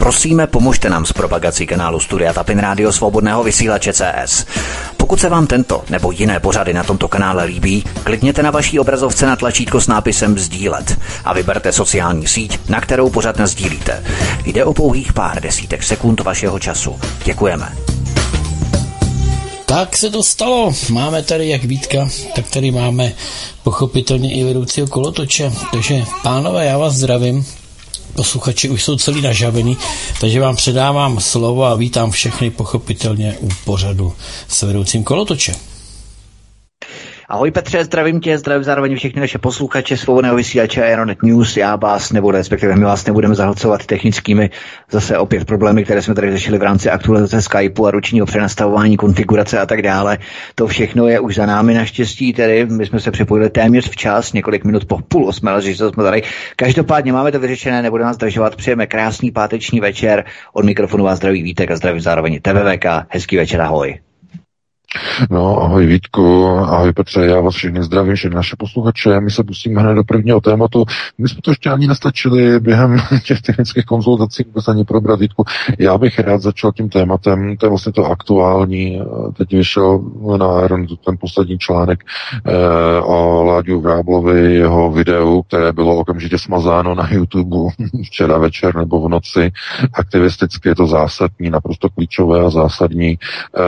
Prosíme, 0.00 0.46
pomožte 0.46 0.90
nám 0.90 1.06
s 1.06 1.12
propagací 1.12 1.66
kanálu 1.66 2.00
Studia 2.00 2.32
Tapin 2.32 2.58
Rádio 2.58 2.92
Svobodného 2.92 3.44
vysílače 3.44 3.92
CS. 3.92 4.46
Pokud 4.96 5.20
se 5.20 5.28
vám 5.28 5.46
tento 5.46 5.82
nebo 5.90 6.10
jiné 6.10 6.40
pořady 6.40 6.74
na 6.74 6.84
tomto 6.84 7.08
kanále 7.08 7.44
líbí, 7.44 7.84
klikněte 8.04 8.42
na 8.42 8.50
vaší 8.50 8.78
obrazovce 8.78 9.26
na 9.26 9.36
tlačítko 9.36 9.80
s 9.80 9.86
nápisem 9.86 10.38
Sdílet 10.38 10.98
a 11.24 11.34
vyberte 11.34 11.72
sociální 11.72 12.26
síť, 12.26 12.58
na 12.68 12.80
kterou 12.80 13.10
pořád 13.10 13.40
sdílíte. 13.40 14.04
Jde 14.44 14.64
o 14.64 14.74
pouhých 14.74 15.12
pár 15.12 15.42
desítek 15.42 15.82
sekund 15.82 16.20
vašeho 16.20 16.58
času. 16.58 17.00
Děkujeme. 17.24 17.72
Tak 19.66 19.96
se 19.96 20.10
to 20.10 20.22
stalo. 20.22 20.72
Máme 20.90 21.22
tady 21.22 21.48
jak 21.48 21.64
Vítka, 21.64 22.08
tak 22.34 22.50
tady 22.50 22.70
máme 22.70 23.12
pochopitelně 23.62 24.32
i 24.32 24.44
vedoucího 24.44 24.86
kolotoče. 24.86 25.52
Takže 25.72 26.04
pánové, 26.22 26.66
já 26.66 26.78
vás 26.78 26.94
zdravím. 26.94 27.59
Posluchači 28.20 28.70
už 28.70 28.84
jsou 28.84 28.96
celý 28.96 29.20
nažavený, 29.22 29.76
takže 30.20 30.40
vám 30.40 30.56
předávám 30.56 31.20
slovo 31.20 31.64
a 31.64 31.74
vítám 31.74 32.10
všechny 32.10 32.50
pochopitelně 32.50 33.36
u 33.40 33.48
pořadu 33.64 34.12
s 34.48 34.62
vedoucím 34.62 35.04
kolotoče. 35.04 35.69
Ahoj 37.30 37.50
Petře, 37.50 37.84
zdravím 37.84 38.20
tě, 38.20 38.38
zdravím 38.38 38.64
zároveň 38.64 38.96
všechny 38.96 39.20
naše 39.20 39.38
posluchače 39.38 39.96
svobodného 39.96 40.36
vysílače 40.36 40.82
Aeronet 40.82 41.22
News. 41.22 41.56
Já 41.56 41.76
vás 41.76 42.12
nebudu, 42.12 42.36
respektive 42.36 42.76
my 42.76 42.84
vás 42.84 43.06
nebudeme 43.06 43.34
zahlcovat 43.34 43.86
technickými 43.86 44.50
zase 44.90 45.18
opět 45.18 45.44
problémy, 45.44 45.84
které 45.84 46.02
jsme 46.02 46.14
tady 46.14 46.30
řešili 46.30 46.58
v 46.58 46.62
rámci 46.62 46.90
aktualizace 46.90 47.42
Skypeu 47.42 47.86
a 47.86 47.90
ručního 47.90 48.26
přenastavování, 48.26 48.96
konfigurace 48.96 49.58
a 49.58 49.66
tak 49.66 49.82
dále. 49.82 50.18
To 50.54 50.66
všechno 50.66 51.06
je 51.06 51.20
už 51.20 51.34
za 51.34 51.46
námi 51.46 51.74
naštěstí, 51.74 52.32
tedy 52.32 52.66
my 52.66 52.86
jsme 52.86 53.00
se 53.00 53.10
připojili 53.10 53.50
téměř 53.50 53.90
včas, 53.90 54.32
několik 54.32 54.64
minut 54.64 54.84
po 54.84 54.98
půl 54.98 55.28
osmé, 55.28 55.60
že 55.60 55.74
jsme 55.74 56.04
tady. 56.04 56.22
Každopádně 56.56 57.12
máme 57.12 57.32
to 57.32 57.40
vyřešené, 57.40 57.82
nebudeme 57.82 58.06
nás 58.06 58.16
zdržovat, 58.16 58.56
přejeme 58.56 58.86
krásný 58.86 59.30
páteční 59.30 59.80
večer. 59.80 60.24
Od 60.52 60.64
mikrofonu 60.64 61.04
vás 61.04 61.18
zdraví 61.18 61.42
Vítek 61.42 61.70
a 61.70 61.76
zdravím 61.76 62.00
zároveň 62.00 62.40
TVVK. 62.42 62.86
Hezký 63.08 63.36
večer, 63.36 63.60
ahoj. 63.60 64.09
No, 65.30 65.62
ahoj 65.62 65.86
Vítku, 65.86 66.46
ahoj 66.48 66.92
Petře, 66.92 67.20
já 67.26 67.40
vás 67.40 67.54
všechny 67.54 67.82
zdravím, 67.82 68.14
všechny 68.14 68.36
naše 68.36 68.56
posluchače. 68.58 69.20
My 69.20 69.30
se 69.30 69.44
pustíme 69.44 69.82
hned 69.82 69.94
do 69.94 70.04
prvního 70.04 70.40
tématu. 70.40 70.84
My 71.18 71.28
jsme 71.28 71.40
to 71.42 71.50
ještě 71.50 71.70
ani 71.70 71.86
nestačili 71.86 72.60
během 72.60 72.96
těch 73.26 73.42
technických 73.42 73.84
konzultací 73.84 74.44
vůbec 74.46 74.68
ani 74.68 74.84
probrat 74.84 75.20
Vítku. 75.20 75.44
Já 75.78 75.98
bych 75.98 76.18
rád 76.18 76.40
začal 76.40 76.72
tím 76.72 76.88
tématem, 76.88 77.56
to 77.56 77.66
je 77.66 77.70
vlastně 77.70 77.92
to 77.92 78.04
aktuální. 78.04 79.00
Teď 79.36 79.52
vyšel 79.52 80.00
na 80.36 80.68
ten 81.04 81.16
poslední 81.20 81.58
článek 81.58 82.04
eh, 82.46 83.00
o 83.00 83.44
Láďu 83.44 83.80
Vráblovi, 83.80 84.54
jeho 84.54 84.92
videu, 84.92 85.42
které 85.42 85.72
bylo 85.72 85.96
okamžitě 85.96 86.38
smazáno 86.38 86.94
na 86.94 87.08
YouTube 87.12 87.56
včera 88.04 88.38
večer 88.38 88.76
nebo 88.76 89.00
v 89.00 89.08
noci. 89.08 89.52
Aktivisticky 89.92 90.68
je 90.68 90.74
to 90.74 90.86
zásadní, 90.86 91.50
naprosto 91.50 91.88
klíčové 91.88 92.40
a 92.40 92.50
zásadní. 92.50 93.18
Eh, 93.56 93.60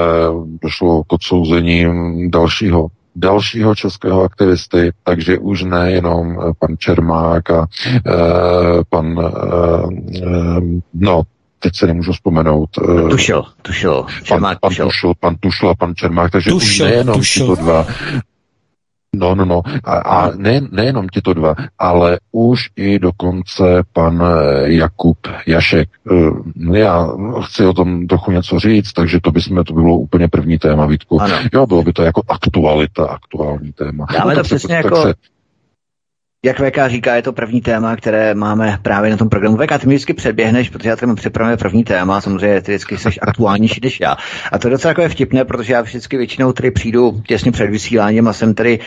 došlo 0.63 1.05
k 1.13 1.15
odsouzením 1.15 2.31
dalšího 2.31 2.87
dalšího 3.17 3.75
českého 3.75 4.23
aktivisty, 4.23 4.93
takže 5.05 5.39
už 5.39 5.63
nejenom 5.63 6.37
pan 6.59 6.77
Čermák 6.79 7.51
a 7.51 7.67
e, 7.67 8.13
pan, 8.89 9.21
e, 9.21 9.31
no, 10.95 11.23
teď 11.59 11.73
se 11.77 11.87
nemůžu 11.87 12.13
vzpomenout. 12.13 12.71
Tušil, 13.11 13.45
tušil. 13.63 14.07
Čermák 14.23 14.61
pan, 14.61 14.71
tušil. 14.71 14.85
pan 14.85 14.89
Tušil, 14.89 15.15
pan 15.21 15.37
Tušil 15.41 15.69
a 15.69 15.75
pan 15.75 15.95
Čermák, 15.95 16.31
takže 16.31 16.51
tušil, 16.51 16.87
už 16.87 16.91
nejenom 16.91 17.17
tušil. 17.17 17.47
tyto 17.47 17.63
dva 17.63 17.87
No, 19.17 19.35
no, 19.35 19.45
no. 19.45 19.63
A, 19.85 19.95
a 19.97 20.31
ne, 20.37 20.61
nejenom 20.71 21.09
tyto 21.09 21.35
dva, 21.35 21.55
ale 21.79 22.19
už 22.33 22.73
i 22.77 22.99
dokonce 22.99 23.85
pan 23.93 24.23
eh, 24.23 24.73
Jakub 24.73 25.19
Jašek. 25.47 25.89
Eh, 26.73 26.79
já 26.79 27.09
chci 27.45 27.67
o 27.67 27.73
tom 27.73 28.07
trochu 28.07 28.33
něco 28.33 28.59
říct, 28.59 28.93
takže 28.93 29.21
to 29.21 29.31
by 29.31 29.43
jsme, 29.43 29.65
to 29.65 29.75
bylo 29.75 29.99
úplně 29.99 30.29
první 30.29 30.59
téma, 30.59 30.87
Vítku. 30.87 31.21
Ano. 31.23 31.37
Jo, 31.53 31.67
bylo 31.67 31.83
by 31.83 31.93
to 31.93 32.03
jako 32.03 32.23
aktualita, 32.29 33.07
aktuální 33.07 33.73
téma. 33.73 34.07
Dáme 34.13 34.35
no, 34.35 34.41
to 34.41 34.45
přesně 34.45 34.69
se, 34.69 34.75
jako... 34.75 35.03
Se, 35.03 35.15
jak 36.45 36.61
VK 36.61 36.79
říká, 36.87 37.15
je 37.15 37.23
to 37.23 37.33
první 37.33 37.61
téma, 37.61 37.97
které 37.97 38.35
máme 38.35 38.79
právě 38.83 39.11
na 39.11 39.17
tom 39.17 39.29
programu. 39.29 39.57
VK, 39.57 39.81
ty 39.81 39.87
mi 39.87 39.95
vždycky 39.95 40.15
předběhneš, 40.15 40.69
protože 40.69 40.89
já 40.89 40.97
tady 40.97 41.07
mám 41.07 41.17
připravené 41.17 41.57
první 41.57 41.85
téma, 41.85 42.21
samozřejmě 42.21 42.61
ty 42.61 42.73
vždycky 42.73 42.97
jsi 42.99 43.21
aktuálnější 43.21 43.81
než 43.83 44.01
já. 44.01 44.17
A 44.53 44.59
to 44.59 44.69
je 44.69 44.71
docela 44.71 44.95
takové 44.95 45.09
vtipné, 45.09 45.45
protože 45.45 45.73
já 45.73 45.81
vždycky 45.81 46.17
většinou 46.17 46.53
tady 46.53 46.71
přijdu 46.71 47.21
těsně 47.27 47.53
před 47.53 47.67
vysíláním 47.71 48.29
a 48.29 48.33
jsem 48.33 48.55
tady 48.55 48.79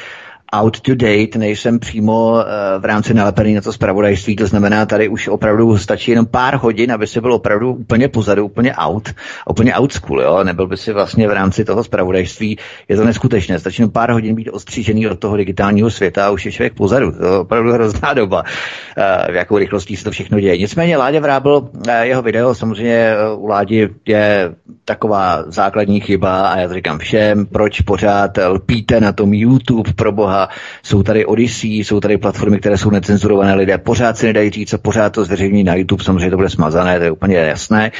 out 0.53 0.79
to 0.79 0.95
date, 0.95 1.39
nejsem 1.39 1.79
přímo 1.79 2.31
uh, 2.31 2.41
v 2.79 2.85
rámci 2.85 3.13
nalepený 3.13 3.53
na 3.53 3.61
to 3.61 3.73
zpravodajství, 3.73 4.35
to 4.35 4.47
znamená, 4.47 4.85
tady 4.85 5.07
už 5.07 5.27
opravdu 5.27 5.77
stačí 5.77 6.11
jenom 6.11 6.25
pár 6.25 6.55
hodin, 6.55 6.91
aby 6.91 7.07
si 7.07 7.21
byl 7.21 7.33
opravdu 7.33 7.73
úplně 7.73 8.07
pozadu, 8.07 8.45
úplně 8.45 8.75
out, 8.75 9.09
úplně 9.49 9.75
out 9.75 9.93
school, 9.93 10.21
jo? 10.21 10.43
nebyl 10.43 10.67
by 10.67 10.77
si 10.77 10.93
vlastně 10.93 11.27
v 11.27 11.31
rámci 11.31 11.65
toho 11.65 11.83
zpravodajství, 11.83 12.57
je 12.89 12.95
to 12.95 13.05
neskutečné, 13.05 13.59
stačí 13.59 13.81
jenom 13.81 13.91
pár 13.91 14.11
hodin 14.11 14.35
být 14.35 14.49
ostřížený 14.49 15.07
od 15.07 15.19
toho 15.19 15.37
digitálního 15.37 15.91
světa 15.91 16.27
a 16.27 16.29
už 16.29 16.45
je 16.45 16.51
člověk 16.51 16.73
pozadu, 16.73 17.11
to 17.11 17.25
je 17.25 17.37
opravdu 17.37 17.73
hrozná 17.73 18.13
doba, 18.13 18.43
uh, 18.43 19.33
v 19.33 19.35
jakou 19.35 19.57
rychlostí 19.57 19.97
se 19.97 20.03
to 20.03 20.11
všechno 20.11 20.39
děje. 20.39 20.57
Nicméně 20.57 20.97
Láďa 20.97 21.19
Vrábel, 21.19 21.57
uh, 21.57 21.93
jeho 22.01 22.21
video, 22.21 22.55
samozřejmě 22.55 23.15
u 23.35 23.47
Ládi 23.47 23.89
je 24.05 24.55
taková 24.85 25.43
základní 25.47 25.99
chyba 25.99 26.47
a 26.47 26.59
já 26.59 26.67
to 26.67 26.73
říkám 26.73 26.99
všem, 26.99 27.45
proč 27.45 27.81
pořád 27.81 28.37
lpíte 28.47 28.99
na 28.99 29.11
tom 29.11 29.33
YouTube 29.33 29.93
pro 29.93 30.11
boha, 30.11 30.34
jsou 30.83 31.03
tady 31.03 31.25
Odyssey, 31.25 31.69
jsou 31.69 31.99
tady 31.99 32.17
platformy, 32.17 32.59
které 32.59 32.77
jsou 32.77 32.89
necenzurované, 32.89 33.53
lidé 33.55 33.77
pořád 33.77 34.17
si 34.17 34.25
nedají 34.25 34.49
říct, 34.49 34.69
co 34.69 34.77
pořád 34.77 35.09
to 35.13 35.25
zveřejní 35.25 35.63
na 35.63 35.75
YouTube, 35.75 36.03
samozřejmě 36.03 36.29
to 36.29 36.35
bude 36.35 36.49
smazané, 36.49 36.97
to 36.97 37.03
je 37.03 37.11
úplně 37.11 37.37
jasné. 37.37 37.91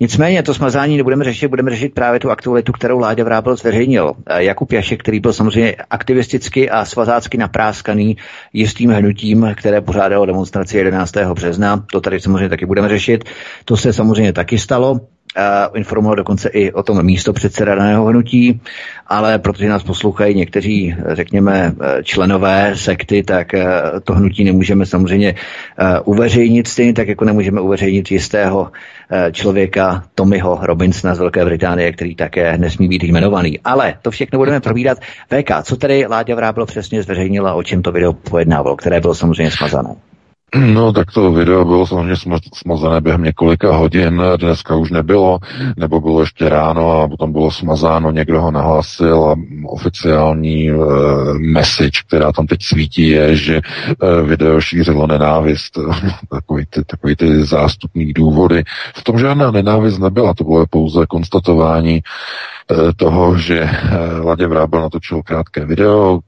Nicméně 0.00 0.42
to 0.42 0.54
smazání 0.54 0.96
nebudeme 0.96 1.24
řešit, 1.24 1.48
budeme 1.48 1.70
řešit 1.70 1.94
právě 1.94 2.20
tu 2.20 2.30
aktualitu, 2.30 2.72
kterou 2.72 2.98
Láďa 2.98 3.24
Vrábel 3.24 3.56
zveřejnil. 3.56 4.12
Jakub 4.36 4.72
Jašek, 4.72 5.00
který 5.00 5.20
byl 5.20 5.32
samozřejmě 5.32 5.76
aktivisticky 5.90 6.70
a 6.70 6.84
svazácky 6.84 7.38
napráskaný 7.38 8.16
jistým 8.52 8.90
hnutím, 8.90 9.54
které 9.56 9.80
pořádalo 9.80 10.26
demonstraci 10.26 10.76
11. 10.76 11.16
března, 11.34 11.84
to 11.92 12.00
tady 12.00 12.20
samozřejmě 12.20 12.48
taky 12.48 12.66
budeme 12.66 12.88
řešit. 12.88 13.24
To 13.64 13.76
se 13.76 13.92
samozřejmě 13.92 14.32
taky 14.32 14.58
stalo 14.58 15.00
informoval 15.74 16.16
dokonce 16.16 16.48
i 16.48 16.72
o 16.72 16.82
tom 16.82 17.02
místo 17.02 17.32
předseda 17.32 17.74
daného 17.74 18.04
hnutí, 18.04 18.60
ale 19.06 19.38
protože 19.38 19.68
nás 19.68 19.82
poslouchají 19.82 20.34
někteří, 20.34 20.96
řekněme, 21.08 21.74
členové 22.02 22.72
sekty, 22.76 23.22
tak 23.22 23.54
eh, 23.54 23.66
to 24.04 24.14
hnutí 24.14 24.44
nemůžeme 24.44 24.86
samozřejmě 24.86 25.34
eh, 25.34 26.00
uveřejnit 26.00 26.68
stejně 26.68 26.92
tak, 26.92 27.08
jako 27.08 27.24
nemůžeme 27.24 27.60
uveřejnit 27.60 28.10
jistého 28.10 28.70
eh, 29.10 29.32
člověka 29.32 30.04
Tommyho 30.14 30.58
Robinsona 30.62 31.14
z 31.14 31.18
Velké 31.18 31.44
Británie, 31.44 31.92
který 31.92 32.14
také 32.14 32.58
nesmí 32.58 32.88
být 32.88 33.04
jmenovaný. 33.04 33.60
Ale 33.64 33.94
to 34.02 34.10
všechno 34.10 34.38
budeme 34.38 34.60
probírat. 34.60 34.98
VK, 35.28 35.62
co 35.62 35.76
tedy 35.76 36.06
Láďa 36.06 36.34
Vrábel 36.34 36.66
přesně 36.66 37.02
zveřejnila, 37.02 37.54
o 37.54 37.62
čem 37.62 37.82
to 37.82 37.92
video 37.92 38.12
pojednávalo, 38.12 38.76
které 38.76 39.00
bylo 39.00 39.14
samozřejmě 39.14 39.50
smazané? 39.50 40.11
No, 40.74 40.92
tak 40.92 41.12
to 41.12 41.32
video 41.32 41.64
bylo 41.64 41.86
samozřejmě 41.86 42.16
smazané 42.54 43.00
během 43.00 43.22
několika 43.22 43.76
hodin, 43.76 44.22
dneska 44.36 44.76
už 44.76 44.90
nebylo, 44.90 45.38
nebo 45.76 46.00
bylo 46.00 46.20
ještě 46.20 46.48
ráno 46.48 47.02
a 47.02 47.08
potom 47.08 47.32
bylo 47.32 47.50
smazáno, 47.50 48.10
někdo 48.10 48.42
ho 48.42 48.50
nahlásil 48.50 49.24
a 49.24 49.36
oficiální 49.66 50.70
e, 50.70 50.74
message, 51.38 52.00
která 52.06 52.32
tam 52.32 52.46
teď 52.46 52.62
svítí, 52.62 53.08
je, 53.08 53.36
že 53.36 53.56
e, 53.56 54.22
video 54.22 54.60
šířilo 54.60 55.06
nenávist, 55.06 55.78
takový 56.30 56.66
ty, 56.70 56.84
takový 56.84 57.16
ty 57.16 57.44
zástupní 57.44 58.12
důvody. 58.12 58.64
V 58.96 59.04
tom 59.04 59.18
žádná 59.18 59.50
nenávist 59.50 59.98
nebyla, 59.98 60.34
to 60.34 60.44
bylo 60.44 60.66
pouze 60.70 61.06
konstatování 61.06 61.96
e, 61.96 62.02
toho, 62.96 63.36
že 63.36 63.70
Ladě 64.22 64.46
Vrábel 64.46 64.80
natočil 64.80 65.22
krátké 65.22 65.64
video, 65.64 66.20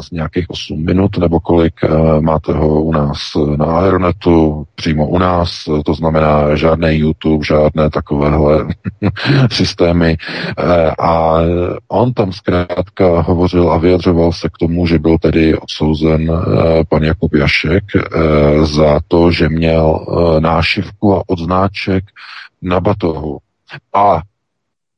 z 0.00 0.10
nějakých 0.10 0.50
8 0.50 0.84
minut 0.84 1.18
nebo 1.18 1.40
kolik. 1.40 1.74
Eh, 1.84 2.20
máte 2.20 2.52
ho 2.52 2.82
u 2.82 2.92
nás 2.92 3.18
eh, 3.36 3.56
na 3.56 3.66
Aeronetu, 3.66 4.66
přímo 4.74 5.08
u 5.08 5.18
nás, 5.18 5.64
eh, 5.68 5.82
to 5.82 5.94
znamená 5.94 6.56
žádné 6.56 6.94
YouTube, 6.94 7.44
žádné 7.44 7.90
takovéhle 7.90 8.66
systémy. 9.50 10.16
A 10.98 11.38
on 11.88 12.12
tam 12.12 12.32
zkrátka 12.32 13.20
hovořil 13.20 13.72
a 13.72 13.78
vyjadřoval 13.78 14.32
se 14.32 14.48
k 14.48 14.58
tomu, 14.58 14.86
že 14.86 14.98
byl 14.98 15.18
tedy 15.18 15.58
odsouzen 15.58 16.32
pan 16.88 17.02
Jakub 17.02 17.34
Jašek 17.34 17.84
za 18.62 19.00
to, 19.08 19.30
že 19.30 19.48
měl 19.48 20.06
nášivku 20.38 21.16
a 21.16 21.22
odznáček 21.26 22.04
na 22.62 22.80
batohu. 22.80 23.38
A 23.94 24.20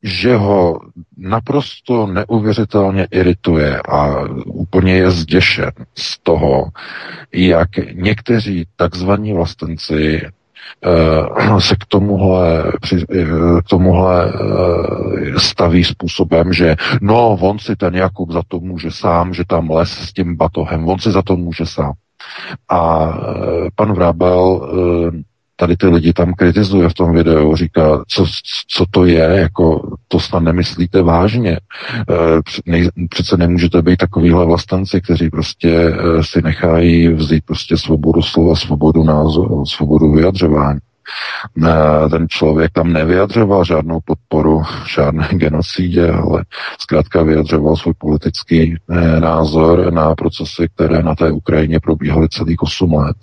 že 0.06 0.36
ho 0.36 0.80
naprosto 1.16 2.06
neuvěřitelně 2.06 3.06
irituje 3.10 3.80
a 3.88 4.24
úplně 4.46 4.92
je 4.92 5.10
zděšen 5.10 5.70
z 5.94 6.18
toho, 6.18 6.68
jak 7.32 7.68
někteří 7.92 8.66
takzvaní 8.76 9.32
vlastenci 9.32 10.22
eh, 10.24 11.60
se 11.60 11.76
k 11.76 11.84
tomuhle, 11.88 12.72
eh, 12.92 13.60
k 13.60 13.68
tomuhle 13.68 14.32
eh, 14.32 15.40
staví 15.40 15.84
způsobem, 15.84 16.52
že 16.52 16.76
no, 17.00 17.28
on 17.40 17.58
si 17.58 17.76
ten 17.76 17.94
Jakub 17.94 18.30
za 18.30 18.42
to 18.48 18.60
může 18.60 18.90
sám, 18.90 19.34
že 19.34 19.44
tam 19.44 19.70
les 19.70 19.90
s 19.90 20.12
tím 20.12 20.36
batohem, 20.36 20.88
on 20.88 20.98
si 20.98 21.10
za 21.10 21.22
to 21.22 21.36
může 21.36 21.66
sám. 21.66 21.92
A 22.68 23.12
pan 23.74 23.92
Vrábel 23.92 24.70
tady 25.56 25.76
ty 25.76 25.86
lidi 25.86 26.12
tam 26.12 26.34
kritizuje 26.34 26.88
v 26.88 26.94
tom 26.94 27.12
videu, 27.12 27.56
říká, 27.56 28.04
co, 28.08 28.26
co 28.68 28.84
to 28.90 29.04
je, 29.04 29.22
jako 29.22 29.90
to 30.08 30.20
snad 30.20 30.42
nemyslíte 30.42 31.02
vážně. 31.02 31.60
Ne, 32.66 32.78
přece 33.10 33.36
nemůžete 33.36 33.82
být 33.82 33.96
takovýhle 33.96 34.46
vlastenci, 34.46 35.00
kteří 35.00 35.30
prostě 35.30 35.96
si 36.20 36.42
nechají 36.42 37.08
vzít 37.08 37.44
prostě 37.44 37.76
svobodu 37.76 38.22
slova, 38.22 38.56
svobodu 38.56 39.04
názoru, 39.04 39.66
svobodu 39.66 40.12
vyjadřování 40.12 40.80
ten 42.10 42.28
člověk 42.28 42.72
tam 42.72 42.92
nevyjadřoval 42.92 43.64
žádnou 43.64 43.98
podporu 44.04 44.62
žádné 44.94 45.28
genocidě, 45.32 46.10
ale 46.10 46.44
zkrátka 46.78 47.22
vyjadřoval 47.22 47.76
svůj 47.76 47.94
politický 47.98 48.74
názor 49.18 49.92
na 49.92 50.14
procesy, 50.14 50.68
které 50.74 51.02
na 51.02 51.14
té 51.14 51.30
Ukrajině 51.30 51.80
probíhaly 51.80 52.28
celých 52.28 52.62
8 52.62 52.94
let. 52.94 53.16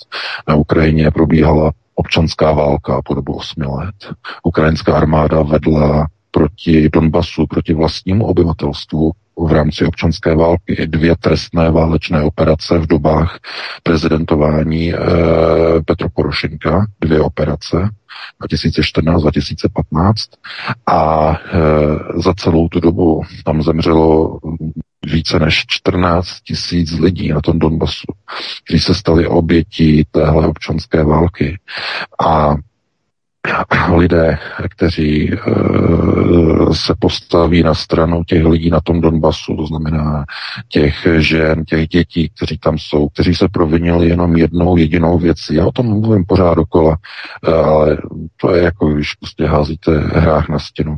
Na 0.48 0.56
Ukrajině 0.56 1.12
probíhala 1.12 1.72
občanská 1.96 2.52
válka 2.52 3.02
po 3.06 3.14
dobu 3.14 3.34
8 3.34 3.62
let. 3.62 3.96
Ukrajinská 4.44 4.98
armáda 4.98 5.42
vedla 5.42 6.08
proti 6.32 6.90
Donbasu, 6.90 7.48
proti 7.48 7.74
vlastnímu 7.74 8.26
obyvatelstvu 8.26 9.12
v 9.38 9.52
rámci 9.52 9.86
občanské 9.86 10.36
války 10.36 10.88
dvě 10.88 11.16
trestné 11.20 11.72
válečné 11.72 12.24
operace 12.24 12.78
v 12.78 12.88
dobách 12.88 13.40
prezidentování 13.84 14.94
e, 14.94 14.98
Petro 15.86 16.10
Porošenka, 16.10 16.86
dvě 17.02 17.22
operace 17.22 17.90
2014-2015 18.50 20.14
a 20.88 21.32
e, 21.32 22.22
za 22.22 22.34
celou 22.34 22.68
tu 22.68 22.80
dobu 22.80 23.22
tam 23.46 23.64
zemřelo 23.64 24.40
více 25.06 25.40
než 25.40 25.64
14 25.68 26.28
tisíc 26.48 26.92
lidí 26.92 27.30
na 27.30 27.42
tom 27.42 27.60
Donbasu, 27.60 28.08
kteří 28.66 28.80
se 28.80 28.94
stali 28.94 29.28
obětí 29.28 30.04
téhle 30.12 30.48
občanské 30.48 31.04
války. 31.04 31.60
A 32.26 32.56
lidé, 33.96 34.38
kteří 34.70 35.34
e, 35.34 35.38
se 36.74 36.94
postaví 37.00 37.64
na 37.64 37.74
stranu 37.74 38.24
těch 38.24 38.46
lidí 38.46 38.70
na 38.70 38.80
tom 38.82 39.02
Donbasu, 39.02 39.56
to 39.56 39.66
znamená 39.66 40.26
těch 40.68 41.08
žen, 41.18 41.66
těch 41.66 41.88
dětí, 41.88 42.30
kteří 42.36 42.58
tam 42.58 42.78
jsou, 42.78 43.10
kteří 43.10 43.36
se 43.36 43.48
provinili 43.52 44.08
jenom 44.08 44.38
jednou 44.38 44.78
jedinou 44.78 45.18
věcí. 45.18 45.56
Já 45.56 45.66
o 45.66 45.72
tom 45.72 45.86
mluvím 45.86 46.26
pořád 46.26 46.54
dokola, 46.54 46.98
e, 47.48 47.54
ale 47.54 47.98
to 48.42 48.56
je 48.56 48.64
jako, 48.64 48.88
když 48.88 49.14
prostě 49.14 49.46
házíte 49.46 50.00
hrách 50.00 50.50
na 50.50 50.60
stěnu. 50.60 50.96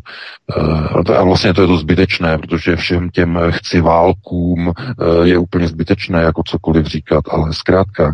E, 1.10 1.14
a 1.14 1.24
vlastně 1.24 1.54
to 1.54 1.62
je 1.62 1.68
to 1.68 1.78
zbytečné, 1.78 2.38
protože 2.38 2.76
všem 2.76 3.10
těm 3.10 3.40
chci 3.50 3.82
válkům 3.82 4.74
je 5.24 5.38
úplně 5.38 5.68
zbytečné 5.68 6.22
jako 6.22 6.42
cokoliv 6.46 6.86
říkat, 6.86 7.24
ale 7.32 7.54
zkrátka 7.54 8.14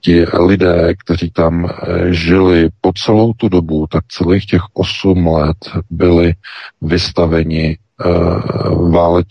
ti 0.00 0.24
lidé, 0.24 0.94
kteří 1.04 1.30
tam 1.30 1.64
eh, 1.64 2.12
žili 2.12 2.68
po 2.80 2.92
celou 2.92 3.32
tu 3.32 3.48
dobu, 3.48 3.86
tak 3.86 4.04
celých 4.08 4.46
těch 4.46 4.62
osm 4.72 5.26
let 5.26 5.56
byli 5.90 6.34
vystaveni 6.82 7.78
uh, 8.04 8.90
vále, 8.90 9.22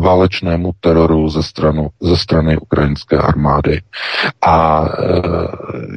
válečnému 0.00 0.72
teroru 0.80 1.28
ze, 1.28 1.42
stranu, 1.42 1.88
ze 2.00 2.16
strany 2.16 2.56
ukrajinské 2.56 3.18
armády. 3.18 3.82
A 4.42 4.80
uh, 4.80 4.88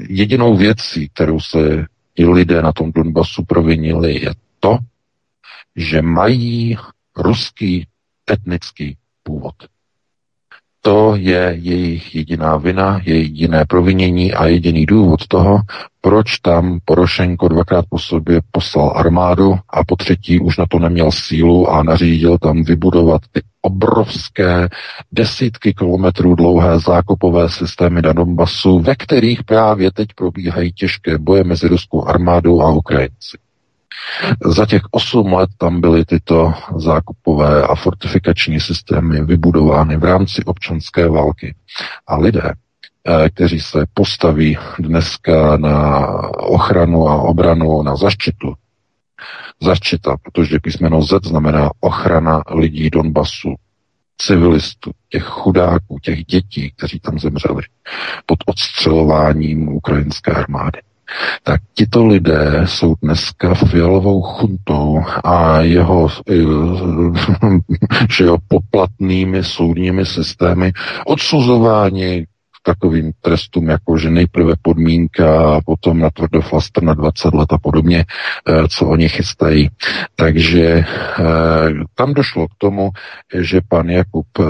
jedinou 0.10 0.58
věcí, 0.58 1.10
kterou 1.10 1.40
se 1.40 1.86
ti 2.16 2.26
lidé 2.26 2.62
na 2.62 2.72
tom 2.72 2.92
Donbasu 2.92 3.46
provinili, 3.46 4.14
je 4.14 4.32
to, 4.60 4.78
že 5.76 6.02
mají 6.02 6.78
ruský 7.18 7.88
etnický 8.32 8.98
původ. 9.24 9.56
To 10.82 11.16
je 11.16 11.58
jejich 11.60 12.16
jediná 12.16 12.58
vina, 12.58 13.02
jediné 13.04 13.66
provinění 13.66 14.34
a 14.34 14.46
jediný 14.46 14.86
důvod 14.86 15.28
toho, 15.28 15.60
proč 16.02 16.38
tam 16.38 16.80
Porošenko 16.86 17.48
dvakrát 17.48 17.86
po 17.90 18.00
sobě 18.00 18.42
poslal 18.52 18.94
armádu 18.96 19.56
a 19.70 19.84
po 19.84 19.96
třetí 19.96 20.40
už 20.40 20.58
na 20.58 20.66
to 20.70 20.80
neměl 20.80 21.12
sílu 21.12 21.70
a 21.70 21.84
nařídil 21.84 22.38
tam 22.38 22.64
vybudovat 22.64 23.22
ty 23.32 23.42
obrovské 23.62 24.70
desítky 25.12 25.74
kilometrů 25.74 26.36
dlouhé 26.36 26.80
zákopové 26.80 27.50
systémy 27.50 28.02
na 28.02 28.14
Donbasu, 28.14 28.80
ve 28.80 28.96
kterých 28.96 29.44
právě 29.44 29.92
teď 29.92 30.08
probíhají 30.16 30.72
těžké 30.72 31.18
boje 31.18 31.44
mezi 31.44 31.68
ruskou 31.68 32.06
armádou 32.06 32.62
a 32.62 32.72
Ukrajinci. 32.72 33.38
Za 34.46 34.66
těch 34.66 34.82
osm 34.92 35.34
let 35.34 35.50
tam 35.58 35.82
byly 35.82 36.06
tyto 36.06 36.54
zákupové 36.76 37.64
a 37.64 37.76
fortifikační 37.76 38.60
systémy 38.60 39.24
vybudovány 39.26 39.98
v 39.98 40.04
rámci 40.04 40.44
občanské 40.44 41.10
války. 41.10 41.56
A 42.08 42.18
lidé, 42.18 42.54
eh, 42.54 43.30
kteří 43.30 43.60
se 43.60 43.86
postaví 43.94 44.58
dneska 44.80 45.58
na 45.58 46.08
ochranu 46.34 47.10
a 47.10 47.22
obranu, 47.22 47.84
na 47.84 47.96
zaštitu, 47.96 48.54
zaštita, 49.62 50.18
protože 50.24 50.60
písmeno 50.60 51.02
Z 51.02 51.26
znamená 51.26 51.70
ochrana 51.80 52.44
lidí 52.50 52.90
Donbasu, 52.90 53.56
civilistů, 54.18 54.92
těch 55.10 55.24
chudáků, 55.24 56.00
těch 56.02 56.26
dětí, 56.26 56.72
kteří 56.78 57.00
tam 57.00 57.20
zemřeli 57.20 57.64
pod 58.26 58.40
odstřelováním 58.46 59.70
ukrajinské 59.70 60.32
armády 60.32 60.80
tak 61.44 61.62
tito 61.74 62.06
lidé 62.06 62.62
jsou 62.66 62.96
dneska 63.02 63.54
fialovou 63.54 64.22
chuntou 64.22 65.04
a 65.24 65.62
jeho 65.62 66.08
že 68.18 68.24
jo, 68.24 68.38
poplatnými 68.48 69.44
soudními 69.44 70.06
systémy 70.06 70.72
odsuzování 71.06 72.26
k 72.26 72.66
takovým 72.66 73.12
trestům, 73.22 73.70
jako 73.70 73.98
že 73.98 74.10
nejprve 74.10 74.54
podmínka 74.62 75.56
a 75.56 75.62
potom 75.66 76.00
na 76.00 76.10
tvrdoflaster 76.10 76.84
na 76.84 76.94
20 76.94 77.34
let 77.34 77.54
a 77.54 77.58
podobně, 77.58 78.06
eh, 78.06 78.68
co 78.68 78.88
oni 78.88 79.10
chystají. 79.10 79.70
Takže 80.16 80.66
eh, 80.66 80.86
tam 81.96 82.14
došlo 82.14 82.48
k 82.48 82.56
tomu, 82.58 82.90
že 83.40 83.62
pan 83.68 83.90
Jakub 83.90 84.28
eh, 84.40 84.44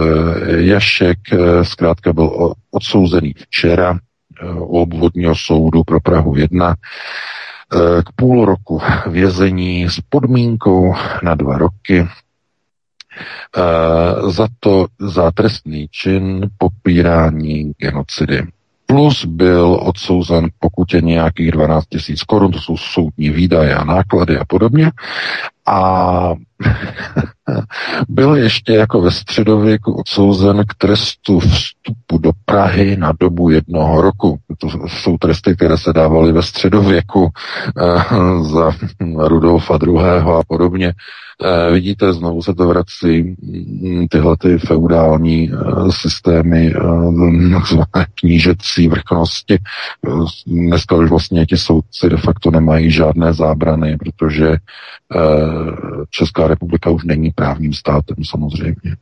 Jašek 0.62 1.20
zkrátka 1.64 2.14
byl 2.14 2.54
odsouzený 2.72 3.34
včera 3.38 4.00
u 4.44 4.82
obvodního 4.82 5.36
soudu 5.36 5.84
pro 5.84 6.00
Prahu 6.00 6.36
1 6.36 6.76
eh, 6.76 7.78
k 8.04 8.12
půl 8.16 8.46
roku 8.46 8.82
vězení 9.08 9.90
s 9.90 10.02
podmínkou 10.10 10.94
na 11.24 11.36
dva 11.36 11.58
roky 11.58 12.08
eh, 13.58 14.32
za 14.32 14.48
to 14.60 14.88
za 15.00 15.32
trestný 15.32 15.88
čin 15.92 16.50
popírání 16.58 17.72
genocidy. 17.78 18.44
Plus 18.86 19.26
byl 19.26 19.80
odsouzen 19.82 20.48
pokutě 20.60 21.02
nějakých 21.02 21.52
12 21.52 21.86
tisíc 21.86 22.24
korun, 22.24 22.52
to 22.52 22.60
jsou 22.60 22.78
soudní 22.78 23.30
výdaje 23.30 23.76
a 23.76 23.84
náklady 23.84 24.38
a 24.38 24.46
podobně. 24.46 24.92
A 25.66 26.34
byl 28.10 28.36
ještě 28.36 28.74
jako 28.74 29.02
ve 29.02 29.12
středověku 29.12 29.94
odsouzen 29.94 30.64
k 30.68 30.74
trestu 30.74 31.40
vstupu 31.40 32.18
do 32.18 32.32
Prahy 32.46 32.98
na 32.98 33.14
dobu 33.20 33.50
jednoho 33.50 34.02
roku. 34.02 34.40
To 34.58 34.68
jsou 34.88 35.18
tresty, 35.18 35.56
které 35.56 35.78
se 35.78 35.94
dávaly 35.94 36.32
ve 36.32 36.44
středověku 36.44 37.30
eh, 37.30 38.44
za 38.44 38.72
Rudolfa 39.28 39.80
II. 39.88 39.98
a 40.00 40.42
podobně. 40.48 40.94
Eh, 41.44 41.72
vidíte, 41.72 42.14
znovu 42.14 42.42
se 42.42 42.54
to 42.54 42.68
vrací 42.68 43.36
mm, 43.42 44.08
tyhle 44.08 44.38
ty 44.38 44.58
feudální 44.58 45.52
eh, 45.52 45.92
systémy 45.92 46.74
knížecí 48.20 48.88
vrchnosti. 48.88 49.58
Dneska 50.48 50.96
už 50.96 51.10
vlastně 51.10 51.46
ti 51.46 51.58
soudci 51.58 52.10
de 52.10 52.18
facto 52.18 52.52
nemají 52.52 52.92
žádné 52.92 53.34
zábrany, 53.34 53.98
protože 53.98 54.58
Česká 56.10 56.48
republika 56.48 56.90
už 56.90 57.04
není 57.04 57.32
právním 57.40 57.74
státem 57.74 58.18
samozřejmě. 58.24 58.96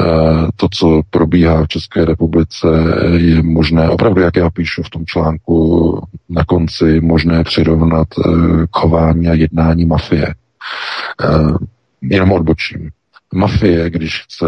Eh, 0.00 0.48
to, 0.56 0.68
co 0.68 1.02
probíhá 1.10 1.64
v 1.64 1.68
České 1.68 2.04
republice, 2.04 2.66
je 3.16 3.42
možné, 3.42 3.88
opravdu, 3.88 4.20
jak 4.20 4.36
já 4.36 4.50
píšu 4.50 4.82
v 4.82 4.90
tom 4.90 5.06
článku, 5.06 5.56
na 6.28 6.44
konci 6.44 7.00
možné 7.00 7.44
přirovnat 7.44 8.08
eh, 8.18 8.30
chování 8.72 9.28
a 9.28 9.34
jednání 9.34 9.84
mafie. 9.84 10.26
Eh, 10.28 11.54
jenom 12.02 12.32
odbočím 12.32 12.90
mafie, 13.34 13.90
když 13.90 14.22
chce 14.22 14.46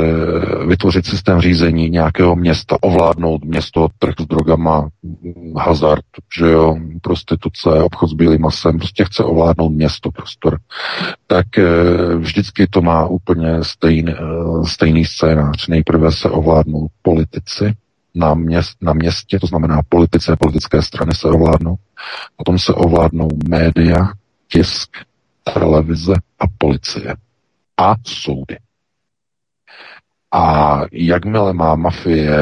vytvořit 0.67 1.07
systém 1.07 1.41
řízení 1.41 1.91
nějakého 1.91 2.37
města, 2.37 2.77
ovládnout 2.81 3.45
město, 3.45 3.89
trh 3.99 4.15
s 4.21 4.27
drogama, 4.27 4.89
hazard, 5.57 6.05
že 6.39 6.47
jo, 6.47 6.77
prostituce, 7.03 7.69
obchod 7.69 8.11
s 8.11 8.13
bílým 8.13 8.41
masem, 8.41 8.79
prostě 8.79 9.05
chce 9.05 9.25
ovládnout 9.25 9.69
město, 9.69 10.11
prostor, 10.11 10.59
tak 11.27 11.59
eh, 11.59 11.65
vždycky 12.19 12.67
to 12.67 12.83
má 12.83 13.07
úplně 13.07 13.65
stejný, 13.65 14.13
eh, 14.13 14.67
stejný 14.67 15.05
scénář. 15.05 15.69
Nejprve 15.69 16.13
se 16.13 16.31
ovládnou 16.31 16.87
politici, 17.03 17.75
na, 18.15 18.35
měst, 18.35 18.77
na 18.81 18.93
městě, 18.93 19.39
to 19.41 19.47
znamená 19.47 19.81
politice, 19.89 20.37
politické 20.37 20.83
strany 20.83 21.15
se 21.15 21.29
ovládnou, 21.29 21.77
potom 22.37 22.59
se 22.59 22.75
ovládnou 22.75 23.29
média, 23.49 24.13
tisk, 24.49 24.91
televize 25.55 26.15
a 26.39 26.45
policie 26.59 27.15
a 27.77 27.95
soudy. 28.07 28.57
A 30.33 30.81
jakmile 30.93 31.53
má 31.53 31.75
mafie 31.75 32.37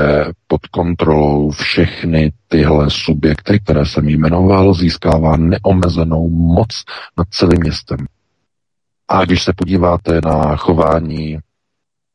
pod 0.47 0.67
kontrolou 0.67 1.51
všechny 1.51 2.33
tyhle 2.49 2.91
subjekty, 2.91 3.61
které 3.61 3.87
jsem 3.87 4.09
jmenoval, 4.09 4.75
získává 4.75 5.37
neomezenou 5.37 6.29
moc 6.29 6.69
nad 7.19 7.29
celým 7.31 7.61
městem. 7.61 7.99
A 9.09 9.25
když 9.25 9.43
se 9.43 9.53
podíváte 9.53 10.21
na 10.25 10.57
chování 10.57 11.39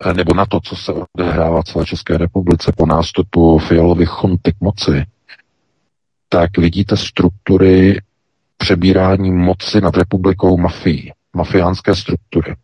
eh, 0.05 0.13
nebo 0.13 0.33
na 0.33 0.45
to, 0.45 0.59
co 0.59 0.75
se 0.75 0.93
odehrává 1.17 1.61
v 1.61 1.65
celé 1.65 1.85
České 1.85 2.17
republice 2.17 2.71
po 2.77 2.85
nástupu 2.85 3.59
Fialových 3.59 4.09
chunty 4.09 4.51
k 4.51 4.61
moci, 4.61 5.05
tak 6.29 6.57
vidíte 6.57 6.97
struktury 6.97 8.01
přebírání 8.57 9.31
moci 9.31 9.81
nad 9.81 9.97
republikou 9.97 10.57
mafií, 10.57 11.11
mafiánské 11.33 11.95
struktury. 11.95 12.55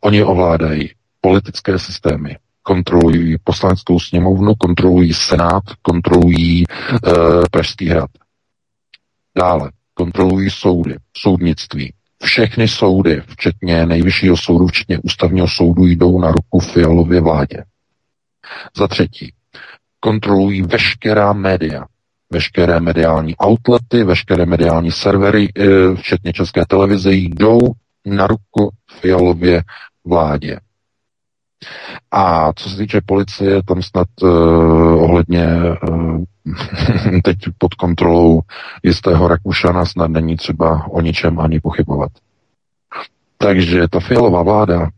Oni 0.00 0.22
ovládají 0.22 0.90
politické 1.20 1.78
systémy, 1.78 2.36
kontrolují 2.68 3.36
poslaneckou 3.44 4.00
sněmovnu, 4.00 4.54
kontrolují 4.54 5.14
senát, 5.14 5.62
kontrolují 5.82 6.64
e, 6.64 6.66
Pražský 7.50 7.88
hrad. 7.88 8.10
Dále 9.38 9.70
kontrolují 9.94 10.50
soudy, 10.50 10.96
soudnictví. 11.16 11.92
Všechny 12.22 12.68
soudy, 12.68 13.22
včetně 13.28 13.86
nejvyššího 13.86 14.36
soudu, 14.36 14.66
včetně 14.66 14.98
ústavního 14.98 15.48
soudu, 15.48 15.86
jdou 15.86 16.20
na 16.20 16.28
ruku 16.28 16.60
Fialově 16.60 17.20
vládě. 17.20 17.64
Za 18.76 18.88
třetí, 18.88 19.32
kontrolují 20.00 20.62
veškerá 20.62 21.32
média, 21.32 21.84
veškeré 22.32 22.80
mediální 22.80 23.34
outlety, 23.46 24.04
veškeré 24.04 24.46
mediální 24.46 24.92
servery, 24.92 25.48
e, 25.56 25.94
včetně 25.94 26.32
české 26.32 26.64
televize, 26.68 27.12
jdou 27.12 27.58
na 28.06 28.26
ruku 28.26 28.70
Fialově 29.00 29.62
vládě. 30.04 30.58
A 32.10 32.52
co 32.52 32.70
se 32.70 32.76
týče 32.76 33.00
policie, 33.06 33.62
tam 33.62 33.82
snad 33.82 34.08
uh, 34.22 35.02
ohledně 35.02 35.46
uh, 35.88 36.24
teď 37.24 37.36
pod 37.58 37.74
kontrolou 37.74 38.40
jistého 38.82 39.28
Rakušana 39.28 39.84
snad 39.84 40.10
není 40.10 40.36
třeba 40.36 40.86
o 40.90 41.00
ničem 41.00 41.40
ani 41.40 41.60
pochybovat. 41.60 42.10
Takže 43.38 43.88
ta 43.88 44.00
fialová 44.00 44.42
vláda 44.42 44.80
uh, 44.80 44.88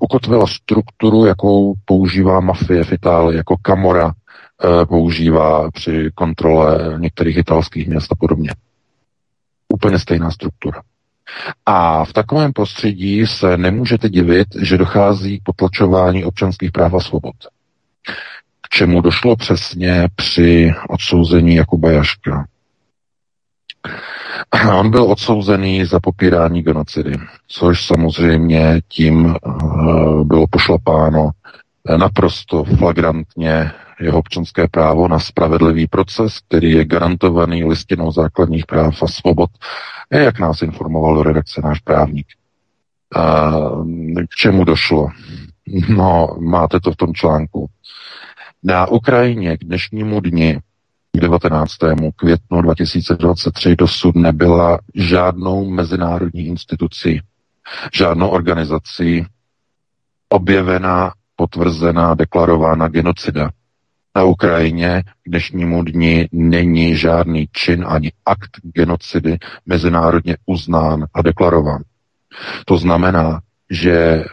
ukotvila 0.00 0.46
strukturu, 0.46 1.24
jakou 1.24 1.74
používá 1.84 2.40
mafie 2.40 2.84
v 2.84 2.92
Itálii, 2.92 3.36
jako 3.36 3.56
Kamora 3.62 4.06
uh, 4.06 4.84
používá 4.84 5.70
při 5.70 6.10
kontrole 6.14 6.98
některých 6.98 7.36
italských 7.36 7.88
měst 7.88 8.12
a 8.12 8.14
podobně. 8.14 8.50
Úplně 9.68 9.98
stejná 9.98 10.30
struktura. 10.30 10.82
A 11.66 12.04
v 12.04 12.12
takovém 12.12 12.52
prostředí 12.52 13.26
se 13.26 13.56
nemůžete 13.56 14.08
divit, 14.08 14.48
že 14.62 14.78
dochází 14.78 15.38
k 15.38 15.42
potlačování 15.44 16.24
občanských 16.24 16.72
práv 16.72 16.94
a 16.94 17.00
svobod. 17.00 17.34
K 18.60 18.68
čemu 18.68 19.00
došlo 19.00 19.36
přesně 19.36 20.08
při 20.16 20.74
odsouzení 20.88 21.54
Jakuba 21.54 21.90
Jaška. 21.90 22.46
On 24.78 24.90
byl 24.90 25.02
odsouzený 25.02 25.84
za 25.84 26.00
popírání 26.00 26.62
genocidy, 26.62 27.12
což 27.48 27.86
samozřejmě 27.86 28.80
tím 28.88 29.34
uh, 29.46 30.24
bylo 30.24 30.46
pošlapáno 30.50 31.30
naprosto 31.96 32.64
flagrantně 32.64 33.72
jeho 34.00 34.18
občanské 34.18 34.68
právo 34.68 35.08
na 35.08 35.18
spravedlivý 35.18 35.86
proces, 35.86 36.38
který 36.48 36.70
je 36.70 36.84
garantovaný 36.84 37.64
listinou 37.64 38.12
základních 38.12 38.66
práv 38.66 39.02
a 39.02 39.06
svobod 39.06 39.50
jak 40.18 40.38
nás 40.38 40.62
informoval 40.62 41.22
redakce 41.22 41.60
náš 41.64 41.80
právník. 41.80 42.26
A 43.16 43.50
k 44.30 44.34
čemu 44.36 44.64
došlo? 44.64 45.08
No, 45.88 46.36
máte 46.40 46.80
to 46.80 46.92
v 46.92 46.96
tom 46.96 47.14
článku. 47.14 47.70
Na 48.62 48.86
Ukrajině 48.86 49.56
k 49.56 49.64
dnešnímu 49.64 50.20
dni, 50.20 50.60
k 51.12 51.20
19. 51.20 51.72
květnu 52.16 52.62
2023, 52.62 53.76
dosud 53.76 54.14
nebyla 54.14 54.78
žádnou 54.94 55.70
mezinárodní 55.70 56.46
institucí, 56.46 57.20
žádnou 57.94 58.28
organizací 58.28 59.26
objevena, 60.28 61.12
potvrzená, 61.36 62.14
deklarována 62.14 62.88
genocida 62.88 63.50
na 64.16 64.24
Ukrajině 64.24 65.02
k 65.02 65.30
dnešnímu 65.30 65.82
dni 65.82 66.28
není 66.32 66.96
žádný 66.96 67.46
čin 67.52 67.84
ani 67.88 68.12
akt 68.26 68.50
genocidy 68.62 69.38
mezinárodně 69.66 70.36
uznán 70.46 71.06
a 71.14 71.22
deklarován. 71.22 71.82
To 72.64 72.78
znamená, 72.78 73.40
že 73.70 73.94
eh, 73.94 74.24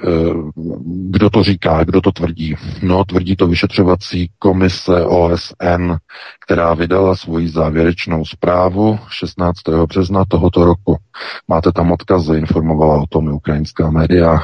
kdo 0.86 1.29
to 1.29 1.43
říká, 1.43 1.84
kdo 1.84 2.01
to 2.01 2.12
tvrdí? 2.12 2.55
No, 2.81 3.05
tvrdí 3.05 3.36
to 3.36 3.48
vyšetřovací 3.48 4.31
komise 4.39 5.05
OSN, 5.05 5.93
která 6.46 6.74
vydala 6.74 7.15
svoji 7.15 7.50
závěrečnou 7.50 8.25
zprávu 8.25 9.00
16. 9.10 9.57
března 9.88 10.25
tohoto 10.27 10.65
roku. 10.65 10.98
Máte 11.48 11.72
tam 11.72 11.91
odkazy, 11.91 12.38
informovala 12.38 13.01
o 13.01 13.07
tom 13.10 13.27
i 13.27 13.31
ukrajinská 13.31 13.89
média. 13.89 14.39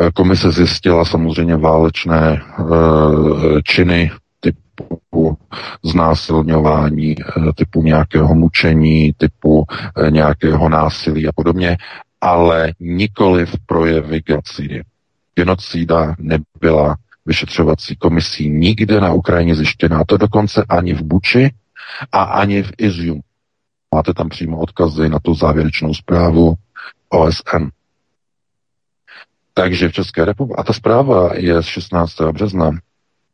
Eh, 0.00 0.10
komise 0.14 0.52
zjistila 0.52 1.04
samozřejmě 1.04 1.56
válečné 1.56 2.42
uh, 2.58 3.60
činy 3.64 4.10
typu 4.40 5.38
znásilňování, 5.84 7.16
uh, 7.16 7.52
typu 7.54 7.82
nějakého 7.82 8.34
mučení, 8.34 9.12
typu 9.16 9.64
nějakého 10.10 10.68
násilí 10.68 11.28
a 11.28 11.32
podobně, 11.32 11.76
ale 12.20 12.72
nikoli 12.80 13.46
v 13.46 13.54
projevy 13.66 14.20
genocidy. 14.20 14.82
Genocída 15.34 16.14
nebyla 16.18 16.96
vyšetřovací 17.26 17.96
komisí 17.96 18.50
nikde 18.50 19.00
na 19.00 19.12
Ukrajině 19.12 19.54
zjištěná, 19.54 20.04
to 20.06 20.16
dokonce 20.16 20.64
ani 20.68 20.94
v 20.94 21.02
Buči 21.02 21.50
a 22.12 22.22
ani 22.22 22.62
v 22.62 22.72
Izium. 22.78 23.20
Máte 23.94 24.14
tam 24.14 24.28
přímo 24.28 24.58
odkazy 24.58 25.08
na 25.08 25.18
tu 25.18 25.34
závěrečnou 25.34 25.94
zprávu 25.94 26.54
OSN. 27.08 27.68
Takže 29.58 29.88
v 29.88 29.92
České 29.92 30.24
republice, 30.24 30.60
a 30.60 30.62
ta 30.62 30.72
zpráva 30.72 31.30
je 31.34 31.62
z 31.62 31.66
16. 31.66 32.20
března, 32.32 32.70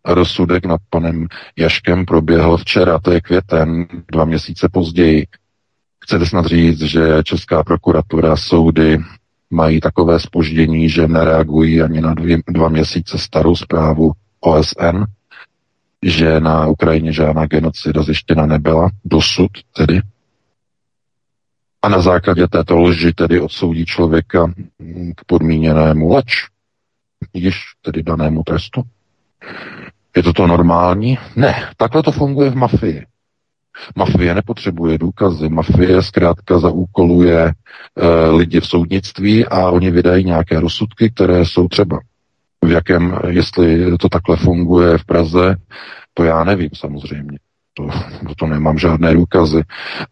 rozsudek 0.05 0.67
nad 0.67 0.81
panem 0.91 1.27
Jaškem 1.57 2.07
proběhl 2.07 2.57
včera, 2.57 2.99
to 2.99 3.11
je 3.11 3.21
květen, 3.21 3.87
dva 4.13 4.25
měsíce 4.25 4.69
později. 4.73 5.27
Chcete 6.05 6.27
snad 6.27 6.47
říct, 6.47 6.83
že 6.83 7.23
Česká 7.25 7.65
prokuratura, 7.65 8.37
soudy 8.37 8.99
mají 9.51 9.81
takové 9.81 10.21
spoždění, 10.21 10.89
že 10.89 11.09
nereagují 11.09 11.83
ani 11.83 12.01
na 12.01 12.15
dvě, 12.15 12.39
dva 12.49 12.69
měsíce 12.69 13.19
starou 13.19 13.57
zprávu 13.57 14.13
OSN, 14.41 15.05
že 16.03 16.41
na 16.41 16.67
Ukrajině 16.67 17.13
žádná 17.13 17.47
genocida 17.47 18.03
zjištěna 18.03 18.47
nebyla, 18.47 18.91
dosud 19.05 19.51
tedy. 19.77 20.01
A 21.83 21.89
na 21.89 22.01
základě 22.01 22.49
této 22.49 22.81
lži 22.81 23.13
tedy 23.13 23.41
odsoudí 23.41 23.87
člověka 23.87 24.53
k 25.17 25.25
podmíněnému 25.25 26.13
leč, 26.15 26.47
již 27.35 27.57
tedy 27.83 28.03
danému 28.03 28.43
trestu. 28.43 28.83
Je 30.17 30.23
to 30.23 30.33
to 30.33 30.47
normální? 30.47 31.19
Ne, 31.37 31.71
takhle 31.77 32.03
to 32.03 32.13
funguje 32.13 32.51
v 32.51 32.55
mafii. 32.55 33.07
Mafie 33.97 34.35
nepotřebuje 34.35 34.99
důkazy, 34.99 35.49
mafie 35.49 36.03
zkrátka 36.03 36.59
zaúkoluje 36.59 37.45
e, 37.47 37.53
lidi 38.31 38.61
v 38.61 38.67
soudnictví 38.67 39.47
a 39.47 39.71
oni 39.71 39.91
vydají 39.91 40.25
nějaké 40.25 40.61
rozsudky, 40.61 41.11
které 41.11 41.45
jsou 41.45 41.69
třeba. 41.69 41.99
V 42.65 42.71
jakém, 42.71 43.19
jestli 43.29 43.99
to 43.99 44.09
takhle 44.09 44.37
funguje 44.37 44.99
v 44.99 45.05
Praze, 45.05 45.57
to 46.15 46.25
já 46.25 46.45
nevím 46.45 46.71
samozřejmě. 46.75 47.39
To, 47.75 47.89
to 48.37 48.47
nemám 48.47 48.79
žádné 48.79 49.15
důkazy. 49.15 49.63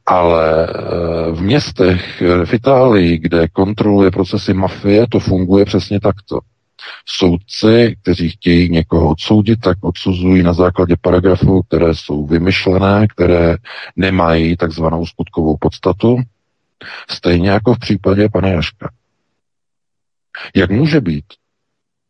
Ale 0.06 0.68
eh, 0.68 1.32
v 1.32 1.42
městech 1.42 2.22
eh, 2.22 2.46
v 2.46 2.54
Itálii, 2.54 3.18
kde 3.18 3.48
kontroluje 3.48 4.10
procesy 4.10 4.54
mafie, 4.54 5.06
to 5.08 5.20
funguje 5.20 5.64
přesně 5.64 6.00
takto. 6.00 6.38
Soudci, 7.06 7.96
kteří 8.02 8.30
chtějí 8.30 8.68
někoho 8.68 9.08
odsoudit, 9.08 9.60
tak 9.60 9.78
odsuzují 9.80 10.42
na 10.42 10.52
základě 10.52 10.96
paragrafů, 11.00 11.62
které 11.62 11.94
jsou 11.94 12.26
vymyšlené, 12.26 13.06
které 13.06 13.56
nemají 13.96 14.56
takzvanou 14.56 15.06
skutkovou 15.06 15.56
podstatu, 15.60 16.16
stejně 17.10 17.50
jako 17.50 17.74
v 17.74 17.78
případě 17.78 18.28
pana 18.28 18.48
Jaška. 18.48 18.90
Jak 20.56 20.70
může 20.70 21.00
být 21.00 21.24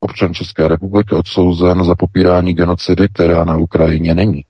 občan 0.00 0.34
České 0.34 0.68
republiky 0.68 1.14
odsouzen 1.14 1.84
za 1.84 1.94
popírání 1.94 2.54
genocidy, 2.54 3.08
která 3.08 3.44
na 3.44 3.56
Ukrajině 3.56 4.14
není? 4.14 4.44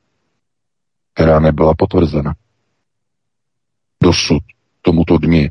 Která 1.14 1.40
nebyla 1.40 1.74
potvrzena. 1.78 2.34
Dosud 4.02 4.42
tomuto 4.82 5.18
dni. 5.18 5.50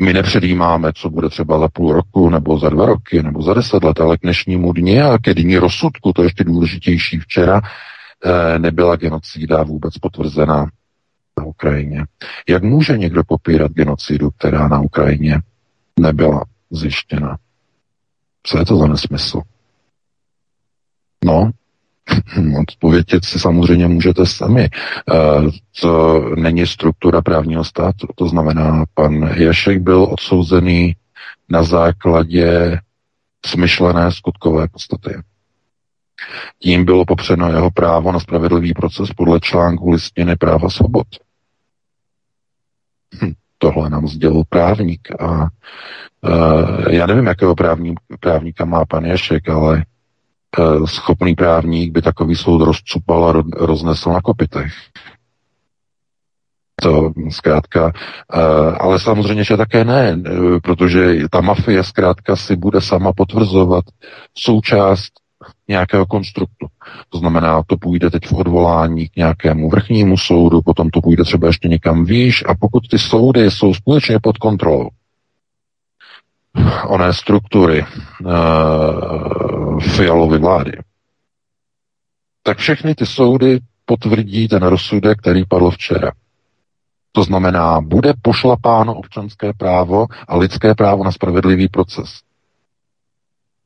My 0.00 0.12
nepředjímáme, 0.12 0.92
co 0.92 1.10
bude 1.10 1.28
třeba 1.28 1.58
za 1.58 1.68
půl 1.68 1.92
roku, 1.92 2.30
nebo 2.30 2.58
za 2.58 2.68
dva 2.68 2.86
roky, 2.86 3.22
nebo 3.22 3.42
za 3.42 3.54
deset 3.54 3.84
let, 3.84 4.00
ale 4.00 4.18
k 4.18 4.22
dnešnímu 4.22 4.72
dni 4.72 5.02
a 5.02 5.18
ke 5.18 5.34
dní 5.34 5.56
rozsudku, 5.56 6.12
to 6.12 6.22
je 6.22 6.26
ještě 6.26 6.44
důležitější 6.44 7.18
včera, 7.18 7.60
eh, 8.24 8.58
nebyla 8.58 8.96
genocída 8.96 9.62
vůbec 9.62 9.98
potvrzena 9.98 10.66
na 11.38 11.44
Ukrajině. 11.44 12.04
Jak 12.48 12.62
může 12.62 12.98
někdo 12.98 13.24
popírat 13.24 13.72
genocidu, 13.72 14.30
která 14.30 14.68
na 14.68 14.80
Ukrajině 14.80 15.40
nebyla 16.00 16.44
zjištěna? 16.70 17.36
Co 18.42 18.58
je 18.58 18.64
to 18.64 18.76
za 18.76 18.86
nesmysl? 18.86 19.40
No, 21.24 21.50
odpovědět 22.60 23.24
si 23.24 23.38
samozřejmě 23.38 23.88
můžete 23.88 24.26
sami. 24.26 24.68
Eh, 24.68 25.14
to 25.80 26.20
není 26.36 26.66
struktura 26.66 27.22
právního 27.22 27.64
státu. 27.64 28.06
To 28.14 28.28
znamená, 28.28 28.84
pan 28.94 29.12
Jašek 29.34 29.82
byl 29.82 30.02
odsouzený 30.10 30.96
na 31.48 31.62
základě 31.62 32.78
smyšlené 33.46 34.12
skutkové 34.12 34.68
podstaty. 34.68 35.14
Tím 36.58 36.84
bylo 36.84 37.04
popřeno 37.04 37.48
jeho 37.48 37.70
právo 37.70 38.12
na 38.12 38.20
spravedlivý 38.20 38.74
proces 38.74 39.10
podle 39.16 39.40
článku 39.40 39.90
listiny 39.90 40.36
práva 40.36 40.70
svobod. 40.70 41.06
Hm, 43.22 43.32
tohle 43.58 43.90
nám 43.90 44.08
sdělil 44.08 44.42
právník 44.48 45.08
a 45.20 45.48
uh, 46.20 46.88
já 46.90 47.06
nevím, 47.06 47.26
jakého 47.26 47.54
právník, 47.54 48.00
právníka 48.20 48.64
má 48.64 48.84
pan 48.84 49.04
Ješek, 49.04 49.48
ale 49.48 49.84
schopný 50.84 51.34
právník 51.34 51.92
by 51.92 52.02
takový 52.02 52.36
soud 52.36 52.64
rozcupal 52.64 53.28
a 53.28 53.42
roznesl 53.66 54.10
na 54.10 54.20
kopitech. 54.20 54.72
To 56.82 57.12
zkrátka, 57.30 57.84
uh, 57.84 58.76
ale 58.80 59.00
samozřejmě, 59.00 59.44
že 59.44 59.56
také 59.56 59.84
ne, 59.84 60.22
protože 60.62 61.28
ta 61.30 61.40
mafie 61.40 61.84
zkrátka 61.84 62.36
si 62.36 62.56
bude 62.56 62.80
sama 62.80 63.12
potvrzovat 63.12 63.84
součást 64.34 65.12
nějakého 65.68 66.06
konstruktu. 66.06 66.66
To 67.08 67.18
znamená, 67.18 67.62
to 67.66 67.76
půjde 67.76 68.10
teď 68.10 68.26
v 68.26 68.32
odvolání 68.32 69.08
k 69.08 69.16
nějakému 69.16 69.70
vrchnímu 69.70 70.16
soudu, 70.16 70.62
potom 70.62 70.90
to 70.90 71.00
půjde 71.00 71.24
třeba 71.24 71.46
ještě 71.46 71.68
někam 71.68 72.04
výš 72.04 72.44
a 72.48 72.54
pokud 72.60 72.88
ty 72.88 72.98
soudy 72.98 73.50
jsou 73.50 73.74
skutečně 73.74 74.18
pod 74.22 74.38
kontrolou 74.38 74.88
oné 76.86 77.12
struktury 77.12 77.84
uh, 78.24 79.80
Fialovy 79.80 80.38
vlády, 80.38 80.72
tak 82.42 82.58
všechny 82.58 82.94
ty 82.94 83.06
soudy 83.06 83.60
potvrdí 83.84 84.48
ten 84.48 84.62
rozsudek, 84.62 85.18
který 85.18 85.44
padl 85.44 85.70
včera. 85.70 86.12
To 87.12 87.24
znamená, 87.24 87.80
bude 87.80 88.12
pošlapáno 88.22 88.94
občanské 88.94 89.52
právo 89.52 90.06
a 90.28 90.36
lidské 90.36 90.74
právo 90.74 91.04
na 91.04 91.12
spravedlivý 91.12 91.68
proces. 91.68 92.20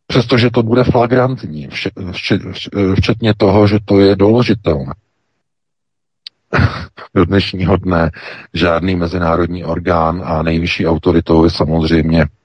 Přestože 0.06 0.50
to 0.50 0.62
bude 0.62 0.84
flagrantní, 0.84 1.68
včetně 2.94 3.34
toho, 3.36 3.66
že 3.66 3.78
to 3.84 4.00
je 4.00 4.16
doložitelné. 4.16 4.94
Do 7.14 7.24
dnešního 7.24 7.76
dne 7.76 8.10
žádný 8.54 8.96
mezinárodní 8.96 9.64
orgán 9.64 10.22
a 10.24 10.42
nejvyšší 10.42 10.86
autoritou 10.86 11.44
je 11.44 11.50
samozřejmě 11.50 12.22
eh, 12.22 12.41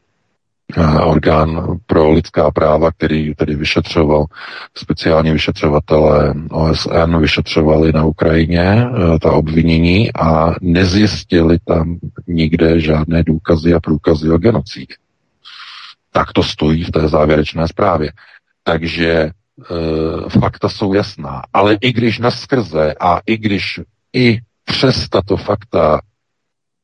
orgán 1.04 1.78
pro 1.86 2.12
lidská 2.12 2.52
práva, 2.52 2.92
který 2.92 3.36
tedy 3.36 3.56
vyšetřoval, 3.56 4.26
speciálně 4.78 5.34
vyšetřovatele 5.34 6.34
OSN 6.52 7.18
vyšetřovali 7.20 7.94
na 7.94 8.06
Ukrajině 8.06 8.62
eh, 8.64 9.20
ta 9.20 9.32
obvinění 9.32 10.14
a 10.14 10.54
nezjistili 10.62 11.58
tam 11.66 11.98
nikde 12.28 12.80
žádné 12.80 13.24
důkazy 13.24 13.74
a 13.74 13.80
průkazy 13.80 14.32
o 14.32 14.38
genocídě. 14.38 14.96
Tak 16.12 16.34
to 16.34 16.44
stojí 16.44 16.84
v 16.84 16.92
té 16.92 17.08
závěrečné 17.08 17.68
zprávě. 17.68 18.12
Takže 18.64 19.12
e, 19.12 19.32
fakta 20.30 20.70
jsou 20.70 20.94
jasná. 20.94 21.42
Ale 21.54 21.78
i 21.82 21.94
když 21.94 22.20
naskrze 22.20 22.94
a 23.00 23.20
i 23.26 23.38
když 23.38 23.80
i 24.14 24.40
přes 24.66 25.10
tato 25.10 25.38
fakta 25.38 26.02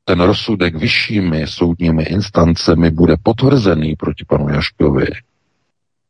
ten 0.05 0.21
rozsudek 0.21 0.75
vyššími 0.75 1.47
soudními 1.47 2.03
instancemi 2.03 2.91
bude 2.91 3.15
potvrzený 3.23 3.95
proti 3.95 4.25
panu 4.25 4.49
Jaškovi, 4.49 5.07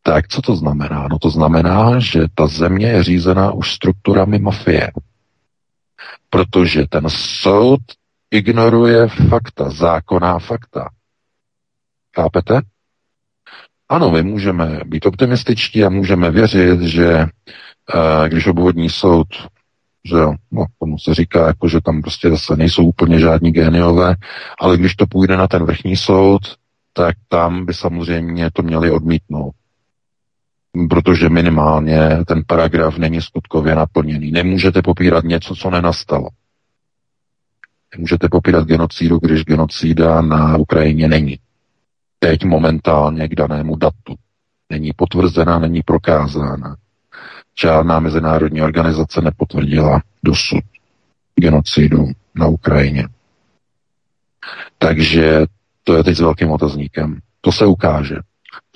tak 0.04 0.28
co 0.28 0.42
to 0.42 0.56
znamená? 0.56 1.08
No 1.12 1.20
to 1.20 1.30
znamená, 1.30 2.00
že 2.00 2.26
ta 2.36 2.48
země 2.48 2.88
je 2.88 3.04
řízená 3.04 3.52
už 3.52 3.74
strukturami 3.74 4.40
mafie. 4.40 4.92
Protože 6.30 6.86
ten 6.90 7.10
soud 7.10 7.82
ignoruje 8.32 9.08
fakta, 9.08 9.70
zákonná 9.70 10.40
fakta. 10.40 10.90
Chápete? 12.16 12.62
Ano, 13.90 14.12
my 14.12 14.24
můžeme 14.24 14.80
být 14.86 15.06
optimističtí 15.06 15.84
a 15.84 15.90
můžeme 15.90 16.32
věřit, 16.32 16.82
že 16.82 17.20
uh, 17.20 18.28
když 18.28 18.48
obvodní 18.48 18.90
soud, 18.90 19.28
že 20.06 20.16
jo, 20.16 20.34
no, 20.52 20.66
tomu 20.80 21.00
se 21.00 21.14
říká, 21.14 21.48
jako, 21.48 21.70
že 21.70 21.82
tam 21.82 22.02
prostě 22.02 22.30
zase 22.30 22.56
nejsou 22.56 22.84
úplně 22.86 23.20
žádní 23.20 23.52
géniové, 23.52 24.16
ale 24.60 24.78
když 24.78 24.96
to 24.96 25.06
půjde 25.08 25.38
na 25.38 25.48
ten 25.48 25.64
vrchní 25.64 25.98
soud, 25.98 26.42
tak 26.94 27.16
tam 27.28 27.66
by 27.66 27.74
samozřejmě 27.74 28.52
to 28.54 28.62
měli 28.64 28.92
odmítnout. 28.92 29.54
Protože 30.90 31.30
minimálně 31.30 32.18
ten 32.28 32.44
paragraf 32.48 32.98
není 32.98 33.22
skutkově 33.22 33.76
naplněný. 33.76 34.32
Nemůžete 34.32 34.82
popírat 34.82 35.24
něco, 35.24 35.56
co 35.56 35.70
nenastalo. 35.70 36.30
Nemůžete 37.96 38.28
popírat 38.32 38.68
genocídu, 38.68 39.20
když 39.20 39.44
genocída 39.44 40.22
na 40.22 40.58
Ukrajině 40.58 41.08
není 41.08 41.40
teď 42.20 42.44
momentálně 42.46 43.28
k 43.28 43.36
danému 43.36 43.76
datu. 43.76 44.16
Není 44.70 44.92
potvrzená, 44.96 45.60
není 45.60 45.82
prokázána. 45.82 46.76
Žádná 47.62 48.00
mezinárodní 48.00 48.62
organizace 48.62 49.22
nepotvrdila 49.22 50.02
dosud 50.24 50.64
genocidu 51.36 52.08
na 52.36 52.48
Ukrajině. 52.48 53.08
Takže 54.78 55.46
to 55.84 55.96
je 55.96 56.04
teď 56.04 56.18
s 56.18 56.20
velkým 56.20 56.52
otazníkem. 56.52 57.20
To 57.42 57.52
se 57.52 57.66
ukáže. 57.66 58.16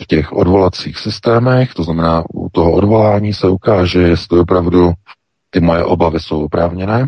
V 0.01 0.05
těch 0.05 0.31
odvolacích 0.31 0.97
systémech, 0.97 1.73
to 1.73 1.83
znamená 1.83 2.23
u 2.33 2.49
toho 2.49 2.71
odvolání 2.71 3.33
se 3.33 3.49
ukáže, 3.49 4.01
jestli 4.01 4.39
opravdu 4.39 4.93
ty 5.49 5.59
moje 5.59 5.83
obavy 5.83 6.19
jsou 6.19 6.45
oprávněné, 6.45 7.07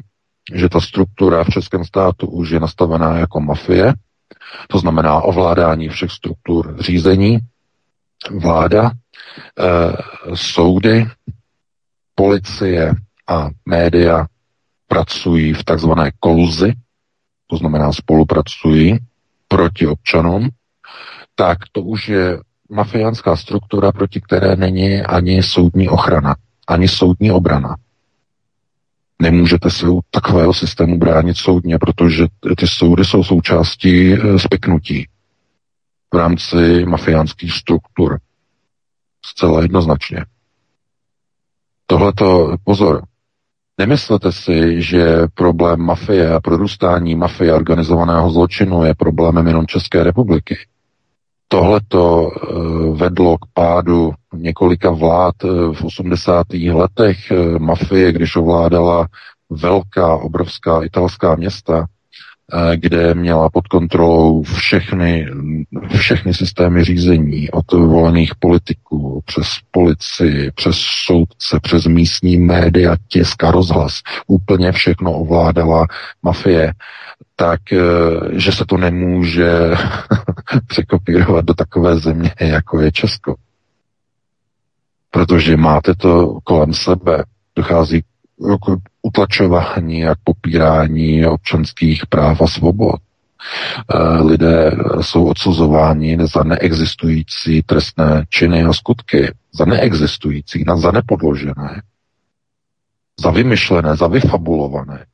že 0.54 0.70
ta 0.70 0.80
struktura 0.82 1.44
v 1.44 1.50
českém 1.50 1.86
státu 1.86 2.28
už 2.28 2.50
je 2.50 2.60
nastavená 2.60 3.18
jako 3.18 3.40
mafie, 3.40 3.94
to 4.68 4.80
znamená 4.80 5.22
ovládání 5.22 5.90
všech 5.90 6.12
struktur 6.12 6.78
řízení, 6.80 7.40
vláda, 8.32 8.92
e, 8.92 8.92
soudy, 10.36 11.08
policie 12.20 12.96
a 13.28 13.50
média 13.66 14.28
pracují 14.88 15.54
v 15.54 15.64
takzvané 15.64 16.12
koluzi, 16.20 16.74
to 17.48 17.58
znamená 17.58 17.94
spolupracují 17.94 18.98
proti 19.48 19.88
občanům, 19.88 20.50
tak 21.36 21.58
to 21.72 21.82
už 21.82 22.10
je 22.10 22.40
mafiánská 22.70 23.36
struktura, 23.36 23.92
proti 23.92 24.22
které 24.22 24.56
není 24.56 25.02
ani 25.02 25.44
soudní 25.44 25.90
ochrana, 25.90 26.36
ani 26.68 26.88
soudní 26.88 27.32
obrana. 27.32 27.76
Nemůžete 29.22 29.70
se 29.70 29.90
u 29.90 30.00
takového 30.12 30.54
systému 30.54 30.98
bránit 30.98 31.38
soudně, 31.38 31.78
protože 31.80 32.28
ty 32.58 32.68
soudy 32.68 33.06
jsou 33.06 33.24
součástí 33.24 34.14
eh, 34.14 34.40
spiknutí 34.40 35.08
v 36.14 36.18
rámci 36.18 36.86
mafiánských 36.86 37.54
struktur. 37.54 38.20
Zcela 39.26 39.62
jednoznačně. 39.62 40.26
Tohleto, 41.90 42.58
pozor, 42.64 43.02
nemyslete 43.78 44.32
si, 44.32 44.82
že 44.82 45.28
problém 45.34 45.82
mafie 45.82 46.34
a 46.34 46.40
prorůstání 46.40 47.16
mafie 47.16 47.54
organizovaného 47.54 48.32
zločinu 48.32 48.84
je 48.84 48.96
problémem 48.96 49.48
jenom 49.48 49.68
České 49.68 50.04
republiky. 50.04 50.58
Tohle 51.48 51.82
to 51.88 52.32
eh, 52.32 52.46
vedlo 52.94 53.38
k 53.38 53.46
pádu 53.54 54.14
několika 54.34 54.92
vlád 54.92 55.36
eh, 55.44 55.48
v 55.74 55.84
80. 55.84 56.46
letech 56.74 57.32
eh, 57.32 57.60
mafie, 57.60 58.12
když 58.12 58.36
ovládala 58.36 59.08
velká, 59.50 60.16
obrovská 60.16 60.84
italská 60.84 61.36
města, 61.36 61.86
kde 62.76 63.14
měla 63.14 63.50
pod 63.50 63.68
kontrolou 63.68 64.44
všechny, 64.44 65.28
všechny 65.98 66.34
systémy 66.34 66.84
řízení, 66.84 67.50
od 67.52 67.72
volených 67.72 68.36
politiků, 68.40 69.22
přes 69.26 69.48
policii, 69.72 70.52
přes 70.56 70.76
soudce, 71.06 71.60
přes 71.62 71.86
místní 71.86 72.38
média, 72.38 72.96
tisk 73.08 73.44
a 73.44 73.52
rozhlas. 73.52 73.94
Úplně 74.28 74.72
všechno 74.72 75.14
ovládala 75.14 75.88
mafie 76.24 76.74
tak 77.40 77.74
eh, 77.74 77.80
že 78.32 78.52
se 78.52 78.66
to 78.66 78.78
nemůže 78.78 79.52
překopírovat 80.68 81.46
do 81.46 81.54
takové 81.54 82.00
země, 82.00 82.34
jako 82.40 82.82
je 82.82 82.92
Česko. 82.92 83.36
Protože 85.12 85.58
máte 85.58 85.96
to 85.96 86.40
kolem 86.44 86.74
sebe, 86.74 87.24
dochází 87.56 88.04
utlačování 89.02 90.06
a 90.06 90.16
popírání 90.24 91.26
občanských 91.26 92.06
práv 92.06 92.42
a 92.42 92.48
svobod. 92.48 93.00
Eh, 93.96 94.22
lidé 94.24 94.72
jsou 95.02 95.26
odsuzováni 95.26 96.18
za 96.34 96.44
neexistující 96.44 97.64
trestné 97.64 98.26
činy 98.30 98.64
a 98.64 98.74
skutky, 98.74 99.34
za 99.52 99.66
neexistující, 99.66 100.66
za 100.76 100.92
nepodložené, 100.92 101.82
za 103.20 103.32
vymyšlené, 103.32 103.96
za 103.96 104.08
vyfabulované. 104.08 105.06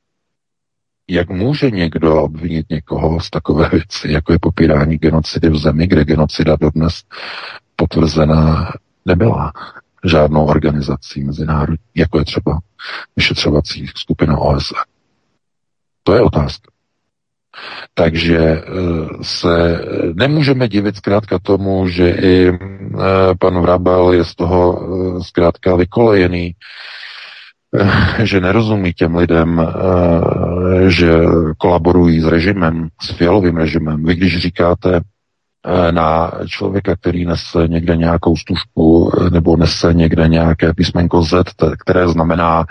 Jak 1.09 1.29
může 1.29 1.71
někdo 1.71 2.23
obvinit 2.23 2.65
někoho 2.69 3.19
z 3.19 3.29
takové 3.29 3.69
věci, 3.69 4.11
jako 4.11 4.31
je 4.31 4.39
popírání 4.41 4.97
genocidy 4.97 5.49
v 5.49 5.57
zemi, 5.57 5.87
kde 5.87 6.05
genocida 6.05 6.55
dodnes 6.55 7.03
potvrzená 7.75 8.71
nebyla? 9.05 9.53
Žádnou 10.05 10.45
organizací 10.45 11.23
mezinárodní, 11.23 11.77
jako 11.95 12.19
je 12.19 12.25
třeba 12.25 12.59
vyšetřovací 13.15 13.87
skupina 13.95 14.37
OSN. 14.37 14.75
To 16.03 16.13
je 16.13 16.21
otázka. 16.21 16.71
Takže 17.93 18.39
eh, 18.39 18.63
se 19.21 19.81
nemůžeme 20.13 20.67
divit 20.67 20.95
zkrátka 20.95 21.39
tomu, 21.39 21.87
že 21.87 22.09
i 22.09 22.49
eh, 22.49 22.57
pan 23.39 23.61
Vrabel 23.61 24.13
je 24.13 24.25
z 24.25 24.35
toho 24.35 24.79
eh, 24.79 25.23
zkrátka 25.23 25.75
vykolejený, 25.75 26.51
že 28.23 28.41
nerozumí 28.41 28.93
těm 28.93 29.15
lidem, 29.15 29.67
že 30.87 31.11
kolaborují 31.57 32.21
s 32.21 32.25
režimem, 32.25 32.87
s 33.01 33.11
fialovým 33.11 33.57
režimem. 33.57 34.05
Vy 34.05 34.15
když 34.15 34.37
říkáte 34.37 35.01
na 35.91 36.31
člověka, 36.47 36.95
který 36.95 37.25
nese 37.25 37.67
někde 37.67 37.95
nějakou 37.95 38.35
stužku 38.35 39.11
nebo 39.29 39.57
nese 39.57 39.93
někde 39.93 40.27
nějaké 40.27 40.73
písmenko 40.73 41.23
Z, 41.23 41.43
které 41.79 42.07
znamená 42.07 42.65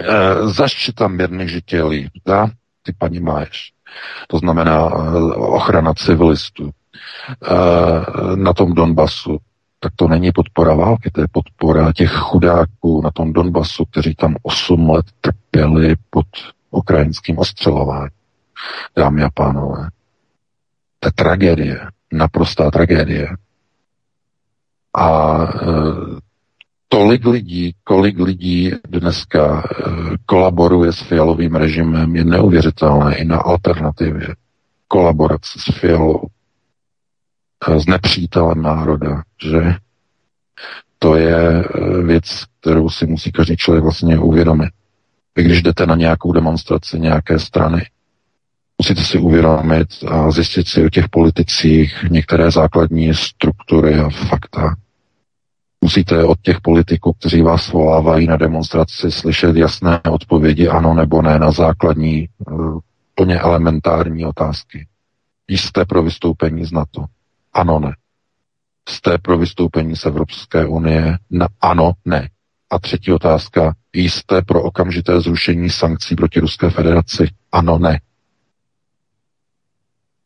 E, 0.00 0.48
zaštita 0.48 1.08
mírných 1.08 1.50
žitelí, 1.50 2.08
da? 2.26 2.48
ty 2.82 2.92
paní 2.98 3.20
máš. 3.20 3.72
To 4.28 4.38
znamená 4.38 4.84
ochrana 5.36 5.94
civilistů 5.94 6.70
na 8.34 8.52
tom 8.52 8.74
Donbasu. 8.74 9.38
Tak 9.80 9.92
to 9.96 10.08
není 10.08 10.32
podpora 10.32 10.74
války, 10.74 11.10
to 11.10 11.20
je 11.20 11.26
podpora 11.32 11.92
těch 11.92 12.12
chudáků 12.12 13.02
na 13.04 13.10
tom 13.10 13.32
Donbasu, 13.32 13.84
kteří 13.84 14.14
tam 14.14 14.36
8 14.42 14.90
let 14.90 15.06
trpěli 15.20 15.94
pod 16.10 16.26
ukrajinským 16.70 17.38
ostřelováním. 17.38 18.10
Dámy 18.96 19.22
a 19.22 19.28
pánové, 19.34 19.88
je 21.06 21.12
tragédie, 21.14 21.80
naprostá 22.12 22.70
tragédie. 22.70 23.28
A 24.96 25.06
tolik 26.88 27.26
lidí, 27.26 27.74
kolik 27.84 28.18
lidí 28.18 28.72
dneska 28.88 29.62
eh, 29.62 29.92
kolaboruje 30.26 30.92
s 30.92 31.00
fialovým 31.00 31.54
režimem, 31.54 32.16
je 32.16 32.24
neuvěřitelné 32.24 33.16
i 33.16 33.24
na 33.24 33.36
alternativě 33.36 34.34
kolaborace 34.88 35.58
s 35.58 35.78
fialou, 35.78 36.26
eh, 37.68 37.80
s 37.80 37.86
nepřítelem 37.86 38.62
národa, 38.62 39.22
že 39.44 39.74
to 40.98 41.16
je 41.16 41.64
eh, 41.64 42.02
věc, 42.02 42.44
kterou 42.60 42.90
si 42.90 43.06
musí 43.06 43.32
každý 43.32 43.56
člověk 43.56 43.82
vlastně 43.82 44.18
uvědomit. 44.18 44.70
Vy 45.36 45.42
když 45.42 45.62
jdete 45.62 45.86
na 45.86 45.94
nějakou 45.94 46.32
demonstraci 46.32 47.00
nějaké 47.00 47.38
strany, 47.38 47.86
musíte 48.78 49.04
si 49.04 49.18
uvědomit 49.18 49.88
a 50.08 50.30
zjistit 50.30 50.68
si 50.68 50.84
o 50.84 50.90
těch 50.90 51.08
politicích 51.08 52.04
některé 52.10 52.50
základní 52.50 53.14
struktury 53.14 53.94
a 53.94 54.08
fakta, 54.08 54.76
Musíte 55.86 56.24
od 56.24 56.40
těch 56.42 56.60
politiků, 56.60 57.12
kteří 57.12 57.42
vás 57.42 57.72
volávají 57.72 58.26
na 58.26 58.36
demonstraci, 58.36 59.10
slyšet 59.10 59.56
jasné 59.56 60.00
odpovědi 60.10 60.68
ano 60.68 60.94
nebo 60.94 61.22
ne 61.22 61.38
na 61.38 61.50
základní, 61.50 62.28
eh, 62.28 62.52
plně 63.14 63.38
elementární 63.38 64.26
otázky. 64.26 64.86
Jste 65.48 65.84
pro 65.84 66.02
vystoupení 66.02 66.64
z 66.64 66.72
NATO? 66.72 67.04
Ano, 67.52 67.80
ne. 67.80 67.96
Jste 68.88 69.18
pro 69.18 69.38
vystoupení 69.38 69.96
z 69.96 70.06
Evropské 70.06 70.66
unie? 70.66 71.18
Na, 71.30 71.48
ano, 71.60 71.92
ne. 72.04 72.28
A 72.70 72.78
třetí 72.78 73.12
otázka. 73.12 73.74
Jste 73.92 74.42
pro 74.42 74.62
okamžité 74.62 75.20
zrušení 75.20 75.70
sankcí 75.70 76.14
proti 76.14 76.40
Ruské 76.40 76.70
federaci? 76.70 77.28
Ano, 77.52 77.78
ne. 77.78 78.00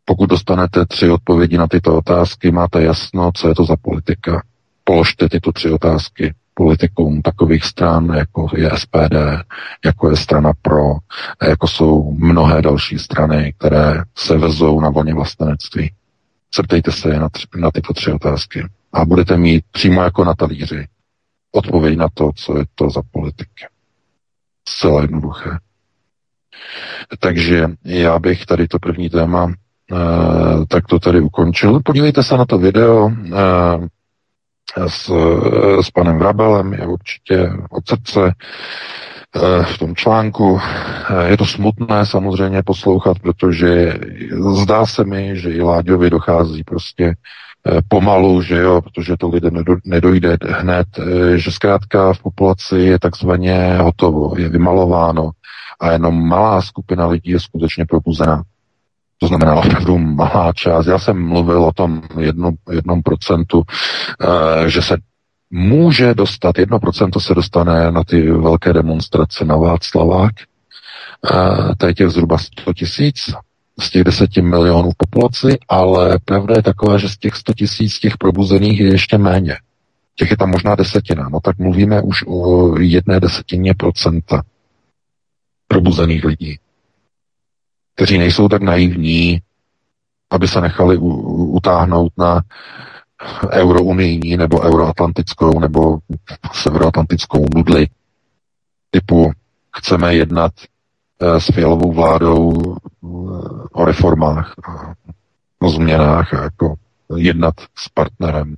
Pokud 0.04 0.30
dostanete 0.30 0.86
tři 0.86 1.10
odpovědi 1.10 1.58
na 1.58 1.66
tyto 1.66 1.96
otázky, 1.98 2.50
máte 2.50 2.82
jasno, 2.82 3.30
co 3.34 3.48
je 3.48 3.54
to 3.54 3.64
za 3.64 3.76
politika 3.76 4.42
položte 4.84 5.28
tyto 5.28 5.52
tři 5.52 5.70
otázky 5.70 6.34
politikům 6.54 7.22
takových 7.22 7.64
stran, 7.64 8.08
jako 8.08 8.48
je 8.56 8.70
SPD, 8.76 9.16
jako 9.84 10.10
je 10.10 10.16
strana 10.16 10.52
PRO, 10.62 10.96
jako 11.42 11.68
jsou 11.68 12.12
mnohé 12.12 12.62
další 12.62 12.98
strany, 12.98 13.54
které 13.58 14.02
se 14.16 14.38
vezou 14.38 14.80
na 14.80 14.90
vlně 14.90 15.14
vlastenectví. 15.14 15.92
Zeptejte 16.56 16.92
se 16.92 17.08
na, 17.08 17.28
tři, 17.28 17.46
na 17.56 17.70
tyto 17.70 17.92
tři 17.92 18.12
otázky 18.12 18.64
a 18.92 19.04
budete 19.04 19.36
mít 19.36 19.64
přímo 19.70 20.02
jako 20.02 20.24
na 20.24 20.34
talíři 20.34 20.88
odpověď 21.52 21.96
na 21.98 22.08
to, 22.14 22.30
co 22.36 22.58
je 22.58 22.64
to 22.74 22.90
za 22.90 23.02
politiky. 23.10 23.66
Zcela 24.68 25.02
jednoduché. 25.02 25.50
Takže 27.18 27.66
já 27.84 28.18
bych 28.18 28.46
tady 28.46 28.68
to 28.68 28.78
první 28.78 29.10
téma 29.10 29.52
tak 30.68 30.87
to 30.87 30.98
tady 30.98 31.20
ukončil. 31.20 31.81
Podívejte 31.85 32.22
se 32.22 32.37
na 32.37 32.44
to 32.44 32.59
video. 32.59 33.11
Eh, 33.11 33.88
s, 34.76 35.11
s 35.81 35.90
panem 35.90 36.18
Vrabelem 36.18 36.72
je 36.72 36.87
určitě 36.87 37.53
od 37.70 37.88
srdce 37.88 38.35
eh, 39.37 39.64
v 39.64 39.79
tom 39.79 39.94
článku. 39.94 40.61
Eh, 40.61 41.31
je 41.31 41.37
to 41.37 41.46
smutné 41.46 42.07
samozřejmě 42.07 42.62
poslouchat, 42.62 43.18
protože 43.18 43.98
zdá 44.62 44.87
se 44.87 45.05
mi, 45.05 45.37
že 45.37 45.50
i 45.50 45.62
Láďovi 45.62 46.11
dochází 46.11 46.64
prostě 46.64 47.14
eh, 47.14 47.81
pomalu, 47.88 48.42
že 48.42 48.59
jo, 48.59 48.83
protože 48.83 49.16
to 49.16 49.29
lidem 49.29 49.64
nedojde 49.85 50.37
hned, 50.42 50.87
že 51.37 51.53
zkrátka 51.53 52.12
v 52.12 52.22
populaci 52.22 52.76
je 52.76 52.98
takzvaně 52.98 53.76
hotovo, 53.76 54.35
je 54.38 54.48
vymalováno 54.48 55.31
a 55.81 55.92
jenom 55.92 56.29
malá 56.29 56.62
skupina 56.62 57.07
lidí 57.07 57.31
je 57.31 57.40
skutečně 57.40 57.87
probuzená. 57.87 58.42
To 59.22 59.26
znamená 59.26 59.54
opravdu 59.54 59.98
malá 59.98 60.52
část. 60.52 60.87
Já 60.87 60.98
jsem 60.98 61.28
mluvil 61.28 61.64
o 61.64 61.72
tom 61.72 62.02
jedno, 62.18 62.50
jednom 62.72 63.02
procentu, 63.02 63.62
eh, 64.20 64.70
že 64.70 64.83
se 64.83 64.96
může 65.50 66.14
dostat, 66.14 66.59
jedno 66.59 66.80
procento 66.80 67.20
se 67.20 67.35
dostane 67.35 67.90
na 67.90 68.04
ty 68.04 68.30
velké 68.30 68.72
demonstrace 68.72 69.44
na 69.44 69.56
Václavák, 69.56 70.33
eh, 70.40 71.74
to 71.78 71.87
je 71.87 72.11
zhruba 72.11 72.38
100 72.38 72.72
tisíc 72.72 73.16
z 73.80 73.90
těch 73.90 74.04
10 74.04 74.42
milionů 74.42 74.90
populaci, 74.96 75.59
ale 75.68 76.18
pravda 76.24 76.54
je 76.56 76.62
taková, 76.62 76.98
že 76.98 77.09
z 77.09 77.18
těch 77.18 77.35
100 77.35 77.54
tisíc 77.54 77.98
těch 77.98 78.18
probuzených 78.18 78.80
je 78.80 78.88
ještě 78.88 79.18
méně. 79.18 79.56
Těch 80.14 80.30
je 80.30 80.37
tam 80.37 80.50
možná 80.50 80.74
desetina. 80.74 81.28
No 81.28 81.40
tak 81.40 81.59
mluvíme 81.59 82.02
už 82.02 82.24
o 82.26 82.78
jedné 82.78 83.20
desetině 83.20 83.74
procenta 83.74 84.42
probuzených 85.68 86.24
lidí 86.24 86.59
kteří 88.00 88.18
nejsou 88.18 88.48
tak 88.48 88.62
naivní, 88.62 89.40
aby 90.30 90.48
se 90.48 90.60
nechali 90.60 90.98
utáhnout 90.98 92.12
na 92.18 92.42
eurounijní 93.50 94.36
nebo 94.36 94.60
euroatlantickou 94.60 95.60
nebo 95.60 95.98
severoatlantickou 96.52 97.46
nudli 97.54 97.86
typu 98.90 99.32
chceme 99.76 100.14
jednat 100.14 100.52
eh, 101.20 101.40
s 101.40 101.46
fialovou 101.54 101.92
vládou 101.92 102.52
eh, 102.72 102.78
o 103.72 103.84
reformách, 103.84 104.54
o 105.58 105.70
změnách, 105.70 106.32
jako 106.32 106.74
jednat 107.16 107.54
s 107.78 107.88
partnerem, 107.88 108.54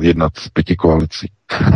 jednat 0.00 0.36
s 0.38 0.48
pěti 0.48 0.76
koalicí. 0.76 1.32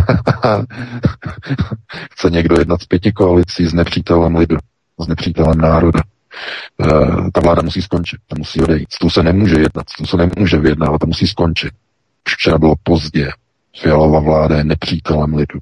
Chce 2.13 2.31
někdo 2.31 2.59
jednat 2.59 2.83
s 2.83 2.87
pěti 2.87 3.13
koalicí 3.13 3.67
s 3.67 3.73
nepřítelem 3.73 4.37
lidu, 4.37 4.57
s 5.01 5.07
nepřítelem 5.09 5.59
národa. 5.59 6.01
Uh, 6.79 7.29
ta 7.33 7.41
vláda 7.41 7.63
musí 7.63 7.83
skončit, 7.83 8.19
ta 8.27 8.37
musí 8.39 8.61
odejít. 8.61 8.89
Tu 9.01 9.11
se 9.11 9.23
nemůže 9.23 9.55
jednat, 9.55 9.87
tu 9.99 10.07
se 10.07 10.17
nemůže 10.17 10.59
vyjednávat, 10.59 10.99
ta 10.99 11.07
musí 11.07 11.27
skončit. 11.27 11.73
Už 12.27 12.35
včera 12.35 12.59
bylo 12.59 12.75
pozdě. 12.83 13.31
Fialová 13.81 14.21
vláda 14.21 14.57
je 14.57 14.65
nepřítelem 14.65 15.35
lidu. 15.35 15.59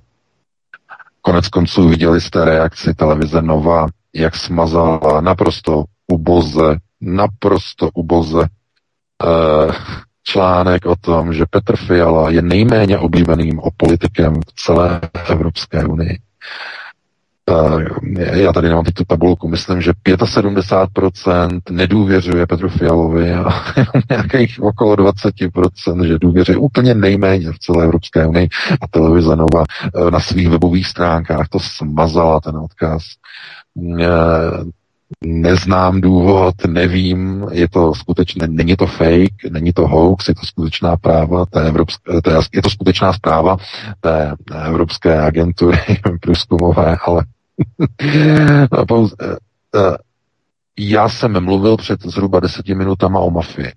Konec 1.23 1.49
konců 1.49 1.89
viděli 1.89 2.21
jste 2.21 2.45
reakci 2.45 2.95
televize 2.95 3.43
Nova, 3.43 3.87
jak 4.15 4.37
smazala 4.37 5.21
naprosto 5.21 5.85
uboze, 6.07 6.77
naprosto 7.01 7.91
uboze 7.95 8.39
uh, 8.39 9.75
článek 10.23 10.87
o 10.87 10.97
tom, 10.97 11.33
že 11.33 11.45
Petr 11.51 11.77
Fiala 11.77 12.31
je 12.31 12.43
nejméně 12.43 12.99
oblíbeným 12.99 13.61
politikem 13.77 14.35
v 14.35 14.53
celé 14.65 15.01
Evropské 15.29 15.85
unii. 15.85 16.19
Eh, 17.51 18.41
já 18.41 18.53
tady 18.53 18.69
nemám 18.69 18.85
teď 18.85 18.95
tu 18.95 19.05
tabulku, 19.05 19.49
myslím, 19.49 19.81
že 19.81 19.93
75% 20.07 21.61
nedůvěřuje 21.71 22.47
Petru 22.47 22.69
Fialovi 22.69 23.35
a 23.35 23.51
nějakých 24.11 24.63
okolo 24.63 24.95
20%, 24.97 26.05
že 26.07 26.19
důvěřuje 26.19 26.59
úplně 26.59 26.95
nejméně 26.95 27.53
v 27.53 27.59
celé 27.59 27.85
Evropské 27.85 28.27
unii 28.27 28.49
a 28.81 28.89
televize 28.89 29.37
Nova 29.37 29.65
eh, 29.85 30.11
na 30.11 30.21
svých 30.21 30.49
webových 30.49 30.87
stránkách 30.87 31.49
to 31.49 31.59
smazala 31.61 32.41
ten 32.41 32.57
odkaz. 32.57 33.03
Eh, 34.01 34.07
neznám 35.25 36.01
důvod, 36.01 36.55
nevím, 36.67 37.47
je 37.53 37.69
to 37.69 37.95
skutečně, 37.95 38.47
není 38.49 38.77
to 38.77 38.87
fake, 38.87 39.45
není 39.51 39.73
to 39.73 39.89
hoax, 39.89 40.29
je 40.29 40.35
to 40.35 40.47
skutečná 40.47 40.97
práva, 40.97 41.47
té 41.47 41.69
evropské, 41.69 42.21
té, 42.23 42.39
je 42.55 42.63
to 42.63 42.71
skutečná 42.71 43.13
zpráva 43.13 43.57
té 44.01 44.33
Evropské 44.67 45.21
agentury 45.21 45.79
průzkumové, 46.21 46.97
ale 47.07 47.25
já 50.79 51.09
jsem 51.09 51.45
mluvil 51.45 51.77
před 51.77 52.03
zhruba 52.03 52.41
deseti 52.41 52.75
minutama 52.75 53.21
o 53.21 53.31
mafii. 53.31 53.73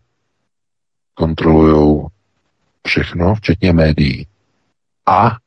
Kontrolují 1.14 2.06
všechno, 2.88 3.36
včetně 3.36 3.74
médií. 3.74 4.28
A 5.06 5.38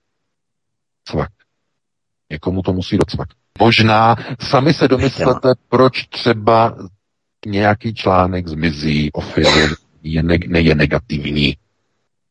cvak. 1.04 1.30
Někomu 2.30 2.62
to 2.62 2.72
musí 2.72 2.96
docvak. 2.96 3.28
Možná 3.58 4.16
sami 4.40 4.74
se 4.74 4.88
domyslete, 4.88 5.48
proč 5.68 6.06
třeba 6.06 6.76
nějaký 7.46 7.94
článek 7.94 8.48
zmizí 8.48 9.12
o 9.12 9.22
je, 10.02 10.22
ne, 10.22 10.60
je 10.60 10.74
negativní. 10.74 11.56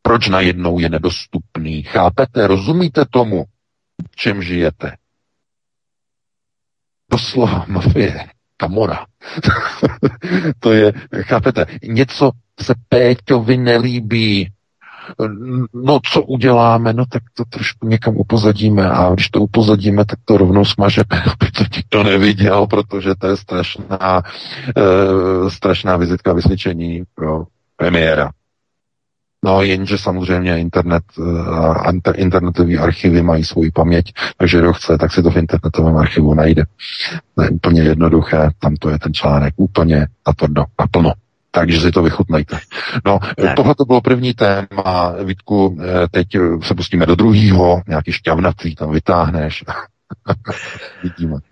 Proč 0.02 0.28
najednou 0.28 0.80
je 0.80 0.90
nedostupný? 0.90 1.84
Chápete, 1.84 2.48
rozumíte 2.48 3.06
tomu, 3.10 3.46
v 4.12 4.16
čem 4.16 4.44
žijete? 4.44 4.98
Doslova 7.12 7.66
mafie, 7.68 8.26
kamora. 8.58 9.06
to 10.60 10.74
je, 10.74 10.94
chápete, 11.22 11.66
něco 11.84 12.32
se 12.62 12.74
Péťovi 12.90 13.58
nelíbí, 13.58 14.50
no 15.74 16.00
co 16.12 16.22
uděláme, 16.22 16.94
no 16.94 17.06
tak 17.06 17.24
to 17.34 17.46
trošku 17.46 17.88
někam 17.88 18.18
upozadíme 18.18 18.90
a 18.90 19.14
když 19.14 19.30
to 19.30 19.42
upozadíme, 19.42 20.06
tak 20.06 20.20
to 20.26 20.38
rovnou 20.38 20.66
smaže, 20.66 21.02
aby 21.12 21.52
to 21.52 21.64
nikdo 21.76 22.04
neviděl, 22.04 22.68
protože 22.68 23.16
to 23.16 23.28
je 23.28 23.38
strašná, 23.38 24.24
uh, 24.78 25.50
strašná 25.50 25.98
vizitka 25.98 26.34
vysvědčení 26.34 27.04
pro 27.16 27.44
premiéra. 27.76 28.32
No 29.46 29.62
jenže 29.62 29.98
samozřejmě 29.98 30.60
internet 30.60 31.04
a 31.52 31.92
uh, 31.92 32.14
internetové 32.16 32.78
archivy 32.78 33.22
mají 33.22 33.44
svoji 33.44 33.72
paměť, 33.72 34.14
takže 34.38 34.60
kdo 34.60 34.74
chce, 34.74 34.98
tak 34.98 35.14
si 35.14 35.24
to 35.24 35.30
v 35.30 35.38
internetovém 35.38 35.98
archivu 35.98 36.34
najde. 36.34 36.64
To 37.36 37.42
je 37.42 37.50
úplně 37.50 37.82
jednoduché, 37.82 38.50
tam 38.60 38.76
to 38.76 38.90
je 38.90 39.00
ten 39.00 39.14
článek 39.14 39.54
úplně 39.58 40.08
natvrdo, 40.28 40.64
naplno. 40.80 41.14
Takže 41.52 41.80
si 41.80 41.92
to 41.92 42.02
vychutnejte. 42.02 42.60
No, 43.06 43.20
tohle 43.56 43.76
to 43.76 43.86
bylo 43.86 44.02
první 44.02 44.34
téma. 44.34 45.14
Vítku, 45.24 45.78
eh, 45.82 46.08
teď 46.12 46.28
se 46.64 46.76
pustíme 46.76 47.06
do 47.06 47.16
druhého, 47.16 47.82
nějaký 47.88 48.12
šťavnatý 48.12 48.76
tam 48.76 48.92
vytáhneš. 48.92 49.64
Vidíme. 51.04 51.49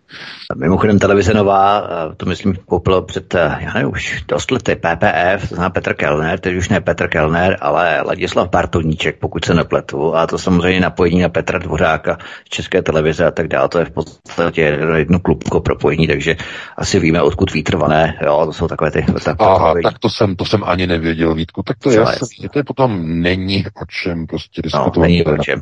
Mimochodem 0.55 0.99
televize 0.99 1.33
nová, 1.33 1.87
to 2.17 2.25
myslím 2.25 2.55
koupilo 2.55 3.01
před, 3.01 3.35
eh, 3.35 3.57
já 3.59 3.73
nevím, 3.73 3.91
už 3.91 4.23
dost 4.27 4.51
lety, 4.51 4.75
PPF, 4.75 5.49
to 5.49 5.55
znamená 5.55 5.69
Petr 5.69 5.93
Kellner, 5.93 6.39
teď 6.39 6.55
už 6.55 6.69
ne 6.69 6.81
Petr 6.81 7.07
Kellner, 7.07 7.57
ale 7.61 8.01
Ladislav 8.01 8.49
Bartoníček, 8.49 9.17
pokud 9.19 9.45
se 9.45 9.53
nepletu, 9.53 10.15
a 10.15 10.27
to 10.27 10.37
samozřejmě 10.37 10.79
napojení 10.79 11.21
na 11.21 11.29
Petra 11.29 11.59
Dvořáka 11.59 12.17
z 12.45 12.49
České 12.49 12.81
televize 12.81 13.25
a 13.25 13.31
tak 13.31 13.47
dále, 13.47 13.69
to 13.69 13.79
je 13.79 13.85
v 13.85 13.91
podstatě 13.91 14.79
jedno 14.95 15.19
klubko 15.19 15.61
propojení, 15.61 16.07
takže 16.07 16.35
asi 16.77 16.99
víme, 16.99 17.21
odkud 17.21 17.53
výtrvané, 17.53 18.19
jo, 18.25 18.41
to 18.45 18.53
jsou 18.53 18.67
takové 18.67 18.91
ty... 18.91 19.05
Tak, 19.23 19.35
Aha, 19.39 19.73
tak 19.83 19.99
to 19.99 20.09
jsem, 20.09 20.35
to 20.35 20.45
jsem 20.45 20.63
ani 20.63 20.87
nevěděl, 20.87 21.35
Vítku, 21.35 21.63
tak 21.63 21.77
to 21.77 21.91
je 21.91 21.99
to 22.51 22.59
je 22.59 22.63
potom 22.63 23.21
není 23.21 23.65
o 23.65 23.85
čem 23.85 24.27
prostě 24.27 24.61
diskutovat. 24.61 24.95
No, 24.95 25.01
není 25.01 25.25
o 25.25 25.37
čem. 25.37 25.61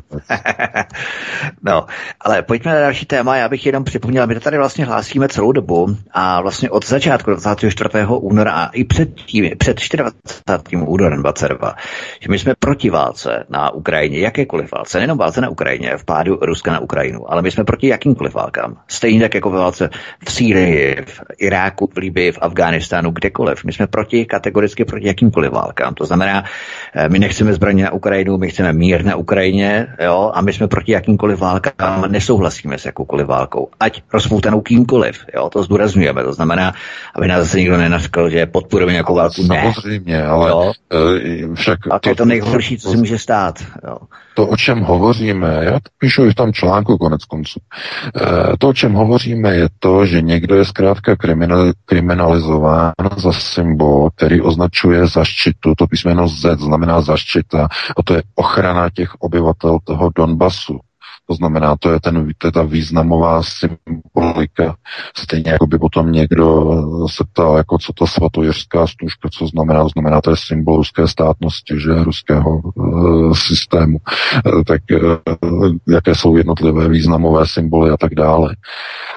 no, 1.62 1.86
ale 2.20 2.42
pojďme 2.42 2.74
na 2.74 2.80
další 2.80 3.06
téma, 3.06 3.36
já 3.36 3.48
bych 3.48 3.66
jenom 3.66 3.84
připomněl, 3.84 4.26
to 4.36 4.40
tady 4.40 4.58
vlastně 4.58 4.84
hlásíme 4.84 5.28
celou 5.28 5.52
dobu 5.52 5.96
a 6.12 6.40
vlastně 6.40 6.70
od 6.70 6.86
začátku 6.86 7.30
24. 7.30 7.88
února 8.08 8.52
a 8.52 8.66
i 8.66 8.84
před 8.84 9.14
tím, 9.14 9.50
před 9.58 9.76
24. 9.96 10.84
únorem 10.84 11.22
22, 11.22 11.74
že 12.20 12.28
my 12.30 12.38
jsme 12.38 12.54
proti 12.58 12.90
válce 12.90 13.46
na 13.48 13.70
Ukrajině, 13.70 14.18
jakékoliv 14.18 14.72
válce, 14.72 14.98
nejenom 14.98 15.18
válce 15.18 15.40
na 15.40 15.48
Ukrajině, 15.48 15.96
v 15.96 16.04
pádu 16.04 16.38
Ruska 16.42 16.72
na 16.72 16.80
Ukrajinu, 16.80 17.32
ale 17.32 17.42
my 17.42 17.50
jsme 17.50 17.64
proti 17.64 17.88
jakýmkoliv 17.88 18.34
válkám. 18.34 18.76
Stejně 18.88 19.20
tak 19.20 19.34
jako 19.34 19.50
ve 19.50 19.58
válce 19.58 19.90
v 20.24 20.32
Sýrii, 20.32 21.04
v 21.06 21.20
Iráku, 21.38 21.90
v 21.94 21.96
Libii, 21.96 22.32
v 22.32 22.38
Afghánistánu, 22.40 23.10
kdekoliv. 23.10 23.64
My 23.64 23.72
jsme 23.72 23.86
proti, 23.86 24.24
kategoricky 24.24 24.84
proti 24.84 25.06
jakýmkoliv 25.06 25.52
válkám. 25.52 25.94
To 25.94 26.04
znamená, 26.04 26.44
eh, 26.94 27.08
my 27.08 27.18
nechceme 27.18 27.54
zbraně 27.54 27.84
na 27.84 27.92
Ukrajinu, 27.92 28.38
my 28.38 28.48
chceme 28.48 28.72
mír 28.72 29.04
na 29.04 29.16
Ukrajině, 29.16 29.86
jo, 30.04 30.30
a 30.34 30.40
my 30.40 30.52
jsme 30.52 30.68
proti 30.68 30.92
jakýmkoliv 30.92 31.38
válkám, 31.38 32.04
nesouhlasíme 32.08 32.78
s 32.78 32.84
jakoukoliv 32.84 33.26
válkou. 33.26 33.68
Ať 33.80 34.02
rozpoutanou 34.26 34.60
kýmkoliv. 34.60 35.24
Jo? 35.34 35.50
To 35.50 35.62
zdůrazňujeme. 35.62 36.24
To 36.24 36.32
znamená, 36.32 36.72
aby 37.14 37.28
nás 37.28 37.44
zase 37.44 37.58
nikdo 37.58 37.76
nenaskl, 37.76 38.30
že 38.30 38.46
podporujeme 38.46 38.92
nějakou 38.92 39.14
válku. 39.14 39.42
Ne. 39.42 39.72
Samozřejmě, 39.74 40.22
ale 40.22 40.50
jo? 40.50 40.72
Eh, 40.92 41.54
však... 41.54 41.78
A 41.90 41.98
to 41.98 42.08
je 42.08 42.14
to 42.14 42.24
nejhorší, 42.24 42.78
co 42.78 42.90
se 42.90 42.96
může 42.96 43.18
stát. 43.18 43.64
Jo? 43.86 43.98
To, 44.36 44.46
o 44.46 44.56
čem 44.56 44.80
hovoříme, 44.80 45.60
já 45.62 45.72
to 45.72 45.90
píšu 45.98 46.24
i 46.24 46.30
v 46.30 46.34
tom 46.34 46.52
článku 46.52 46.98
konec 46.98 47.24
konců, 47.24 47.60
e, 48.16 48.56
to, 48.58 48.68
o 48.68 48.72
čem 48.72 48.92
hovoříme, 48.92 49.54
je 49.54 49.68
to, 49.78 50.06
že 50.06 50.20
někdo 50.20 50.54
je 50.54 50.64
zkrátka 50.64 51.16
kriminal, 51.16 51.72
kriminalizován 51.84 52.92
za 53.16 53.32
symbol, 53.32 54.10
který 54.16 54.40
označuje 54.40 55.06
zaštitu, 55.06 55.74
to 55.78 55.86
písmeno 55.86 56.28
Z 56.28 56.60
znamená 56.60 57.00
zaštita, 57.00 57.68
a 57.96 58.02
to 58.04 58.14
je 58.14 58.22
ochrana 58.34 58.90
těch 58.90 59.14
obyvatel 59.18 59.78
toho 59.84 60.10
Donbasu. 60.16 60.80
To 61.28 61.34
znamená, 61.34 61.76
to 61.76 61.90
je, 61.90 62.00
ten, 62.00 62.28
to 62.38 62.46
je 62.46 62.52
ta 62.52 62.62
významová 62.62 63.42
symbolika. 63.42 64.76
Stejně 65.16 65.50
jako 65.50 65.66
by 65.66 65.78
potom 65.78 66.12
někdo 66.12 66.76
se 67.10 67.24
ptal, 67.24 67.56
jako 67.56 67.78
co 67.78 67.92
to 67.92 68.06
svatojeřská 68.06 68.86
stužka, 68.86 69.28
co 69.32 69.46
znamená, 69.46 69.82
to 69.82 69.88
znamená, 69.88 70.20
to 70.20 70.30
je 70.30 70.36
symbol 70.36 70.76
ruské 70.76 71.08
státnosti, 71.08 71.80
že 71.80 72.04
ruského 72.04 72.58
e, 72.58 73.34
systému. 73.34 73.98
E, 74.60 74.64
tak 74.64 74.80
e, 74.92 74.96
jaké 75.88 76.14
jsou 76.14 76.36
jednotlivé 76.36 76.88
významové 76.88 77.46
symboly 77.46 77.90
a 77.90 77.96
tak 77.96 78.14
dále. 78.14 78.56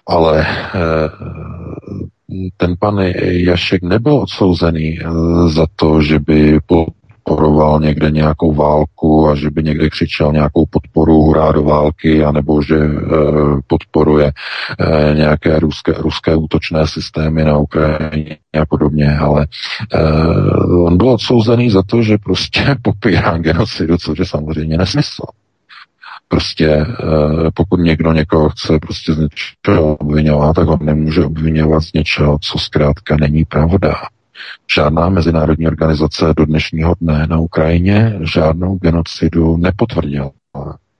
Ale 0.07 0.47
e, 0.47 0.47
ten 2.57 2.75
pan 2.79 2.99
Jašek 3.25 3.83
nebyl 3.83 4.13
odsouzený 4.13 4.99
za 5.47 5.67
to, 5.75 6.01
že 6.01 6.19
by 6.19 6.59
podporoval 7.29 7.79
někde 7.79 8.11
nějakou 8.11 8.53
válku 8.53 9.29
a 9.29 9.35
že 9.35 9.49
by 9.49 9.63
někde 9.63 9.89
křičel 9.89 10.33
nějakou 10.33 10.65
podporu 10.65 11.21
hurá 11.21 11.51
do 11.51 11.63
války, 11.63 12.23
anebo 12.23 12.61
že 12.61 12.75
e, 12.75 12.89
podporuje 13.67 14.31
e, 14.31 15.15
nějaké 15.15 15.59
ruské, 15.59 15.93
ruské 15.97 16.35
útočné 16.35 16.87
systémy 16.87 17.43
na 17.43 17.57
Ukrajině 17.57 18.37
a 18.61 18.65
podobně, 18.65 19.17
ale 19.17 19.47
e, 19.93 20.01
on 20.85 20.97
byl 20.97 21.09
odsouzený 21.09 21.69
za 21.69 21.83
to, 21.83 22.01
že 22.01 22.17
prostě 22.17 22.75
popírá 22.81 23.37
genocidu, 23.37 23.97
což 23.97 24.19
je 24.19 24.25
samozřejmě 24.25 24.77
nesmysl. 24.77 25.23
Prostě 26.27 26.85
pokud 27.53 27.79
někdo 27.79 28.13
někoho 28.13 28.49
chce 28.49 28.79
prostě 28.79 29.13
z 29.13 29.17
něčeho 29.17 29.95
obvinovat, 29.95 30.55
tak 30.55 30.67
on 30.67 30.79
nemůže 30.81 31.25
obvinovat 31.25 31.83
z 31.83 31.93
něčeho, 31.93 32.37
co 32.41 32.57
zkrátka 32.57 33.17
není 33.19 33.45
pravda. 33.45 33.93
Žádná 34.75 35.09
mezinárodní 35.09 35.67
organizace 35.67 36.33
do 36.37 36.45
dnešního 36.45 36.95
dne 37.01 37.27
na 37.29 37.39
Ukrajině 37.39 38.19
žádnou 38.21 38.75
genocidu 38.75 39.57
nepotvrdila. 39.57 40.31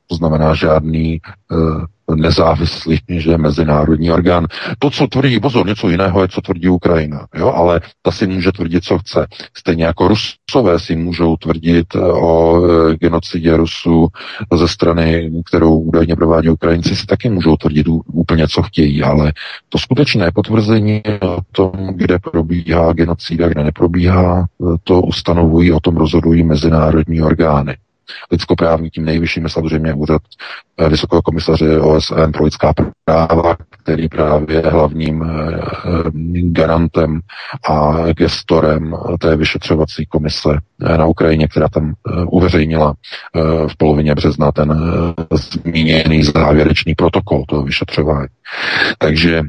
To 0.10 0.16
znamená 0.16 0.56
žádný 0.56 1.22
uh, 1.52 1.86
nezávislý, 2.16 3.00
že 3.10 3.38
mezinárodní 3.38 4.12
orgán. 4.12 4.48
To, 4.80 4.90
co 4.90 5.08
tvrdí, 5.08 5.40
pozor, 5.40 5.68
něco 5.68 5.90
jiného 5.90 6.22
je, 6.22 6.28
co 6.28 6.42
tvrdí 6.42 6.70
Ukrajina, 6.70 7.28
jo, 7.36 7.54
ale 7.56 7.82
ta 8.02 8.12
si 8.12 8.28
může 8.28 8.52
tvrdit, 8.52 8.84
co 8.84 8.98
chce. 8.98 9.28
Stejně 9.58 9.86
jako 9.86 10.08
Rusové 10.08 10.80
si 10.80 10.96
můžou 10.96 11.38
tvrdit 11.38 11.88
eh, 11.96 12.00
o 12.00 12.62
eh, 12.66 12.96
genocidě 12.96 13.58
Rusů 13.58 14.08
ze 14.54 14.68
strany, 14.68 15.32
kterou 15.46 15.80
údajně 15.80 16.16
provádí 16.16 16.50
Ukrajinci, 16.50 16.96
si 16.96 17.06
taky 17.06 17.30
můžou 17.30 17.58
tvrdit 17.58 17.88
úplně, 18.14 18.48
co 18.48 18.62
chtějí, 18.62 19.04
ale 19.04 19.34
to 19.70 19.78
skutečné 19.78 20.32
potvrzení 20.32 21.02
o 21.22 21.38
tom, 21.52 21.72
kde 21.94 22.20
probíhá 22.20 22.94
genocida, 22.94 23.50
kde 23.50 23.64
neprobíhá, 23.64 24.46
to 24.84 25.02
ustanovují, 25.02 25.72
o 25.72 25.80
tom 25.80 25.98
rozhodují 25.98 26.44
mezinárodní 26.44 27.22
orgány 27.22 27.78
lidskoprávní, 28.32 28.90
tím 28.90 29.06
nejvyšším 29.06 29.44
je 29.44 29.50
samozřejmě 29.50 29.94
úřad 29.94 30.22
eh, 30.78 30.90
Vysokého 30.90 31.22
komisaře 31.22 31.80
OSN 31.80 32.32
pro 32.34 32.44
lidská 32.44 32.74
práva, 33.06 33.58
který 33.84 34.10
právě 34.10 34.56
je 34.56 34.70
hlavním 34.72 35.24
eh, 35.24 35.28
eh, 35.56 36.42
garantem 36.42 37.20
a 37.70 37.96
gestorem 38.14 38.96
té 39.20 39.36
vyšetřovací 39.36 40.06
komise 40.06 40.50
na 40.98 41.06
Ukrajině, 41.06 41.48
která 41.48 41.70
tam 41.70 41.94
uveřejnila 42.28 42.94
v 43.68 43.78
polovině 43.78 44.16
března 44.16 44.52
ten 44.52 44.82
zmíněný 45.34 46.24
závěrečný 46.24 46.96
protokol 46.96 47.44
toho 47.48 47.64
vyšetřování. 47.64 48.28
Takže 48.98 49.42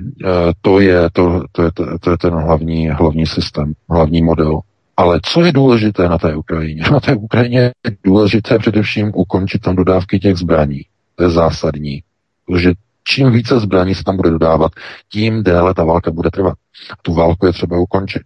to 0.61 0.81
je, 0.81 1.11
to, 1.12 1.42
to 1.53 1.62
je, 1.62 1.70
to 2.01 2.11
je 2.11 2.18
ten 2.18 2.35
hlavní, 2.35 2.88
hlavní 2.88 3.27
systém, 3.27 3.73
hlavní 3.90 4.23
model 4.23 4.61
ale 4.96 5.20
co 5.22 5.44
je 5.44 5.53
důležité 5.53 6.09
na 6.09 6.18
té 6.18 6.37
Ukrajině? 6.37 6.83
Na 6.92 7.00
té 7.00 7.16
Ukrajině 7.16 7.61
je 7.61 7.96
důležité 8.05 8.59
především 8.59 9.12
ukončit 9.14 9.59
tam 9.59 9.76
dodávky 9.76 10.18
těch 10.18 10.37
zbraní. 10.37 10.81
To 11.14 11.22
je 11.22 11.31
zásadní. 11.31 12.03
Protože 12.46 12.72
čím 13.05 13.33
více 13.33 13.61
zbraní 13.61 13.94
se 13.94 14.05
tam 14.05 14.16
bude 14.16 14.31
dodávat, 14.31 14.72
tím 15.09 15.42
déle 15.42 15.74
ta 15.74 15.85
válka 15.85 16.11
bude 16.11 16.31
trvat. 16.31 16.55
A 16.92 16.94
tu 17.03 17.14
válku 17.14 17.46
je 17.46 17.53
třeba 17.53 17.79
ukončit. 17.79 18.22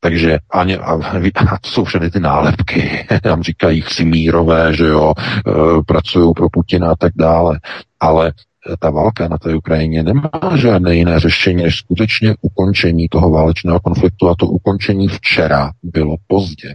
Takže 0.00 0.38
ani, 0.50 0.76
a, 0.76 0.92
a 1.36 1.58
to 1.58 1.68
jsou 1.68 1.84
všechny 1.84 2.10
ty 2.10 2.20
nálepky, 2.20 3.06
tam 3.22 3.42
říkají 3.42 3.82
si 3.82 4.04
mírové, 4.04 4.74
že 4.74 4.86
jo, 4.86 5.12
e, 5.18 5.52
pracují 5.86 6.32
pro 6.36 6.48
Putina 6.50 6.90
a 6.90 6.96
tak 6.96 7.12
dále. 7.16 7.60
Ale 8.00 8.32
ta 8.78 8.90
válka 8.90 9.28
na 9.28 9.38
té 9.38 9.54
Ukrajině 9.54 10.02
nemá 10.02 10.30
žádné 10.54 10.96
jiné 10.96 11.20
řešení, 11.20 11.62
než 11.62 11.76
skutečně 11.76 12.34
ukončení 12.42 13.08
toho 13.08 13.30
válečného 13.30 13.80
konfliktu 13.80 14.28
a 14.28 14.34
to 14.38 14.46
ukončení 14.46 15.08
včera 15.08 15.70
bylo 15.82 16.16
pozdě. 16.26 16.74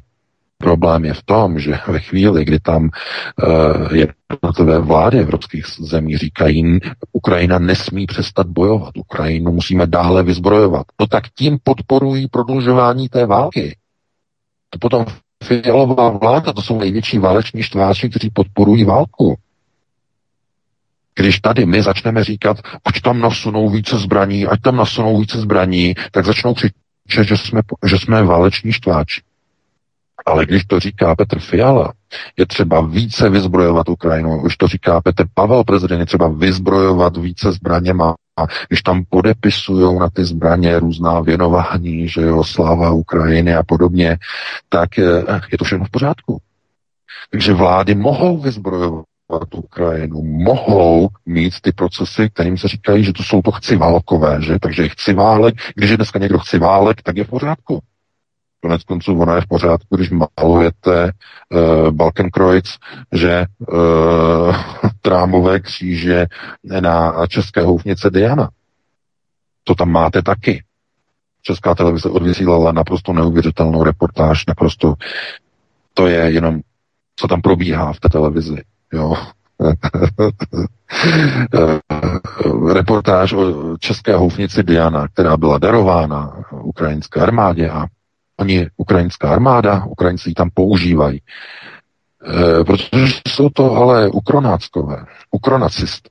Problém 0.58 1.06
je 1.06 1.14
v 1.14 1.24
tom, 1.24 1.60
že 1.60 1.80
ve 1.88 2.00
chvíli, 2.00 2.46
kdy 2.46 2.60
tam 2.60 2.84
uh, 2.84 3.94
jednotlivé 3.94 4.80
vlády 4.80 5.20
evropských 5.20 5.66
zemí 5.80 6.18
říkají, 6.18 6.80
Ukrajina 7.12 7.60
nesmí 7.60 8.06
přestat 8.06 8.48
bojovat, 8.48 8.98
Ukrajinu 8.98 9.52
musíme 9.52 9.88
dále 9.88 10.24
vyzbrojovat, 10.24 10.86
no 11.00 11.08
tak 11.08 11.24
tím 11.36 11.58
podporují 11.64 12.28
prodlužování 12.28 13.10
té 13.10 13.26
války. 13.26 13.78
To 14.70 14.80
potom 14.80 15.06
fialová 15.44 16.10
vláda, 16.10 16.54
to 16.54 16.62
jsou 16.62 16.80
největší 16.80 17.18
váleční 17.18 17.64
štváči, 17.64 18.10
kteří 18.10 18.30
podporují 18.30 18.84
válku. 18.84 19.38
Když 21.20 21.40
tady 21.40 21.66
my 21.66 21.82
začneme 21.82 22.24
říkat, 22.24 22.58
ať 22.86 23.02
tam 23.02 23.20
nasunou 23.20 23.70
více 23.70 23.98
zbraní, 23.98 24.48
ať 24.48 24.62
tam 24.62 24.76
nasunou 24.76 25.20
více 25.20 25.38
zbraní, 25.38 25.96
tak 26.12 26.26
začnou 26.26 26.54
křičet, 26.54 27.28
že 27.28 27.38
jsme, 27.38 27.62
že 27.86 28.00
jsme 28.00 28.24
váleční 28.24 28.74
štváči. 28.74 29.22
Ale 30.26 30.46
když 30.46 30.66
to 30.66 30.80
říká 30.80 31.16
Petr 31.16 31.40
Fiala, 31.40 31.94
je 32.38 32.46
třeba 32.46 32.82
více 32.82 33.30
vyzbrojovat 33.30 33.90
Ukrajinu. 33.90 34.42
Už 34.42 34.58
to 34.58 34.68
říká 34.68 35.02
Petr 35.02 35.26
Pavel, 35.34 35.64
prezident, 35.64 36.00
je 36.00 36.06
třeba 36.06 36.28
vyzbrojovat 36.28 37.18
více 37.18 37.52
zbraněma. 37.52 38.16
A 38.38 38.46
když 38.68 38.82
tam 38.82 39.04
podepisují 39.10 40.00
na 40.00 40.10
ty 40.10 40.26
zbraně 40.26 40.80
různá 40.80 41.20
věnování, 41.20 42.08
že 42.08 42.22
jo, 42.22 42.44
sláva 42.44 42.92
Ukrajiny 42.92 43.56
a 43.56 43.64
podobně, 43.64 44.18
tak 44.70 45.00
eh, 45.00 45.42
je 45.52 45.58
to 45.58 45.66
všechno 45.66 45.86
v 45.86 45.92
pořádku. 45.92 46.42
Takže 47.32 47.54
vlády 47.54 47.96
mohou 47.96 48.38
vyzbrojovat 48.38 49.09
Ukrajinu, 49.56 50.24
mohou 50.24 51.10
mít 51.26 51.54
ty 51.62 51.72
procesy, 51.72 52.30
kterým 52.30 52.58
se 52.58 52.68
říkají, 52.68 53.04
že 53.04 53.14
to 53.14 53.24
jsou 53.24 53.42
to 53.42 53.52
chci 53.52 53.76
válkové, 53.76 54.42
že? 54.42 54.60
Takže 54.62 54.90
chci 54.90 55.14
válek, 55.14 55.56
když 55.76 55.90
je 55.90 55.98
dneska 55.98 56.20
někdo 56.20 56.40
chci 56.40 56.60
válek, 56.60 57.02
tak 57.02 57.18
je 57.18 57.24
v 57.24 57.30
pořádku. 57.30 57.80
Konec 58.62 58.84
konců 58.84 59.20
ona 59.20 59.36
je 59.36 59.42
v 59.42 59.48
pořádku, 59.48 59.96
když 59.96 60.10
malujete 60.10 61.12
uh, 61.50 61.92
Balkenkreuz, 61.92 62.78
že 63.14 63.46
uh, 63.60 64.56
trámové 65.02 65.60
kříže 65.60 66.26
na 66.80 67.28
české 67.28 67.62
houfnice 67.62 68.10
Diana. 68.10 68.50
To 69.64 69.76
tam 69.76 69.92
máte 69.92 70.22
taky. 70.22 70.64
Česká 71.42 71.76
televize 71.76 72.10
odvysílala 72.10 72.72
naprosto 72.72 73.14
neuvěřitelnou 73.14 73.84
reportáž, 73.84 74.46
naprosto 74.46 74.94
to 75.94 76.08
je 76.08 76.32
jenom, 76.32 76.60
co 77.16 77.28
tam 77.28 77.42
probíhá 77.42 77.94
v 77.94 78.00
té 78.00 78.10
televizi. 78.10 78.64
Jo. 78.94 79.14
reportáž 82.74 83.34
o 83.34 83.78
české 83.78 84.16
houfnici 84.16 84.64
Diana, 84.64 85.08
která 85.08 85.38
byla 85.38 85.58
darována 85.58 86.46
ukrajinské 86.52 87.20
armádě 87.20 87.70
a 87.70 87.86
Oni, 88.40 88.68
ukrajinská 88.78 89.32
armáda, 89.32 89.86
Ukrajinci 89.86 90.30
ji 90.30 90.34
tam 90.34 90.50
používají. 90.54 91.20
E, 91.20 91.22
protože 92.64 93.14
jsou 93.28 93.50
to 93.50 93.76
ale 93.76 94.10
ukronáckové, 94.10 95.06
ukronacisté. 95.32 96.10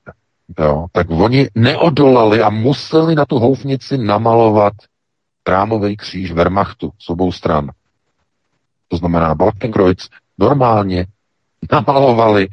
Jo, 0.58 0.86
tak 0.92 1.10
oni 1.10 1.48
neodolali 1.54 2.42
a 2.42 2.50
museli 2.50 3.14
na 3.14 3.24
tu 3.24 3.38
houfnici 3.38 3.98
namalovat 3.98 4.72
trámový 5.42 5.96
kříž 5.96 6.32
Wehrmachtu 6.32 6.90
z 6.98 7.10
obou 7.10 7.32
stran. 7.32 7.70
To 8.88 8.96
znamená 8.96 9.34
Balkenkreuz 9.34 10.08
normálně 10.38 11.06
namalovali 11.72 12.48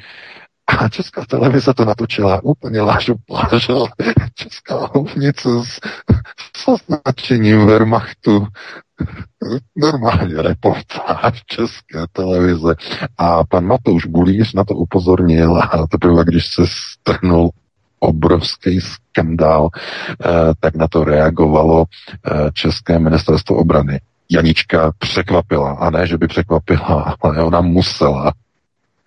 a 0.68 0.90
česká 0.90 1.26
televize 1.26 1.74
to 1.74 1.86
natočila 1.86 2.44
úplně 2.44 2.82
lážu 2.82 3.16
plážo. 3.26 3.86
Česká 4.34 4.90
houfnice 4.94 5.50
s, 5.64 5.80
s 6.58 6.68
označením 6.68 7.66
Wehrmachtu 7.66 8.48
normálně 9.76 10.42
reportáž 10.42 11.44
České 11.46 12.06
televize. 12.12 12.76
A 13.18 13.44
pan 13.44 13.66
Matouš 13.66 14.06
Bulíř 14.06 14.54
na 14.54 14.64
to 14.64 14.74
upozornil 14.74 15.58
a 15.58 15.88
teprve, 15.88 16.24
když 16.26 16.48
se 16.48 16.64
strhnul 16.68 17.50
obrovský 18.00 18.82
skandál, 18.82 19.70
eh, 19.74 20.28
tak 20.60 20.76
na 20.76 20.88
to 20.88 21.04
reagovalo 21.04 21.86
eh, 21.86 22.52
České 22.54 23.00
ministerstvo 23.00 23.56
obrany. 23.56 24.02
Janička 24.32 24.92
překvapila, 24.98 25.72
a 25.72 25.90
ne, 25.90 26.08
že 26.08 26.18
by 26.18 26.28
překvapila, 26.28 27.16
ale 27.22 27.44
ona 27.44 27.62
musela 27.62 28.34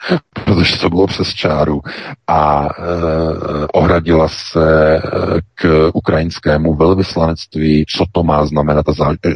protože 0.44 0.78
to 0.78 0.90
bylo 0.90 1.06
přes 1.06 1.28
čáru 1.28 1.80
a 2.26 2.66
e, 2.66 2.68
ohradila 3.66 4.28
se 4.28 4.96
e, 4.96 5.00
k 5.54 5.90
ukrajinskému 5.94 6.74
velvyslanectví, 6.74 7.84
co 7.96 8.04
to 8.12 8.22
má 8.22 8.46
znamenat 8.46 8.88
a, 8.88 8.92
zá, 8.92 9.12
e, 9.12 9.30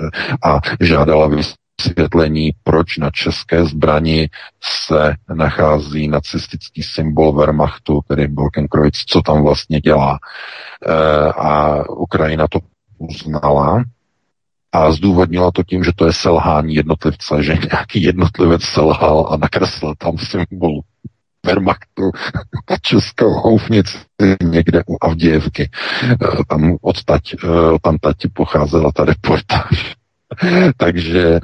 a 0.44 0.61
žádala 0.81 1.29
vysvětlení, 1.29 2.51
proč 2.64 2.98
na 2.98 3.11
české 3.11 3.64
zbrani 3.64 4.29
se 4.88 5.14
nachází 5.35 6.09
nacistický 6.09 6.83
symbol 6.83 7.33
Wehrmachtu, 7.33 8.01
tedy 8.09 8.29
Balkenkreuz, 8.29 9.05
co 9.09 9.22
tam 9.22 9.42
vlastně 9.42 9.81
dělá. 9.81 10.18
E, 10.87 10.92
a 11.33 11.83
Ukrajina 11.90 12.46
to 12.48 12.59
uznala 12.98 13.85
a 14.72 14.92
zdůvodnila 14.92 15.50
to 15.50 15.62
tím, 15.62 15.85
že 15.85 15.92
to 15.96 16.06
je 16.06 16.12
selhání 16.12 16.74
jednotlivce, 16.74 17.42
že 17.42 17.58
nějaký 17.72 18.02
jednotlivec 18.02 18.62
selhal 18.62 19.28
a 19.30 19.37
nakreslil 19.37 19.94
tam 19.98 20.18
symbol 20.18 20.80
Wehrmachtu 21.46 22.11
na 22.70 22.76
českou 22.80 23.30
houfnici 23.30 23.98
někde 24.42 24.82
u 24.88 25.04
Avdějevky. 25.04 25.70
Eh, 26.02 26.16
tam 26.48 26.76
odtať, 26.80 27.35
eh, 27.35 27.48
tam 27.82 27.98
tati 27.98 28.28
pocházela 28.28 28.92
ta 28.92 29.04
reportáž. 29.04 29.96
Takže 30.76 31.40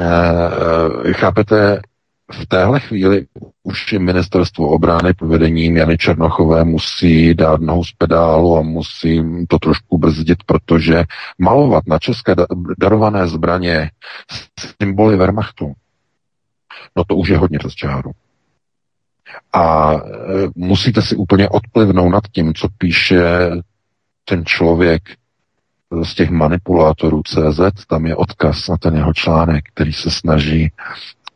eh, 0.00 1.12
chápete, 1.12 1.80
v 2.32 2.46
téhle 2.46 2.80
chvíli 2.80 3.26
už 3.62 3.92
ministerstvo 3.92 4.68
obrany 4.68 5.14
pod 5.14 5.26
vedením 5.26 5.76
Jany 5.76 5.98
Černochové 5.98 6.64
musí 6.64 7.34
dát 7.34 7.60
nohu 7.60 7.84
z 7.84 7.92
pedálu 7.92 8.56
a 8.56 8.62
musí 8.62 9.22
to 9.48 9.58
trošku 9.58 9.98
brzdit, 9.98 10.44
protože 10.46 11.04
malovat 11.38 11.86
na 11.86 11.98
české 11.98 12.34
darované 12.78 13.28
zbraně 13.28 13.90
symboly 14.80 15.16
Wehrmachtu, 15.16 15.72
no 16.96 17.04
to 17.04 17.16
už 17.16 17.28
je 17.28 17.38
hodně 17.38 17.58
přes 17.58 17.74
čáru. 17.74 18.10
A 19.52 19.94
e, 19.94 19.98
musíte 20.54 21.02
si 21.02 21.16
úplně 21.16 21.48
odplivnout 21.48 22.12
nad 22.12 22.24
tím, 22.32 22.54
co 22.54 22.68
píše 22.78 23.50
ten 24.24 24.44
člověk 24.44 25.02
z 26.02 26.14
těch 26.14 26.30
manipulátorů 26.30 27.22
CZ, 27.22 27.86
tam 27.86 28.06
je 28.06 28.16
odkaz 28.16 28.68
na 28.68 28.76
ten 28.76 28.96
jeho 28.96 29.14
článek, 29.14 29.64
který 29.74 29.92
se 29.92 30.10
snaží 30.10 30.72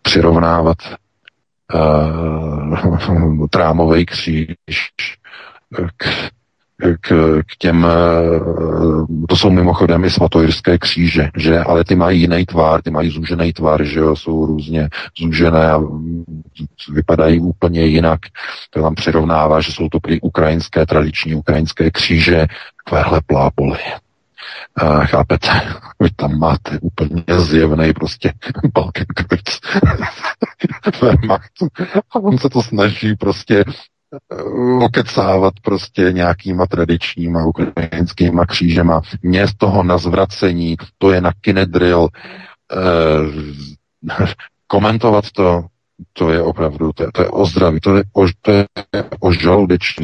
přirovnávat 0.02 0.78
uh, 1.74 3.46
trámový 3.50 4.06
kříž 4.06 4.48
k, 5.96 6.04
k, 7.00 7.08
k 7.46 7.56
těm, 7.58 7.84
uh, 7.84 9.06
to 9.28 9.36
jsou 9.36 9.50
mimochodem 9.50 10.04
i 10.04 10.10
svatojirské 10.10 10.78
kříže, 10.78 11.30
že, 11.36 11.58
ale 11.58 11.84
ty 11.84 11.94
mají 11.94 12.20
jiný 12.20 12.46
tvar, 12.46 12.82
ty 12.82 12.90
mají 12.90 13.10
zúžený 13.10 13.52
tvar, 13.52 13.84
že 13.84 14.00
jo, 14.00 14.16
jsou 14.16 14.46
různě 14.46 14.88
zúžené 15.18 15.70
a 15.70 15.80
vypadají 16.92 17.40
úplně 17.40 17.84
jinak. 17.84 18.20
To 18.70 18.82
tam 18.82 18.94
přirovnává, 18.94 19.60
že 19.60 19.72
jsou 19.72 19.88
to 19.88 19.98
ukrajinské, 20.22 20.86
tradiční 20.86 21.34
ukrajinské 21.34 21.90
kříže, 21.90 22.46
takovéhle 22.84 23.20
plápoly. 23.26 23.78
Uh, 24.82 25.04
chápete? 25.06 25.48
Vy 26.00 26.10
tam 26.16 26.38
máte 26.38 26.78
úplně 26.78 27.24
zjevný 27.38 27.92
prostě 27.92 28.32
Balkenkreuz 28.74 29.60
a 32.10 32.18
on 32.18 32.38
se 32.38 32.48
to 32.48 32.62
snaží 32.62 33.16
prostě 33.16 33.64
eh, 33.64 34.42
okecávat 34.84 35.54
prostě 35.62 36.12
nějakýma 36.12 36.66
tradičníma 36.66 37.46
ukrajinskýma 37.46 38.46
křížema. 38.46 39.00
Mě 39.22 39.46
z 39.46 39.54
toho 39.54 39.82
na 39.82 39.98
zvracení, 39.98 40.76
to 40.98 41.12
je 41.12 41.20
na 41.20 41.32
kinedril, 41.40 42.08
eh, 42.72 42.76
komentovat 44.66 45.24
to, 45.30 45.64
to 46.12 46.32
je 46.32 46.42
opravdu, 46.42 46.92
to 46.92 47.02
je, 47.02 47.12
to 47.12 47.22
je 47.22 47.28
o 47.28 47.46
zdraví, 47.46 47.80
to 47.80 47.96
je 47.96 48.02
o, 48.12 48.26
to 48.42 48.50
je 48.50 48.64
o 49.20 49.32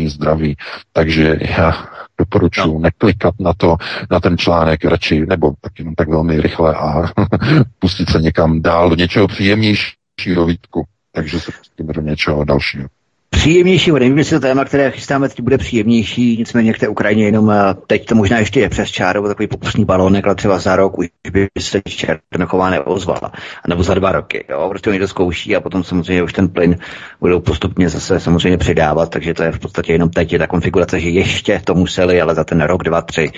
zdraví. 0.09 0.57
Takže 0.93 1.39
já 1.59 1.89
doporučuji 2.19 2.75
no. 2.75 2.79
neklikat 2.79 3.35
na 3.41 3.53
to, 3.55 3.77
na 4.11 4.21
ten 4.21 4.39
článek 4.39 4.85
radši, 4.85 5.27
nebo 5.27 5.53
tak 5.61 5.79
jenom 5.79 5.95
tak 5.95 6.09
velmi 6.09 6.41
rychle 6.41 6.75
a 6.75 7.03
pustit 7.79 8.11
se 8.11 8.19
někam 8.19 8.62
dál 8.62 8.91
do 8.91 8.97
něčeho 8.97 9.29
příjemnějšího 9.29 10.45
výtku. 10.47 10.85
Takže 11.12 11.41
se 11.41 11.53
pustíme 11.53 11.93
do 11.93 12.01
něčeho 12.01 12.45
dalšího 12.45 12.89
příjemnější, 13.37 13.93
nevím, 13.93 14.18
jestli 14.18 14.37
to 14.37 14.41
téma, 14.41 14.64
které 14.64 14.91
chystáme 14.91 15.28
teď 15.28 15.41
bude 15.41 15.59
příjemnější, 15.59 16.37
nicméně 16.39 16.72
k 16.72 16.78
té 16.78 16.89
Ukrajině 16.89 17.24
jenom 17.24 17.53
teď 17.87 18.07
to 18.07 18.14
možná 18.14 18.39
ještě 18.39 18.61
je 18.61 18.68
přes 18.68 18.91
čáru, 18.91 19.28
takový 19.28 19.47
pokusný 19.47 19.84
balónek, 19.84 20.26
ale 20.26 20.34
třeba 20.34 20.59
za 20.59 20.76
rok 20.76 20.99
už 20.99 21.09
by 21.32 21.49
se 21.59 21.80
Černochová 21.89 22.70
neozvala, 22.70 23.32
nebo 23.68 23.82
za 23.82 23.95
dva 23.95 24.12
roky, 24.12 24.45
jo, 24.49 24.68
prostě 24.68 24.99
to 24.99 25.09
zkouší 25.09 25.57
a 25.57 25.61
potom 25.61 25.84
samozřejmě 25.84 26.22
už 26.22 26.32
ten 26.32 26.49
plyn 26.49 26.76
budou 27.20 27.41
postupně 27.41 27.89
zase 27.89 28.20
samozřejmě 28.20 28.59
přidávat, 28.59 29.11
takže 29.11 29.34
to 29.34 29.43
je 29.43 29.53
v 29.53 29.59
podstatě 29.59 29.93
jenom 29.93 30.11
teď 30.11 30.32
je 30.32 30.39
ta 30.39 30.47
konfigurace, 30.47 31.01
že 31.01 31.09
ještě 31.09 31.61
to 31.64 31.74
museli, 31.74 32.20
ale 32.20 32.34
za 32.34 32.45
ten 32.45 32.61
rok, 32.61 32.82
dva, 32.82 33.03
tři 33.03 33.30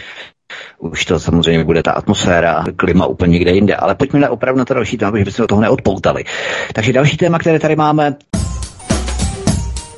už 0.78 1.04
to 1.04 1.20
samozřejmě 1.20 1.64
bude 1.64 1.82
ta 1.82 1.92
atmosféra, 1.92 2.64
klima 2.76 3.06
úplně 3.06 3.32
někde 3.32 3.50
jinde. 3.50 3.76
Ale 3.76 3.94
pojďme 3.94 4.20
na 4.20 4.30
opravdu 4.30 4.58
na 4.58 4.64
to 4.64 4.74
další 4.74 4.96
téma, 4.96 5.12
protože 5.12 5.24
bychom 5.24 5.42
do 5.42 5.46
toho 5.46 5.60
neodpoutali. 5.60 6.24
Takže 6.72 6.92
další 6.92 7.16
téma, 7.16 7.38
které 7.38 7.58
tady 7.58 7.76
máme, 7.76 8.16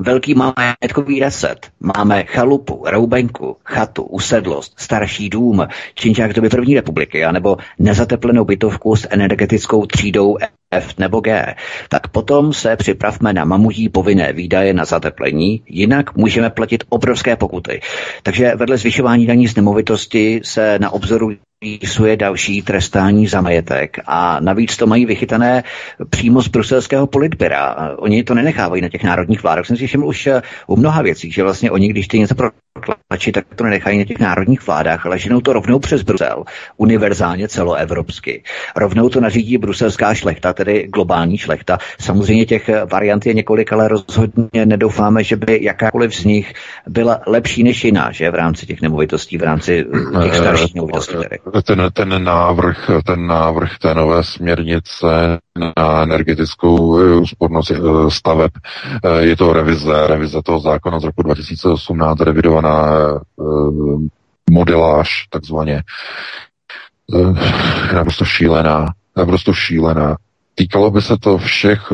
velký 0.00 0.34
majetkový 0.34 1.20
reset. 1.20 1.66
Máme 1.80 2.24
chalupu, 2.24 2.84
roubenku, 2.86 3.56
chatu, 3.64 4.02
usedlost, 4.02 4.72
starší 4.76 5.30
dům, 5.30 5.66
činčák 5.94 6.32
doby 6.32 6.48
první 6.48 6.74
republiky, 6.74 7.24
anebo 7.24 7.56
nezateplenou 7.78 8.44
bytovku 8.44 8.96
s 8.96 9.08
energetickou 9.10 9.86
třídou 9.86 10.36
F 10.70 10.98
nebo 10.98 11.20
G, 11.20 11.54
tak 11.88 12.08
potom 12.08 12.52
se 12.52 12.76
připravme 12.76 13.32
na 13.32 13.44
mamutí 13.44 13.88
povinné 13.88 14.32
výdaje 14.32 14.74
na 14.74 14.84
zateplení, 14.84 15.62
jinak 15.66 16.16
můžeme 16.16 16.50
platit 16.50 16.84
obrovské 16.88 17.36
pokuty. 17.36 17.80
Takže 18.22 18.52
vedle 18.56 18.76
zvyšování 18.76 19.26
daní 19.26 19.48
z 19.48 19.56
nemovitosti 19.56 20.40
se 20.44 20.78
na 20.78 20.90
obzoru 20.90 21.30
rýsuje 21.62 22.16
další 22.16 22.62
trestání 22.62 23.26
za 23.26 23.40
majetek 23.40 23.98
a 24.06 24.40
navíc 24.40 24.76
to 24.76 24.86
mají 24.86 25.06
vychytané 25.06 25.64
přímo 26.10 26.42
z 26.42 26.48
bruselského 26.48 27.06
politběra. 27.06 27.94
Oni 27.98 28.24
to 28.24 28.34
nenechávají 28.34 28.82
na 28.82 28.88
těch 28.88 29.04
národních 29.04 29.42
vládách. 29.42 29.66
Jsem 29.66 29.76
si 29.76 29.86
všiml 29.86 30.06
už 30.06 30.26
eh, 30.26 30.42
u 30.66 30.76
mnoha 30.76 31.02
věcí, 31.02 31.30
že 31.30 31.42
vlastně 31.42 31.70
oni, 31.70 31.88
když 31.88 32.08
ty 32.08 32.18
něco 32.18 32.34
protlačí, 32.80 33.32
tak 33.32 33.44
to 33.54 33.64
nenechají 33.64 33.98
na 33.98 34.04
těch 34.04 34.18
národních 34.18 34.66
vládách, 34.66 35.06
ale 35.06 35.18
ženou 35.18 35.40
to 35.40 35.52
rovnou 35.52 35.78
přes 35.78 36.02
Brusel, 36.02 36.44
univerzálně 36.76 37.48
celoevropsky. 37.48 38.42
Rovnou 38.76 39.08
to 39.08 39.20
nařídí 39.20 39.58
bruselská 39.58 40.14
šlechta, 40.14 40.52
tedy 40.52 40.88
globální 40.88 41.38
šlechta. 41.38 41.78
Samozřejmě 42.00 42.46
těch 42.46 42.70
variant 42.92 43.26
je 43.26 43.34
několik, 43.34 43.72
ale 43.72 43.88
rozhodně 43.88 44.66
nedoufáme, 44.66 45.24
že 45.24 45.36
by 45.36 45.64
jakákoliv 45.64 46.14
z 46.14 46.24
nich 46.24 46.52
byla 46.88 47.20
lepší 47.26 47.62
než 47.62 47.84
jiná, 47.84 48.12
že 48.12 48.30
v 48.30 48.34
rámci 48.34 48.66
těch 48.66 48.82
nemovitostí, 48.82 49.38
v 49.38 49.42
rámci 49.42 49.84
těch 50.22 50.34
starších 50.34 50.74
nemovitostí. 50.74 51.14
Tedy 51.14 51.38
ten, 51.62 51.90
ten 51.92 52.24
návrh, 52.24 52.90
ten 53.06 53.26
návrh 53.26 53.78
té 53.78 53.94
nové 53.94 54.24
směrnice 54.24 55.38
na 55.56 56.02
energetickou 56.02 56.98
eh, 56.98 57.16
úspornost 57.16 57.70
eh, 57.70 57.80
staveb, 58.08 58.52
eh, 59.04 59.22
je 59.22 59.36
to 59.36 59.52
revize, 59.52 60.06
revize 60.06 60.42
toho 60.42 60.60
zákona 60.60 61.00
z 61.00 61.04
roku 61.04 61.22
2018, 61.22 62.20
revidovaná 62.20 62.86
modeláž 64.50 65.26
takzvaně. 65.30 65.82
Naprosto 67.94 68.24
šílená, 68.24 68.86
naprosto 69.16 69.52
šílená. 69.52 70.16
Týkalo 70.54 70.90
by 70.90 71.02
se 71.02 71.16
to 71.16 71.38
všech 71.38 71.92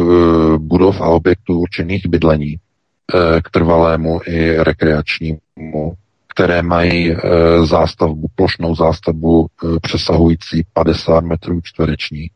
budov 0.58 1.00
a 1.00 1.06
objektů 1.06 1.58
určených 1.60 2.06
bydlení 2.08 2.56
k 3.42 3.50
trvalému 3.50 4.20
i 4.26 4.62
rekreačnímu 4.62 5.92
které 6.34 6.62
mají 6.62 7.16
zástavbu, 7.64 8.26
plošnou 8.34 8.74
zástavbu 8.74 9.46
přesahující 9.82 10.62
50 10.72 11.20
metrů 11.20 11.60
čtvereční. 11.60 12.30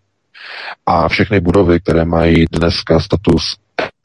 A 0.87 1.09
všechny 1.09 1.41
budovy, 1.41 1.81
které 1.81 2.05
mají 2.05 2.45
dneska 2.53 3.01
status 3.01 3.57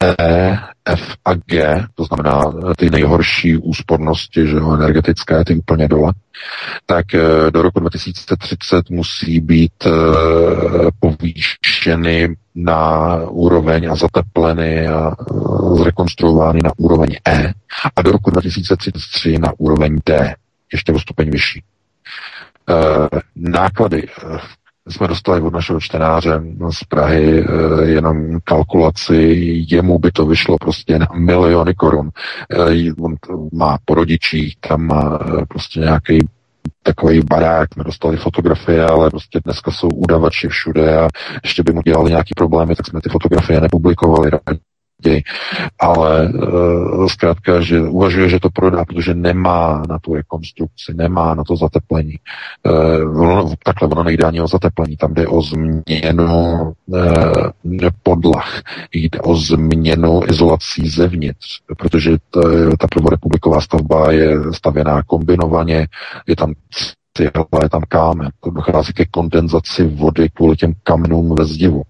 E, 0.02 0.58
F 0.84 1.14
a 1.24 1.34
G, 1.34 1.86
to 1.94 2.04
znamená 2.04 2.42
e, 2.42 2.74
ty 2.74 2.90
nejhorší 2.90 3.56
úspornosti, 3.56 4.46
že 4.46 4.56
jo, 4.56 4.74
energetické, 4.74 5.44
ty 5.44 5.54
úplně 5.54 5.88
dole, 5.88 6.12
tak 6.86 7.14
e, 7.14 7.50
do 7.50 7.62
roku 7.62 7.80
2030 7.80 8.90
musí 8.90 9.40
být 9.40 9.86
e, 9.86 9.90
povýšeny 11.00 12.36
na 12.54 13.16
úroveň 13.30 13.90
a 13.90 13.96
zatepleny 13.96 14.88
a 14.88 15.16
zrekonstruovány 15.78 16.60
na 16.64 16.70
úroveň 16.76 17.08
E 17.28 17.52
a 17.96 18.02
do 18.02 18.12
roku 18.12 18.30
2033 18.30 19.38
na 19.38 19.52
úroveň 19.58 19.98
D, 20.06 20.34
ještě 20.72 20.92
o 20.92 20.98
stupeň 21.00 21.30
vyšší. 21.30 21.62
Náklady 23.36 24.08
jsme 24.88 25.08
dostali 25.08 25.40
od 25.40 25.52
našeho 25.52 25.80
čtenáře 25.80 26.42
z 26.70 26.84
Prahy 26.84 27.44
eh, 27.44 27.84
jenom 27.84 28.40
kalkulaci, 28.44 29.14
jemu 29.70 29.98
by 29.98 30.12
to 30.12 30.26
vyšlo 30.26 30.58
prostě 30.58 30.98
na 30.98 31.06
miliony 31.14 31.74
korun. 31.74 32.10
Eh, 32.50 32.92
on 33.00 33.14
má 33.52 33.78
po 33.84 33.94
rodičích, 33.94 34.56
tam 34.60 34.86
má 34.86 35.18
eh, 35.22 35.46
prostě 35.48 35.80
nějaký 35.80 36.18
takový 36.82 37.20
barák, 37.20 37.74
jsme 37.74 37.84
dostali 37.84 38.16
fotografie, 38.16 38.86
ale 38.86 39.10
prostě 39.10 39.40
dneska 39.44 39.70
jsou 39.70 39.88
udavači 39.88 40.48
všude 40.48 41.00
a 41.00 41.08
ještě 41.44 41.62
by 41.62 41.72
mu 41.72 41.82
dělali 41.82 42.10
nějaký 42.10 42.34
problémy, 42.36 42.74
tak 42.74 42.86
jsme 42.86 43.00
ty 43.00 43.10
fotografie 43.10 43.60
nepublikovali 43.60 44.30
raději. 45.02 45.22
Ale 45.78 46.28
uh, 46.28 47.06
zkrátka, 47.06 47.60
že 47.60 47.80
uvažuje, 47.80 48.28
že 48.28 48.40
to 48.40 48.50
prodá, 48.50 48.84
protože 48.84 49.14
nemá 49.14 49.82
na 49.88 49.98
tu 49.98 50.14
rekonstrukci, 50.14 50.94
nemá 50.94 51.34
na 51.34 51.44
to 51.44 51.56
zateplení. 51.56 52.14
Ono, 53.14 53.54
takhle, 53.64 53.88
ono 53.88 54.02
nejde 54.02 54.24
ani 54.24 54.40
o 54.40 54.48
zateplení, 54.48 54.96
tam 54.96 55.14
jde 55.14 55.26
o 55.26 55.42
změnu 55.42 56.72
uh, 56.86 57.88
podlah, 58.02 58.60
jde 58.92 59.20
o 59.20 59.36
změnu 59.36 60.20
izolací 60.28 60.88
zevnitř, 60.88 61.46
protože 61.78 62.16
ta 62.78 62.86
prvorepubliková 62.86 63.60
stavba 63.60 64.12
je 64.12 64.36
stavěná 64.52 65.02
kombinovaně, 65.02 65.86
je 66.26 66.36
tam 66.36 66.54
cihla, 67.16 67.46
je 67.62 67.68
tam 67.68 67.82
kámen. 67.88 68.30
To 68.40 68.50
dochází 68.50 68.92
ke 68.92 69.04
kondenzaci 69.04 69.84
vody 69.84 70.28
kvůli 70.34 70.56
těm 70.56 70.72
kamenům 70.82 71.34
ve 71.38 71.44
zdivu. 71.44 71.82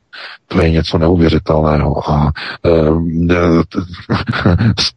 To 0.48 0.62
je 0.62 0.70
něco 0.70 0.98
neuvěřitelného 0.98 2.10
a 2.10 2.32
e, 2.66 2.70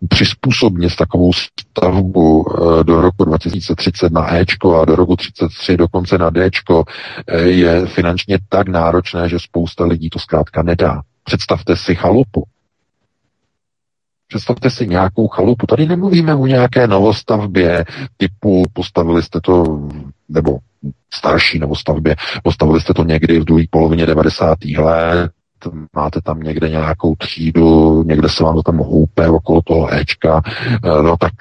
přizpůsobit 0.09 0.95
takovou 0.95 1.31
stavbu 1.33 2.45
e, 2.47 2.83
do 2.83 3.01
roku 3.01 3.25
2030 3.25 4.11
na 4.11 4.35
Ečko 4.35 4.81
a 4.81 4.85
do 4.85 4.95
roku 4.95 5.15
33 5.15 5.77
dokonce 5.77 6.17
na 6.17 6.31
Dčko 6.31 6.83
e, 7.27 7.41
je 7.41 7.85
finančně 7.85 8.37
tak 8.49 8.67
náročné, 8.67 9.29
že 9.29 9.39
spousta 9.39 9.85
lidí 9.85 10.09
to 10.09 10.19
zkrátka 10.19 10.63
nedá. 10.63 11.01
Představte 11.23 11.75
si 11.75 11.95
chalupu. 11.95 12.43
Představte 14.27 14.69
si 14.69 14.87
nějakou 14.87 15.27
chalupu. 15.27 15.67
Tady 15.67 15.85
nemluvíme 15.85 16.35
o 16.35 16.45
nějaké 16.45 16.87
novostavbě 16.87 17.85
typu 18.17 18.63
postavili 18.73 19.23
jste 19.23 19.41
to, 19.41 19.87
nebo 20.29 20.57
starší 21.13 21.59
novostavbě, 21.59 22.15
postavili 22.43 22.81
jste 22.81 22.93
to 22.93 23.03
někdy 23.03 23.39
v 23.39 23.45
druhé 23.45 23.63
polovině 23.69 24.05
90. 24.05 24.57
let, 24.77 25.31
máte 25.95 26.21
tam 26.21 26.39
někde 26.39 26.69
nějakou 26.69 27.15
třídu, 27.15 28.03
někde 28.03 28.29
se 28.29 28.43
vám 28.43 28.55
to 28.55 28.63
tam 28.63 28.77
houpe 28.77 29.29
okolo 29.29 29.61
toho 29.61 29.93
Ečka, 29.93 30.41
no 31.01 31.17
tak 31.17 31.33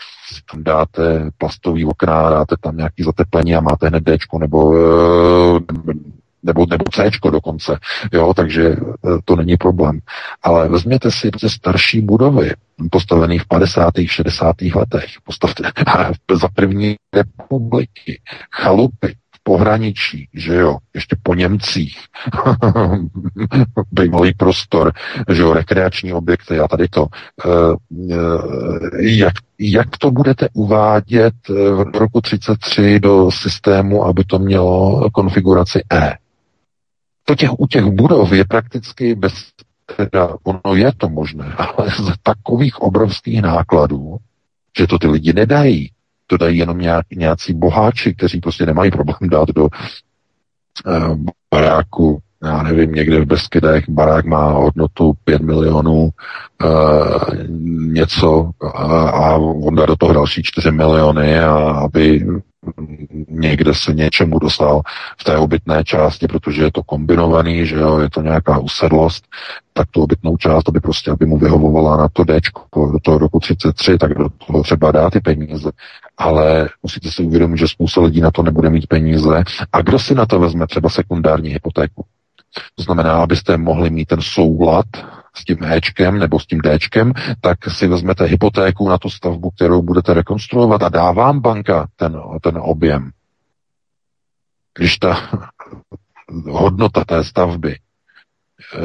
tam 0.53 0.65
dáte 0.65 1.31
plastový 1.39 1.85
okna, 1.85 2.31
dáte 2.31 2.57
tam 2.61 2.77
nějaký 2.77 3.03
zateplení 3.03 3.55
a 3.55 3.61
máte 3.61 3.89
hned 3.89 4.05
Dčko 4.05 4.39
nebo 4.39 4.75
eh, 4.77 5.61
nebo, 6.45 6.67
nebo 6.71 6.85
C 6.93 7.11
dokonce, 7.31 7.79
jo, 8.13 8.35
takže 8.35 8.69
e, 8.69 8.77
to 9.25 9.37
není 9.37 9.57
problém. 9.57 10.01
Ale 10.43 10.69
vezměte 10.69 11.11
si 11.11 11.31
ty 11.31 11.51
starší 11.51 12.01
budovy, 12.01 12.53
postavené 12.91 13.39
v 13.39 13.47
50. 13.49 13.95
60. 14.07 14.57
letech, 14.75 15.11
postavte 15.25 15.63
za 16.35 16.49
první 16.49 16.97
republiky, 17.15 18.21
chalupy, 18.53 19.17
pohraničí, 19.43 20.29
že 20.35 20.55
jo, 20.55 20.77
ještě 20.95 21.17
po 21.23 21.35
Němcích, 21.35 21.99
bývalý 23.93 24.35
prostor, 24.35 24.93
že 25.29 25.43
jo, 25.43 25.53
rekreační 25.53 26.13
objekty 26.13 26.59
a 26.59 26.69
tady 26.69 26.89
to. 26.89 27.07
E, 27.07 27.49
e, 28.15 28.19
jak, 29.01 29.35
jak 29.59 29.97
to 29.99 30.11
budete 30.11 30.49
uvádět 30.53 31.35
v 31.49 31.91
roku 31.95 32.21
33 32.21 33.01
do 33.01 33.31
systému, 33.31 34.05
aby 34.05 34.25
to 34.25 34.39
mělo 34.39 35.11
konfiguraci 35.13 35.83
E? 35.93 36.24
To 37.25 37.35
těch, 37.35 37.51
u 37.59 37.67
těch 37.67 37.85
budov 37.85 38.33
je 38.33 38.45
prakticky 38.45 39.15
bez, 39.15 39.33
teda 39.97 40.29
ono 40.43 40.75
je 40.75 40.93
to 40.97 41.09
možné, 41.09 41.55
ale 41.59 41.91
z 41.91 42.13
takových 42.23 42.81
obrovských 42.81 43.43
nákladů, 43.43 44.17
že 44.79 44.87
to 44.87 44.99
ty 44.99 45.07
lidi 45.07 45.33
nedají. 45.33 45.91
To 46.27 46.37
dají 46.37 46.59
jenom 46.59 46.79
nějak, 46.79 47.07
nějací 47.11 47.55
boháči, 47.55 48.15
kteří 48.15 48.41
prostě 48.41 48.67
nemají 48.67 48.91
problém 48.91 49.31
dát 49.31 49.49
do 49.49 49.65
uh, 49.65 51.17
baráku, 51.51 52.19
já 52.45 52.63
nevím, 52.63 52.93
někde 52.93 53.21
v 53.21 53.27
Beskydech 53.27 53.89
barák 53.89 54.25
má 54.25 54.53
hodnotu 54.53 55.13
5 55.25 55.43
milionů 55.43 56.09
uh, 56.65 57.49
něco 57.93 58.51
a, 58.75 59.09
a 59.09 59.37
on 59.37 59.75
dá 59.75 59.87
do 59.87 59.97
toho 59.97 60.13
další 60.13 60.43
4 60.43 60.71
miliony 60.71 61.41
a 61.41 61.55
aby 61.57 62.27
někde 63.29 63.75
se 63.75 63.93
něčemu 63.93 64.39
dostal 64.39 64.83
v 65.19 65.25
té 65.25 65.37
obytné 65.37 65.85
části, 65.85 66.27
protože 66.27 66.63
je 66.63 66.73
to 66.73 66.83
kombinovaný, 66.83 67.67
že 67.67 67.77
jo, 67.77 67.99
je 67.99 68.11
to 68.11 68.23
nějaká 68.23 68.59
usedlost, 68.59 69.25
tak 69.73 69.89
tu 69.91 70.03
obytnou 70.03 70.37
část, 70.37 70.69
aby 70.69 70.81
prostě, 70.81 71.11
aby 71.11 71.27
mu 71.27 71.39
vyhovovala 71.39 71.97
na 71.97 72.09
to 72.09 72.25
D, 72.25 72.41
do 72.93 72.99
toho 73.03 73.19
roku 73.19 73.41
33, 73.41 73.99
tak 73.99 74.15
do 74.15 74.29
toho 74.47 74.63
třeba 74.63 74.93
dá 74.93 75.11
ty 75.11 75.21
peníze. 75.21 75.71
Ale 76.19 76.69
musíte 76.83 77.11
si 77.11 77.23
uvědomit, 77.23 77.59
že 77.59 77.69
spousta 77.69 78.01
lidí 78.01 78.21
na 78.21 78.31
to 78.31 78.43
nebude 78.43 78.71
mít 78.71 78.87
peníze. 78.87 79.45
A 79.73 79.83
kdo 79.83 79.99
si 79.99 80.15
na 80.15 80.27
to 80.27 80.41
vezme 80.41 80.67
třeba 80.67 80.89
sekundární 80.89 81.51
hypotéku? 81.51 82.05
To 82.75 82.83
znamená, 82.83 83.13
abyste 83.13 83.57
mohli 83.57 83.91
mít 83.91 84.09
ten 84.09 84.21
soulad 84.23 84.87
s 85.37 85.45
tím 85.45 85.65
Ečkem 85.65 86.19
nebo 86.19 86.41
s 86.41 86.47
tím 86.47 86.61
Dčkem, 86.61 87.13
tak 87.41 87.59
si 87.69 87.89
vezmete 87.89 88.25
hypotéku 88.25 88.89
na 88.89 88.99
tu 88.99 89.11
stavbu, 89.11 89.51
kterou 89.51 89.83
budete 89.83 90.15
rekonstruovat 90.15 90.83
a 90.83 90.89
dá 90.89 91.13
vám 91.13 91.41
banka 91.41 91.87
ten, 91.97 92.21
ten 92.41 92.59
objem. 92.61 93.11
Když 94.79 94.99
ta 94.99 95.31
hodnota 96.51 97.05
té 97.05 97.25
stavby 97.25 97.79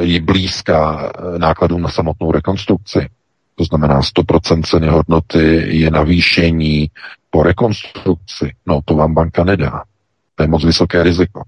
je 0.00 0.20
blízká 0.20 1.12
nákladům 1.38 1.82
na 1.82 1.88
samotnou 1.88 2.32
rekonstrukci, 2.32 3.08
to 3.54 3.64
znamená 3.64 4.00
100% 4.00 4.62
ceny 4.62 4.88
hodnoty 4.88 5.76
je 5.76 5.90
navýšení 5.90 6.90
po 7.30 7.42
rekonstrukci, 7.42 8.54
no 8.66 8.80
to 8.84 8.94
vám 8.94 9.14
banka 9.14 9.44
nedá. 9.44 9.84
To 10.34 10.42
je 10.42 10.48
moc 10.48 10.64
vysoké 10.64 11.02
riziko. 11.02 11.42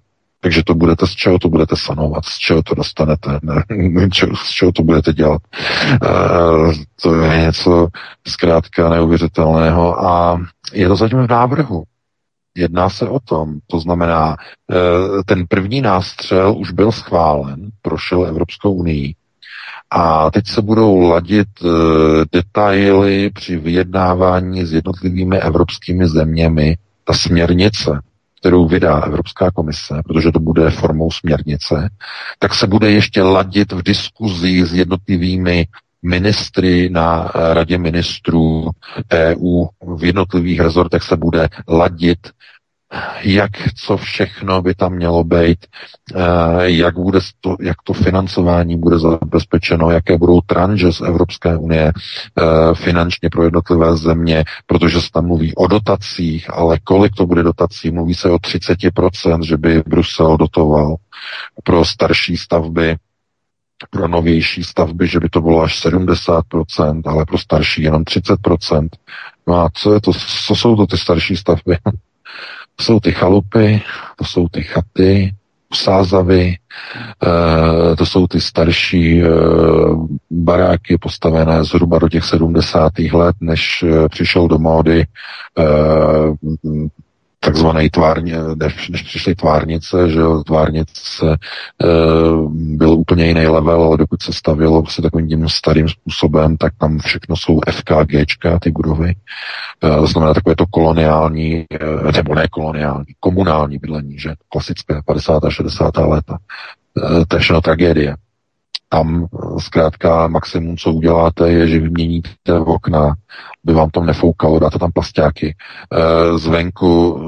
Takže 0.45 0.63
to 0.65 0.75
budete, 0.75 1.07
z 1.07 1.11
čeho 1.11 1.39
to 1.39 1.49
budete 1.49 1.77
sanovat, 1.77 2.25
z 2.25 2.39
čeho 2.39 2.63
to 2.63 2.75
dostanete, 2.75 3.39
ne, 3.43 3.65
z 4.45 4.49
čeho 4.51 4.73
to 4.73 4.83
budete 4.83 5.13
dělat. 5.13 5.43
Uh, 6.03 6.73
to 7.03 7.15
je 7.15 7.41
něco 7.41 7.89
zkrátka 8.29 8.89
neuvěřitelného 8.89 10.07
a 10.07 10.41
je 10.73 10.89
to 10.89 10.97
zatím 10.97 11.19
v 11.19 11.31
návrhu. 11.31 11.83
Jedná 12.57 12.91
se 12.91 13.09
o 13.09 13.21
tom, 13.21 13.55
to 13.67 13.81
znamená, 13.81 14.29
uh, 14.29 15.23
ten 15.27 15.47
první 15.49 15.81
nástřel 15.81 16.55
už 16.59 16.71
byl 16.71 16.93
schválen, 16.93 17.71
prošel 17.83 18.27
Evropskou 18.27 18.73
unii 18.73 19.15
a 19.91 20.31
teď 20.31 20.47
se 20.47 20.63
budou 20.63 21.01
ladit 21.01 21.49
uh, 21.63 21.71
detaily 22.33 23.31
při 23.31 23.57
vyjednávání 23.57 24.65
s 24.65 24.73
jednotlivými 24.73 25.39
evropskými 25.39 26.09
zeměmi, 26.09 26.77
ta 27.05 27.13
směrnice, 27.13 28.01
kterou 28.43 28.67
vydá 28.69 29.01
Evropská 29.01 29.51
komise, 29.51 29.95
protože 30.07 30.33
to 30.33 30.41
bude 30.41 30.71
formou 30.71 31.11
směrnice, 31.11 31.91
tak 32.39 32.55
se 32.55 32.67
bude 32.67 32.91
ještě 32.91 33.23
ladit 33.23 33.73
v 33.73 33.83
diskuzi 33.83 34.67
s 34.67 34.75
jednotlivými 34.75 35.67
ministry 36.03 36.89
na 36.91 37.31
radě 37.35 37.79
ministrů 37.79 38.71
EU 39.13 39.67
v 39.97 40.05
jednotlivých 40.05 40.61
rezortech 40.61 41.03
se 41.03 41.17
bude 41.17 41.49
ladit 41.69 42.19
jak 43.23 43.51
co 43.75 43.97
všechno 43.97 44.63
by 44.63 44.75
tam 44.75 44.93
mělo 44.93 45.25
být, 45.25 45.67
eh, 46.15 46.21
jak, 46.65 46.95
bude 46.95 47.21
to, 47.41 47.57
jak 47.61 47.77
to 47.85 47.93
financování 47.93 48.79
bude 48.79 48.99
zabezpečeno, 48.99 49.91
jaké 49.91 50.19
budou 50.19 50.41
tranže 50.41 50.93
z 50.93 51.01
Evropské 51.01 51.57
unie 51.57 51.93
eh, 51.93 52.75
finančně 52.75 53.31
pro 53.31 53.45
jednotlivé 53.45 53.97
země, 53.97 54.45
protože 54.67 55.01
se 55.01 55.11
tam 55.13 55.27
mluví 55.27 55.55
o 55.55 55.67
dotacích, 55.67 56.55
ale 56.55 56.79
kolik 56.85 57.15
to 57.15 57.27
bude 57.27 57.43
dotací? 57.43 57.91
Mluví 57.91 58.15
se 58.15 58.31
o 58.31 58.37
30%, 58.37 59.43
že 59.43 59.57
by 59.57 59.83
Brusel 59.87 60.37
dotoval 60.37 60.97
pro 61.65 61.85
starší 61.85 62.37
stavby, 62.37 62.97
pro 63.91 64.09
novější 64.09 64.65
stavby, 64.65 65.09
že 65.09 65.21
by 65.21 65.29
to 65.29 65.41
bylo 65.41 65.63
až 65.63 65.87
70%, 65.87 67.03
ale 67.07 67.25
pro 67.25 67.39
starší 67.39 67.83
jenom 67.83 68.03
30%. 68.03 68.89
No 69.47 69.55
a 69.55 69.71
co, 69.75 69.95
je 69.95 70.01
to, 70.01 70.13
co 70.47 70.57
jsou 70.57 70.77
to 70.77 70.87
ty 70.87 70.99
starší 70.99 71.37
stavby? 71.37 71.77
To 72.77 72.85
jsou 72.85 73.01
ty 73.01 73.13
chalupy, 73.13 73.83
to 74.17 74.25
jsou 74.25 74.49
ty 74.49 74.63
chaty, 74.63 75.35
sázavy, 75.75 76.57
eh, 77.23 77.97
to 77.97 78.07
jsou 78.07 78.27
ty 78.27 78.41
starší 78.41 79.23
eh, 79.23 79.27
baráky 80.31 80.99
postavené 80.99 81.65
zhruba 81.65 81.99
do 81.99 82.09
těch 82.09 82.25
70. 82.25 82.93
let, 83.13 83.37
než 83.41 83.83
eh, 83.83 84.09
přišel 84.09 84.49
do 84.49 84.59
módy 84.59 85.05
takzvané 87.45 87.91
tvárně, 87.91 88.37
než, 88.55 88.89
než 88.89 89.03
přišly 89.03 89.35
tvárnice, 89.35 90.11
že 90.11 90.19
jo, 90.19 90.45
tvárnice 90.45 91.27
e, 91.27 91.37
byl 92.51 92.91
úplně 92.91 93.27
jiný 93.27 93.47
level, 93.47 93.83
ale 93.83 93.97
dokud 93.97 94.23
se 94.23 94.33
stavilo 94.33 94.83
prostě 94.83 95.03
takovým 95.03 95.29
tím 95.29 95.49
starým 95.49 95.89
způsobem, 95.89 96.57
tak 96.57 96.73
tam 96.79 96.99
všechno 96.99 97.37
jsou 97.37 97.61
FKGčka, 97.71 98.59
ty 98.59 98.71
budovy. 98.71 99.11
E, 99.11 99.97
to 99.97 100.07
znamená 100.07 100.35
takové 100.35 100.57
to 100.57 100.67
koloniální, 100.67 101.67
e, 101.71 102.13
nebo 102.13 102.35
ne 102.35 102.49
koloniální, 102.49 103.15
komunální 103.21 103.79
bydlení, 103.79 104.19
že 104.19 104.35
klasické 104.49 105.01
50. 105.07 105.45
a 105.45 105.51
60. 105.51 105.97
léta. 105.97 106.39
E, 107.21 107.27
to 107.27 107.37
je 107.37 107.41
všechno 107.41 107.61
tragédie. 107.61 108.17
Tam 108.93 109.27
zkrátka 109.59 110.29
maximum, 110.29 110.77
co 110.77 110.93
uděláte, 110.93 111.51
je, 111.51 111.69
že 111.69 111.81
vyměníte 111.81 112.53
okna, 112.67 113.15
by 113.65 113.73
vám 113.73 113.91
tam 113.91 114.07
nefoukalo, 114.07 114.59
dáte 114.59 114.79
tam 114.79 114.93
plastáky. 114.93 115.57
E, 115.93 116.39
zvenku 116.39 117.21
e, 117.21 117.23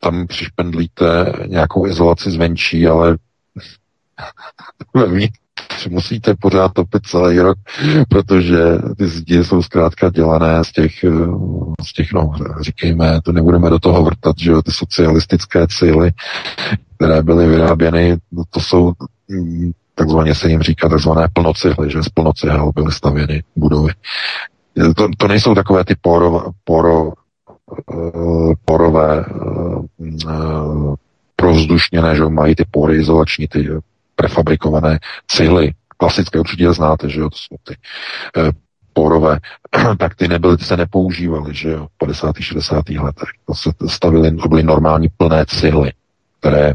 tam 0.00 0.26
přišpendlíte 0.26 1.32
nějakou 1.46 1.86
izolaci 1.86 2.30
zvenčí, 2.30 2.86
ale 2.86 3.16
musíte 5.90 6.34
pořád 6.40 6.72
topit 6.72 7.06
celý 7.06 7.38
rok, 7.38 7.58
protože 8.08 8.58
ty 8.98 9.06
zdi 9.06 9.44
jsou 9.44 9.62
zkrátka 9.62 10.10
dělané 10.10 10.64
z 10.64 10.72
těch, 10.72 11.04
e, 11.04 11.10
z 11.82 11.92
těch 11.92 12.12
no, 12.12 12.32
říkejme, 12.60 13.20
to 13.24 13.32
nebudeme 13.32 13.70
do 13.70 13.78
toho 13.78 14.02
vrtat, 14.02 14.38
že 14.38 14.50
jo, 14.50 14.62
ty 14.62 14.72
socialistické 14.72 15.66
cíly, 15.66 16.10
které 16.96 17.22
byly 17.22 17.46
vyráběny, 17.46 18.16
no, 18.32 18.42
to 18.50 18.60
jsou 18.60 18.92
takzvaně 19.94 20.34
se 20.34 20.48
jim 20.48 20.62
říká 20.62 20.88
takzvané 20.88 21.28
plnocihly, 21.32 21.90
že 21.90 22.02
z 22.02 22.08
plnocihel 22.08 22.72
byly 22.74 22.92
stavěny 22.92 23.42
budovy. 23.56 23.92
To, 24.96 25.08
to 25.18 25.28
nejsou 25.28 25.54
takové 25.54 25.84
ty 25.84 25.94
poro, 26.00 26.44
poro, 26.64 27.12
eh, 27.92 28.54
porové 28.64 29.24
eh, 29.24 30.94
provzdušněné, 31.36 32.16
že 32.16 32.24
mají 32.24 32.54
ty 32.54 32.64
pory 32.70 32.96
izolační, 32.96 33.48
ty 33.48 33.68
prefabrikované 34.16 34.98
cihly. 35.26 35.72
Klasické 35.96 36.40
určitě 36.40 36.72
znáte, 36.72 37.08
že 37.08 37.20
jo, 37.20 37.30
to 37.30 37.36
jsou 37.36 37.56
ty 37.64 37.76
eh, 38.36 38.52
porové, 38.92 39.38
tak 39.98 40.14
ty 40.14 40.28
nebyly, 40.28 40.56
ty 40.56 40.64
se 40.64 40.76
nepoužívaly, 40.76 41.54
že 41.54 41.70
jo, 41.70 41.86
v 41.86 41.98
50. 41.98 42.36
60. 42.40 42.88
letech. 42.88 43.28
To 43.46 43.54
se 43.54 43.70
stavily, 43.86 44.36
to 44.36 44.48
byly 44.48 44.62
normální 44.62 45.08
plné 45.16 45.44
cihly, 45.48 45.92
které 46.40 46.72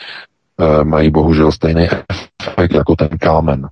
mají 0.84 1.10
bohužel 1.10 1.52
stejný 1.52 1.88
efekt 2.50 2.74
jako 2.74 2.96
ten 2.96 3.08
kámen. 3.08 3.68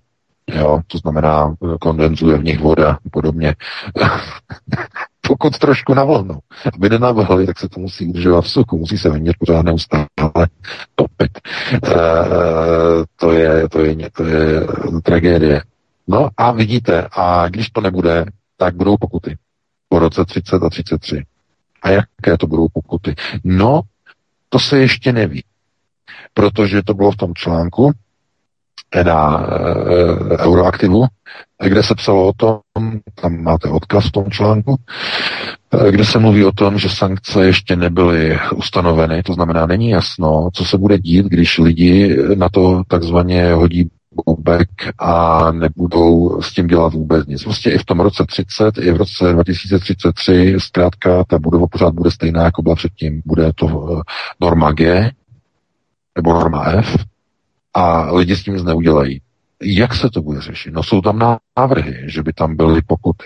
Jo, 0.55 0.81
to 0.87 0.99
znamená, 0.99 1.55
kondenzuje 1.81 2.39
v 2.39 2.45
nich 2.45 2.61
voda 2.61 2.93
a 2.93 3.09
podobně. 3.13 3.55
Pokud 5.29 5.59
trošku 5.59 5.95
navlhnou. 5.95 6.39
Aby 6.75 6.89
nenavlhli, 6.89 7.47
tak 7.47 7.59
se 7.59 7.69
to 7.69 7.81
musí 7.81 8.07
udržovat 8.07 8.41
v 8.41 8.51
suku, 8.51 8.79
musí 8.79 8.99
se 8.99 9.11
venit 9.11 9.37
pořád 9.39 9.63
neustále 9.63 10.07
topit. 10.95 11.39
E, 11.75 11.79
to, 13.17 13.33
je, 13.33 13.69
to, 13.69 13.81
je, 13.85 14.11
to 14.11 14.25
je 14.25 14.67
tragédie. 15.03 15.63
No 16.09 16.29
a 16.37 16.53
vidíte, 16.53 17.09
a 17.13 17.49
když 17.49 17.71
to 17.71 17.81
nebude, 17.81 18.25
tak 18.57 18.77
budou 18.77 18.97
pokuty. 18.97 19.37
Po 19.89 19.99
roce 19.99 20.25
30 20.25 20.63
a 20.63 20.71
33. 20.71 21.25
A 21.83 21.91
jaké 21.91 22.37
to 22.39 22.47
budou 22.47 22.69
pokuty? 22.73 23.15
No, 23.45 23.81
to 24.49 24.59
se 24.59 24.79
ještě 24.79 25.13
neví. 25.13 25.45
Protože 26.35 26.83
to 26.83 26.95
bylo 26.95 27.11
v 27.11 27.17
tom 27.17 27.35
článku, 27.35 27.93
teda 28.91 29.47
e, 30.31 30.39
Euroaktivu, 30.39 31.05
kde 31.63 31.83
se 31.83 31.95
psalo 31.95 32.27
o 32.27 32.33
tom, 32.33 32.61
tam 33.15 33.43
máte 33.43 33.69
odkaz 33.69 34.07
v 34.07 34.13
tom 34.13 34.31
článku, 34.31 34.77
e, 35.87 35.93
kde 35.93 36.05
se 36.05 36.19
mluví 36.19 36.45
o 36.45 36.53
tom, 36.53 36.79
že 36.79 36.89
sankce 36.89 37.47
ještě 37.47 37.77
nebyly 37.77 38.39
ustanoveny, 38.55 39.23
to 39.23 39.33
znamená, 39.33 39.67
není 39.67 39.89
jasno, 39.89 40.51
co 40.53 40.65
se 40.65 40.79
bude 40.79 40.99
dít, 40.99 41.27
když 41.27 41.59
lidi 41.59 42.17
na 42.35 42.49
to 42.49 42.83
takzvaně 42.89 43.53
hodí 43.53 43.91
bobek 44.27 44.69
a 44.99 45.51
nebudou 45.53 46.41
s 46.43 46.53
tím 46.53 46.67
dělat 46.67 46.95
vůbec 46.95 47.27
nic. 47.27 47.45
Prostě 47.45 47.71
i 47.71 47.79
v 47.79 47.85
tom 47.85 48.01
roce 48.01 48.25
30, 48.29 48.79
i 48.79 48.93
v 48.93 48.97
roce 48.97 49.33
2033 49.33 50.57
zkrátka 50.59 51.25
ta 51.25 51.39
budova 51.39 51.67
pořád 51.67 51.95
bude 51.95 52.11
stejná, 52.11 52.45
jako 52.45 52.63
byla 52.63 52.75
předtím. 52.75 53.23
Bude 53.25 53.53
to 53.55 54.01
norma 54.41 54.73
G 54.73 55.11
nebo 56.17 56.33
norma 56.33 56.65
F, 56.65 56.97
a 57.77 58.13
lidi 58.13 58.37
s 58.37 58.43
tím 58.43 58.55
nic 58.55 58.65
neudělají. 58.65 59.21
Jak 59.63 59.95
se 59.95 60.11
to 60.11 60.23
bude 60.23 60.41
řešit? 60.41 60.71
No 60.71 60.83
jsou 60.83 61.01
tam 61.01 61.39
návrhy, 61.59 62.03
že 62.07 62.23
by 62.23 62.33
tam 62.33 62.57
byly 62.57 62.83
pokuty, 62.83 63.25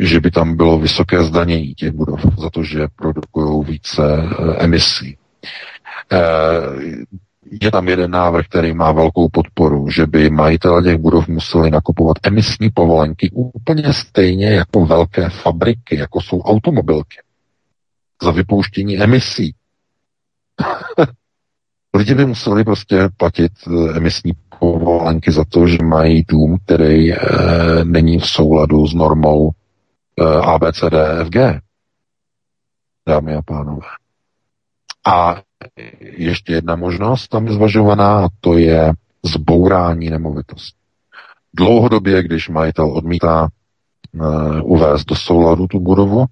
že 0.00 0.20
by 0.20 0.30
tam 0.30 0.56
bylo 0.56 0.78
vysoké 0.78 1.22
zdanění 1.24 1.74
těch 1.74 1.92
budov 1.92 2.20
za 2.38 2.50
to, 2.50 2.62
že 2.64 2.86
produkují 2.96 3.64
více 3.64 4.02
e, 4.02 4.56
emisí. 4.64 5.16
E, 6.12 6.20
je 7.62 7.70
tam 7.70 7.88
jeden 7.88 8.10
návrh, 8.10 8.46
který 8.46 8.74
má 8.74 8.92
velkou 8.92 9.28
podporu, 9.28 9.90
že 9.90 10.06
by 10.06 10.30
majitelé 10.30 10.82
těch 10.82 10.96
budov 10.96 11.28
museli 11.28 11.70
nakupovat 11.70 12.16
emisní 12.22 12.70
povolenky 12.70 13.30
úplně 13.34 13.92
stejně 13.92 14.46
jako 14.46 14.86
velké 14.86 15.28
fabriky, 15.28 15.98
jako 15.98 16.20
jsou 16.20 16.40
automobilky. 16.40 17.18
za 18.22 18.30
vypouštění 18.30 19.02
emisí. 19.02 19.54
Lidi 21.94 22.14
by 22.14 22.26
museli 22.26 22.64
prostě 22.64 23.08
platit 23.16 23.52
eh, 23.66 23.96
emisní 23.96 24.32
povolenky 24.58 25.32
za 25.32 25.44
to, 25.48 25.66
že 25.66 25.78
mají 25.84 26.22
dům, 26.28 26.58
který 26.64 27.12
e, 27.12 27.18
není 27.84 28.18
v 28.18 28.26
souladu 28.26 28.86
s 28.86 28.94
normou 28.94 29.50
e, 29.50 30.24
ABCDFG. 30.24 31.36
Dámy 33.08 33.34
a 33.34 33.42
pánové. 33.42 33.86
A 35.06 35.42
ještě 36.00 36.52
jedna 36.52 36.76
možnost 36.76 37.28
tam 37.28 37.46
je 37.46 37.52
zvažovaná, 37.52 38.24
a 38.24 38.28
to 38.40 38.58
je 38.58 38.92
zbourání 39.22 40.10
nemovitosti. 40.10 40.78
Dlouhodobě, 41.54 42.22
když 42.22 42.48
majitel 42.48 42.92
odmítá 42.92 43.48
uh, 44.14 44.60
uvést 44.62 45.04
do 45.04 45.16
souladu 45.16 45.66
tu 45.66 45.80
budovu, 45.80 46.24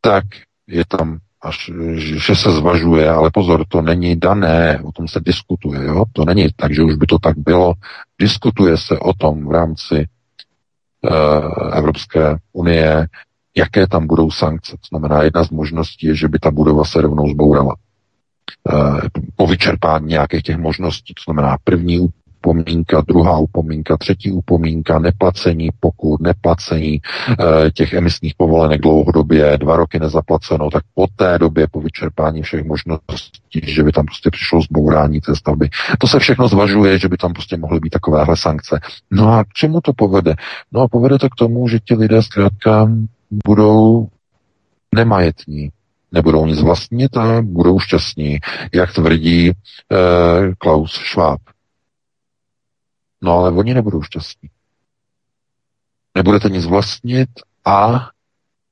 tak 0.00 0.24
je 0.66 0.84
tam 0.88 1.18
až, 1.42 1.70
že 1.96 2.36
se 2.36 2.50
zvažuje, 2.50 3.10
ale 3.10 3.30
pozor, 3.30 3.64
to 3.68 3.82
není 3.82 4.16
dané, 4.16 4.80
o 4.84 4.92
tom 4.92 5.08
se 5.08 5.20
diskutuje, 5.20 5.84
jo? 5.84 6.04
to 6.12 6.24
není 6.24 6.48
tak, 6.56 6.74
že 6.74 6.82
už 6.82 6.94
by 6.94 7.06
to 7.06 7.18
tak 7.18 7.38
bylo, 7.38 7.72
diskutuje 8.18 8.76
se 8.76 8.98
o 8.98 9.12
tom 9.12 9.48
v 9.48 9.50
rámci 9.50 10.06
uh, 11.10 11.72
Evropské 11.72 12.36
unie, 12.52 13.08
jaké 13.56 13.86
tam 13.86 14.06
budou 14.06 14.30
sankce. 14.30 14.72
To 14.72 14.86
znamená, 14.88 15.22
jedna 15.22 15.44
z 15.44 15.50
možností 15.50 16.06
je, 16.06 16.14
že 16.14 16.28
by 16.28 16.38
ta 16.38 16.50
budova 16.50 16.84
se 16.84 17.00
rovnou 17.00 17.28
zbourala. 17.28 17.74
Uh, 18.72 19.00
po 19.36 19.46
vyčerpání 19.46 20.06
nějakých 20.06 20.42
těch 20.42 20.56
možností, 20.56 21.14
to 21.14 21.22
znamená 21.32 21.56
první 21.64 21.98
upomínka, 22.40 23.00
druhá 23.00 23.38
upomínka, 23.38 23.96
třetí 23.96 24.32
upomínka, 24.32 24.98
neplacení 24.98 25.70
pokud, 25.80 26.20
neplacení 26.20 26.94
e, 26.94 27.70
těch 27.70 27.92
emisních 27.92 28.34
povolenek 28.34 28.80
dlouhodobě, 28.80 29.58
dva 29.58 29.76
roky 29.76 29.98
nezaplaceno, 29.98 30.70
tak 30.70 30.82
po 30.94 31.06
té 31.16 31.38
době, 31.38 31.66
po 31.70 31.80
vyčerpání 31.80 32.42
všech 32.42 32.64
možností, 32.64 33.60
že 33.62 33.82
by 33.82 33.92
tam 33.92 34.06
prostě 34.06 34.30
přišlo 34.30 34.60
zbourání 34.60 35.20
té 35.20 35.36
stavby. 35.36 35.68
To 35.98 36.06
se 36.06 36.18
všechno 36.18 36.48
zvažuje, 36.48 36.98
že 36.98 37.08
by 37.08 37.16
tam 37.16 37.32
prostě 37.32 37.56
mohly 37.56 37.80
být 37.80 37.90
takovéhle 37.90 38.36
sankce. 38.36 38.80
No 39.10 39.32
a 39.32 39.44
k 39.44 39.52
čemu 39.52 39.80
to 39.80 39.92
povede? 39.92 40.34
No 40.72 40.80
a 40.80 40.88
povede 40.88 41.18
to 41.18 41.28
k 41.28 41.34
tomu, 41.34 41.68
že 41.68 41.78
ti 41.78 41.94
lidé 41.94 42.22
zkrátka 42.22 42.90
budou 43.46 44.08
nemajetní, 44.94 45.70
nebudou 46.12 46.46
nic 46.46 46.60
vlastnit 46.60 47.16
a 47.16 47.42
budou 47.42 47.78
šťastní, 47.78 48.38
jak 48.74 48.92
tvrdí 48.92 49.48
e, 49.48 49.54
Klaus 50.58 50.92
Schwab. 50.92 51.40
No 53.20 53.32
ale 53.38 53.50
oni 53.50 53.74
nebudou 53.74 54.02
šťastní. 54.02 54.50
Nebudete 56.14 56.48
nic 56.48 56.66
vlastnit 56.66 57.28
a 57.64 58.08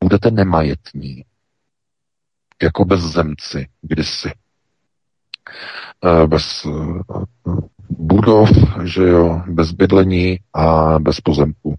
budete 0.05 0.31
nemajetní. 0.31 1.25
Jako 2.63 2.85
bezzemci 2.85 3.69
kdysi. 3.83 4.31
Eh, 6.05 6.27
bez 6.27 6.67
eh, 6.67 7.03
budov, 7.91 8.49
že 8.85 9.03
jo, 9.05 9.43
bez 9.47 9.73
bydlení 9.73 10.39
a 10.55 10.99
bez 10.99 11.21
pozemku. 11.21 11.75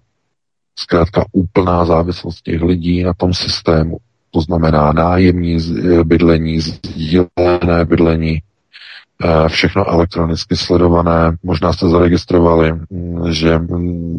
Zkrátka 0.75 1.25
úplná 1.31 1.85
závislost 1.85 2.41
těch 2.41 2.61
lidí 2.61 3.03
na 3.03 3.13
tom 3.13 3.33
systému. 3.33 3.97
To 4.31 4.41
znamená 4.41 4.93
nájemní 4.93 5.57
bydlení, 6.03 6.59
sdílené 6.59 7.85
bydlení, 7.85 8.41
Eh, 8.41 8.48
všechno 9.47 9.89
elektronicky 9.89 10.57
sledované. 10.57 11.37
Možná 11.43 11.73
jste 11.73 11.89
zaregistrovali, 11.89 12.73
mm, 12.73 13.31
že 13.31 13.59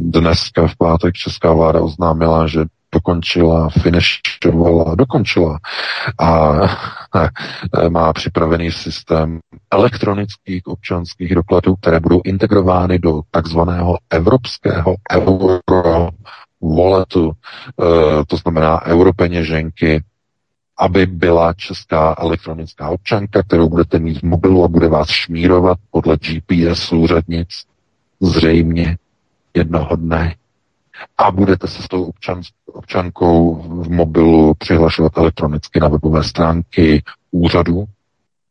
dneska 0.00 0.66
v 0.66 0.76
pátek 0.76 1.14
česká 1.14 1.52
vláda 1.52 1.80
oznámila, 1.80 2.46
že 2.46 2.64
dokončila, 2.94 3.68
finishovala, 3.68 4.94
dokončila 4.94 5.58
a 6.18 6.52
eh, 7.16 7.88
má 7.90 8.12
připravený 8.12 8.72
systém 8.72 9.38
elektronických 9.70 10.66
občanských 10.66 11.34
dokladů, 11.34 11.76
které 11.76 12.00
budou 12.00 12.20
integrovány 12.24 12.98
do 12.98 13.20
takzvaného 13.30 13.98
evropského 14.10 14.94
euro 15.12 16.08
walletu, 16.62 17.32
eh, 17.32 18.24
to 18.26 18.36
znamená 18.36 18.86
europeněženky, 18.86 20.02
aby 20.80 21.06
byla 21.06 21.52
česká 21.52 22.14
elektronická 22.18 22.88
občanka, 22.88 23.42
kterou 23.42 23.68
budete 23.68 23.98
mít 23.98 24.18
v 24.18 24.22
mobilu 24.22 24.64
a 24.64 24.68
bude 24.68 24.88
vás 24.88 25.08
šmírovat 25.08 25.78
podle 25.90 26.16
GPS 26.16 26.92
úřadnic, 26.92 27.48
zřejmě 28.20 28.98
jednoho 29.54 29.96
dne. 29.96 30.34
A 31.18 31.30
budete 31.30 31.68
se 31.68 31.82
s 31.82 31.88
tou 31.88 32.04
občan, 32.04 32.40
občankou 32.66 33.54
v 33.54 33.90
mobilu 33.90 34.54
přihlašovat 34.58 35.18
elektronicky 35.18 35.80
na 35.80 35.88
webové 35.88 36.24
stránky 36.24 37.02
úřadu. 37.30 37.84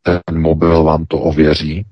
Ten 0.03 0.41
mobil 0.41 0.83
vám 0.83 1.05
to 1.05 1.17
ověří, 1.19 1.85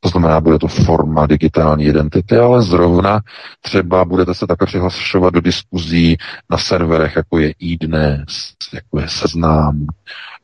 to 0.00 0.08
znamená, 0.08 0.40
bude 0.40 0.58
to 0.58 0.68
forma 0.68 1.26
digitální 1.26 1.84
identity, 1.84 2.36
ale 2.36 2.62
zrovna 2.62 3.20
třeba 3.60 4.04
budete 4.04 4.34
se 4.34 4.46
také 4.46 4.66
přihlašovat 4.66 5.34
do 5.34 5.40
diskuzí 5.40 6.16
na 6.50 6.58
serverech, 6.58 7.16
jako 7.16 7.38
je 7.38 7.50
iDnes, 7.58 8.52
jako 8.74 9.00
je 9.00 9.08
Seznám, 9.08 9.86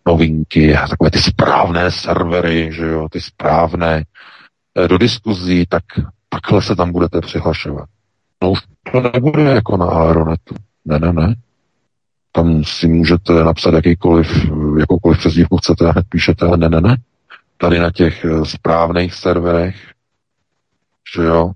novinky, 0.06 0.78
takové 0.90 1.10
ty 1.10 1.18
správné 1.18 1.90
servery, 1.90 2.72
že 2.72 2.86
jo, 2.86 3.08
ty 3.08 3.20
správné 3.20 4.04
eh, 4.74 4.88
do 4.88 4.98
diskuzí, 4.98 5.66
tak 5.68 5.82
takhle 6.28 6.62
se 6.62 6.76
tam 6.76 6.92
budete 6.92 7.20
přihlašovat. 7.20 7.88
No 8.42 8.50
už 8.50 8.58
to 8.92 9.00
nebude 9.00 9.42
jako 9.42 9.76
na 9.76 9.86
Aeronetu. 9.86 10.54
Ne, 10.84 10.98
ne, 10.98 11.12
ne. 11.12 11.34
Tam 12.32 12.64
si 12.64 12.88
můžete 12.88 13.32
napsat 13.32 13.74
jakýkoliv, 13.74 14.50
jakoukoliv 14.78 15.18
přezdívku 15.18 15.56
chcete 15.56 15.88
a 15.88 15.92
hned 15.92 16.06
píšete, 16.08 16.46
ale 16.46 16.56
ne, 16.56 16.68
ne, 16.68 16.80
ne 16.80 16.96
tady 17.56 17.78
na 17.78 17.90
těch 17.90 18.24
eh, 18.24 18.44
správných 18.44 19.14
serverech, 19.14 19.76
že 21.16 21.22
jo, 21.22 21.52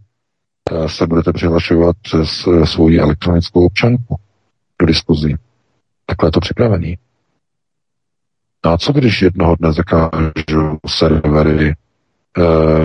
eh, 0.70 0.88
se 0.88 1.06
budete 1.06 1.32
přihlašovat 1.32 1.96
přes 2.02 2.46
eh, 2.46 2.66
svoji 2.66 3.00
elektronickou 3.00 3.66
občanku 3.66 4.16
do 4.80 4.86
diskuzí. 4.86 5.36
Takhle 6.06 6.28
je 6.28 6.32
to 6.32 6.40
připravený. 6.40 6.98
No 8.64 8.70
a 8.70 8.78
co 8.78 8.92
když 8.92 9.22
jednoho 9.22 9.56
dne 9.56 9.72
zakážu 9.72 10.78
servery, 10.86 11.74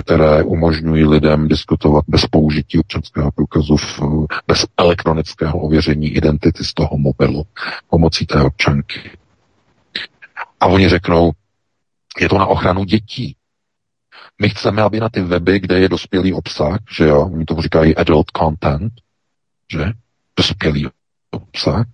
které 0.02 0.42
umožňují 0.42 1.04
lidem 1.04 1.48
diskutovat 1.48 2.04
bez 2.08 2.26
použití 2.26 2.78
občanského 2.78 3.32
průkazu, 3.32 3.76
bez 4.46 4.66
elektronického 4.76 5.58
ověření 5.58 6.08
identity 6.08 6.64
z 6.64 6.74
toho 6.74 6.98
mobilu 6.98 7.46
pomocí 7.90 8.26
té 8.26 8.42
občanky. 8.42 9.10
A 10.60 10.66
oni 10.66 10.88
řeknou, 10.88 11.32
je 12.20 12.28
to 12.28 12.38
na 12.38 12.46
ochranu 12.46 12.84
dětí. 12.84 13.36
My 14.40 14.48
chceme, 14.48 14.82
aby 14.82 15.00
na 15.00 15.08
ty 15.08 15.20
weby, 15.20 15.60
kde 15.60 15.78
je 15.78 15.88
dospělý 15.88 16.32
obsah, 16.32 16.78
že 16.96 17.04
jo, 17.04 17.30
oni 17.34 17.44
tomu 17.44 17.62
říkají 17.62 17.96
adult 17.96 18.26
content, 18.38 18.92
že, 19.72 19.84
dospělý 20.36 20.86
obsah, 21.30 21.86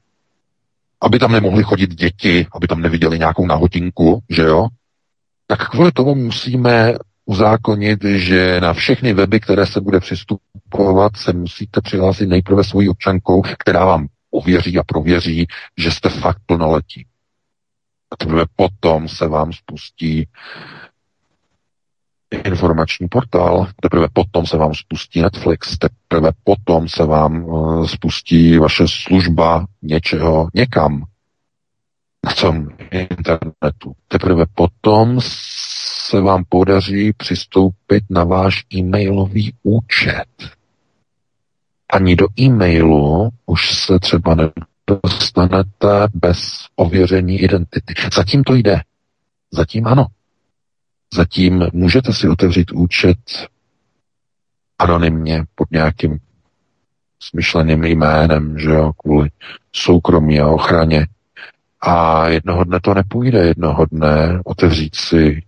aby 1.00 1.18
tam 1.18 1.32
nemohli 1.32 1.62
chodit 1.62 1.94
děti, 1.94 2.46
aby 2.54 2.66
tam 2.66 2.80
neviděli 2.80 3.18
nějakou 3.18 3.46
nahodinku, 3.46 4.22
že 4.30 4.42
jo, 4.42 4.68
tak 5.46 5.70
kvůli 5.70 5.92
tomu 5.92 6.14
musíme 6.14 6.94
uzákonit, 7.24 8.04
že 8.04 8.60
na 8.60 8.72
všechny 8.72 9.12
weby, 9.12 9.40
které 9.40 9.66
se 9.66 9.80
bude 9.80 10.00
přistupovat, 10.00 11.16
se 11.16 11.32
musíte 11.32 11.80
přihlásit 11.80 12.26
nejprve 12.26 12.64
svojí 12.64 12.88
občankou, 12.88 13.42
která 13.58 13.84
vám 13.84 14.06
ověří 14.30 14.78
a 14.78 14.82
prověří, 14.82 15.46
že 15.78 15.90
jste 15.90 16.08
fakt 16.08 16.38
plnoletí. 16.46 17.06
A 18.12 18.16
teprve 18.16 18.44
potom 18.56 19.08
se 19.08 19.28
vám 19.28 19.52
spustí 19.52 20.28
informační 22.44 23.08
portál, 23.08 23.66
teprve 23.82 24.08
potom 24.12 24.46
se 24.46 24.56
vám 24.56 24.74
spustí 24.74 25.22
Netflix, 25.22 25.78
teprve 25.78 26.30
potom 26.44 26.88
se 26.88 27.04
vám 27.04 27.44
uh, 27.44 27.86
spustí 27.86 28.58
vaše 28.58 28.84
služba 28.88 29.66
něčeho 29.82 30.48
někam 30.54 31.04
na 32.26 32.32
tom 32.32 32.68
internetu. 32.90 33.92
Teprve 34.08 34.44
potom 34.54 35.18
se 36.12 36.20
vám 36.20 36.44
podaří 36.48 37.12
přistoupit 37.12 38.04
na 38.10 38.24
váš 38.24 38.64
e-mailový 38.74 39.54
účet. 39.62 40.28
Ani 41.92 42.16
do 42.16 42.26
e-mailu 42.40 43.30
už 43.46 43.74
se 43.74 43.98
třeba 43.98 44.34
dostanete 45.04 46.08
bez 46.14 46.38
ověření 46.76 47.40
identity. 47.40 47.94
Zatím 48.14 48.44
to 48.44 48.54
jde. 48.54 48.80
Zatím 49.50 49.86
ano. 49.86 50.06
Zatím 51.14 51.66
můžete 51.72 52.12
si 52.12 52.28
otevřít 52.28 52.72
účet 52.72 53.18
anonymně 54.78 55.44
pod 55.54 55.70
nějakým 55.70 56.18
smyšleným 57.20 57.84
jménem, 57.84 58.58
že 58.58 58.70
jo, 58.70 58.92
kvůli 58.92 59.30
soukromí 59.72 60.40
a 60.40 60.48
ochraně. 60.48 61.06
A 61.80 62.28
jednoho 62.28 62.64
dne 62.64 62.80
to 62.82 62.94
nepůjde, 62.94 63.44
jednoho 63.44 63.86
dne 63.90 64.40
otevřít 64.44 64.94
si 64.96 65.42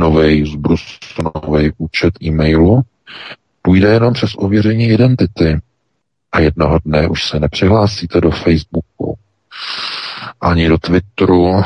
nový 0.00 0.52
zbrus, 0.52 0.98
nový 1.34 1.72
účet 1.78 2.14
e-mailu, 2.22 2.82
půjde 3.62 3.88
jenom 3.88 4.14
přes 4.14 4.30
ověření 4.36 4.88
identity 4.88 5.60
a 6.32 6.40
jednoho 6.40 6.78
dne 6.84 7.08
už 7.08 7.28
se 7.28 7.40
nepřihlásíte 7.40 8.20
do 8.20 8.30
Facebooku, 8.30 8.85
ani 10.40 10.68
do 10.68 10.78
Twitteru, 10.78 11.62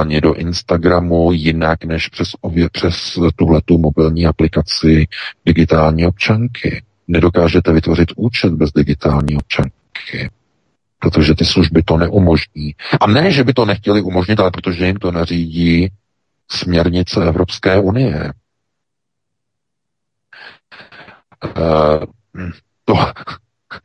ani 0.00 0.20
do 0.20 0.34
Instagramu 0.34 1.32
jinak 1.32 1.84
než 1.84 2.08
přes, 2.08 2.28
přes 2.72 3.18
tuhletu 3.36 3.78
mobilní 3.78 4.26
aplikaci 4.26 5.06
digitální 5.46 6.06
občanky. 6.06 6.82
Nedokážete 7.08 7.72
vytvořit 7.72 8.08
účet 8.16 8.52
bez 8.52 8.70
digitální 8.72 9.36
občanky, 9.36 10.30
protože 10.98 11.34
ty 11.34 11.44
služby 11.44 11.82
to 11.82 11.96
neumožní. 11.96 12.74
A 13.00 13.06
ne, 13.06 13.30
že 13.30 13.44
by 13.44 13.52
to 13.52 13.64
nechtěli 13.64 14.02
umožnit, 14.02 14.40
ale 14.40 14.50
protože 14.50 14.86
jim 14.86 14.96
to 14.96 15.12
nařídí 15.12 15.92
směrnice 16.50 17.28
Evropské 17.28 17.80
unie. 17.80 18.32
Uh, 21.56 22.04
to, 22.84 22.94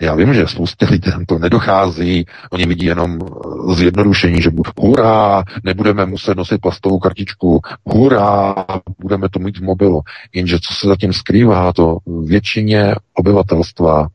já 0.01 0.15
vím, 0.15 0.33
že 0.33 0.47
spoustě 0.47 0.85
lidem 0.85 1.25
to 1.25 1.39
nedochází, 1.39 2.25
oni 2.51 2.65
vidí 2.65 2.85
jenom 2.85 3.19
eh, 3.21 3.75
zjednodušení, 3.75 4.41
že 4.41 4.51
hurá, 4.77 5.43
nebudeme 5.63 6.05
muset 6.05 6.37
nosit 6.37 6.61
plastovou 6.61 6.99
kartičku, 6.99 7.61
hurá, 7.85 8.55
budeme 8.99 9.29
to 9.29 9.39
mít 9.39 9.57
v 9.57 9.63
mobilu. 9.63 10.01
Jenže 10.33 10.59
co 10.59 10.73
se 10.73 10.87
zatím 10.87 11.13
skrývá, 11.13 11.73
to 11.73 11.97
většině 12.25 12.95
obyvatelstva 13.13 14.07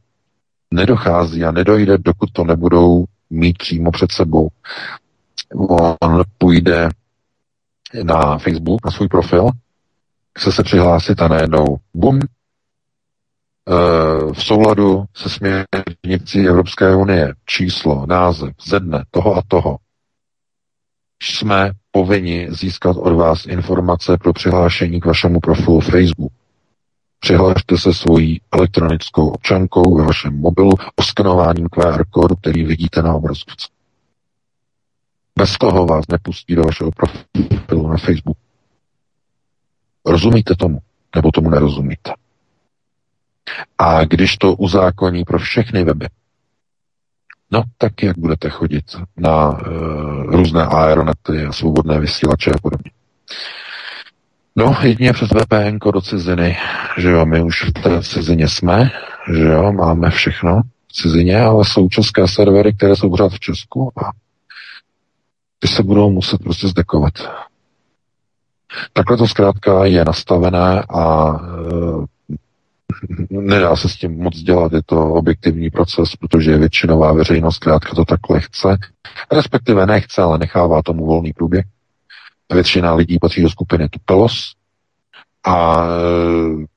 nedochází 0.71 1.45
a 1.45 1.51
nedojde, 1.51 1.99
dokud 1.99 2.31
to 2.33 2.45
nebudou 2.45 3.05
mít 3.31 3.59
přímo 3.59 3.91
před 3.91 4.13
sebou. 4.13 4.49
On 6.01 6.23
půjde 6.39 6.89
na 8.03 8.39
Facebook, 8.39 8.85
na 8.85 8.91
svůj 8.91 9.09
profil, 9.09 9.51
chce 10.39 10.53
se 10.53 10.63
přihlásit 10.63 11.23
a 11.23 11.29
najednou 11.29 11.77
bum, 11.95 12.21
v 14.33 14.45
souladu 14.45 15.05
se 15.17 15.29
směrnicí 15.29 16.49
Evropské 16.49 16.97
unie 16.97 17.35
číslo, 17.47 18.07
název, 18.07 18.51
ze 18.67 18.81
dne 18.81 19.05
toho 19.11 19.37
a 19.37 19.43
toho, 19.49 19.77
jsme 21.23 21.73
povinni 21.91 22.49
získat 22.51 22.97
od 22.97 23.17
vás 23.17 23.47
informace 23.47 24.19
pro 24.19 24.33
přihlášení 24.33 25.01
k 25.01 25.07
vašemu 25.07 25.41
profilu 25.41 25.81
Facebook. 25.81 26.33
Přihlašte 27.21 27.79
se 27.79 27.95
svojí 27.95 28.41
elektronickou 28.53 29.29
občankou 29.29 29.97
ve 29.97 30.05
vašem 30.05 30.41
mobilu 30.41 30.71
oskanováním 30.97 31.69
QR 31.69 32.05
kódu, 32.11 32.37
který 32.37 32.65
vidíte 32.65 33.03
na 33.03 33.15
obrazovce. 33.15 33.69
Bez 35.39 35.59
toho 35.59 35.87
vás 35.87 36.05
nepustí 36.09 36.55
do 36.55 36.63
vašeho 36.63 36.91
profilu 36.91 37.89
na 37.89 37.97
Facebook. 37.97 38.37
Rozumíte 40.07 40.55
tomu? 40.55 40.79
Nebo 41.17 41.33
tomu 41.33 41.51
nerozumíte? 41.51 42.13
A 43.79 44.05
když 44.05 44.37
to 44.37 44.55
uzákoní 44.55 45.25
pro 45.25 45.39
všechny 45.39 45.85
weby, 45.85 46.07
no 47.51 47.63
tak 47.79 48.03
jak 48.03 48.19
budete 48.19 48.51
chodit 48.51 48.85
na 49.17 49.49
uh, 49.49 49.59
různé 50.25 50.63
aeronety 50.63 51.45
a 51.49 51.53
svobodné 51.53 52.01
vysílače 52.01 52.51
a 52.51 52.59
podobně. 52.63 52.91
No, 54.57 54.77
jedině 54.83 55.13
přes 55.13 55.29
VPN 55.31 55.91
do 55.93 56.01
ciziny, 56.01 56.57
že 56.99 57.11
jo, 57.11 57.27
my 57.27 57.43
už 57.43 57.65
v 57.65 57.73
té 57.73 58.03
cizině 58.03 58.49
jsme, 58.49 58.91
že 59.33 59.43
jo, 59.43 59.73
máme 59.73 60.11
všechno 60.11 60.63
v 60.89 60.93
cizině, 60.93 61.41
ale 61.41 61.65
jsou 61.65 61.89
české 61.89 62.29
servery, 62.29 62.75
které 62.75 62.97
jsou 62.97 63.11
pořád 63.11 63.33
v 63.33 63.41
Česku 63.41 63.93
a 64.05 64.11
ty 65.59 65.69
se 65.69 65.83
budou 65.83 66.11
muset 66.11 66.43
prostě 66.43 66.69
zdekovat. 66.69 67.13
Takhle 68.93 69.17
to 69.17 69.29
zkrátka 69.29 69.85
je 69.85 70.05
nastavené 70.05 70.83
a 70.83 71.35
e, 71.35 72.07
nedá 73.31 73.77
se 73.77 73.89
s 73.89 73.97
tím 73.97 74.23
moc 74.23 74.37
dělat, 74.37 74.73
je 74.73 74.83
to 74.87 75.15
objektivní 75.15 75.71
proces, 75.71 76.17
protože 76.17 76.59
většinová 76.59 77.13
veřejnost 77.13 77.57
zkrátka 77.57 77.95
to 77.95 78.05
takhle 78.05 78.41
chce, 78.41 78.77
respektive 79.33 79.87
nechce, 79.87 80.23
ale 80.23 80.39
nechává 80.39 80.83
tomu 80.83 81.07
volný 81.07 81.33
průběh. 81.33 81.65
Většina 82.53 82.95
lidí 82.95 83.19
patří 83.19 83.43
do 83.43 83.51
skupiny 83.51 83.89
tupelos, 83.89 84.53
a 85.47 85.85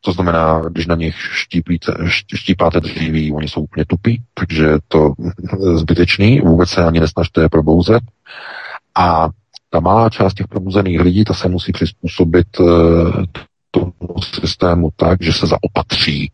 to 0.01 0.11
znamená, 0.11 0.61
když 0.69 0.87
na 0.87 0.95
nich 0.95 1.15
štípíte, 1.15 1.93
štípáte 2.35 2.79
dříví, 2.79 3.33
oni 3.33 3.47
jsou 3.47 3.61
úplně 3.61 3.85
tupí, 3.85 4.21
takže 4.33 4.65
je 4.65 4.79
to 4.87 5.13
zbytečný, 5.73 6.41
vůbec 6.41 6.69
se 6.69 6.85
ani 6.85 6.99
nesnažte 6.99 7.41
je 7.41 7.49
probouzet. 7.49 8.03
A 8.95 9.29
ta 9.69 9.79
malá 9.79 10.09
část 10.09 10.33
těch 10.33 10.47
probuzených 10.47 10.99
lidí, 10.99 11.23
ta 11.23 11.33
se 11.33 11.49
musí 11.49 11.71
přizpůsobit 11.71 12.47
eh, 12.59 12.63
tomu 13.73 14.21
systému 14.41 14.89
tak, 14.95 15.21
že 15.21 15.33
se 15.33 15.47
zaopatří. 15.47 16.31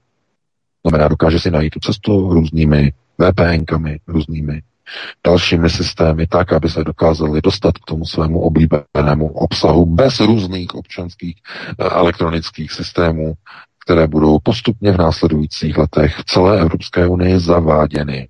Znamená, 0.87 1.07
dokáže 1.07 1.39
si 1.39 1.51
najít 1.51 1.73
tu 1.73 1.79
cestu 1.79 2.33
různými 2.33 2.93
VPNkami, 3.17 3.99
různými 4.07 4.61
dalšími 5.27 5.69
systémy, 5.69 6.27
tak, 6.27 6.53
aby 6.53 6.69
se 6.69 6.83
dokázali 6.83 7.41
dostat 7.41 7.77
k 7.77 7.85
tomu 7.85 8.05
svému 8.05 8.39
oblíbenému 8.39 9.27
obsahu 9.27 9.85
bez 9.85 10.19
různých 10.19 10.75
občanských 10.75 11.35
eh, 11.79 11.83
elektronických 11.83 12.71
systémů, 12.71 13.33
které 13.85 14.07
budou 14.07 14.39
postupně 14.43 14.91
v 14.91 14.97
následujících 14.97 15.77
letech 15.77 16.15
v 16.17 16.23
celé 16.23 16.61
Evropské 16.61 17.07
unii 17.07 17.39
zaváděny. 17.39 18.27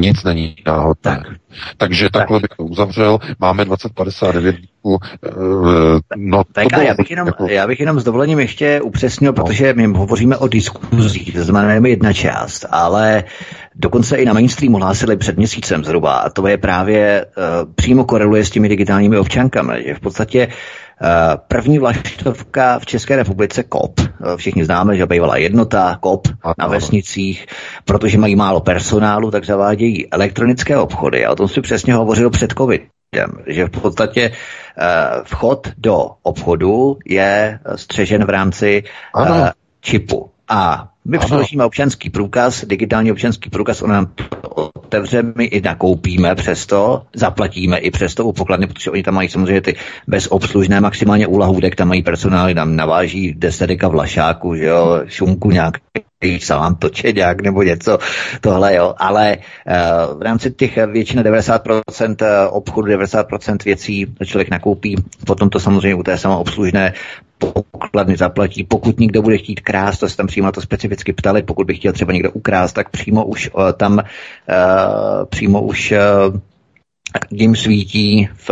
Nic 0.00 0.24
není 0.24 0.56
náhodné. 0.66 0.94
Tak. 1.02 1.22
Takže 1.76 2.04
tak. 2.04 2.12
takhle 2.12 2.40
bych 2.40 2.56
to 2.56 2.64
uzavřel. 2.64 3.18
Máme 3.40 3.64
2059 3.64 4.56
uh, 4.82 4.98
no, 6.16 6.44
tak, 6.52 6.66
já, 6.72 6.94
bych 6.94 7.10
jenom, 7.10 7.26
jako... 7.26 7.46
já 7.48 7.66
bych 7.66 7.80
jenom 7.80 8.00
s 8.00 8.04
dovolením 8.04 8.38
ještě 8.38 8.80
upřesnil, 8.80 9.32
no. 9.32 9.44
protože 9.44 9.74
my 9.74 9.86
hovoříme 9.86 10.36
o 10.36 10.48
diskuzích, 10.48 11.34
to 11.34 11.44
znamená 11.44 11.88
jedna 11.88 12.12
část, 12.12 12.66
ale 12.70 13.24
dokonce 13.74 14.16
i 14.16 14.24
na 14.24 14.32
mainstreamu 14.32 14.76
hlásili 14.76 15.16
před 15.16 15.36
měsícem 15.36 15.84
zhruba 15.84 16.12
a 16.12 16.30
to 16.30 16.46
je 16.46 16.58
právě 16.58 17.26
uh, 17.26 17.72
přímo 17.74 18.04
koreluje 18.04 18.44
s 18.44 18.50
těmi 18.50 18.68
digitálními 18.68 19.18
občankami, 19.18 19.84
že 19.86 19.94
v 19.94 20.00
podstatě 20.00 20.46
uh, 20.46 20.52
Eh, 20.52 20.85
první 21.48 21.78
vlaštovka 21.78 22.78
v 22.78 22.86
České 22.86 23.16
republice 23.16 23.62
KOP. 23.62 24.00
Eh, 24.00 24.36
všichni 24.36 24.64
známe, 24.64 24.96
že 24.96 25.06
bývala 25.06 25.36
jednota 25.36 25.96
KOP 26.00 26.28
na 26.58 26.66
vesnicích, 26.66 27.46
protože 27.84 28.18
mají 28.18 28.36
málo 28.36 28.60
personálu, 28.60 29.30
tak 29.30 29.44
zavádějí 29.44 30.12
elektronické 30.12 30.76
obchody. 30.76 31.26
A 31.26 31.32
o 31.32 31.36
tom 31.36 31.48
si 31.48 31.60
přesně 31.60 31.94
hovořil 31.94 32.30
před 32.30 32.52
covidem, 32.58 33.30
že 33.46 33.66
v 33.66 33.70
podstatě 33.70 34.32
eh, 34.78 34.84
vchod 35.24 35.68
do 35.78 36.10
obchodu 36.22 36.98
je 37.06 37.58
střežen 37.76 38.24
v 38.24 38.30
rámci 38.30 38.84
ano. 39.14 39.50
čipu. 39.80 40.30
A 40.48 40.88
my 41.08 41.18
předložíme 41.18 41.64
občanský 41.64 42.10
průkaz, 42.10 42.64
digitální 42.64 43.12
občanský 43.12 43.50
průkaz, 43.50 43.82
on 43.82 43.90
nám 43.90 44.12
otevře, 44.74 45.22
my 45.36 45.44
i 45.44 45.60
nakoupíme 45.60 46.34
přesto, 46.34 47.02
zaplatíme 47.14 47.78
i 47.78 47.90
přesto 47.90 48.24
u 48.24 48.32
pokladny, 48.32 48.66
protože 48.66 48.90
oni 48.90 49.02
tam 49.02 49.14
mají 49.14 49.28
samozřejmě 49.28 49.60
ty 49.60 49.76
bezobslužné 50.06 50.80
maximálně 50.80 51.26
úlahůdek, 51.26 51.76
tam 51.76 51.88
mají 51.88 52.02
personály, 52.02 52.54
tam 52.54 52.76
naváží 52.76 53.34
desedeka 53.34 53.88
vlašáku, 53.88 54.56
že 54.56 54.64
jo, 54.64 55.02
šunku 55.06 55.50
nějak 56.24 56.42
salám 56.42 56.74
točeďák 56.74 57.40
nebo 57.40 57.62
něco, 57.62 57.98
tohle 58.40 58.74
jo, 58.74 58.94
ale 58.98 59.36
uh, 59.36 60.18
v 60.18 60.22
rámci 60.22 60.50
těch 60.50 60.76
většina 60.76 61.22
90% 61.22 62.16
eh, 62.22 62.48
obchodu, 62.48 62.88
90% 62.92 63.56
věcí 63.64 64.06
člověk 64.24 64.50
nakoupí, 64.50 64.96
potom 65.26 65.50
to 65.50 65.60
samozřejmě 65.60 65.94
u 65.94 66.02
té 66.02 66.18
samoobslužné 66.18 66.92
pokladny 67.38 68.16
zaplatí. 68.16 68.64
Pokud 68.64 69.00
někdo 69.00 69.22
bude 69.22 69.38
chtít 69.38 69.60
krást, 69.60 70.00
to 70.00 70.08
se 70.08 70.16
tam 70.16 70.26
přímo 70.26 70.52
to 70.52 70.60
specificky 70.60 71.12
ptali, 71.12 71.42
pokud 71.42 71.66
by 71.66 71.74
chtěl 71.74 71.92
třeba 71.92 72.12
někdo 72.12 72.30
ukrást, 72.30 72.72
tak 72.72 72.88
přímo 72.90 73.24
už 73.24 73.50
tam 73.76 74.00
přímo 75.30 75.62
už 75.62 75.94
jim 77.30 77.56
svítí 77.56 78.28
v 78.34 78.50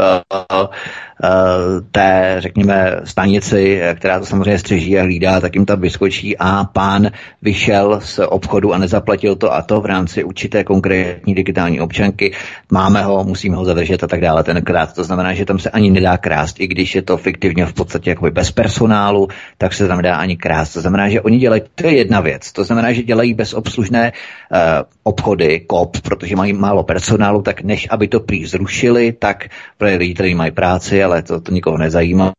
té, 1.90 2.36
řekněme, 2.38 3.00
stanici, 3.04 3.80
která 3.94 4.18
to 4.18 4.26
samozřejmě 4.26 4.58
střeží 4.58 4.98
a 4.98 5.02
hlídá, 5.02 5.40
tak 5.40 5.54
jim 5.54 5.66
tam 5.66 5.80
vyskočí 5.80 6.38
a 6.38 6.64
pán 6.64 7.10
vyšel 7.42 8.00
z 8.02 8.18
obchodu 8.18 8.74
a 8.74 8.78
nezaplatil 8.78 9.36
to 9.36 9.54
a 9.54 9.62
to 9.62 9.80
v 9.80 9.86
rámci 9.86 10.24
určité 10.24 10.64
konkrétní 10.64 11.34
digitální 11.34 11.80
občanky. 11.80 12.32
Máme 12.72 13.02
ho, 13.02 13.24
musíme 13.24 13.56
ho 13.56 13.64
zadržet 13.64 14.04
a 14.04 14.06
tak 14.06 14.20
dále 14.20 14.44
tenkrát. 14.44 14.94
To 14.94 15.04
znamená, 15.04 15.34
že 15.34 15.44
tam 15.44 15.58
se 15.58 15.70
ani 15.70 15.90
nedá 15.90 16.16
krást, 16.16 16.60
i 16.60 16.66
když 16.66 16.94
je 16.94 17.02
to 17.02 17.16
fiktivně 17.16 17.66
v 17.66 17.72
podstatě 17.72 18.10
jakoby 18.10 18.30
bez 18.30 18.50
personálu, 18.50 19.28
tak 19.58 19.74
se 19.74 19.88
tam 19.88 19.96
nedá 19.96 20.16
ani 20.16 20.36
krást. 20.36 20.72
To 20.74 20.80
znamená, 20.80 21.08
že 21.08 21.20
oni 21.20 21.38
dělají, 21.38 21.62
to 21.74 21.86
je 21.86 21.96
jedna 21.96 22.20
věc. 22.20 22.52
To 22.52 22.64
znamená, 22.64 22.92
že 22.92 23.02
dělají 23.02 23.34
bezobslužné 23.34 24.12
uh, 24.12 24.58
obchody, 25.02 25.60
kop, 25.60 26.00
protože 26.00 26.36
mají 26.36 26.52
málo 26.52 26.82
personálu, 26.82 27.42
tak 27.42 27.62
než 27.62 27.88
aby 27.90 28.08
to 28.08 28.20
prý 28.20 28.46
zrušili, 28.46 29.12
tak 29.12 29.44
pro 29.78 29.88
lidi, 29.88 30.14
kteří 30.14 30.34
mají 30.34 30.50
práci, 30.50 31.04
ale 31.04 31.13
to, 31.22 31.40
to 31.40 31.52
nikoho 31.52 31.78
nezajímá, 31.78 32.32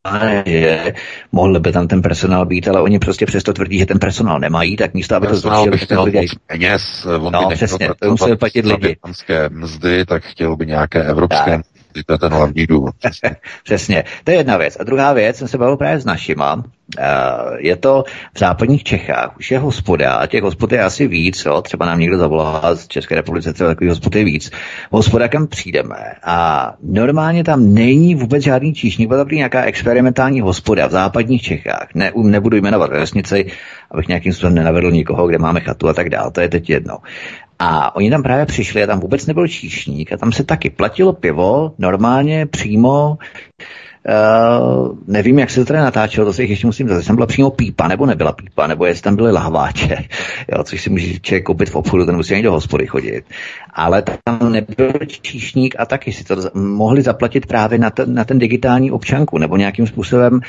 že 0.46 0.94
mohl 1.32 1.60
by 1.60 1.72
tam 1.72 1.88
ten 1.88 2.02
personál 2.02 2.46
být, 2.46 2.68
ale 2.68 2.82
oni 2.82 3.00
prostě 3.00 3.26
přesto 3.26 3.54
tvrdí, 3.54 3.80
že 3.80 3.86
ten 3.86 4.00
personál 4.00 4.40
nemají, 4.40 4.76
tak 4.76 4.94
místo, 4.94 5.16
aby 5.16 5.28
personál 5.28 5.66
to 5.66 5.72
zrušili, 5.72 5.88
tak 5.88 6.00
lidi... 6.00 6.28
peněz, 6.48 7.06
on 7.20 7.34
no, 7.34 7.48
by 7.48 7.56
přesně, 7.56 7.90
to 8.00 8.12
musí 8.12 8.36
platit 8.36 8.66
lidi. 8.66 8.98
mzdy, 9.50 10.06
tak 10.06 10.24
chtěl 10.24 10.56
by 10.56 10.66
nějaké 10.66 11.04
evropské 11.04 11.46
tak 11.52 11.75
To 12.04 12.14
je 12.14 12.18
ten 12.18 12.34
hlavní 12.34 12.68
důvod. 12.68 12.96
Přesně. 13.64 14.04
To 14.24 14.32
je 14.32 14.38
jedna 14.38 14.58
věc. 14.58 14.78
A 14.80 14.84
druhá 14.84 15.14
věc, 15.14 15.38
jsem 15.38 15.48
se 15.48 15.58
bavil 15.58 15.78
právě 15.78 16.00
s 16.00 16.06
našima, 16.06 16.64
je 17.58 17.76
to 17.76 18.04
v 18.34 18.40
západních 18.40 18.84
Čechách. 18.84 19.38
Už 19.38 19.52
je 19.52 19.60
hospoda, 19.60 20.28
těch 20.28 20.44
hospod 20.44 20.72
je 20.72 20.84
asi 20.84 21.08
víc, 21.08 21.46
jo? 21.46 21.62
třeba 21.62 21.86
nám 21.86 22.00
někdo 22.00 22.18
zavolá 22.18 22.76
z 22.76 22.88
České 22.88 23.16
republice, 23.16 23.54
třeba 23.54 23.70
takový 23.70 23.90
hospod 23.90 24.16
je 24.16 24.24
víc. 24.24 24.52
Hospoda, 24.92 25.28
kam 25.28 25.48
přijdeme. 25.48 25.96
A 26.24 26.74
normálně 26.84 27.44
tam 27.44 27.74
není 27.74 28.16
vůbec 28.16 28.44
žádný 28.44 28.74
číšník, 28.74 29.10
byla 29.10 29.26
to 29.26 29.36
nějaká 29.36 29.64
experimentální 29.64 30.42
hospoda 30.42 30.88
v 30.88 30.92
západních 30.92 31.42
Čechách. 31.42 31.88
Ne, 31.96 32.12
nebudu 32.16 32.58
jmenovat 32.58 32.90
vesnici, 32.90 33.46
abych 33.92 34.08
nějakým 34.08 34.34
způsobem 34.34 34.56
nenavedl 34.56 34.92
nikoho, 34.92 35.28
kde 35.28 35.38
máme 35.38 35.60
chatu 35.60 35.88
a 35.88 35.94
tak 35.94 36.10
dále. 36.10 36.32
To 36.32 36.42
je 36.42 36.50
teď 36.50 36.70
jedno. 36.70 36.98
A 37.60 37.96
oni 37.96 38.10
tam 38.10 38.24
právě 38.24 38.46
přišli 38.46 38.84
a 38.84 38.88
tam 38.88 39.00
vůbec 39.00 39.26
nebyl 39.26 39.48
číšník 39.48 40.14
a 40.14 40.18
tam 40.18 40.32
se 40.32 40.44
taky 40.44 40.70
platilo 40.70 41.14
pivo 41.14 41.74
normálně 41.78 42.46
přímo 42.46 43.18
Uh, 44.10 44.96
nevím, 45.08 45.40
jak 45.40 45.50
se 45.50 45.60
to 45.60 45.66
tady 45.66 45.80
natáčelo, 45.80 46.26
to 46.26 46.34
se 46.34 46.44
ještě 46.44 46.68
musím 46.68 46.90
zase. 46.90 47.08
Tam 47.08 47.16
byla 47.16 47.28
přímo 47.28 47.52
pípa, 47.52 47.88
nebo 47.88 48.06
nebyla 48.06 48.32
pípa, 48.32 48.68
nebo 48.68 48.86
jestli 48.86 49.02
tam 49.02 49.16
byly 49.16 49.32
lahváče, 49.32 49.98
jo, 50.56 50.64
což 50.64 50.82
si 50.82 50.90
může 50.90 51.20
člověk 51.20 51.44
koupit 51.44 51.70
v 51.70 51.76
obchodu, 51.76 52.06
ten 52.06 52.16
musí 52.16 52.34
ani 52.34 52.44
do 52.44 52.52
hospody 52.52 52.88
chodit. 52.88 53.26
Ale 53.74 54.04
tam 54.24 54.52
nebyl 54.52 54.92
číšník 55.22 55.76
a 55.80 55.86
taky 55.86 56.14
si 56.14 56.24
to 56.24 56.36
mohli 56.54 57.02
zaplatit 57.02 57.46
právě 57.46 57.80
na 57.80 57.90
ten, 57.90 58.14
na 58.14 58.24
ten 58.24 58.40
digitální 58.40 58.92
občanku, 58.92 59.38
nebo 59.38 59.58
nějakým 59.58 59.88
způsobem 59.88 60.34
uh, 60.34 60.42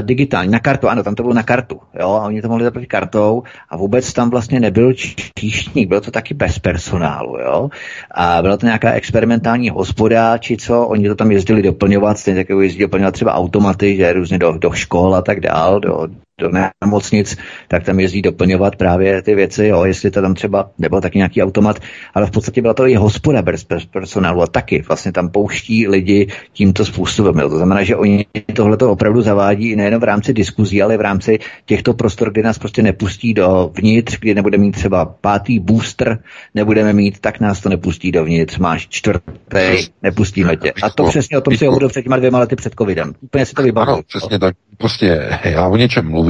digitální, 0.00 0.50
na 0.50 0.58
kartu, 0.58 0.88
ano, 0.88 1.02
tam 1.02 1.14
to 1.14 1.22
bylo 1.22 1.34
na 1.34 1.42
kartu, 1.42 1.80
jo, 2.00 2.08
a 2.10 2.26
oni 2.26 2.42
to 2.42 2.48
mohli 2.48 2.64
zaplatit 2.64 2.86
kartou 2.86 3.42
a 3.70 3.76
vůbec 3.76 4.12
tam 4.12 4.30
vlastně 4.30 4.60
nebyl 4.60 4.92
číšník, 5.38 5.88
bylo 5.88 6.00
to 6.00 6.10
taky 6.10 6.34
bez 6.34 6.58
personálu, 6.58 7.38
jo, 7.38 7.68
a 8.10 8.42
byla 8.42 8.56
to 8.56 8.66
nějaká 8.66 8.92
experimentální 8.92 9.70
hospoda, 9.70 10.38
či 10.38 10.56
co, 10.56 10.86
oni 10.86 11.08
to 11.08 11.14
tam 11.14 11.32
jezdili 11.32 11.62
doplňovat, 11.62 12.18
stejně 12.18 12.38
jako 12.38 12.60
jezdili 12.60 12.93
doplňovat 12.94 13.14
třeba 13.14 13.34
automaty, 13.34 13.96
že 13.96 14.12
různě 14.12 14.38
do, 14.38 14.52
do 14.52 14.72
škol 14.72 15.14
a 15.14 15.22
tak 15.22 15.40
dál, 15.40 15.80
do, 15.80 16.08
do 16.40 16.50
nemocnic, 16.84 17.36
tak 17.68 17.84
tam 17.84 18.00
jezdí 18.00 18.22
doplňovat 18.22 18.76
právě 18.76 19.22
ty 19.22 19.34
věci, 19.34 19.66
jo, 19.66 19.84
jestli 19.84 20.10
to 20.10 20.22
tam 20.22 20.34
třeba 20.34 20.70
nebyl 20.78 21.00
taky 21.00 21.18
nějaký 21.18 21.42
automat, 21.42 21.78
ale 22.14 22.26
v 22.26 22.30
podstatě 22.30 22.62
byla 22.62 22.74
to 22.74 22.86
i 22.86 22.94
hospoda 22.94 23.42
bez 23.42 23.66
personálu 23.90 24.42
a 24.42 24.46
taky 24.46 24.82
vlastně 24.88 25.12
tam 25.12 25.28
pouští 25.28 25.88
lidi 25.88 26.26
tímto 26.52 26.84
způsobem. 26.84 27.38
Jo. 27.38 27.48
To 27.48 27.56
znamená, 27.56 27.82
že 27.82 27.96
oni 27.96 28.26
tohle 28.54 28.76
to 28.76 28.92
opravdu 28.92 29.22
zavádí 29.22 29.76
nejen 29.76 29.98
v 29.98 30.04
rámci 30.04 30.32
diskuzí, 30.32 30.82
ale 30.82 30.96
v 30.96 31.00
rámci 31.00 31.38
těchto 31.64 31.94
prostor, 31.94 32.32
kdy 32.32 32.42
nás 32.42 32.58
prostě 32.58 32.82
nepustí 32.82 33.34
do 33.34 33.70
vnitř, 33.74 34.18
kdy 34.20 34.34
nebudeme 34.34 34.64
mít 34.64 34.72
třeba 34.72 35.04
pátý 35.04 35.60
booster, 35.60 36.18
nebudeme 36.54 36.92
mít, 36.92 37.20
tak 37.20 37.40
nás 37.40 37.60
to 37.60 37.68
nepustí 37.68 38.12
dovnitř, 38.12 38.58
máš 38.58 38.88
čtvrtý, 38.88 39.86
nepustíme 40.02 40.56
tě. 40.56 40.72
A 40.82 40.90
to 40.90 41.04
přesně 41.04 41.38
o 41.38 41.40
tom 41.40 41.56
si 41.56 41.66
hovořil 41.66 41.88
před 41.88 42.02
těma 42.02 42.16
dvěma 42.16 42.38
lety 42.38 42.56
před 42.56 42.74
covidem. 42.78 43.14
Úplně 43.20 43.46
si 43.46 43.54
to 43.54 43.62
vybavil. 43.62 43.94
Ano, 43.94 44.02
přesně 44.08 44.38
tak. 44.38 44.54
Prostě 44.78 45.38
já 45.44 45.68
o 45.68 45.76
něčem 45.76 46.10
mluvím 46.10 46.23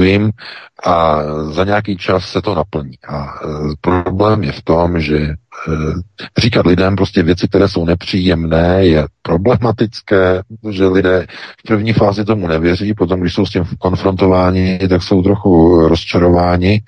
a 0.83 1.23
za 1.51 1.63
nějaký 1.63 1.97
čas 1.97 2.29
se 2.29 2.41
to 2.41 2.55
naplní. 2.55 2.97
A 3.07 3.25
e, 3.25 3.47
problém 3.81 4.43
je 4.43 4.51
v 4.51 4.61
tom, 4.61 4.99
že 4.99 5.17
e, 5.17 5.33
říkat 6.37 6.65
lidem 6.65 6.95
prostě 6.95 7.23
věci, 7.23 7.47
které 7.47 7.67
jsou 7.67 7.85
nepříjemné, 7.85 8.85
je 8.85 9.07
problematické, 9.21 10.41
že 10.69 10.87
lidé 10.87 11.27
v 11.59 11.67
první 11.67 11.93
fázi 11.93 12.25
tomu 12.25 12.47
nevěří, 12.47 12.93
potom, 12.93 13.19
když 13.19 13.33
jsou 13.33 13.45
s 13.45 13.49
tím 13.49 13.63
konfrontováni, 13.79 14.79
tak 14.89 15.03
jsou 15.03 15.21
trochu 15.21 15.79
rozčarováni. 15.87 16.73
E, 16.73 16.81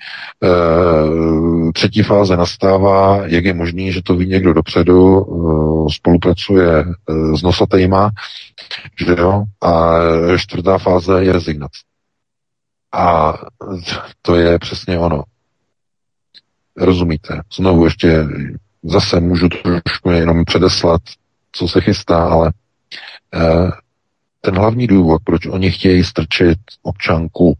třetí 1.72 2.02
fáze 2.02 2.36
nastává, 2.36 3.22
jak 3.26 3.44
je 3.44 3.54
možný, 3.54 3.92
že 3.92 4.02
to 4.02 4.16
ví 4.16 4.26
někdo 4.26 4.52
dopředu, 4.52 5.26
spolupracuje 5.92 6.84
s 7.34 7.42
nosatejma, 7.42 8.10
že 9.06 9.14
jo, 9.18 9.44
a 9.62 9.98
čtvrtá 10.36 10.78
fáze 10.78 11.24
je 11.24 11.32
rezignace. 11.32 11.87
A 12.92 13.34
to 14.22 14.34
je 14.36 14.58
přesně 14.58 14.98
ono. 14.98 15.24
Rozumíte? 16.76 17.40
Znovu 17.54 17.84
ještě 17.84 18.24
zase 18.82 19.20
můžu 19.20 19.48
trošku 19.48 20.10
jenom 20.10 20.44
předeslat, 20.44 21.00
co 21.52 21.68
se 21.68 21.80
chystá, 21.80 22.28
ale 22.28 22.52
eh, 23.34 23.70
ten 24.40 24.56
hlavní 24.58 24.86
důvod, 24.86 25.22
proč 25.24 25.46
oni 25.46 25.70
chtějí 25.70 26.04
strčit 26.04 26.58
občanku 26.82 27.54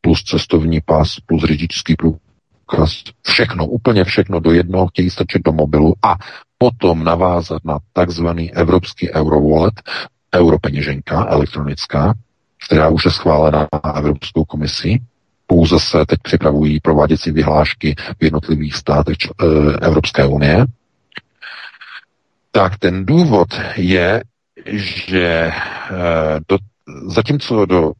plus 0.00 0.22
cestovní 0.24 0.80
pas, 0.80 1.16
plus 1.26 1.44
řidičský 1.44 1.94
průkaz, 1.96 3.02
všechno, 3.22 3.66
úplně 3.66 4.04
všechno 4.04 4.40
do 4.40 4.52
jednoho 4.52 4.86
chtějí 4.86 5.10
strčit 5.10 5.42
do 5.44 5.52
mobilu 5.52 5.94
a 6.02 6.14
potom 6.58 7.04
navázat 7.04 7.64
na 7.64 7.78
takzvaný 7.92 8.54
evropský 8.54 9.10
eurovolet, 9.12 9.74
europeněženka 10.34 11.26
elektronická, 11.28 12.14
která 12.66 12.88
už 12.88 13.04
je 13.04 13.10
schválena 13.10 13.68
Evropskou 13.94 14.44
komisí. 14.44 15.02
Pouze 15.46 15.80
se 15.80 16.06
teď 16.06 16.18
připravují 16.22 16.80
prováděcí 16.80 17.30
vyhlášky 17.30 17.94
v 18.20 18.24
jednotlivých 18.24 18.74
státech 18.76 19.16
e, 19.22 19.46
Evropské 19.86 20.26
unie. 20.26 20.66
Tak 22.50 22.78
ten 22.78 23.06
důvod 23.06 23.48
je, 23.76 24.22
že 24.66 25.26
e, 25.26 25.52
do, 26.48 26.58
zatímco 27.06 27.66
do, 27.66 27.92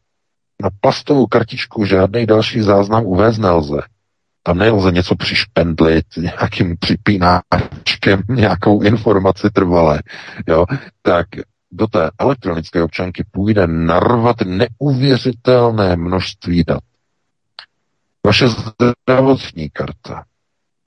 na 0.63 0.71
plastovou 0.81 1.27
kartičku 1.27 1.85
žádný 1.85 2.27
další 2.27 2.61
záznam 2.61 3.05
uvést 3.05 3.39
nelze, 3.39 3.81
tam 4.43 4.59
nelze 4.59 4.93
něco 4.93 5.17
přišpendlit 5.17 6.05
nějakým 6.17 6.77
připínáčkem, 6.81 8.23
nějakou 8.29 8.83
informaci 8.83 9.51
trvalé, 9.51 10.03
jo, 10.49 10.65
tak 11.03 11.27
do 11.77 11.87
té 11.87 12.11
elektronické 12.19 12.83
občanky 12.83 13.25
půjde 13.31 13.67
narvat 13.67 14.37
neuvěřitelné 14.41 15.97
množství 15.97 16.65
dat. 16.65 16.81
Vaše 18.27 18.47
zdravotní 18.49 19.71
karta, 19.71 20.25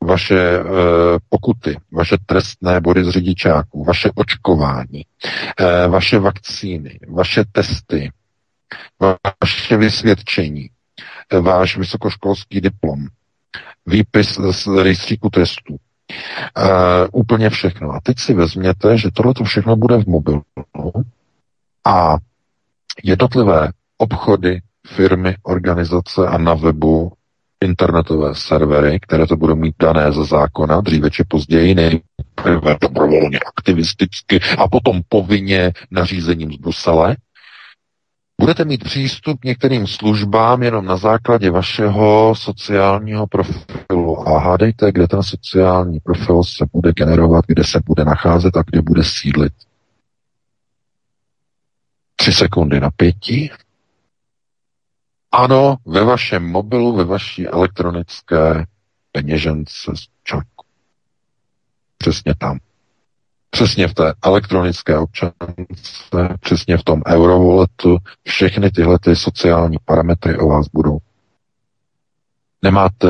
vaše 0.04 0.40
e, 0.40 0.64
pokuty, 1.30 1.78
vaše 1.92 2.16
trestné 2.26 2.82
body 2.82 3.04
z 3.06 3.10
řidičáků, 3.10 3.84
vaše 3.84 4.10
očkování, 4.16 5.06
e, 5.60 5.88
vaše 5.88 6.20
vakcíny, 6.20 7.00
vaše 7.08 7.44
testy, 7.52 8.12
vaše 9.42 9.78
vysvědčení, 9.78 10.70
e, 11.30 11.40
váš 11.40 11.78
vysokoškolský 11.78 12.62
diplom, 12.62 13.08
výpis 13.86 14.40
z 14.52 14.68
rejstříku 14.84 15.30
testů, 15.30 15.78
Uh, 16.58 17.08
úplně 17.12 17.50
všechno. 17.50 17.92
A 17.92 18.00
teď 18.04 18.20
si 18.20 18.34
vezměte, 18.34 18.98
že 18.98 19.10
tohle 19.14 19.34
všechno 19.44 19.76
bude 19.76 19.98
v 19.98 20.08
mobilu 20.08 20.42
a 21.88 22.18
jednotlivé 23.04 23.72
obchody, 23.98 24.62
firmy, 24.88 25.36
organizace 25.44 26.28
a 26.28 26.38
na 26.38 26.54
webu 26.54 27.12
internetové 27.64 28.36
servery, 28.36 29.00
které 29.00 29.28
to 29.28 29.36
budou 29.36 29.56
mít 29.56 29.76
dané 29.80 30.12
ze 30.12 30.26
zákona, 30.26 30.82
dříve 30.82 31.12
či 31.12 31.24
později, 31.28 31.76
nejprve 31.76 32.78
dobrovolně 32.82 33.40
aktivisticky 33.40 34.40
a 34.58 34.68
potom 34.68 35.02
povinně 35.10 35.74
nařízením 35.92 36.54
z 36.54 36.56
Brusele, 36.56 37.16
Budete 38.40 38.66
mít 38.66 38.84
přístup 38.84 39.40
k 39.40 39.46
některým 39.46 39.88
službám 39.88 40.64
jenom 40.64 40.86
na 40.86 40.98
základě 40.98 41.52
vašeho 41.52 42.36
sociálního 42.36 43.28
profilu. 43.28 44.28
A 44.28 44.40
hádejte, 44.40 44.92
kde 44.92 45.08
ten 45.08 45.24
sociální 45.24 46.00
profil 46.00 46.44
se 46.44 46.66
bude 46.74 46.92
generovat, 46.94 47.46
kde 47.48 47.64
se 47.64 47.80
bude 47.86 48.06
nacházet 48.06 48.58
a 48.58 48.64
kde 48.64 48.82
bude 48.82 49.04
sídlit. 49.04 49.54
Tři 52.16 52.34
sekundy 52.34 52.80
na 52.80 52.90
pěti. 52.92 53.50
Ano, 55.32 55.78
ve 55.86 56.04
vašem 56.04 56.52
mobilu, 56.52 56.96
ve 56.96 57.04
vaší 57.04 57.48
elektronické 57.48 58.66
peněžence 59.12 59.92
z 59.96 60.08
čaku. 60.24 60.66
Přesně 61.98 62.36
tam. 62.36 62.60
Přesně 63.60 63.88
v 63.88 63.94
té 63.94 64.14
elektronické 64.24 64.98
občance, 64.98 65.36
přesně 66.40 66.78
v 66.78 66.84
tom 66.84 67.02
eurovoletu, 67.08 67.98
všechny 68.28 68.72
tyhle 68.72 69.00
ty 69.00 69.16
sociální 69.16 69.78
parametry 69.86 70.38
o 70.38 70.48
vás 70.48 70.68
budou. 70.74 70.98
Nemáte, 72.62 73.08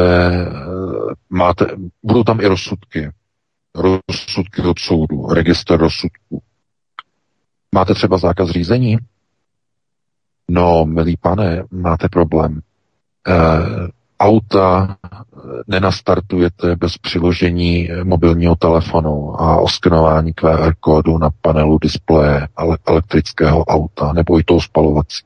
máte, 1.30 1.66
budou 2.04 2.24
tam 2.24 2.41
i 2.41 2.47
rozsudky. 2.47 3.12
Rozsudky 3.76 4.62
od 4.62 4.80
soudu, 4.80 5.28
registr 5.28 5.78
rozsudků. 5.78 6.41
Máte 7.76 7.93
třeba 7.93 8.18
zákaz 8.18 8.50
řízení? 8.50 8.97
No, 10.50 10.86
milý 10.86 11.18
pane, 11.18 11.64
máte 11.72 12.10
problém. 12.10 12.62
E, 13.28 13.34
auta 14.20 14.97
nenastartujete 15.67 16.76
bez 16.76 16.97
přiložení 16.97 17.89
mobilního 18.03 18.55
telefonu 18.55 19.41
a 19.41 19.57
oskenování 19.57 20.34
QR 20.34 20.74
kódu 20.80 21.17
na 21.17 21.30
panelu 21.41 21.80
displeje 21.82 22.47
elektrického 22.88 23.65
auta 23.65 24.13
nebo 24.13 24.39
i 24.39 24.43
toho 24.43 24.61
spalovací. 24.61 25.26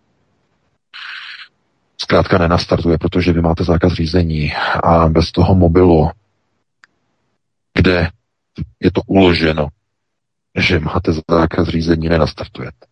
Zkrátka 1.98 2.38
nenastartuje, 2.38 2.98
protože 2.98 3.34
vy 3.34 3.42
máte 3.42 3.64
zákaz 3.64 3.94
řízení 3.94 4.54
a 4.84 5.10
bez 5.10 5.32
toho 5.32 5.56
mobilu, 5.56 6.10
kde 7.74 8.10
je 8.80 8.92
to 8.92 9.02
uloženo, 9.08 9.68
že 10.56 10.80
máte 10.80 11.12
zákaz 11.30 11.68
řízení, 11.68 12.10
nenastartujete. 12.10 12.86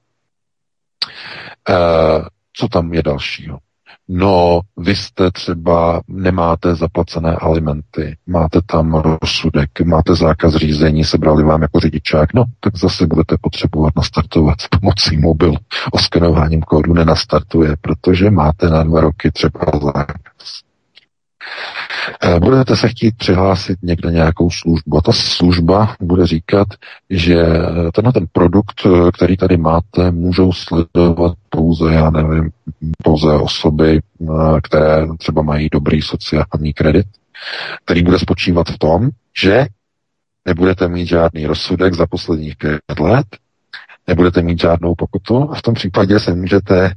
E, 1.69 1.75
co 2.53 2.67
tam 2.67 2.93
je 2.93 3.03
dalšího? 3.03 3.59
No, 4.13 4.61
vy 4.77 4.95
jste 4.95 5.31
třeba, 5.31 6.01
nemáte 6.07 6.75
zaplacené 6.75 7.35
alimenty, 7.35 8.17
máte 8.27 8.59
tam 8.65 8.93
rozsudek, 8.93 9.81
máte 9.81 10.15
zákaz 10.15 10.55
řízení, 10.55 11.03
sebrali 11.03 11.43
vám 11.43 11.61
jako 11.61 11.79
řidičák, 11.79 12.33
no, 12.33 12.43
tak 12.59 12.77
zase 12.77 13.07
budete 13.07 13.35
potřebovat 13.41 13.93
nastartovat 13.95 14.61
s 14.61 14.67
pomocí 14.67 15.17
mobilu. 15.17 15.55
Oskenováním 15.91 16.61
kódu 16.61 16.93
nenastartuje, 16.93 17.75
protože 17.81 18.31
máte 18.31 18.69
na 18.69 18.83
dva 18.83 19.01
roky 19.01 19.31
třeba 19.31 19.59
zákaz. 19.83 20.61
Eh, 22.23 22.39
budete 22.39 22.75
se 22.75 22.89
chtít 22.89 23.17
přihlásit 23.17 23.79
někde 23.81 24.11
nějakou 24.11 24.49
službu? 24.49 24.97
A 24.97 25.01
ta 25.01 25.11
služba 25.11 25.95
bude 26.01 26.27
říkat, 26.27 26.67
že 27.09 27.45
tenhle 27.93 28.13
ten 28.13 28.25
produkt, 28.31 28.81
eh, 28.85 29.11
který 29.11 29.37
tady 29.37 29.57
máte, 29.57 30.11
můžou 30.11 30.53
sledovat 30.53 31.33
pouze, 31.49 31.93
já 31.93 32.09
nevím, 32.09 32.49
pouze 33.03 33.27
osoby, 33.27 33.99
eh, 34.21 34.61
které 34.63 35.07
třeba 35.17 35.41
mají 35.41 35.69
dobrý 35.71 36.01
sociální 36.01 36.73
kredit, 36.73 37.05
který 37.85 38.03
bude 38.03 38.19
spočívat 38.19 38.67
v 38.67 38.77
tom, 38.77 39.09
že 39.41 39.65
nebudete 40.45 40.87
mít 40.87 41.05
žádný 41.05 41.45
rozsudek 41.45 41.93
za 41.93 42.07
posledních 42.07 42.55
pět 42.57 42.99
let, 42.99 43.25
nebudete 44.07 44.41
mít 44.41 44.59
žádnou 44.59 44.95
pokutu 44.95 45.49
a 45.51 45.55
v 45.55 45.61
tom 45.61 45.73
případě 45.73 46.19
se 46.19 46.35
můžete 46.35 46.91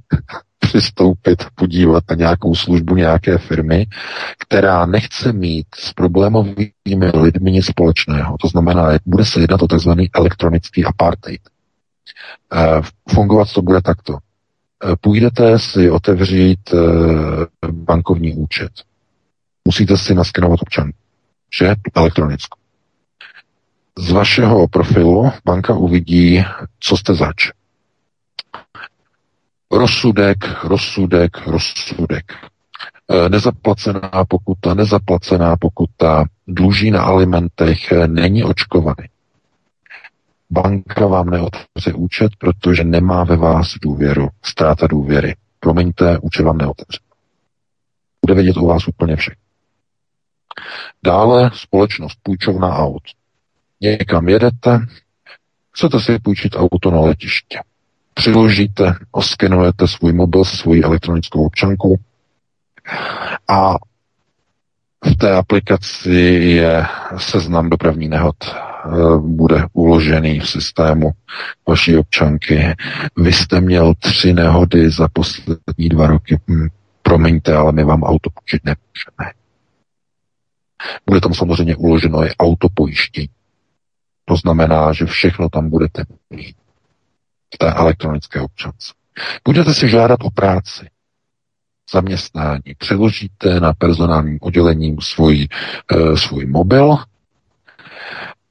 přistoupit, 0.65 1.45
podívat 1.55 2.05
na 2.11 2.17
nějakou 2.17 2.55
službu 2.55 2.97
nějaké 2.97 3.39
firmy, 3.39 3.87
která 4.39 4.87
nechce 4.87 5.33
mít 5.33 5.67
s 5.75 5.93
problémovými 5.93 7.11
lidmi 7.15 7.53
nic 7.53 7.67
společného. 7.67 8.37
To 8.41 8.49
znamená, 8.49 8.89
bude 9.07 9.25
se 9.25 9.41
jednat 9.41 9.63
o 9.63 9.67
tzv. 9.67 9.91
elektronický 10.15 10.85
apartheid. 10.85 11.41
Eh, 12.55 12.81
fungovat 13.09 13.53
to 13.53 13.63
bude 13.63 13.83
takto. 13.83 14.19
Eh, 14.85 14.97
půjdete 15.01 15.59
si 15.59 15.91
otevřít 15.91 16.75
eh, 16.75 16.79
bankovní 17.73 18.35
účet. 18.35 18.73
Musíte 19.65 19.97
si 19.97 20.15
naskenovat 20.15 20.63
občanku, 20.63 20.99
že? 21.59 21.75
Elektronickou. 21.95 22.59
Z 23.99 24.11
vašeho 24.11 24.69
profilu 24.69 25.31
banka 25.45 25.75
uvidí, 25.75 26.45
co 26.81 26.97
jste 26.97 27.15
zač 27.15 27.51
rozsudek, 29.71 30.65
rozsudek, 30.65 31.47
rozsudek. 31.47 32.33
E, 33.11 33.29
nezaplacená 33.29 34.25
pokuta, 34.29 34.75
nezaplacená 34.75 35.57
pokuta, 35.57 36.25
dluží 36.47 36.91
na 36.91 37.03
alimentech, 37.03 37.93
e, 37.93 38.09
není 38.09 38.45
očkovaný. 38.45 39.09
Banka 40.51 41.07
vám 41.07 41.31
neotevře 41.31 41.93
účet, 41.95 42.33
protože 42.39 42.85
nemá 42.85 43.25
ve 43.25 43.37
vás 43.37 43.75
důvěru, 43.83 44.29
ztráta 44.43 44.87
důvěry. 44.87 45.37
Promiňte, 45.61 46.19
účet 46.19 46.43
vám 46.43 46.59
neotevře. 46.59 46.99
Bude 48.27 48.35
vědět 48.35 48.57
o 48.57 48.67
vás 48.67 48.89
úplně 48.89 49.17
vše. 49.17 49.35
Dále 51.05 51.51
společnost 51.55 52.19
půjčovna 52.23 52.77
aut. 52.77 53.03
Někam 53.81 54.29
jedete, 54.29 54.87
chcete 55.73 56.01
si 56.01 56.19
půjčit 56.19 56.57
auto 56.57 56.91
na 56.91 57.01
letiště 57.01 57.61
přiložíte, 58.15 58.95
oskenujete 59.11 59.89
svůj 59.89 60.13
mobil, 60.13 60.45
svou 60.45 60.85
elektronickou 60.85 61.47
občanku 61.47 62.01
a 63.49 63.75
v 65.05 65.17
té 65.17 65.37
aplikaci 65.37 66.11
je 66.41 66.87
seznam 67.17 67.71
dopravní 67.71 68.09
nehod, 68.09 68.37
e, 68.45 68.49
bude 69.19 69.67
uložený 69.73 70.41
v 70.41 70.49
systému 70.51 71.11
vaší 71.69 71.97
občanky. 71.97 72.75
Vy 73.17 73.33
jste 73.33 73.61
měl 73.61 73.95
tři 73.99 74.33
nehody 74.33 74.91
za 74.91 75.09
poslední 75.13 75.89
dva 75.89 76.07
roky. 76.07 76.41
Hm, 76.49 76.69
promiňte, 77.03 77.55
ale 77.55 77.73
my 77.73 77.85
vám 77.85 78.03
auto 78.03 78.31
půjčit 78.31 78.63
nemůžeme. 78.65 79.33
Bude 81.07 81.21
tam 81.21 81.35
samozřejmě 81.35 81.77
uloženo 81.77 82.25
i 82.25 82.37
autopojištění. 82.37 83.29
To 84.25 84.37
znamená, 84.37 84.93
že 84.93 85.07
všechno 85.07 85.49
tam 85.49 85.71
budete 85.71 86.05
mít 86.31 86.57
té 87.59 87.73
elektronické 87.73 88.41
občance. 88.41 88.93
Budete 89.45 89.75
si 89.75 89.89
žádat 89.89 90.19
o 90.23 90.31
práci, 90.31 90.89
zaměstnání, 91.93 92.75
přeložíte 92.79 93.61
na 93.61 93.73
personálním 93.73 94.39
oddělení 94.41 94.97
svůj, 95.01 95.49
e, 95.93 96.17
svůj 96.17 96.47
mobil 96.47 96.97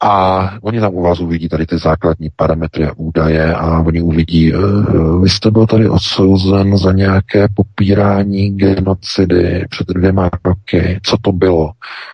a 0.04 0.52
oni 0.62 0.80
tam 0.80 0.96
u 0.96 1.02
vás 1.02 1.20
uvidí 1.20 1.50
tady 1.50 1.66
ty 1.66 1.78
základní 1.78 2.30
parametry 2.36 2.86
a 2.86 2.94
údaje 2.98 3.56
a 3.56 3.80
oni 3.80 4.02
uvidí, 4.02 4.54
uh, 4.54 5.24
vy 5.24 5.30
jste 5.30 5.52
byl 5.52 5.68
tady 5.68 5.90
odsouzen 5.90 6.78
za 6.78 6.92
nějaké 6.92 7.48
popírání 7.56 8.58
genocidy 8.58 9.66
před 9.70 9.88
dvěma 9.88 10.30
roky. 10.46 11.00
Co 11.04 11.18
to 11.22 11.32
bylo? 11.32 11.72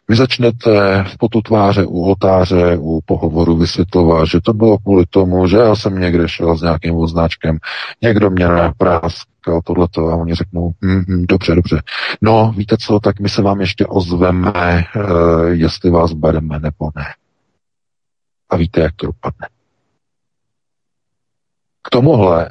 Vy 0.09 0.15
začnete 0.15 1.03
v 1.13 1.17
potu 1.17 1.41
tváře 1.41 1.85
u 1.85 2.03
oltáře, 2.03 2.77
u 2.77 2.99
pohovoru 3.05 3.57
vysvětlovat, 3.57 4.25
že 4.25 4.41
to 4.41 4.53
bylo 4.53 4.77
kvůli 4.77 5.05
tomu, 5.09 5.47
že 5.47 5.57
já 5.57 5.75
jsem 5.75 5.99
někde 5.99 6.29
šel 6.29 6.57
s 6.57 6.61
nějakým 6.61 6.95
označkem, 6.95 7.57
někdo 8.01 8.29
mě 8.29 8.47
napráskal 8.47 9.61
tohleto 9.65 10.07
a 10.07 10.15
oni 10.15 10.35
řeknou, 10.35 10.71
mm, 10.81 11.25
dobře, 11.29 11.55
dobře. 11.55 11.81
No, 12.21 12.53
víte 12.57 12.75
co, 12.79 12.99
tak 12.99 13.19
my 13.19 13.29
se 13.29 13.41
vám 13.41 13.61
ještě 13.61 13.85
ozveme, 13.85 14.83
uh, 14.95 15.47
jestli 15.49 15.89
vás 15.89 16.13
bereme 16.13 16.59
nebo 16.59 16.89
ne 16.95 17.03
a 18.49 18.57
víte, 18.57 18.81
jak 18.81 18.95
to 18.95 19.05
dopadne. 19.05 19.47
K 21.81 21.89
tomuhle 21.89 22.49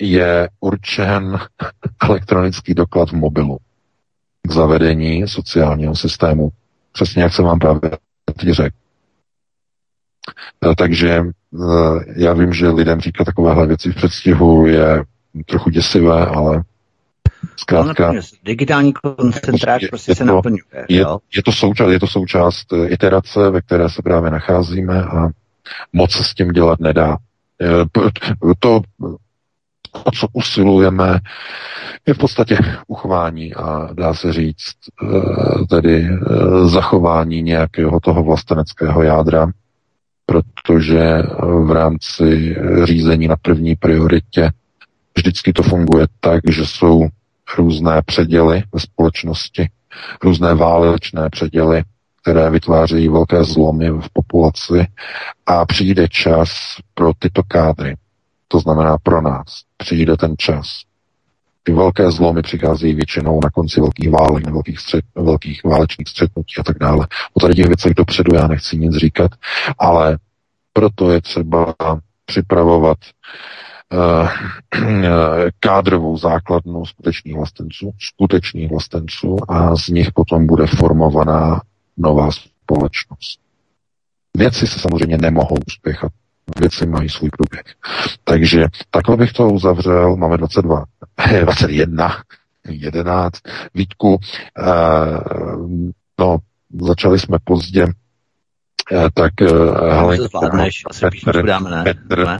je 0.00 0.48
určen 0.60 1.38
elektronický 2.02 2.74
doklad 2.74 3.10
v 3.10 3.12
mobilu 3.12 3.58
k 4.48 4.52
zavedení 4.52 5.28
sociálního 5.28 5.96
systému. 5.96 6.50
Přesně 6.92 7.22
jak 7.22 7.32
jsem 7.32 7.44
vám 7.44 7.58
právě 7.58 7.90
teď 8.36 8.48
řekl. 8.48 8.76
Takže 10.76 11.22
eh, 11.24 12.04
já 12.16 12.32
vím, 12.32 12.52
že 12.52 12.68
lidem 12.68 13.00
říkat 13.00 13.24
takovéhle 13.24 13.66
věci 13.66 13.92
v 13.92 13.94
předstihu 13.94 14.66
je 14.66 15.04
trochu 15.46 15.70
děsivé, 15.70 16.26
ale 16.26 16.62
Zkrátka, 17.56 18.12
no, 18.12 18.20
digitální 18.44 18.92
koncentráč 18.92 19.86
prostě 19.88 20.14
se 20.14 20.24
naplňuje. 20.24 20.86
Je, 20.88 21.04
je, 21.36 21.42
to 21.42 21.52
součást, 21.52 21.90
je 21.90 22.00
to 22.00 22.06
součást 22.06 22.72
eh, 22.72 22.88
iterace, 22.88 23.50
ve 23.50 23.60
které 23.60 23.88
se 23.88 24.02
právě 24.02 24.30
nacházíme 24.30 25.04
a 25.04 25.28
moc 25.92 26.12
se 26.12 26.24
s 26.24 26.34
tím 26.34 26.48
dělat 26.48 26.80
nedá. 26.80 27.16
To, 28.58 28.80
o 30.04 30.10
co 30.10 30.26
usilujeme, 30.32 31.20
je 32.06 32.14
v 32.14 32.18
podstatě 32.18 32.58
uchování 32.86 33.54
a 33.54 33.88
dá 33.92 34.14
se 34.14 34.32
říct 34.32 34.76
eh, 35.02 35.66
tedy 35.70 36.08
eh, 36.08 36.68
zachování 36.68 37.42
nějakého 37.42 38.00
toho 38.00 38.22
vlasteneckého 38.22 39.02
jádra, 39.02 39.46
protože 40.26 41.22
v 41.64 41.70
rámci 41.72 42.56
řízení 42.84 43.28
na 43.28 43.36
první 43.36 43.76
prioritě 43.76 44.50
vždycky 45.16 45.52
to 45.52 45.62
funguje 45.62 46.06
tak, 46.20 46.40
že 46.50 46.66
jsou 46.66 47.08
různé 47.58 48.02
předěly 48.06 48.62
ve 48.74 48.80
společnosti, 48.80 49.68
různé 50.22 50.54
válečné 50.54 51.30
předěly, 51.30 51.82
které 52.22 52.50
vytvářejí 52.50 53.08
velké 53.08 53.44
zlomy 53.44 53.90
v 53.90 54.06
populaci 54.12 54.86
a 55.46 55.66
přijde 55.66 56.08
čas 56.08 56.50
pro 56.94 57.12
tyto 57.18 57.42
kádry. 57.48 57.96
To 58.48 58.58
znamená 58.58 58.96
pro 59.02 59.22
nás. 59.22 59.62
Přijde 59.76 60.16
ten 60.16 60.34
čas. 60.38 60.66
Ty 61.62 61.72
velké 61.72 62.10
zlomy 62.10 62.42
přicházejí 62.42 62.94
většinou 62.94 63.40
na 63.44 63.50
konci 63.50 63.80
velkých 63.80 64.10
válek, 64.10 64.50
velkých, 64.50 64.78
střed, 64.78 65.04
velkých 65.14 65.64
válečných 65.64 66.08
střetnutí 66.08 66.54
a 66.60 66.62
tak 66.62 66.78
dále. 66.78 67.06
O 67.34 67.40
tady 67.40 67.54
těch 67.54 67.66
věcech 67.66 67.94
dopředu 67.94 68.34
já 68.34 68.46
nechci 68.46 68.78
nic 68.78 68.96
říkat, 68.96 69.30
ale 69.78 70.18
proto 70.72 71.10
je 71.10 71.20
třeba 71.20 71.74
připravovat 72.24 72.98
kádrovou 75.60 76.18
základnu 76.18 76.86
skutečných 76.86 77.36
vlastenců, 77.36 77.90
skutečných 77.98 78.70
vlastenců 78.70 79.36
a 79.48 79.76
z 79.76 79.88
nich 79.88 80.12
potom 80.12 80.46
bude 80.46 80.66
formovaná 80.66 81.60
nová 81.96 82.30
společnost. 82.30 83.40
Věci 84.36 84.66
se 84.66 84.78
samozřejmě 84.78 85.18
nemohou 85.18 85.56
uspěchat. 85.66 86.12
Věci 86.60 86.86
mají 86.86 87.08
svůj 87.08 87.30
průběh. 87.30 87.74
Takže 88.24 88.66
takhle 88.90 89.16
bych 89.16 89.32
to 89.32 89.48
uzavřel. 89.48 90.16
Máme 90.16 90.36
22, 90.36 90.84
21, 91.44 92.22
11. 92.68 93.34
Vítku, 93.74 94.08
uh, 94.08 94.18
no, 96.20 96.38
začali 96.80 97.18
jsme 97.18 97.38
pozdě, 97.44 97.86
tak 99.14 99.32
Helenka, 99.90 100.38
Petr, 101.00 101.42
Petr? 101.84 102.38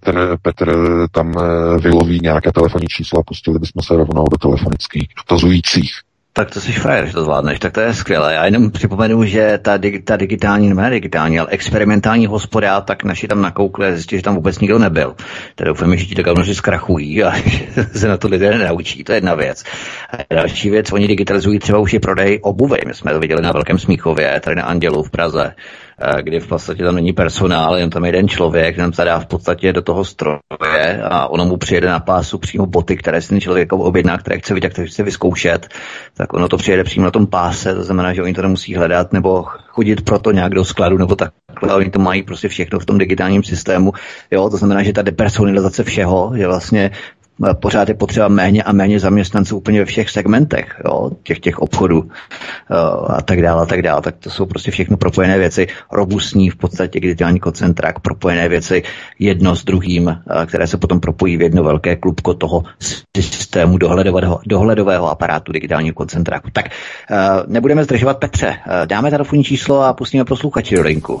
Petr, 0.00 0.36
Petr 0.42 0.76
tam 1.12 1.32
eh, 1.38 1.78
vyloví 1.78 2.20
nějaké 2.22 2.52
telefonní 2.52 2.86
číslo 2.86 3.20
a 3.20 3.22
pustili 3.22 3.58
bychom 3.58 3.82
se 3.82 3.96
rovnou 3.96 4.24
do 4.30 4.36
telefonických 4.36 5.08
dotazujících. 5.16 5.90
Tak 6.32 6.50
to 6.50 6.60
jsi 6.60 6.72
frajer, 6.72 7.06
že 7.06 7.12
to 7.12 7.22
zvládneš, 7.22 7.58
tak 7.58 7.72
to 7.72 7.80
je 7.80 7.94
skvělé. 7.94 8.34
Já 8.34 8.44
jenom 8.44 8.70
připomenu, 8.70 9.24
že 9.24 9.58
ta, 9.62 9.78
ta 10.04 10.16
digitální, 10.16 10.74
ne 10.74 10.90
digitální, 10.90 11.38
ale 11.38 11.48
experimentální 11.50 12.26
hospoda, 12.26 12.80
tak 12.80 13.04
naši 13.04 13.28
tam 13.28 13.42
nakoukli 13.42 13.86
a 13.86 13.92
zjistili, 13.92 14.18
že 14.18 14.22
tam 14.22 14.34
vůbec 14.34 14.58
nikdo 14.58 14.78
nebyl. 14.78 15.14
Tedy 15.54 15.68
doufám, 15.68 15.96
že 15.96 16.06
ti 16.06 16.14
dokážu 16.14 16.54
zkrachují 16.54 17.24
a 17.24 17.32
se 17.92 18.08
na 18.08 18.16
to 18.16 18.28
lidé 18.28 18.50
nenaučí. 18.50 19.04
To 19.04 19.12
je 19.12 19.16
jedna 19.16 19.34
věc. 19.34 19.64
A 20.30 20.34
další 20.34 20.70
věc, 20.70 20.92
oni 20.92 21.08
digitalizují 21.08 21.58
třeba 21.58 21.78
už 21.78 21.92
i 21.92 21.98
prodej 21.98 22.38
obuvy. 22.42 22.78
My 22.86 22.94
jsme 22.94 23.12
to 23.12 23.20
viděli 23.20 23.42
na 23.42 23.52
Velkém 23.52 23.78
Smíchově, 23.78 24.40
tady 24.40 24.56
na 24.56 24.62
Andělu 24.62 25.02
v 25.02 25.10
Praze 25.10 25.54
kdy 26.20 26.40
v 26.40 26.46
podstatě 26.46 26.84
tam 26.84 26.94
není 26.94 27.12
personál, 27.12 27.76
jen 27.76 27.90
tam 27.90 28.04
jeden 28.04 28.28
člověk, 28.28 28.76
ten 28.76 28.92
zadá 28.92 29.18
v 29.18 29.26
podstatě 29.26 29.72
do 29.72 29.82
toho 29.82 30.04
stroje 30.04 31.02
a 31.02 31.26
ono 31.26 31.44
mu 31.44 31.56
přijede 31.56 31.88
na 31.88 32.00
pásu 32.00 32.38
přímo 32.38 32.66
boty, 32.66 32.96
které 32.96 33.22
si 33.22 33.28
ten 33.28 33.40
člověk 33.40 33.66
jako 33.66 33.78
objedná, 33.78 34.18
které 34.18 34.38
chce 34.38 34.54
vidět, 34.54 34.72
které 34.72 34.88
chce 34.88 35.02
vyzkoušet, 35.02 35.68
tak 36.16 36.32
ono 36.32 36.48
to 36.48 36.56
přijede 36.56 36.84
přímo 36.84 37.04
na 37.04 37.10
tom 37.10 37.26
páse, 37.26 37.74
to 37.74 37.82
znamená, 37.82 38.14
že 38.14 38.22
oni 38.22 38.34
to 38.34 38.42
nemusí 38.42 38.74
hledat 38.74 39.12
nebo 39.12 39.44
chodit 39.68 40.00
proto 40.00 40.32
nějak 40.32 40.54
do 40.54 40.64
skladu 40.64 40.98
nebo 40.98 41.16
takhle, 41.16 41.74
oni 41.74 41.90
to 41.90 41.98
mají 41.98 42.22
prostě 42.22 42.48
všechno 42.48 42.78
v 42.78 42.86
tom 42.86 42.98
digitálním 42.98 43.42
systému, 43.42 43.92
jo, 44.30 44.50
to 44.50 44.56
znamená, 44.56 44.82
že 44.82 44.92
ta 44.92 45.02
depersonalizace 45.02 45.84
všeho 45.84 46.32
je 46.34 46.46
vlastně 46.46 46.90
pořád 47.60 47.88
je 47.88 47.94
potřeba 47.94 48.28
méně 48.28 48.62
a 48.62 48.72
méně 48.72 49.00
zaměstnanců 49.00 49.56
úplně 49.56 49.78
ve 49.78 49.84
všech 49.84 50.10
segmentech, 50.10 50.80
jo, 50.84 51.10
těch, 51.22 51.38
těch 51.38 51.58
obchodů 51.58 52.10
a 53.06 53.22
tak 53.22 53.42
dále, 53.42 53.62
a 53.62 53.66
tak 53.66 53.82
dále. 53.82 54.02
Tak 54.02 54.16
to 54.16 54.30
jsou 54.30 54.46
prostě 54.46 54.70
všechno 54.70 54.96
propojené 54.96 55.38
věci, 55.38 55.66
robustní 55.92 56.50
v 56.50 56.56
podstatě 56.56 57.00
digitální 57.00 57.40
koncentrak, 57.40 58.00
propojené 58.00 58.48
věci 58.48 58.82
jedno 59.18 59.56
s 59.56 59.64
druhým, 59.64 60.18
které 60.46 60.66
se 60.66 60.76
potom 60.76 61.00
propojí 61.00 61.36
v 61.36 61.42
jedno 61.42 61.64
velké 61.64 61.96
klubko 61.96 62.34
toho 62.34 62.62
systému 63.20 63.78
dohledového, 63.78 64.40
dohledového 64.46 65.10
aparátu 65.10 65.52
digitálního 65.52 65.94
koncentráku. 65.94 66.48
Tak 66.52 66.64
nebudeme 67.46 67.84
zdržovat 67.84 68.18
Petře, 68.18 68.56
dáme 68.84 69.10
telefonní 69.10 69.44
číslo 69.44 69.82
a 69.82 69.92
pustíme 69.92 70.24
posluchači 70.24 70.76
do 70.76 70.82
linku. 70.82 71.20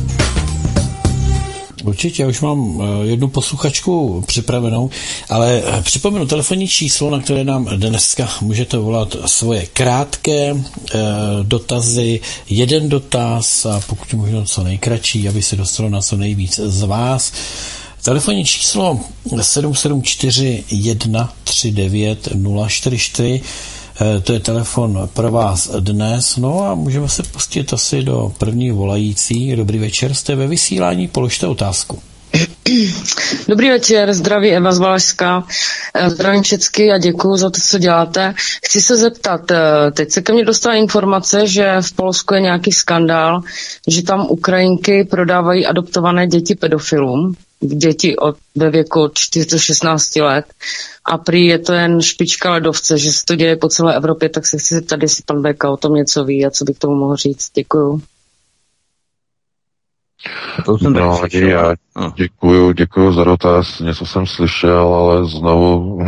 Určitě, 1.83 2.25
už 2.27 2.41
mám 2.41 2.81
eh, 2.81 3.05
jednu 3.07 3.27
posluchačku 3.27 4.23
připravenou, 4.27 4.89
ale 5.29 5.61
eh, 5.65 5.81
připomenu 5.81 6.25
telefonní 6.25 6.67
číslo, 6.67 7.09
na 7.09 7.19
které 7.19 7.43
nám 7.43 7.65
dneska 7.65 8.29
můžete 8.41 8.77
volat 8.77 9.15
svoje 9.25 9.65
krátké 9.65 10.55
eh, 10.55 10.99
dotazy, 11.43 12.19
jeden 12.49 12.89
dotaz 12.89 13.65
a 13.65 13.81
pokud 13.87 14.13
možno 14.13 14.45
co 14.45 14.63
nejkratší, 14.63 15.29
aby 15.29 15.41
se 15.41 15.55
dostalo 15.55 15.89
na 15.89 16.01
co 16.01 16.17
nejvíc 16.17 16.59
z 16.59 16.81
vás. 16.83 17.33
Telefonní 18.03 18.45
číslo 18.45 18.99
774 19.41 20.63
139 21.43 22.29
044 22.67 23.41
Eh, 23.41 23.70
to 24.23 24.33
je 24.33 24.39
telefon 24.39 25.09
pro 25.13 25.31
vás 25.31 25.69
dnes. 25.79 26.37
No 26.37 26.65
a 26.65 26.75
můžeme 26.75 27.09
se 27.09 27.23
pustit 27.23 27.73
asi 27.73 28.03
do 28.03 28.33
první 28.37 28.71
volající. 28.71 29.55
Dobrý 29.55 29.79
večer, 29.79 30.13
jste 30.13 30.35
ve 30.35 30.47
vysílání, 30.47 31.07
položte 31.07 31.47
otázku. 31.47 31.99
Dobrý 33.47 33.69
večer, 33.69 34.13
zdraví 34.13 34.51
Eva 34.51 34.71
z 34.71 34.79
Valašska. 34.79 35.43
Eh, 35.93 36.09
zdravím 36.09 36.43
všechny 36.43 36.91
a 36.91 36.97
děkuji 36.97 37.37
za 37.37 37.49
to, 37.49 37.59
co 37.67 37.77
děláte. 37.77 38.33
Chci 38.65 38.81
se 38.81 38.97
zeptat, 38.97 39.51
eh, 39.51 39.91
teď 39.91 40.11
se 40.11 40.21
ke 40.21 40.33
mně 40.33 40.45
dostala 40.45 40.75
informace, 40.75 41.47
že 41.47 41.75
v 41.81 41.91
Polsku 41.93 42.33
je 42.33 42.41
nějaký 42.41 42.71
skandál, 42.71 43.41
že 43.87 44.03
tam 44.03 44.25
Ukrajinky 44.29 45.03
prodávají 45.03 45.65
adoptované 45.65 46.27
děti 46.27 46.55
pedofilům 46.55 47.35
děti 47.61 48.15
od 48.17 48.35
ve 48.55 48.69
věku 48.69 48.99
4-16 48.99 50.23
let 50.23 50.45
a 51.05 51.17
prý 51.17 51.45
je 51.45 51.59
to 51.59 51.73
jen 51.73 52.01
špička 52.01 52.51
ledovce, 52.51 52.97
že 52.97 53.11
se 53.11 53.25
to 53.27 53.35
děje 53.35 53.55
po 53.55 53.69
celé 53.69 53.95
Evropě, 53.95 54.29
tak 54.29 54.47
se 54.47 54.57
chci 54.57 54.75
zeptat, 54.75 55.01
jestli 55.01 55.23
pan 55.27 55.41
Beka 55.41 55.69
o 55.71 55.77
tom 55.77 55.93
něco 55.93 56.23
ví 56.23 56.45
a 56.45 56.49
co 56.49 56.65
bych 56.65 56.79
tomu 56.79 56.95
mohl 56.95 57.15
říct. 57.15 57.51
Děkuju. 57.55 58.01
To 60.65 60.77
jsem 60.77 60.93
no, 60.93 61.21
já 61.33 61.73
děkuju, 62.15 62.71
děkuju 62.71 63.13
za 63.13 63.23
dotaz, 63.23 63.79
něco 63.79 64.05
jsem 64.05 64.25
slyšel, 64.25 64.93
ale 64.93 65.25
znovu 65.25 65.99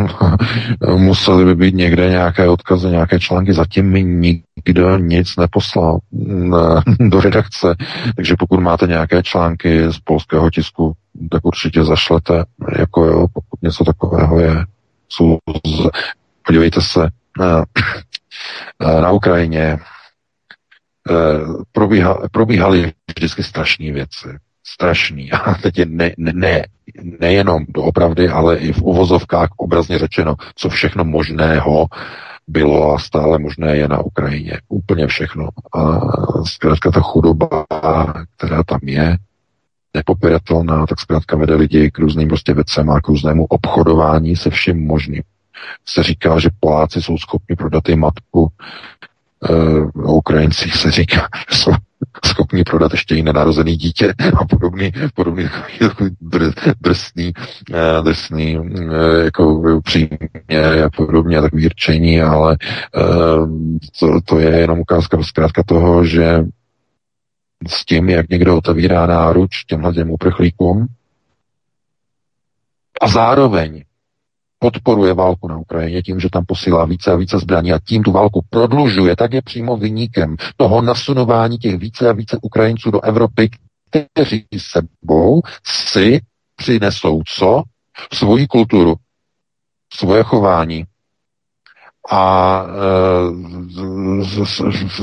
museli 0.96 1.46
by 1.46 1.56
být 1.56 1.76
někde 1.76 2.10
nějaké 2.10 2.50
odkazy, 2.50 2.88
nějaké 2.88 3.20
články, 3.20 3.54
zatím 3.54 3.90
mi 3.90 4.04
nikdo 4.04 4.98
nic 4.98 5.36
neposlal 5.38 6.00
do 7.00 7.22
redakce, 7.22 7.76
takže 8.16 8.36
pokud 8.40 8.60
máte 8.60 8.88
nějaké 8.88 9.24
články 9.24 9.92
z 9.92 10.00
polského 10.00 10.50
tisku, 10.50 10.94
tak 11.32 11.46
určitě 11.46 11.84
zašlete, 11.84 12.46
jako 12.80 13.06
jo, 13.06 13.28
pokud 13.34 13.62
něco 13.62 13.84
takového 13.84 14.40
je. 14.40 14.66
Jsou, 15.10 15.38
podívejte 16.46 16.82
se, 16.82 17.08
na, 17.40 17.64
na 19.02 19.12
Ukrajině. 19.12 19.62
eh, 19.62 19.80
probíha, 21.72 22.18
probíhaly 22.32 22.94
vždycky 23.18 23.44
strašné 23.44 23.92
věci. 23.92 24.28
Strašný. 24.68 25.32
A 25.32 25.54
teď 25.54 25.78
je 25.78 25.86
ne, 25.86 26.12
ne, 26.18 26.34
ne, 26.36 26.66
nejenom 27.20 27.66
doopravdy, 27.70 28.30
ale 28.30 28.58
i 28.58 28.74
v 28.74 28.82
uvozovkách 28.82 29.50
obrazně 29.58 30.00
řečeno, 30.00 30.36
co 30.56 30.70
všechno 30.70 31.04
možného 31.04 31.88
bylo 32.48 32.94
a 32.94 33.00
stále 33.00 33.40
možné 33.40 33.78
je 33.78 33.88
na 33.88 34.00
Ukrajině. 34.00 34.60
Úplně 34.70 35.08
všechno. 35.08 35.50
A 35.76 36.02
zkrátka 36.44 36.92
ta 36.92 37.02
chudoba, 37.02 37.66
která 38.38 38.64
tam 38.64 38.80
je, 38.84 39.18
nepopiratelná, 39.94 40.86
tak 40.86 41.00
zkrátka 41.00 41.38
vede 41.38 41.56
lidi 41.56 41.92
k 41.92 42.00
různým 42.00 42.28
prostě 42.28 42.54
věcem 42.54 42.90
a 42.90 43.02
k 43.02 43.08
různému 43.08 43.46
obchodování 43.46 44.36
se 44.36 44.50
vším 44.50 44.88
možným. 44.88 45.24
Se 45.86 46.04
říká, 46.04 46.40
že 46.40 46.50
Poláci 46.60 47.02
jsou 47.02 47.18
schopni 47.18 47.56
prodat 47.56 47.90
i 47.90 47.96
matku, 47.96 48.52
uh, 49.50 50.16
Ukrajinci 50.16 50.70
se 50.70 50.92
říká, 50.92 51.28
že 51.52 51.58
jsou 51.58 51.72
schopni 52.26 52.64
prodat 52.64 52.92
ještě 52.92 53.16
i 53.16 53.24
nenarozený 53.24 53.76
dítě 53.76 54.14
a 54.42 54.46
podobný, 54.46 54.92
podobný 55.14 55.50
takový 55.80 56.16
drsný, 56.82 57.34
uh, 57.70 58.06
drsný 58.06 58.60
uh, 58.60 58.68
jako 59.24 59.62
přímě 59.84 60.84
a 60.86 60.90
podobně, 60.98 61.42
takový 61.42 61.68
rčení, 61.68 62.22
ale 62.22 62.58
to, 64.00 64.22
to 64.26 64.40
je 64.40 64.50
jenom 64.50 64.80
ukázka 64.80 65.24
zkrátka 65.24 65.64
toho, 65.64 66.06
že 66.06 66.44
s 67.68 67.86
tím, 67.86 68.10
jak 68.10 68.30
někdo 68.30 68.58
otevírá 68.58 69.06
náruč 69.06 69.64
těmhle 69.68 69.94
těm 69.94 70.12
uprchlíkům 70.12 70.88
a 73.02 73.08
zároveň 73.08 73.84
podporuje 74.64 75.14
válku 75.14 75.48
na 75.48 75.58
Ukrajině 75.58 76.02
tím, 76.02 76.20
že 76.20 76.30
tam 76.30 76.46
posílá 76.46 76.86
více 76.86 77.12
a 77.12 77.16
více 77.16 77.40
zbraní 77.40 77.74
a 77.74 77.80
tím 77.80 78.04
tu 78.04 78.12
válku 78.12 78.46
prodlužuje, 78.50 79.16
tak 79.16 79.34
je 79.34 79.42
přímo 79.42 79.78
vyníkem 79.78 80.36
toho 80.58 80.82
nasunování 80.82 81.58
těch 81.58 81.78
více 81.78 82.10
a 82.10 82.14
více 82.14 82.38
Ukrajinců 82.42 82.92
do 82.92 83.02
Evropy, 83.02 83.50
kteří 83.90 84.46
sebou 84.58 85.42
si 85.64 86.22
přinesou 86.56 87.22
co? 87.28 87.64
Svoji 88.14 88.48
kulturu, 88.48 88.96
svoje 89.94 90.24
chování 90.24 90.86
a 92.12 92.66
e, 94.22 94.26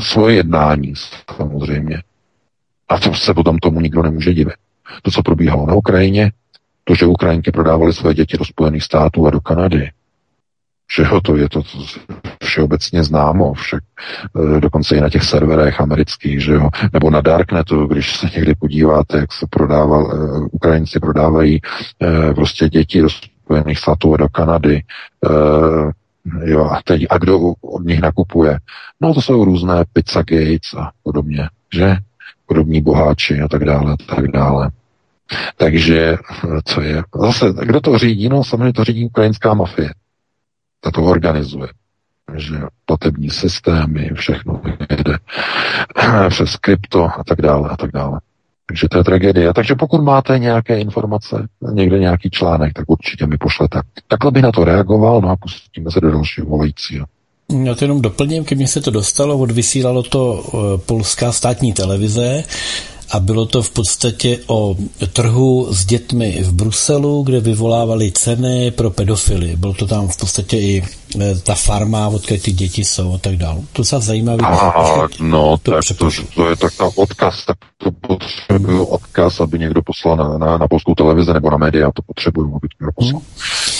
svoje 0.00 0.36
jednání 0.36 0.94
samozřejmě. 1.36 2.02
A 2.88 2.98
to 2.98 3.14
se 3.14 3.34
potom 3.34 3.58
tomu 3.58 3.80
nikdo 3.80 4.02
nemůže 4.02 4.34
divit. 4.34 4.54
To, 5.02 5.10
co 5.10 5.22
probíhalo 5.22 5.66
na 5.66 5.74
Ukrajině, 5.74 6.32
to, 6.84 6.94
že 6.94 7.06
Ukrajinky 7.06 7.52
prodávaly 7.52 7.92
své 7.92 8.14
děti 8.14 8.36
do 8.36 8.44
Spojených 8.44 8.82
států 8.82 9.26
a 9.26 9.30
do 9.30 9.40
Kanady, 9.40 9.90
všeho 10.86 11.20
to 11.20 11.36
je 11.36 11.48
to 11.48 11.62
všeobecně 12.42 13.04
známo, 13.04 13.54
však 13.54 13.82
e, 14.56 14.60
dokonce 14.60 14.96
i 14.96 15.00
na 15.00 15.10
těch 15.10 15.24
serverech 15.24 15.80
amerických, 15.80 16.44
že 16.44 16.52
jo, 16.52 16.68
nebo 16.92 17.10
na 17.10 17.20
Darknetu, 17.20 17.86
když 17.86 18.16
se 18.16 18.26
někdy 18.34 18.54
podíváte, 18.54 19.18
jak 19.18 19.32
se 19.32 19.46
prodával, 19.50 20.12
e, 20.12 20.38
Ukrajinci 20.52 21.00
prodávají 21.00 21.60
e, 22.02 22.34
prostě 22.34 22.68
děti 22.68 23.00
do 23.00 23.08
Spojených 23.10 23.78
států 23.78 24.14
a 24.14 24.16
do 24.16 24.28
Kanady, 24.28 24.82
jo, 26.44 26.64
a 26.64 26.80
teď, 26.84 27.06
a 27.10 27.18
kdo 27.18 27.38
od 27.60 27.84
nich 27.84 28.00
nakupuje? 28.00 28.58
No 29.00 29.14
to 29.14 29.22
jsou 29.22 29.44
různé 29.44 29.84
pizza 29.92 30.22
gates 30.22 30.74
a 30.78 30.90
podobně, 31.02 31.48
že? 31.74 31.96
podobní 32.50 32.82
boháči 32.82 33.40
a 33.40 33.48
tak 33.48 33.64
dále, 33.64 33.92
a 33.92 34.14
tak 34.14 34.28
dále. 34.28 34.70
Takže 35.56 36.16
co 36.64 36.80
je? 36.80 37.02
Zase, 37.20 37.52
kdo 37.62 37.80
to 37.80 37.98
řídí? 37.98 38.28
No 38.28 38.44
samozřejmě 38.44 38.72
to 38.72 38.84
řídí 38.84 39.04
ukrajinská 39.04 39.54
mafie. 39.54 39.90
Ta 40.80 40.90
to 40.90 41.02
organizuje. 41.02 41.68
Že 42.36 42.56
platební 42.86 43.30
systémy, 43.30 44.10
všechno 44.14 44.60
jde 45.04 45.18
přes 46.28 46.56
krypto 46.56 47.04
a 47.04 47.24
tak 47.26 47.42
dále 47.42 47.68
a 47.68 47.76
tak 47.76 47.92
dále. 47.92 48.20
Takže 48.66 48.88
to 48.88 48.98
je 48.98 49.04
tragédie. 49.04 49.54
Takže 49.54 49.74
pokud 49.74 50.02
máte 50.02 50.38
nějaké 50.38 50.80
informace, 50.80 51.48
někde 51.72 51.98
nějaký 51.98 52.30
článek, 52.30 52.72
tak 52.72 52.84
určitě 52.90 53.26
mi 53.26 53.38
pošlete. 53.38 53.80
Takhle 54.08 54.30
by 54.30 54.42
na 54.42 54.52
to 54.52 54.64
reagoval, 54.64 55.20
no 55.20 55.28
a 55.28 55.36
pustíme 55.36 55.90
se 55.90 56.00
do 56.00 56.10
dalšího 56.10 56.46
volajícího. 56.46 57.06
Já 57.64 57.74
to 57.74 57.84
jenom 57.84 58.02
doplním, 58.02 58.44
ke 58.44 58.54
mně 58.54 58.68
se 58.68 58.80
to 58.80 58.90
dostalo, 58.90 59.38
odvysílalo 59.38 60.02
to 60.02 60.44
eh, 60.44 60.78
polská 60.86 61.32
státní 61.32 61.72
televize 61.72 62.42
a 63.10 63.20
bylo 63.20 63.46
to 63.46 63.62
v 63.62 63.70
podstatě 63.70 64.38
o 64.46 64.76
trhu 65.12 65.68
s 65.70 65.84
dětmi 65.84 66.42
v 66.42 66.52
Bruselu, 66.52 67.22
kde 67.22 67.40
vyvolávali 67.40 68.12
ceny 68.12 68.70
pro 68.70 68.90
pedofily. 68.90 69.56
Bylo 69.56 69.74
to 69.74 69.86
tam 69.86 70.08
v 70.08 70.16
podstatě 70.16 70.58
i 70.58 70.82
ta 71.42 71.54
farma, 71.54 72.08
odkud 72.08 72.42
ty 72.42 72.52
děti 72.52 72.84
jsou 72.84 73.14
a 73.14 73.18
tak 73.18 73.36
dále. 73.36 73.60
To 73.72 73.84
se 73.84 74.00
zajímavé. 74.00 74.42
A, 74.46 75.08
no, 75.20 75.56
to, 75.62 75.70
tak 75.70 75.84
to, 75.98 76.08
to, 76.34 76.48
je 76.50 76.56
tak 76.56 76.72
na 76.80 76.90
odkaz, 76.94 77.44
tak 77.46 77.56
to 77.78 77.90
potřebuju 77.90 78.84
odkaz, 78.84 79.40
aby 79.40 79.58
někdo 79.58 79.82
poslal 79.82 80.16
na, 80.16 80.38
na, 80.38 80.58
na 80.58 80.68
polskou 80.68 80.94
televizi 80.94 81.32
nebo 81.32 81.50
na 81.50 81.56
média, 81.56 81.90
to 81.94 82.02
potřebuju, 82.02 82.48
aby 82.48 82.68
to 82.68 82.90
poslal. 82.94 83.22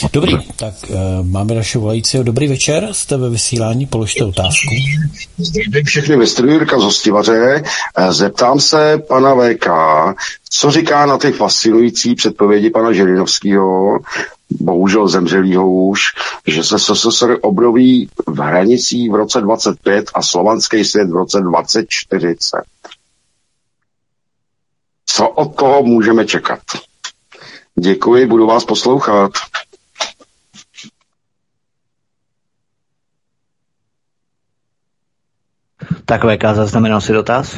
Hmm. 0.00 0.08
Dobrý, 0.12 0.38
tak 0.56 0.74
uh, 0.88 0.96
máme 1.26 1.54
naše 1.54 1.78
volajícího. 1.78 2.22
Dobrý 2.22 2.48
večer, 2.48 2.88
jste 2.92 3.16
ve 3.16 3.30
vysílání, 3.30 3.86
položte 3.86 4.24
otázku. 4.24 4.74
Zdravím 5.38 5.84
všechny 5.84 6.16
ve 6.16 6.26
studiu 6.26 6.54
Jirka 6.54 6.78
z 6.78 6.82
Hostivaře. 6.82 7.62
E, 7.96 8.12
zeptám 8.12 8.60
se 8.60 8.98
pana 9.08 9.34
VK, 9.34 9.66
co 10.52 10.70
říká 10.70 11.06
na 11.06 11.18
ty 11.18 11.32
fascinující 11.32 12.14
předpovědi 12.14 12.70
pana 12.70 12.92
Žirinovského, 12.92 13.98
bohužel 14.50 15.08
zemřelýho 15.08 15.70
už, 15.72 16.02
že 16.46 16.64
se 16.64 16.78
SSSR 16.78 17.38
obnoví 17.42 18.08
v 18.26 18.40
hranicích 18.40 19.10
v 19.10 19.14
roce 19.14 19.40
25 19.40 20.10
a 20.14 20.22
slovanský 20.22 20.84
svět 20.84 21.10
v 21.10 21.14
roce 21.14 21.40
2040. 21.40 22.58
Co 25.06 25.28
od 25.28 25.56
toho 25.56 25.82
můžeme 25.82 26.26
čekat? 26.26 26.60
Děkuji, 27.78 28.26
budu 28.26 28.46
vás 28.46 28.64
poslouchat. 28.64 29.32
Tak 36.04 36.20
VK 36.24 36.44
zaznamenal 36.54 37.00
si 37.00 37.12
dotaz? 37.12 37.56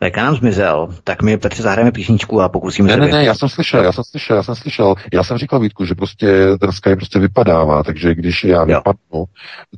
VK 0.00 0.16
nám 0.16 0.36
zmizel, 0.36 0.88
tak 1.04 1.22
my 1.22 1.38
Petře 1.38 1.62
zahrajeme 1.62 1.92
písničku 1.92 2.40
a 2.40 2.48
pokusíme 2.48 2.88
ne, 2.88 2.94
se... 2.94 3.00
Ne, 3.00 3.18
ne, 3.18 3.24
já 3.24 3.34
jsem 3.34 3.48
slyšel, 3.48 3.84
já 3.84 3.92
jsem 3.92 4.04
slyšel, 4.04 4.36
já 4.36 4.42
jsem 4.42 4.54
slyšel. 4.54 4.94
Já 5.12 5.24
jsem 5.24 5.38
říkal 5.38 5.60
Vítku, 5.60 5.84
že 5.84 5.94
prostě 5.94 6.46
ten 6.60 6.72
Skype 6.72 6.96
prostě 6.96 7.18
vypadává, 7.18 7.82
takže 7.82 8.14
když 8.14 8.44
já 8.44 8.58
jo. 8.58 8.66
vypadnu, 8.66 9.24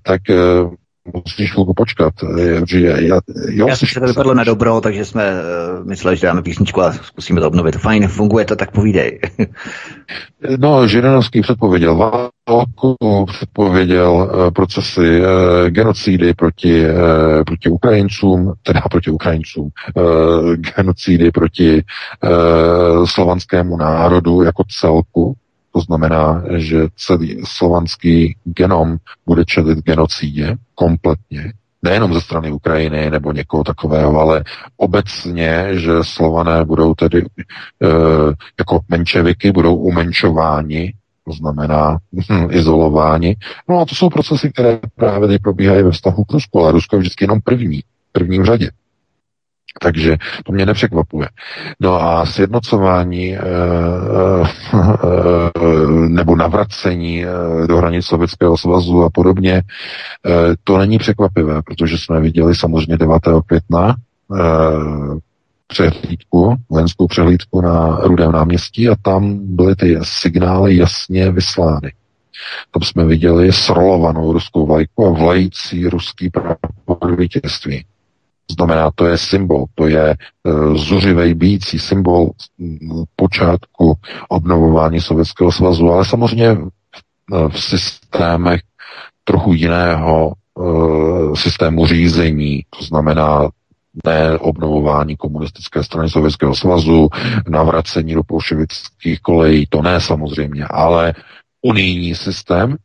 tak 0.02 0.20
uh, 0.30 0.74
musíš 1.14 1.52
chvilku 1.52 1.74
počkat. 1.74 2.14
Že 2.68 2.80
já, 2.80 3.00
já, 3.00 3.20
jo, 3.48 3.68
já 3.68 3.76
jsem 3.76 3.88
se 3.88 4.00
to 4.00 4.06
vypadlo 4.06 4.34
na 4.34 4.44
dobro, 4.44 4.80
takže 4.80 5.04
jsme 5.04 5.32
uh, 5.32 5.86
mysleli, 5.86 6.16
že 6.16 6.26
dáme 6.26 6.42
písničku 6.42 6.82
a 6.82 6.92
zkusíme 6.92 7.40
to 7.40 7.46
obnovit. 7.48 7.76
Fajn, 7.76 8.08
funguje 8.08 8.44
to, 8.44 8.56
tak 8.56 8.70
povídej. 8.70 9.20
no, 10.58 10.86
Žirinovský 10.86 11.40
předpověděl 11.40 11.96
válku, 12.48 12.96
předpověděl 13.26 14.12
uh, 14.12 14.50
procesy 14.50 15.20
uh, 15.20 15.26
genocidy 15.68 16.34
proti, 16.34 16.84
uh, 16.90 16.94
proti 17.46 17.68
Ukrajincům, 17.68 18.52
teda 18.62 18.80
proti 18.80 19.10
Ukrajincům, 19.10 19.68
genocidy 20.76 21.30
proti 21.30 21.84
slovanskému 23.04 23.76
národu 23.76 24.42
jako 24.42 24.64
celku, 24.68 25.34
to 25.72 25.80
znamená, 25.80 26.42
že 26.56 26.86
celý 26.96 27.40
slovanský 27.44 28.36
genom 28.44 28.96
bude 29.26 29.44
čelit 29.44 29.78
genocidě 29.78 30.56
kompletně, 30.74 31.52
nejenom 31.82 32.14
ze 32.14 32.20
strany 32.20 32.52
Ukrajiny 32.52 33.10
nebo 33.10 33.32
někoho 33.32 33.64
takového, 33.64 34.20
ale 34.20 34.44
obecně, 34.76 35.68
že 35.72 35.92
Slované 36.02 36.64
budou 36.64 36.94
tedy 36.94 37.18
e, 37.18 37.24
jako 38.58 38.80
menševiky, 38.88 39.52
budou 39.52 39.76
umenšováni, 39.76 40.94
to 41.28 41.32
znamená 41.32 41.98
hm, 42.30 42.48
izolováni. 42.50 43.36
No 43.68 43.80
a 43.80 43.84
to 43.84 43.94
jsou 43.94 44.08
procesy, 44.08 44.50
které 44.52 44.78
právě 44.94 45.28
teď 45.28 45.42
probíhají 45.42 45.82
ve 45.82 45.90
vztahu 45.90 46.24
k 46.24 46.32
Rusku, 46.32 46.60
ale 46.60 46.72
Rusko 46.72 46.96
je 46.96 47.00
vždycky 47.00 47.24
jenom 47.24 47.40
první, 47.40 47.80
prvním 48.12 48.44
řadě. 48.44 48.70
Takže 49.80 50.16
to 50.44 50.52
mě 50.52 50.66
nepřekvapuje. 50.66 51.28
No 51.80 52.02
a 52.02 52.26
sjednocování 52.26 53.36
e, 53.36 53.38
e, 53.38 53.42
nebo 56.08 56.36
navracení 56.36 57.24
e, 57.24 57.28
do 57.66 57.76
hranic 57.76 58.06
Sovětského 58.06 58.58
svazu 58.58 59.02
a 59.04 59.10
podobně, 59.10 59.62
to 60.64 60.78
není 60.78 60.98
překvapivé, 60.98 61.62
protože 61.62 61.98
jsme 61.98 62.20
viděli 62.20 62.54
samozřejmě 62.54 62.96
9. 62.96 63.18
května 63.46 63.96
přehlídku, 65.68 66.56
vojenskou 66.70 67.06
přehlídku 67.06 67.60
na 67.60 67.96
Rudém 67.96 68.32
náměstí 68.32 68.88
a 68.88 68.96
tam 69.02 69.38
byly 69.56 69.76
ty 69.76 69.98
signály 70.02 70.76
jasně 70.76 71.30
vyslány. 71.30 71.92
Tam 72.70 72.82
jsme 72.82 73.04
viděli 73.04 73.52
srolovanou 73.52 74.32
ruskou 74.32 74.66
vlajku 74.66 75.06
a 75.06 75.10
vlající 75.10 75.86
ruský 75.86 76.30
prapor 76.30 77.16
vítězství. 77.16 77.84
Znamená, 78.50 78.90
to 78.94 79.06
je 79.06 79.18
symbol, 79.18 79.64
to 79.74 79.86
je 79.86 80.16
uh, 80.44 80.76
zuřivej 80.76 81.34
bící 81.34 81.78
symbol 81.78 82.30
mm, 82.58 83.04
počátku 83.16 83.94
obnovování 84.28 85.00
Sovětského 85.00 85.52
svazu, 85.52 85.90
ale 85.92 86.04
samozřejmě 86.04 86.54
v, 86.54 86.60
e, 87.34 87.48
v 87.48 87.62
systémech 87.62 88.60
trochu 89.24 89.52
jiného 89.52 90.32
uh, 90.54 91.34
systému 91.34 91.86
řízení, 91.86 92.62
to 92.78 92.84
znamená 92.84 93.48
ne 94.06 94.38
obnovování 94.38 95.16
komunistické 95.16 95.84
strany 95.84 96.10
Sovětského 96.10 96.54
svazu, 96.54 97.08
navracení 97.48 98.14
do 98.14 98.22
bolševických 98.28 99.20
kolejí, 99.20 99.66
to 99.68 99.82
ne 99.82 100.00
samozřejmě, 100.00 100.64
ale 100.70 101.14
unijní 101.62 102.14
systém, 102.14 102.76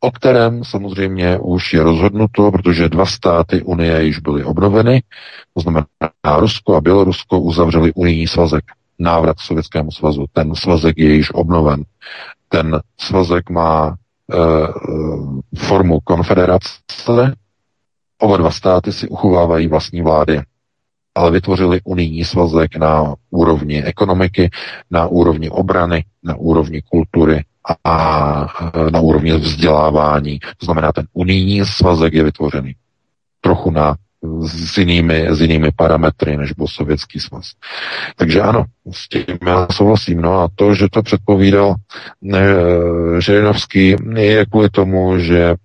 o 0.00 0.10
kterém 0.10 0.64
samozřejmě 0.64 1.38
už 1.38 1.72
je 1.72 1.82
rozhodnuto, 1.82 2.50
protože 2.52 2.88
dva 2.88 3.06
státy 3.06 3.62
Unie 3.62 4.04
již 4.04 4.18
byly 4.18 4.44
obnoveny, 4.44 5.02
to 5.54 5.60
znamená 5.60 5.86
Rusko 6.38 6.76
a 6.76 6.80
Bělorusko 6.80 7.40
uzavřeli 7.40 7.92
unijní 7.94 8.26
svazek, 8.26 8.64
návrat 8.98 9.38
Sovětskému 9.38 9.90
svazu. 9.90 10.24
Ten 10.32 10.54
svazek 10.54 10.98
je 10.98 11.14
již 11.14 11.30
obnoven. 11.34 11.82
Ten 12.48 12.80
svazek 13.00 13.50
má 13.50 13.96
e, 14.32 14.36
formu 15.58 16.00
konfederace, 16.04 16.70
oba 18.18 18.36
dva 18.36 18.50
státy 18.50 18.92
si 18.92 19.08
uchovávají 19.08 19.66
vlastní 19.68 20.02
vlády, 20.02 20.40
ale 21.14 21.30
vytvořili 21.30 21.80
unijní 21.84 22.24
svazek 22.24 22.76
na 22.76 23.14
úrovni 23.30 23.84
ekonomiky, 23.84 24.50
na 24.90 25.06
úrovni 25.06 25.50
obrany, 25.50 26.04
na 26.22 26.36
úrovni 26.36 26.82
kultury 26.82 27.44
a 27.84 28.46
na 28.90 29.00
úrovni 29.00 29.32
vzdělávání. 29.32 30.38
To 30.38 30.64
znamená, 30.64 30.92
ten 30.92 31.06
unijní 31.12 31.64
svazek 31.64 32.14
je 32.14 32.24
vytvořený 32.24 32.74
trochu 33.40 33.70
na 33.70 33.96
s 34.42 34.78
jinými, 34.78 35.26
s 35.30 35.40
jinými 35.40 35.70
parametry, 35.76 36.36
než 36.36 36.52
byl 36.52 36.66
sovětský 36.66 37.20
svaz. 37.20 37.44
Takže 38.16 38.40
ano, 38.40 38.64
s 38.90 39.08
tím 39.08 39.38
já 39.46 39.66
souhlasím. 39.72 40.20
No 40.20 40.40
a 40.40 40.48
to, 40.54 40.74
že 40.74 40.88
to 40.90 41.02
předpovídal 41.02 41.74
ne, 42.22 42.40
Žirinovský, 43.18 43.96
je 44.14 44.46
kvůli 44.46 44.68
tomu, 44.68 45.18
že 45.18 45.38
e, 45.40 45.56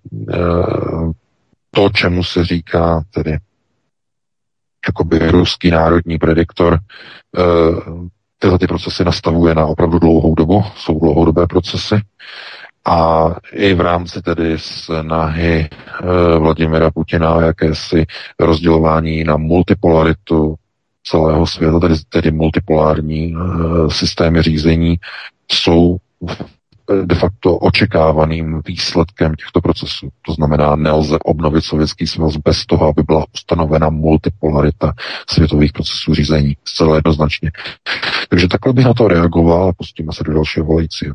to, 1.74 1.88
čemu 1.88 2.24
se 2.24 2.44
říká 2.44 3.02
tedy 3.10 3.38
jakoby 4.88 5.30
ruský 5.30 5.70
národní 5.70 6.18
prediktor, 6.18 6.74
e, 6.74 6.78
tyhle 8.38 8.58
ty 8.58 8.66
procesy 8.66 9.04
nastavuje 9.04 9.54
na 9.54 9.66
opravdu 9.66 9.98
dlouhou 9.98 10.34
dobu, 10.34 10.64
jsou 10.76 11.00
dlouhodobé 11.00 11.46
procesy. 11.46 11.94
A 12.86 13.26
i 13.52 13.74
v 13.74 13.80
rámci 13.80 14.22
tedy 14.22 14.54
snahy 14.58 15.60
e, 15.60 15.68
Vladimira 16.38 16.90
Putina 16.90 17.40
jakési 17.42 18.06
rozdělování 18.40 19.24
na 19.24 19.36
multipolaritu 19.36 20.54
celého 21.04 21.46
světa, 21.46 21.80
tedy, 21.80 21.94
tedy 22.08 22.30
multipolární 22.30 23.34
e, 23.34 23.90
systémy 23.90 24.42
řízení, 24.42 24.96
jsou 25.52 25.96
de 27.04 27.14
facto 27.14 27.56
očekávaným 27.56 28.62
výsledkem 28.66 29.34
těchto 29.34 29.60
procesů. 29.60 30.08
To 30.26 30.32
znamená, 30.32 30.76
nelze 30.76 31.18
obnovit 31.24 31.64
Sovětský 31.64 32.06
svaz 32.06 32.36
bez 32.36 32.66
toho, 32.66 32.86
aby 32.86 33.02
byla 33.02 33.24
ustanovena 33.34 33.90
multipolarita 33.90 34.92
světových 35.30 35.72
procesů 35.72 36.14
řízení. 36.14 36.56
Zcela 36.64 36.96
jednoznačně. 36.96 37.50
Takže 38.28 38.48
takhle 38.48 38.72
bych 38.72 38.84
na 38.84 38.94
to 38.94 39.08
reagoval 39.08 39.68
a 39.68 39.72
pustíme 39.72 40.12
se 40.12 40.24
do 40.24 40.34
dalšího 40.34 40.66
volajícího. 40.66 41.14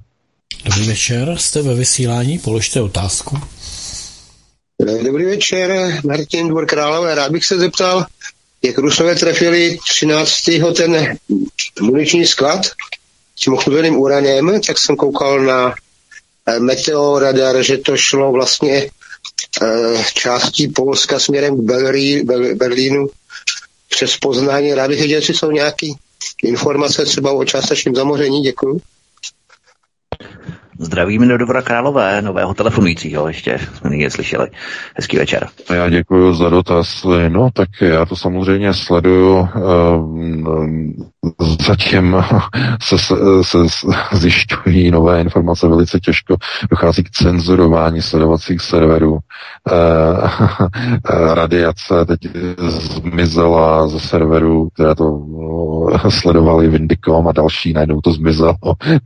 Dobrý 0.66 0.88
večer, 0.88 1.36
jste 1.38 1.62
ve 1.62 1.76
vysílání, 1.76 2.40
položte 2.40 2.82
otázku. 2.82 3.40
Dobrý 5.06 5.26
večer, 5.26 6.00
Martin 6.08 6.48
Dvor 6.48 6.66
Králové. 6.66 7.16
Rád 7.16 7.32
bych 7.32 7.46
se 7.46 7.60
zeptal, 7.60 8.06
jak 8.62 8.78
Rusové 8.78 9.16
trefili 9.16 9.78
13. 9.90 10.34
ten 10.78 11.18
muniční 11.82 12.26
sklad 12.26 12.62
tím 13.40 13.54
ochluveným 13.54 13.98
uranem, 13.98 14.62
tak 14.68 14.78
jsem 14.78 14.96
koukal 14.96 15.40
na 15.40 15.74
eh, 16.46 16.60
meteoradar, 16.60 17.64
že 17.64 17.78
to 17.78 17.98
šlo 17.98 18.32
vlastně 18.32 18.90
eh, 19.62 20.04
částí 20.14 20.68
Polska 20.68 21.20
směrem 21.20 21.58
k 21.58 21.60
Berlí, 21.60 22.24
Berlínu 22.56 23.08
přes 23.90 24.18
poznání. 24.18 24.74
Rád 24.74 24.88
bych 24.88 25.00
věděl, 25.00 25.18
jestli 25.18 25.34
jsou 25.34 25.52
nějaké 25.52 25.88
informace 26.44 27.06
třeba 27.06 27.32
o 27.32 27.46
částečném 27.46 27.96
zamoření. 27.96 28.42
Děkuji. 28.42 28.82
Zdravíme 30.82 31.26
do 31.26 31.38
Dobra 31.38 31.62
Králové, 31.62 32.22
nového 32.22 32.54
telefonujícího, 32.54 33.28
ještě 33.28 33.60
jsme 33.78 33.90
nyní 33.90 34.10
slyšeli. 34.10 34.48
Hezký 34.96 35.18
večer. 35.18 35.48
Já 35.74 35.90
děkuji 35.90 36.34
za 36.34 36.50
dotaz. 36.50 37.06
No, 37.30 37.50
tak 37.54 37.70
já 37.82 38.06
to 38.06 38.16
samozřejmě 38.16 38.74
sleduju. 38.74 39.48
Ehm, 39.56 40.94
zatím 41.68 42.16
se, 42.84 42.98
se, 42.98 43.16
se 43.44 43.58
zjišťují 44.12 44.92
nové 44.92 45.22
informace 45.22 45.68
velice 45.68 46.00
těžko. 46.00 46.36
Dochází 46.70 47.04
k 47.04 47.10
cenzurování 47.10 48.02
sledovacích 48.02 48.62
serverů. 48.62 49.20
Ehm, 49.72 50.70
radiace 51.34 52.06
teď 52.06 52.20
zmizela 52.58 53.88
ze 53.88 54.00
serverů, 54.00 54.70
které 54.70 54.96
to 54.96 55.04
no, 55.04 55.88
sledovali 56.10 56.68
Vindicom 56.68 57.28
a 57.28 57.32
další, 57.32 57.74
najednou 57.74 58.02
to 58.02 58.12
zmizelo, 58.12 58.56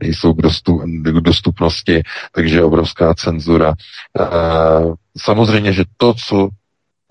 nejsou 0.02 0.34
k, 0.34 0.42
dostup, 0.42 0.82
k 1.02 1.20
dostupnosti, 1.20 2.02
takže 2.32 2.64
obrovská 2.64 3.14
cenzura. 3.14 3.74
Ehm, 4.18 4.94
samozřejmě, 5.18 5.72
že 5.72 5.84
to, 5.96 6.14
co 6.14 6.48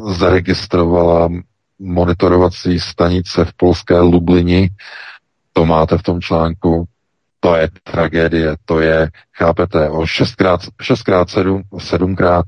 zaregistrovala 0.10 1.30
monitorovací 1.80 2.80
stanice 2.80 3.46
v 3.46 3.54
polské 3.54 4.00
Lublini, 4.00 4.70
to 5.54 5.66
máte 5.66 5.98
v 5.98 6.04
tom 6.04 6.22
článku, 6.22 6.86
to 7.40 7.56
je 7.56 7.70
tragédie, 7.84 8.56
to 8.66 8.80
je, 8.80 9.10
chápete, 9.38 9.90
o 9.90 10.02
6x, 10.02 10.70
6x7, 10.82 11.62
7x 11.72 12.44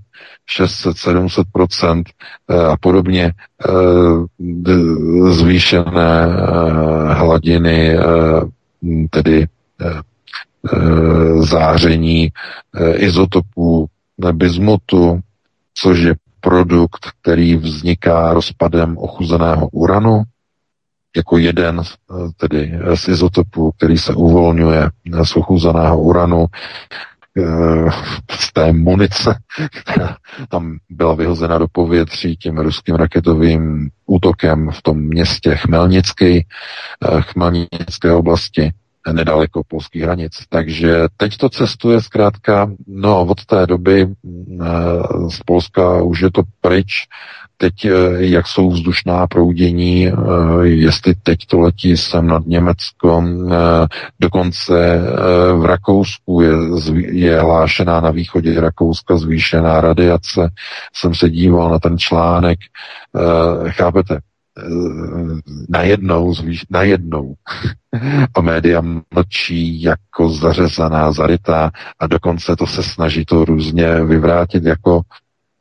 600, 0.45 0.97
700 0.97 1.47
procent 1.51 2.09
a 2.71 2.77
podobně 2.77 3.33
eh, 3.33 3.71
zvýšené 5.29 6.27
eh, 6.27 7.13
hladiny, 7.13 7.97
eh, 7.97 8.03
tedy 9.09 9.47
záření 11.39 12.29
izotopů 12.95 13.87
bismutu, 14.31 15.19
což 15.73 15.99
je 15.99 16.15
produkt, 16.45 17.05
který 17.21 17.55
vzniká 17.55 18.33
rozpadem 18.33 18.97
ochuzeného 18.97 19.67
uranu, 19.67 20.23
jako 21.15 21.37
jeden 21.37 21.81
tedy 22.37 22.79
z 22.95 23.07
izotopů, 23.07 23.71
který 23.71 23.97
se 23.97 24.13
uvolňuje 24.13 24.89
z 25.23 25.35
ochuzeného 25.35 26.01
uranu 26.01 26.45
eh, 27.37 27.91
z 28.29 28.53
té 28.53 28.73
munice, 28.73 29.39
která 29.81 30.17
tam 30.49 30.77
byla 30.89 31.15
vyhozena 31.15 31.57
do 31.57 31.67
povětří 31.71 32.35
tím 32.37 32.57
ruským 32.57 32.95
raketovým 32.95 33.89
útokem 34.05 34.71
v 34.71 34.81
tom 34.81 34.97
městě 34.99 35.55
Chmelnický, 35.55 36.37
eh, 36.37 37.21
Chmelnické 37.21 38.11
oblasti 38.11 38.71
nedaleko 39.13 39.63
polských 39.67 40.03
hranic. 40.03 40.31
Takže 40.49 41.07
teď 41.17 41.37
to 41.37 41.49
cestuje 41.49 42.01
zkrátka, 42.01 42.71
no 42.87 43.25
od 43.25 43.45
té 43.45 43.67
doby 43.67 44.07
eh, 44.07 44.65
z 45.29 45.39
Polska 45.45 46.01
už 46.01 46.21
je 46.21 46.31
to 46.31 46.41
pryč, 46.61 47.07
teď, 47.57 47.85
eh, 47.85 47.91
jak 48.17 48.47
jsou 48.47 48.69
vzdušná 48.69 49.27
proudění, 49.27 50.07
eh, 50.07 50.11
jestli 50.61 51.15
teď 51.23 51.39
to 51.47 51.59
letí 51.59 51.97
sem 51.97 52.27
nad 52.27 52.45
Německo, 52.45 53.23
dokonce 54.19 54.99
v 55.57 55.65
Rakousku 55.65 56.41
je, 56.41 56.53
je 56.95 57.39
hlášená 57.39 58.01
na 58.01 58.11
východě 58.11 58.61
Rakouska 58.61 59.17
zvýšená 59.17 59.81
radiace. 59.81 60.49
Jsem 60.93 61.15
se 61.15 61.29
díval 61.29 61.69
na 61.69 61.79
ten 61.79 61.97
článek, 61.97 62.59
chápete, 63.69 64.19
najednou, 65.69 66.33
najednou 66.69 67.35
a 68.35 68.41
média 68.41 68.81
mlčí 69.15 69.81
jako 69.81 70.29
zařezaná, 70.29 71.11
zarytá 71.11 71.71
a 71.99 72.07
dokonce 72.07 72.55
to 72.55 72.67
se 72.67 72.83
snaží 72.83 73.25
to 73.25 73.45
různě 73.45 74.03
vyvrátit 74.03 74.63
jako 74.63 75.01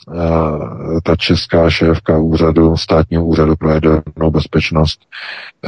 uh, 0.06 1.00
ta 1.02 1.16
česká 1.16 1.70
šéfka 1.70 2.18
úřadu, 2.18 2.76
státního 2.76 3.24
úřadu 3.24 3.56
pro 3.56 3.70
jadernou 3.70 4.30
bezpečnost. 4.30 5.00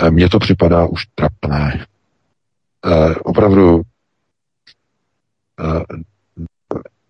Uh, 0.03 0.11
Mně 0.11 0.29
to 0.29 0.39
připadá 0.39 0.87
už 0.87 1.07
trapné. 1.15 1.87
Opravdu 3.25 3.83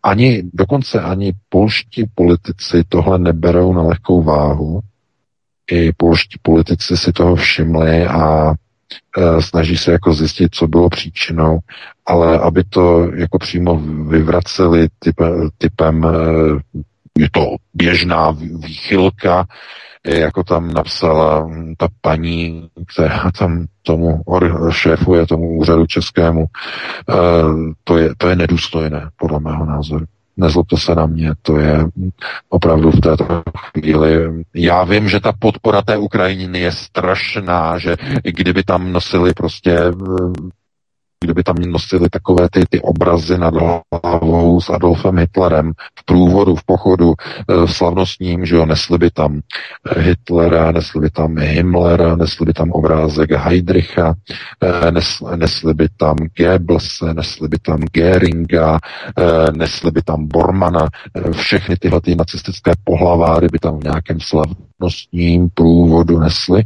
ani, 0.02 0.43
dokonce 0.52 1.01
ani 1.01 1.32
polští 1.48 2.05
politici 2.14 2.84
tohle 2.88 3.18
neberou 3.18 3.72
na 3.72 3.82
lehkou 3.82 4.22
váhu 4.22 4.80
i 5.70 5.93
polští 5.93 6.38
politici 6.43 6.97
si 6.97 7.12
toho 7.12 7.36
všimli 7.36 8.06
a 8.06 8.51
e, 8.51 9.43
snaží 9.43 9.76
se 9.76 9.93
jako 9.93 10.14
zjistit, 10.14 10.55
co 10.55 10.66
bylo 10.66 10.88
příčinou, 10.88 11.59
ale 12.06 12.38
aby 12.38 12.64
to 12.64 13.10
jako 13.14 13.38
přímo 13.38 13.76
vyvraceli 14.09 14.88
typ, 14.98 15.16
typem, 15.59 16.05
e, 16.05 16.09
je 17.18 17.28
to 17.32 17.56
běžná 17.74 18.30
výchylka, 18.66 19.47
jako 20.06 20.44
tam 20.44 20.74
napsala 20.74 21.51
ta 21.76 21.88
paní, 22.01 22.68
která 22.93 23.30
tam 23.38 23.66
tomu 23.82 24.22
šéfuje, 24.70 25.26
tomu 25.26 25.59
úřadu 25.59 25.86
českému, 25.86 26.44
e, 26.44 27.14
to 27.84 27.98
je, 27.98 28.10
to 28.18 28.28
je 28.28 28.36
nedůstojné, 28.36 29.10
podle 29.16 29.40
mého 29.40 29.66
názoru 29.66 30.06
nezlobte 30.36 30.76
se 30.76 30.94
na 30.94 31.06
mě, 31.06 31.32
to 31.42 31.58
je 31.58 31.84
opravdu 32.48 32.90
v 32.90 33.00
této 33.00 33.42
chvíli. 33.72 34.44
Já 34.54 34.84
vím, 34.84 35.08
že 35.08 35.20
ta 35.20 35.32
podpora 35.32 35.82
té 35.82 35.96
Ukrajiny 35.96 36.60
je 36.60 36.72
strašná, 36.72 37.78
že 37.78 37.96
kdyby 38.22 38.62
tam 38.62 38.92
nosili 38.92 39.34
prostě 39.34 39.80
kdyby 41.24 41.43
tam 41.43 41.56
nosili 41.56 42.09
takové 42.09 42.48
ty, 42.51 42.64
ty 42.70 42.80
obrazy 42.80 43.38
nad 43.38 43.55
hlavou 44.05 44.60
s 44.60 44.70
Adolfem 44.70 45.18
Hitlerem 45.18 45.72
v 46.01 46.05
průvodu, 46.05 46.55
v 46.55 46.64
pochodu 46.64 47.14
e, 47.14 47.68
slavnostním, 47.68 48.47
že 48.47 48.56
jo, 48.56 48.66
nesli 48.66 48.98
by 48.98 49.10
tam 49.10 49.40
Hitlera, 49.97 50.72
nesli 50.72 51.01
by 51.01 51.10
tam 51.10 51.38
Himmlera, 51.38 52.16
nesli 52.16 52.47
by 52.47 52.52
tam 52.52 52.70
obrázek 52.70 53.30
Heidricha, 53.30 54.14
e, 54.62 54.90
nesli, 54.90 55.36
nesli 55.36 55.74
by 55.74 55.88
tam 55.97 56.16
Goebbelse, 56.38 57.14
nesli 57.14 57.48
by 57.48 57.59
tam 57.59 57.80
Geringa, 57.93 58.78
e, 59.18 59.52
nesli 59.52 59.90
by 59.90 60.02
tam 60.02 60.28
Bormana, 60.28 60.88
všechny 61.32 61.76
tyhle 61.76 62.01
ty 62.01 62.14
nacistické 62.14 62.72
pohlaváry 62.84 63.47
by 63.52 63.59
tam 63.59 63.78
v 63.80 63.84
nějakém 63.84 64.20
slavnostním 64.20 64.76
průvodu 65.55 66.19
nesli 66.19 66.65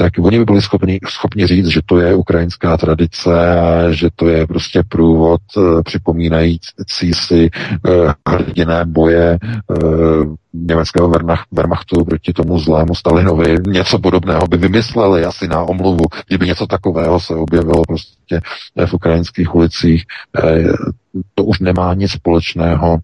tak 0.00 0.12
oni 0.22 0.38
by 0.38 0.44
byli 0.44 0.62
schopni, 0.62 0.98
schopni 1.08 1.46
říct, 1.46 1.66
že 1.66 1.80
to 1.86 1.98
je 1.98 2.14
ukrajinská 2.14 2.76
tradice 2.76 3.60
a 3.60 3.92
že 3.92 4.08
to 4.16 4.28
je 4.28 4.46
prostě 4.46 4.82
průvod 4.88 5.40
e, 5.56 5.82
připomínající 5.82 7.14
si 7.14 7.44
e, 7.44 7.50
hrdiné 8.28 8.84
boje 8.84 9.32
e, 9.32 9.38
německého 10.52 11.08
Wehrmachtu 11.52 12.04
proti 12.04 12.32
tomu 12.32 12.58
zlému 12.58 12.94
Stalinovi. 12.94 13.56
Něco 13.66 13.98
podobného 13.98 14.42
by 14.50 14.56
vymysleli 14.56 15.24
asi 15.24 15.48
na 15.48 15.62
omluvu, 15.62 16.04
kdyby 16.28 16.46
něco 16.46 16.66
takového 16.66 17.20
se 17.20 17.34
objevilo 17.34 17.82
prostě 17.88 18.40
v 18.86 18.94
ukrajinských 18.94 19.54
ulicích. 19.54 20.04
E, 20.44 20.64
to 21.34 21.44
už 21.44 21.58
nemá 21.58 21.94
nic 21.94 22.10
společného 22.10 22.98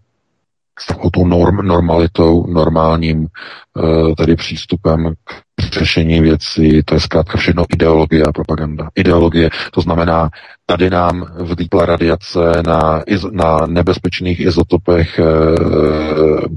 s 0.80 0.86
takovou 0.86 1.26
norm, 1.26 1.56
normalitou, 1.56 2.46
normálním 2.46 3.26
e, 3.26 4.14
tedy 4.16 4.36
přístupem 4.36 5.14
k 5.54 5.62
řešení 5.72 6.20
věcí, 6.20 6.82
to 6.82 6.94
je 6.94 7.00
zkrátka 7.00 7.38
všechno 7.38 7.64
ideologie 7.74 8.22
a 8.22 8.32
propaganda. 8.32 8.88
Ideologie, 8.94 9.50
to 9.72 9.80
znamená, 9.80 10.30
tady 10.66 10.90
nám 10.90 11.26
vlípla 11.36 11.86
radiace 11.86 12.40
na, 12.66 13.02
na 13.30 13.66
nebezpečných 13.66 14.40
izotopech 14.40 15.18
e, 15.18 15.24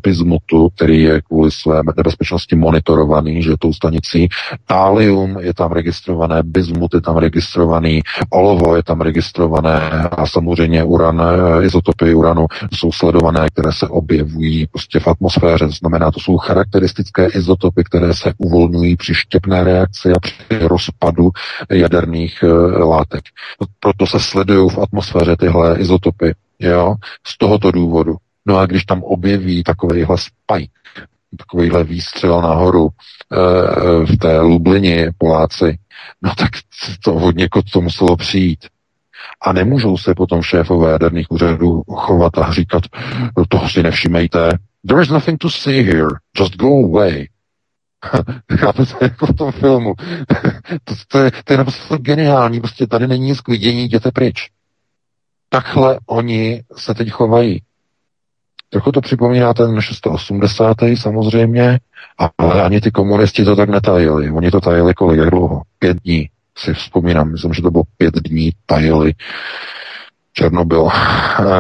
bismutu, 0.04 0.70
který 0.76 1.02
je 1.02 1.22
kvůli 1.22 1.52
své 1.52 1.82
nebezpečnosti 1.98 2.56
monitorovaný, 2.56 3.44
že 3.44 3.58
tou 3.60 3.74
stanicí. 3.74 4.28
Tálium 4.66 5.38
je 5.40 5.54
tam 5.54 5.72
registrované, 5.72 6.44
bismut 6.44 6.94
je 6.94 7.02
tam 7.02 7.18
registrovaný, 7.18 8.02
olovo 8.30 8.76
je 8.76 8.84
tam 8.84 9.02
registrované 9.02 9.80
a 10.12 10.26
samozřejmě 10.26 10.84
uran, 10.84 11.22
eh, 11.22 11.66
izotopy 11.66 12.14
uranu 12.14 12.46
jsou 12.74 12.92
sledované, 12.92 13.48
které 13.54 13.72
se 13.72 13.88
objevují 13.88 14.68
prostě 14.68 15.00
v 15.00 15.08
atmosféře. 15.08 15.66
To 15.66 15.72
znamená, 15.72 16.12
to 16.12 16.20
jsou 16.20 16.38
charakteristické 16.38 17.28
izotopy, 17.28 17.84
které 17.84 18.14
se 18.14 18.34
uvolňují 18.38 18.96
při 18.96 19.16
štěpné 19.16 19.64
reakci 19.64 20.12
a 20.12 20.20
při 20.20 20.60
rozpadu 20.62 21.30
jaderných 21.70 22.44
e, 22.44 22.48
látek. 22.84 23.22
Se 24.06 24.20
sledují 24.20 24.70
v 24.70 24.78
atmosféře 24.78 25.36
tyhle 25.38 25.80
izotopy. 25.80 26.36
Jo? 26.60 26.96
Z 27.28 27.38
tohoto 27.38 27.72
důvodu. 27.72 28.16
No 28.46 28.58
a 28.58 28.66
když 28.66 28.86
tam 28.86 29.04
objeví 29.04 29.64
takovýhle 29.64 30.18
spike, 30.18 30.74
takovýhle 31.38 31.84
výstřel 31.84 32.42
nahoru 32.42 32.88
e, 32.88 33.36
v 34.06 34.18
té 34.18 34.40
Lublini 34.40 35.08
Poláci, 35.18 35.78
no 36.22 36.32
tak 36.38 36.50
to 37.04 37.12
hodně 37.12 37.50
to 37.74 37.82
muselo 37.82 38.16
přijít. 38.16 38.66
A 39.42 39.54
nemůžou 39.54 39.98
se 39.98 40.16
potom 40.16 40.42
šéfové 40.42 40.92
jaderných 40.92 41.32
úřadů 41.32 41.82
chovat 41.88 42.38
a 42.38 42.52
říkat, 42.54 42.84
toho 43.50 43.70
si 43.70 43.84
nevšimejte, 43.84 44.50
there 44.88 45.02
is 45.02 45.10
nothing 45.10 45.38
to 45.38 45.50
see 45.50 45.84
here, 45.84 46.08
just 46.40 46.56
go 46.56 46.68
away. 46.68 47.28
Chápete, 48.58 48.96
jako 49.02 49.26
v 49.26 49.34
tom 49.34 49.52
filmu. 49.52 49.94
to, 50.84 50.94
to, 51.08 51.20
je, 51.20 51.32
to 51.44 51.54
je 51.54 51.58
naprosto 51.58 51.98
geniální, 51.98 52.60
prostě 52.60 52.88
tady 52.88 53.08
není 53.08 53.26
nic 53.26 53.42
k 53.42 53.48
vidění, 53.48 53.84
jděte 53.84 54.12
pryč. 54.12 54.50
Takhle 55.50 56.00
oni 56.06 56.64
se 56.76 56.94
teď 56.94 57.10
chovají. 57.10 57.62
Trochu 58.70 58.92
to 58.92 59.02
připomíná 59.02 59.54
ten 59.54 59.82
680. 59.82 60.78
samozřejmě, 60.96 61.80
ale 62.38 62.64
ani 62.64 62.82
ty 62.82 62.92
komunisti 62.92 63.46
to 63.46 63.56
tak 63.56 63.70
netajili. 63.70 64.32
Oni 64.32 64.52
to 64.52 64.62
tajili 64.62 64.94
kolik, 64.94 65.20
jak 65.20 65.30
dlouho? 65.30 65.62
Pět 65.80 65.98
dní 66.04 66.30
si 66.58 66.74
vzpomínám, 66.74 67.32
myslím, 67.32 67.54
že 67.54 67.62
to 67.62 67.72
bylo 67.72 67.84
pět 67.98 68.16
dní 68.16 68.52
tajili 68.66 69.14
Černobyl. 70.34 70.90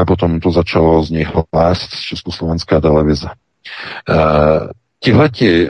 Potom 0.07 0.39
to 0.39 0.51
začalo 0.51 1.03
z 1.03 1.09
nich 1.09 1.27
lézt 1.53 1.93
z 1.93 1.99
československé 1.99 2.81
televize. 2.81 3.27
Tihleti 4.99 5.65
e, 5.65 5.69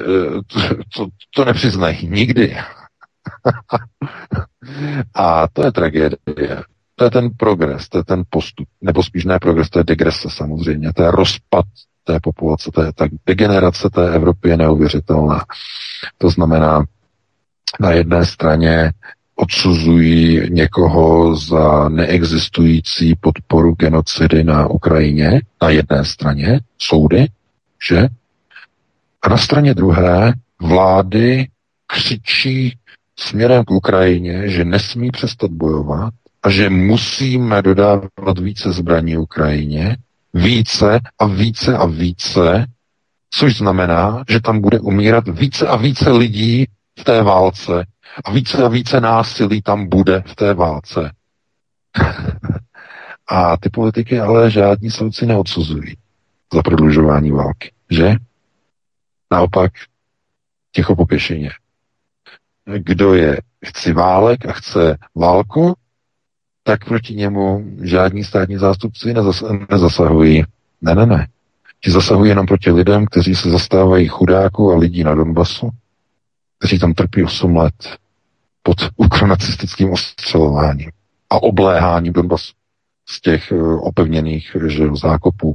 to, 0.95 1.07
to 1.35 1.45
nepřiznají 1.45 2.07
nikdy. 2.07 2.57
A 5.15 5.47
to 5.47 5.65
je 5.65 5.71
tragédie. 5.71 6.17
To 6.95 7.03
je 7.03 7.11
ten 7.11 7.29
progres, 7.37 7.89
to 7.89 7.97
je 7.97 8.03
ten 8.03 8.23
postup, 8.29 8.67
nebo 8.81 9.03
spíš 9.03 9.25
ne 9.25 9.39
progres, 9.39 9.69
to 9.69 9.79
je 9.79 9.83
degrese 9.83 10.29
samozřejmě, 10.29 10.93
to 10.93 11.03
je 11.03 11.11
rozpad 11.11 11.65
té 12.03 12.19
populace, 12.19 12.71
to 12.73 12.83
je 12.83 12.93
ta 12.93 13.05
degenerace 13.25 13.89
té 13.89 14.15
Evropy 14.15 14.49
je 14.49 14.57
neuvěřitelná. 14.57 15.45
To 16.17 16.29
znamená, 16.29 16.85
na 17.79 17.91
jedné 17.91 18.25
straně 18.25 18.91
odsuzují 19.35 20.41
někoho 20.49 21.35
za 21.35 21.89
neexistující 21.89 23.15
podporu 23.15 23.75
genocidy 23.75 24.43
na 24.43 24.67
Ukrajině, 24.67 25.41
na 25.61 25.69
jedné 25.69 26.05
straně 26.05 26.59
soudy, 26.77 27.27
že? 27.89 28.07
A 29.27 29.29
na 29.29 29.37
straně 29.37 29.73
druhé 29.73 30.33
vlády 30.61 31.47
křičí 31.87 32.77
směrem 33.19 33.65
k 33.65 33.71
Ukrajině, 33.71 34.49
že 34.49 34.65
nesmí 34.65 35.11
přestat 35.11 35.51
bojovat 35.51 36.13
a 36.43 36.49
že 36.49 36.69
musíme 36.69 37.61
dodávat 37.61 38.39
více 38.39 38.71
zbraní 38.71 39.17
Ukrajině, 39.17 39.97
více 40.33 40.99
a 41.19 41.25
více 41.25 41.77
a 41.77 41.85
více, 41.85 42.65
což 43.29 43.57
znamená, 43.57 44.23
že 44.29 44.39
tam 44.41 44.61
bude 44.61 44.79
umírat 44.79 45.27
více 45.27 45.67
a 45.67 45.75
více 45.75 46.11
lidí 46.11 46.65
v 46.99 47.03
té 47.03 47.23
válce 47.23 47.85
a 48.25 48.31
více 48.31 48.63
a 48.63 48.67
více 48.67 49.01
násilí 49.01 49.61
tam 49.61 49.89
bude 49.89 50.23
v 50.27 50.35
té 50.35 50.53
válce. 50.53 51.11
a 53.27 53.57
ty 53.57 53.69
politiky 53.69 54.19
ale 54.19 54.51
žádní 54.51 54.91
soudci 54.91 55.25
neodsuzují 55.25 55.95
za 56.53 56.61
prodlužování 56.61 57.31
války, 57.31 57.71
že? 57.89 58.15
Naopak 59.31 59.71
ticho 60.71 60.95
popěšeně. 60.95 61.49
Kdo 62.77 63.13
je 63.13 63.41
chci 63.65 63.93
válek 63.93 64.45
a 64.45 64.51
chce 64.51 64.97
válku, 65.15 65.75
tak 66.63 66.85
proti 66.85 67.15
němu 67.15 67.65
žádní 67.83 68.23
státní 68.23 68.57
zástupci 68.57 69.13
nezas- 69.13 69.67
nezasahují. 69.69 70.43
Ne, 70.81 70.95
ne, 70.95 71.05
ne. 71.05 71.27
Ti 71.83 71.91
zasahují 71.91 72.29
jenom 72.29 72.45
proti 72.45 72.71
lidem, 72.71 73.05
kteří 73.05 73.35
se 73.35 73.49
zastávají 73.49 74.07
chudáků 74.07 74.71
a 74.71 74.77
lidí 74.77 75.03
na 75.03 75.15
Donbasu, 75.15 75.69
kteří 76.59 76.79
tam 76.79 76.93
trpí 76.93 77.23
8 77.23 77.55
let 77.55 77.97
pod 78.63 78.77
ukronacistickým 78.95 79.91
ostřelováním 79.91 80.91
a 81.29 81.43
obléháním 81.43 82.13
Donbasu 82.13 82.53
z 83.09 83.21
těch 83.21 83.51
uh, 83.51 83.87
opevněných 83.87 84.55
že, 84.67 84.87
zákopů, 85.01 85.53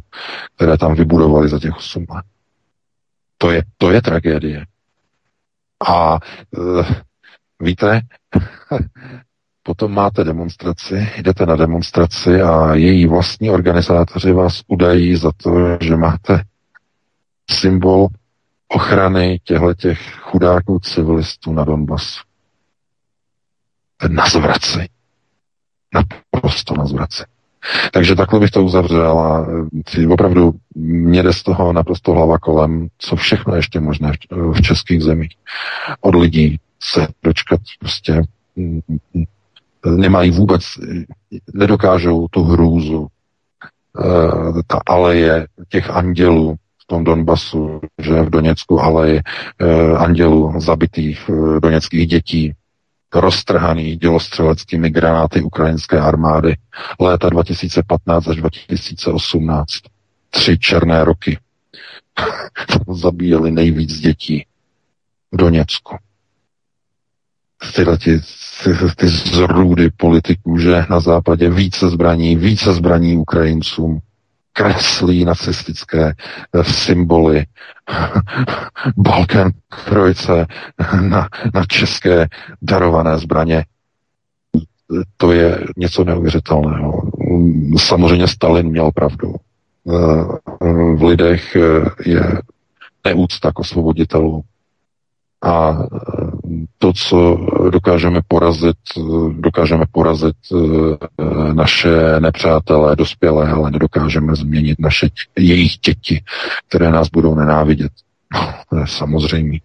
které 0.57 0.78
tam 0.78 0.94
vybudovali 0.94 1.49
za 1.49 1.59
těch 1.59 1.77
8 1.77 2.07
let. 2.11 2.24
To 3.43 3.51
je, 3.51 3.62
to 3.77 3.90
je 3.90 4.02
tragédie. 4.02 4.66
A 5.89 6.19
uh, 6.59 6.86
víte, 7.60 8.01
potom 9.62 9.94
máte 9.94 10.24
demonstraci, 10.24 11.09
jdete 11.19 11.47
na 11.47 11.56
demonstraci 11.56 12.43
a 12.43 12.74
její 12.74 13.06
vlastní 13.06 13.51
organizátoři 13.51 14.32
vás 14.32 14.62
udají 14.66 15.16
za 15.16 15.31
to, 15.36 15.78
že 15.81 15.97
máte 15.97 16.44
symbol 17.51 18.09
ochrany 18.69 19.39
těchto 19.44 19.74
těch 19.74 20.01
chudáků 20.20 20.78
civilistů 20.78 21.52
na 21.52 21.64
Donbasu. 21.64 22.20
Na 24.09 24.27
zvraci. 24.27 24.89
Naprosto 25.94 26.74
na 26.74 26.86
zvraci. 26.86 27.31
Takže 27.93 28.14
takhle 28.14 28.40
bych 28.40 28.51
to 28.51 28.64
uzavřel 28.64 29.18
a 29.18 29.47
e, 29.98 30.09
opravdu 30.09 30.55
mě 30.74 31.22
jde 31.22 31.32
z 31.32 31.43
toho 31.43 31.72
naprosto 31.72 32.12
hlava 32.12 32.39
kolem, 32.39 32.89
co 32.98 33.16
všechno 33.16 33.55
ještě 33.55 33.80
možné 33.80 34.12
v 34.52 34.62
českých 34.62 35.02
zemích. 35.02 35.36
Od 36.01 36.14
lidí 36.14 36.59
se 36.82 37.06
dočkat 37.22 37.60
prostě 37.78 38.22
nemají 39.86 40.30
vůbec, 40.30 40.62
nedokážou 41.55 42.28
tu 42.28 42.44
hrůzu, 42.44 43.09
ta 44.66 44.80
aleje 44.86 45.47
těch 45.68 45.90
andělů 45.90 46.56
v 46.82 46.86
tom 46.86 47.05
Donbasu, 47.05 47.80
že 47.98 48.22
v 48.22 48.30
Doněcku 48.30 48.80
aleje 48.80 49.22
e, 49.59 49.97
andělů 49.97 50.60
zabitých 50.60 51.30
doněckých 51.62 52.06
dětí, 52.06 52.52
roztrhaný 53.14 53.97
dělostřeleckými 53.97 54.90
granáty 54.90 55.43
ukrajinské 55.43 56.01
armády 56.01 56.56
léta 57.01 57.28
2015 57.28 58.28
až 58.28 58.36
2018. 58.36 59.66
Tři 60.30 60.59
černé 60.59 61.05
roky. 61.05 61.39
Zabíjeli 62.89 63.51
nejvíc 63.51 64.01
dětí 64.01 64.47
v 65.32 65.36
Doněcku. 65.36 65.97
Tyhle 67.74 67.98
ty, 67.98 68.20
ty, 68.64 68.70
ty 68.97 69.09
zrůdy 69.09 69.90
politiků, 69.90 70.59
že 70.59 70.86
na 70.90 71.01
západě 71.01 71.51
více 71.51 71.89
zbraní, 71.89 72.36
více 72.36 72.72
zbraní 72.72 73.16
Ukrajincům, 73.16 74.01
kreslí 74.53 75.24
nacistické 75.24 76.15
eh, 76.15 76.65
symboly 76.65 77.45
Balkan 78.97 79.51
krojce 79.69 80.47
na, 81.01 81.29
na 81.55 81.65
české 81.69 82.29
darované 82.62 83.19
zbraně. 83.19 83.65
To 85.16 85.33
je 85.33 85.59
něco 85.77 86.05
neuvěřitelného. 86.05 87.11
Samozřejmě 87.79 88.29
Stalin 88.29 88.66
měl 88.69 88.91
pravdu. 88.95 89.35
Eh, 89.89 89.93
v 90.95 91.03
lidech 91.03 91.57
eh, 91.57 91.61
je 92.07 92.41
neúcta 93.05 93.53
k 93.53 93.59
osvoboditelům. 93.59 94.43
A 95.43 95.70
e, 95.70 95.86
to, 96.78 96.93
co 96.93 97.39
dokážeme 97.70 98.20
porazit, 98.28 98.77
dokážeme 99.31 99.85
porazit 99.93 100.36
e, 100.52 101.55
naše 101.55 102.20
nepřátelé, 102.20 102.97
dospělé, 102.97 103.51
ale 103.51 103.70
nedokážeme 103.70 104.35
změnit 104.35 104.77
naše, 104.81 105.09
jejich 105.39 105.73
děti, 105.78 106.23
které 106.69 106.90
nás 106.90 107.09
budou 107.09 107.35
nenávidět. 107.35 107.93
Samozřejmě. 108.85 109.60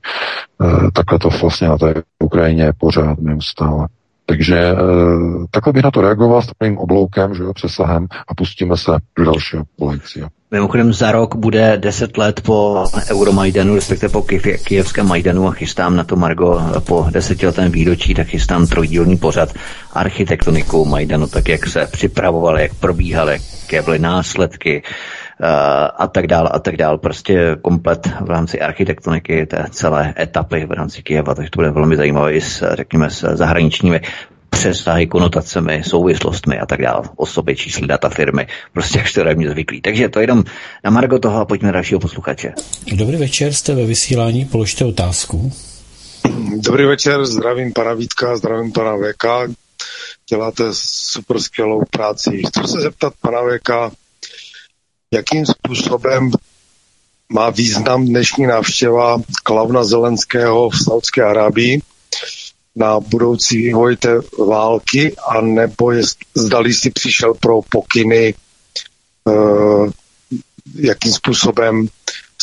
Takhle 0.93 1.19
to 1.19 1.29
vlastně 1.29 1.67
na 1.67 1.77
té 1.77 1.93
Ukrajině 2.23 2.63
je 2.63 2.73
pořád 2.77 3.19
neustále. 3.19 3.87
Takže 4.29 4.75
takhle 5.51 5.73
bych 5.73 5.83
na 5.83 5.91
to 5.91 6.01
reagoval 6.01 6.41
s 6.41 6.47
takovým 6.47 6.77
obloukem, 6.77 7.35
že 7.35 7.43
jo, 7.43 7.53
přesahem 7.53 8.07
a 8.27 8.35
pustíme 8.35 8.77
se 8.77 8.91
do 9.17 9.25
dalšího 9.25 9.63
volajícího. 9.79 10.29
Mimochodem 10.51 10.93
za 10.93 11.11
rok 11.11 11.35
bude 11.35 11.77
10 11.77 12.17
let 12.17 12.41
po 12.41 12.85
Euromajdanu, 13.11 13.75
respektive 13.75 14.09
po 14.09 14.21
kijevském 14.63 15.07
Majdanu 15.07 15.47
a 15.47 15.51
chystám 15.51 15.95
na 15.95 16.03
to 16.03 16.15
Margo 16.15 16.61
po 16.79 17.07
desetiletém 17.11 17.71
výročí, 17.71 18.13
tak 18.13 18.27
chystám 18.27 18.67
trojdílný 18.67 19.17
pořad 19.17 19.53
architektonikou 19.93 20.85
Majdanu, 20.85 21.27
tak 21.27 21.49
jak 21.49 21.67
se 21.67 21.87
připravovaly, 21.91 22.61
jak 22.61 22.75
probíhaly, 22.75 23.39
jaké 23.61 23.81
byly 23.81 23.99
následky, 23.99 24.83
a 25.97 26.07
tak 26.07 26.27
dál 26.27 26.49
a 26.51 26.59
tak 26.59 26.77
dál. 26.77 26.97
Prostě 26.97 27.57
komplet 27.61 28.07
v 28.21 28.29
rámci 28.29 28.61
architektoniky 28.61 29.45
té 29.45 29.65
celé 29.71 30.13
etapy 30.19 30.65
v 30.65 30.71
rámci 30.71 31.03
Kijeva, 31.03 31.35
takže 31.35 31.51
to 31.51 31.57
bude 31.57 31.71
velmi 31.71 31.97
zajímavé 31.97 32.33
i 32.33 32.41
s, 32.41 32.75
řekněme, 32.75 33.09
s 33.09 33.35
zahraničními 33.35 34.01
přesahy, 34.49 35.07
konotacemi, 35.07 35.81
souvislostmi 35.83 36.59
a 36.59 36.65
tak 36.65 36.81
dále. 36.81 37.03
Osoby, 37.15 37.55
čísly, 37.55 37.87
data 37.87 38.09
firmy, 38.09 38.47
prostě 38.73 38.97
jak 38.97 39.13
to 39.13 39.35
mě 39.35 39.49
zvyklý. 39.49 39.81
Takže 39.81 40.09
to 40.09 40.19
jenom 40.19 40.43
na 40.83 40.91
Margo 40.91 41.19
toho 41.19 41.39
a 41.39 41.45
pojďme 41.45 41.67
na 41.67 41.71
dalšího 41.71 41.99
posluchače. 41.99 42.53
Dobrý 42.95 43.17
večer, 43.17 43.53
jste 43.53 43.75
ve 43.75 43.85
vysílání, 43.85 44.45
položte 44.45 44.85
otázku. 44.85 45.51
Dobrý 46.55 46.85
večer, 46.85 47.25
zdravím 47.25 47.73
pana 47.73 47.93
Vítka, 47.93 48.37
zdravím 48.37 48.71
pana 48.71 48.95
VK. 48.95 49.55
Děláte 50.29 50.63
super 50.71 51.39
skvělou 51.39 51.81
práci. 51.91 52.41
Chci 52.47 52.67
se 52.67 52.81
zeptat 52.81 53.13
pana 53.21 53.39
VK, 53.41 53.93
jakým 55.11 55.45
způsobem 55.45 56.31
má 57.33 57.49
význam 57.49 58.05
dnešní 58.05 58.47
návštěva 58.47 59.21
Klavna 59.43 59.83
Zelenského 59.83 60.69
v 60.69 60.83
Saudské 60.83 61.23
Arábii 61.23 61.81
na 62.75 62.99
budoucí 62.99 63.57
vývoj 63.57 63.95
té 63.95 64.19
války, 64.47 65.15
a 65.27 65.41
nebo 65.41 65.91
je, 65.91 66.03
zdali 66.35 66.73
si 66.73 66.91
přišel 66.91 67.33
pro 67.33 67.61
pokyny, 67.61 68.33
uh, 69.25 69.91
jakým 70.75 71.13
způsobem 71.13 71.87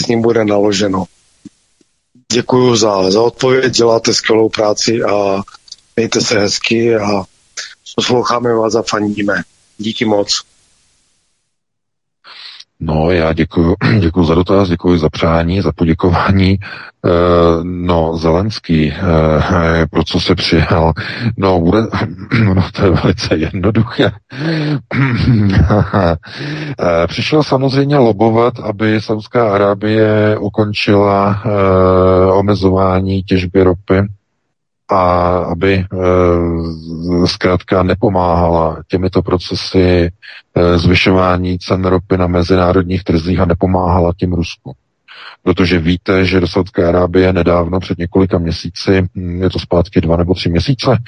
s 0.05 0.07
ním 0.07 0.23
bude 0.23 0.45
naloženo. 0.45 1.05
Děkuji 2.33 2.77
za, 2.77 3.11
za 3.11 3.23
odpověď, 3.23 3.73
děláte 3.73 4.15
skvělou 4.15 4.49
práci 4.49 5.03
a 5.03 5.43
mějte 5.97 6.21
se 6.21 6.39
hezky 6.39 6.97
a 6.97 7.25
posloucháme 7.97 8.55
vás 8.55 8.75
a 8.75 8.83
fandíme. 8.83 9.43
Díky 9.79 10.05
moc. 10.05 10.54
No, 12.87 13.11
já 13.11 13.33
děkuji, 13.33 13.75
děkuji 14.01 14.25
za 14.25 14.35
dotaz, 14.35 14.69
děkuji 14.69 14.99
za 14.99 15.09
přání, 15.11 15.61
za 15.61 15.73
poděkování. 15.73 16.53
E, 16.53 16.59
no, 17.63 18.17
Zelenský, 18.17 18.93
e, 18.93 19.87
pro 19.91 20.05
co 20.05 20.21
se 20.21 20.35
přijel? 20.35 20.93
No, 21.37 21.61
bude, 21.61 21.79
no, 22.55 22.69
to 22.73 22.85
je 22.85 22.91
velice 22.91 23.37
jednoduché. 23.37 24.13
e, 26.81 27.07
přišel 27.07 27.43
samozřejmě 27.43 27.97
lobovat, 27.97 28.59
aby 28.59 29.01
Saudská 29.01 29.55
Arábie 29.55 30.39
ukončila 30.39 31.43
e, 31.45 31.49
omezování 32.33 33.23
těžby 33.23 33.63
ropy 33.63 34.03
a 34.89 35.29
aby 35.39 35.75
e, 35.75 35.87
zkrátka 37.27 37.83
nepomáhala 37.83 38.83
těmito 38.89 39.23
procesy 39.23 40.11
e, 40.55 40.79
zvyšování 40.79 41.59
cen 41.59 41.85
ropy 41.85 42.17
na 42.19 42.27
mezinárodních 42.27 43.05
trzích 43.05 43.41
a 43.41 43.45
nepomáhala 43.45 44.13
tím 44.19 44.33
Rusku 44.33 44.75
protože 45.43 45.79
víte, 45.79 46.25
že 46.25 46.41
do 46.41 46.49
Saudské 46.49 46.85
Arábie 46.85 47.33
nedávno 47.33 47.81
před 47.81 47.99
několika 47.99 48.39
měsíci, 48.39 49.09
hm, 49.15 49.43
je 49.43 49.51
to 49.51 49.59
zpátky 49.59 50.01
dva 50.01 50.17
nebo 50.17 50.35
tři 50.35 50.49
měsíce, 50.49 50.99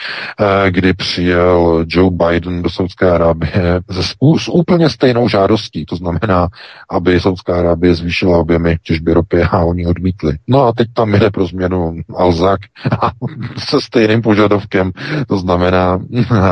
eh, 0.40 0.70
kdy 0.70 0.93
přijel 0.93 1.84
Joe 1.88 2.10
Biden 2.10 2.62
do 2.62 2.70
Saudské 2.70 3.10
Arábie 3.10 3.80
s 3.90 4.48
úplně 4.48 4.90
stejnou 4.90 5.28
žádostí, 5.28 5.86
to 5.86 5.97
znamená, 5.97 6.48
aby 6.90 7.20
Saudská 7.20 7.59
Arábie 7.59 7.94
zvýšila 7.94 8.38
objemy 8.38 8.76
těžby 8.82 9.12
ropy 9.12 9.43
a 9.43 9.64
oni 9.64 9.86
odmítli. 9.86 10.38
No 10.47 10.62
a 10.62 10.72
teď 10.72 10.88
tam 10.93 11.12
jde 11.12 11.30
pro 11.30 11.47
změnu 11.47 11.97
Alzak 12.16 12.60
se 13.59 13.80
stejným 13.80 14.22
požadavkem, 14.22 14.93
to 15.28 15.38
znamená, 15.38 15.98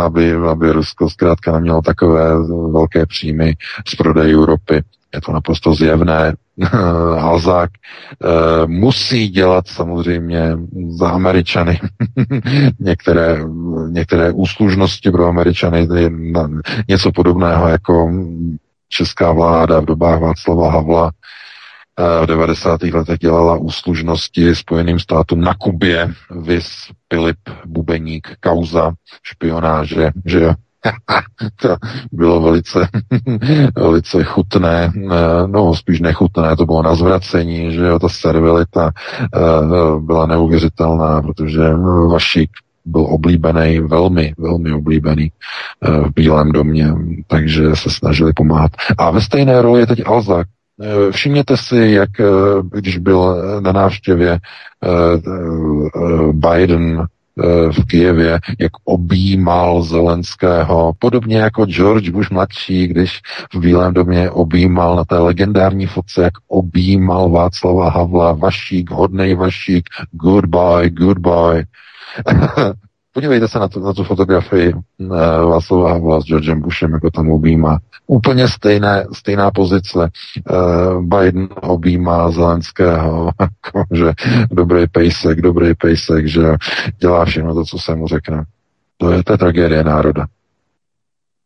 aby, 0.05 0.35
aby 0.35 0.73
Rusko 0.73 1.11
zkrátka 1.11 1.53
nemělo 1.53 1.83
takové 1.83 2.29
velké 2.73 3.07
příjmy 3.07 3.55
z 3.89 3.95
prodejů 3.95 4.47
ropy. 4.47 4.83
Je 5.15 5.21
to 5.21 5.33
naprosto 5.33 5.75
zjevné. 5.75 6.35
Alzák 7.19 7.71
e, 7.73 8.67
musí 8.67 9.29
dělat 9.29 9.69
samozřejmě 9.69 10.57
za 10.89 11.09
Američany 11.09 11.81
některé, 12.81 13.39
některé 13.89 14.33
úslužnosti 14.33 15.11
pro 15.11 15.27
Američany, 15.27 15.89
něco 16.89 17.13
podobného 17.13 17.69
jako 17.69 18.13
česká 18.89 19.33
vláda 19.33 19.81
v 19.81 19.85
dobách 19.85 20.21
Václava 20.21 20.71
Havla 20.71 21.11
v 22.23 22.27
90. 22.27 22.83
letech 22.83 23.19
dělala 23.19 23.57
úslužnosti 23.57 24.55
Spojeným 24.55 24.99
státům 24.99 25.41
na 25.41 25.55
Kubě, 25.55 26.13
vis 26.41 26.69
Filip 27.13 27.39
Bubeník, 27.67 28.29
kauza 28.41 28.93
špionáže, 29.23 30.11
že. 30.25 30.55
to 31.57 31.77
bylo 32.13 32.41
velice, 32.41 32.89
velice 33.77 34.25
chutné, 34.25 34.93
eh, 34.97 35.09
no 35.47 35.75
spíš 35.75 36.01
nechutné, 36.01 36.57
to 36.57 36.67
bylo 36.67 36.83
na 36.83 36.95
zvracení, 36.95 37.73
že 37.73 37.87
jo, 37.87 37.99
ta 37.99 38.09
servilita 38.09 38.91
eh, 39.35 39.39
byla 40.01 40.27
neuvěřitelná, 40.27 41.23
protože 41.23 41.75
Vašik 42.13 42.51
byl 42.85 43.07
oblíbený, 43.09 43.81
velmi, 43.81 44.33
velmi 44.39 44.73
oblíbený 44.73 45.33
eh, 45.83 45.91
v 45.91 46.15
Bílém 46.15 46.53
domě, 46.53 46.95
takže 47.27 47.77
se 47.77 47.91
snažili 47.91 48.33
pomáhat. 48.33 48.71
A 48.99 49.11
ve 49.11 49.21
stejné 49.21 49.63
roli 49.63 49.81
je 49.81 49.87
teď 49.87 50.03
Alzak. 50.07 50.47
Všimněte 51.11 51.57
si, 51.57 51.77
jak 51.77 52.11
když 52.73 52.99
byl 52.99 53.37
na 53.61 53.73
návštěvě 53.73 54.39
Biden 56.33 57.07
v 57.71 57.85
Kijevě, 57.87 58.41
jak 58.61 58.73
objímal 58.85 59.83
Zelenského, 59.83 60.93
podobně 60.99 61.37
jako 61.37 61.67
George 61.67 62.11
Bush 62.11 62.31
mladší, 62.31 62.87
když 62.89 63.21
v 63.55 63.59
Bílém 63.59 63.95
domě 63.95 64.31
objímal 64.31 64.97
na 64.97 65.05
té 65.05 65.19
legendární 65.19 65.87
fotce, 65.87 66.23
jak 66.23 66.33
objímal 66.49 67.31
Václava 67.31 67.91
Havla, 67.91 68.33
Vašík, 68.33 68.91
hodnej 68.91 69.35
Vašík, 69.35 69.85
goodbye, 70.13 70.91
goodbye. 70.91 71.65
Podívejte 73.15 73.49
se 73.49 73.59
na, 73.59 73.69
tu, 73.69 73.81
na 73.81 73.93
tu 73.93 74.05
fotografii 74.05 74.75
uh, 74.75 75.09
Václava 75.51 75.93
Havla 75.93 76.21
s 76.21 76.25
Georgem 76.25 76.61
Bushem, 76.61 76.93
jako 76.93 77.11
tam 77.11 77.31
objímá. 77.31 77.79
Úplně 78.07 78.49
stejné, 78.49 79.07
stejná 79.13 79.51
pozice. 79.51 79.99
Uh, 79.99 81.05
Biden 81.05 81.49
objímá 81.61 82.31
Zelenského, 82.31 83.31
jako, 83.41 83.85
že 83.93 84.13
dobrý 84.51 84.87
pejsek, 84.87 85.41
dobrý 85.41 85.75
pejsek, 85.75 86.27
že 86.27 86.43
dělá 86.99 87.25
všechno 87.25 87.55
to, 87.55 87.65
co 87.65 87.79
se 87.79 87.95
mu 87.95 88.09
řekne. 88.09 88.45
To 88.97 89.11
je, 89.11 89.25
to 89.25 89.33
je 89.33 89.39
tragédie 89.39 89.85
národa. 89.85 90.27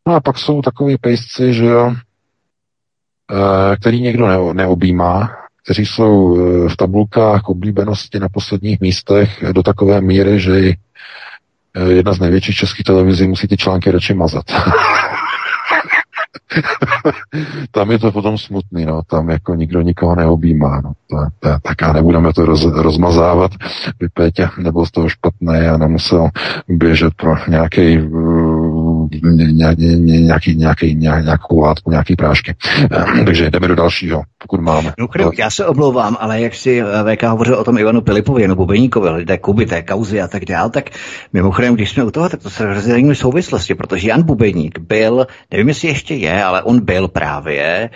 No 0.07 0.15
a 0.15 0.19
pak 0.19 0.37
jsou 0.37 0.61
takový 0.61 0.97
pejsci, 0.97 1.53
že 1.53 1.65
jo, 1.65 1.87
uh, 1.87 1.95
který 3.75 4.01
někdo 4.01 4.27
ne, 4.27 4.53
neobjímá, 4.53 5.29
kteří 5.63 5.85
jsou 5.85 6.35
v 6.67 6.77
tabulkách 6.77 7.49
oblíbenosti 7.49 8.19
na 8.19 8.29
posledních 8.29 8.81
místech 8.81 9.43
do 9.53 9.63
takové 9.63 10.01
míry, 10.01 10.39
že 10.39 10.59
Eh, 10.59 10.75
jedna 11.89 12.13
z 12.13 12.19
největších 12.19 12.55
českých 12.55 12.83
televizí 12.83 13.27
musí 13.27 13.47
ty 13.47 13.57
články 13.57 13.91
radši 13.91 14.13
mazat. 14.13 14.45
tam 17.71 17.91
je 17.91 17.99
to 17.99 18.11
potom 18.11 18.37
smutný, 18.37 18.85
no. 18.85 19.01
Tam 19.07 19.29
jako 19.29 19.55
nikdo 19.55 19.81
nikoho 19.81 20.15
neobjímá, 20.15 20.81
no. 20.81 20.93
To, 21.09 21.17
to, 21.39 21.49
tak 21.63 21.83
a 21.83 21.93
nebudeme 21.93 22.33
to 22.33 22.45
roz, 22.45 22.65
rozmazávat. 22.65 23.51
By 23.99 24.09
Pétě 24.13 24.49
nebyl 24.57 24.85
z 24.85 24.91
toho 24.91 25.09
špatný 25.09 25.57
a 25.57 25.77
nemusel 25.77 26.29
běžet 26.67 27.13
pro 27.13 27.35
nějaký, 27.47 27.99
nějaký, 29.51 29.95
nějaký, 29.95 30.55
nějaký, 30.55 30.95
nějakou 30.95 31.59
látku, 31.59 31.91
nějaký 31.91 32.15
prášky. 32.15 32.55
Takže 33.25 33.49
jdeme 33.49 33.67
do 33.67 33.75
dalšího, 33.75 34.23
pokud 34.41 34.61
máme. 34.61 34.93
No, 34.97 35.07
já 35.37 35.49
se 35.49 35.65
omlouvám, 35.65 36.17
ale 36.19 36.41
jak 36.41 36.55
si 36.55 36.81
eh, 36.81 37.15
VK 37.15 37.23
hovořil 37.23 37.55
o 37.55 37.63
tom 37.63 37.77
Ivanu 37.77 38.01
Pilipovi, 38.01 38.47
nebo 38.47 38.55
Bubeníkovi, 38.55 39.09
lidé 39.09 39.37
Kuby, 39.37 39.65
té 39.65 39.81
kauzy 39.81 40.21
a 40.21 40.27
tak 40.27 40.45
dál, 40.45 40.69
tak 40.69 40.89
mimochodem, 41.33 41.75
když 41.75 41.89
jsme 41.89 42.03
u 42.03 42.11
toho, 42.11 42.29
tak 42.29 42.43
to 42.43 42.49
se 42.49 42.65
rozdělíme 42.65 43.15
souvislosti, 43.15 43.75
protože 43.75 44.09
Jan 44.09 44.23
Bubeník 44.23 44.79
byl, 44.79 45.27
nevím, 45.51 45.67
jestli 45.67 45.87
ještě 45.87 46.15
je, 46.15 46.43
ale 46.43 46.63
on 46.63 46.85
byl 46.85 47.07
právě 47.07 47.89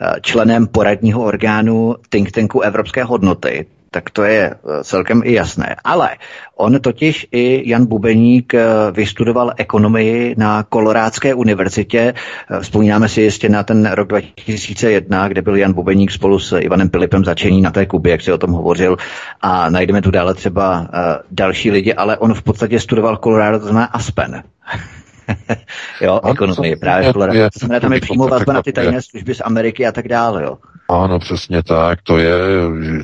eh, 0.00 0.20
členem 0.20 0.66
poradního 0.66 1.22
orgánu 1.22 1.96
think 2.08 2.30
tanku 2.30 2.60
Evropské 2.60 3.04
hodnoty, 3.04 3.66
tak 3.98 4.10
to 4.10 4.22
je 4.22 4.50
eh, 4.50 4.84
celkem 4.84 5.22
i 5.24 5.32
jasné. 5.32 5.76
Ale 5.84 6.10
on 6.56 6.80
totiž 6.80 7.26
i 7.32 7.70
Jan 7.70 7.86
Bubeník 7.86 8.54
eh, 8.54 8.64
vystudoval 8.92 9.52
ekonomii 9.56 10.34
na 10.38 10.62
Kolorádské 10.62 11.34
univerzitě. 11.34 12.14
Vzpomínáme 12.60 13.08
si 13.08 13.20
jistě 13.20 13.48
na 13.48 13.62
ten 13.62 13.90
rok 13.90 14.08
2001, 14.08 15.28
kde 15.28 15.42
byl 15.42 15.56
Jan 15.56 15.72
Bubeník 15.72 16.10
spolu 16.10 16.38
s 16.38 16.58
Ivanem 16.58 16.88
Pilipem 16.88 17.24
začení 17.24 17.62
na 17.62 17.70
té 17.70 17.86
Kubě, 17.86 18.10
jak 18.10 18.22
si 18.22 18.32
o 18.32 18.38
tom 18.38 18.50
hovořil. 18.50 18.96
A 19.40 19.70
najdeme 19.70 20.02
tu 20.02 20.10
dále 20.10 20.34
třeba 20.34 20.88
další 21.30 21.70
lidi, 21.70 21.94
ale 21.94 22.18
on 22.18 22.34
v 22.34 22.42
podstatě 22.42 22.80
studoval 22.80 23.16
Colorado, 23.16 23.58
to 23.58 23.64
znamená 23.64 23.86
Aspen. 23.86 24.42
jo, 26.00 26.20
ekonomie, 26.30 26.76
právě 26.76 27.06
je, 27.32 27.50
To 27.50 27.58
znamená, 27.58 27.80
tam 27.80 27.92
je 27.92 28.00
přímo 28.00 28.28
vazba 28.28 28.52
na 28.52 28.62
ty 28.62 28.72
tajné 28.72 29.02
služby 29.02 29.34
z 29.34 29.42
Ameriky 29.44 29.86
a 29.86 29.92
tak 29.92 30.08
dále, 30.08 30.42
jo. 30.42 30.58
Ano, 30.90 31.18
přesně 31.18 31.62
tak. 31.62 32.02
To 32.02 32.18
je 32.18 32.32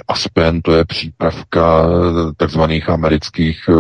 Aspen, 0.09 0.63
to 0.63 0.73
je 0.73 0.85
přípravka 0.85 1.87
takzvaných 2.37 2.89
amerických 2.89 3.59
eh, 3.69 3.73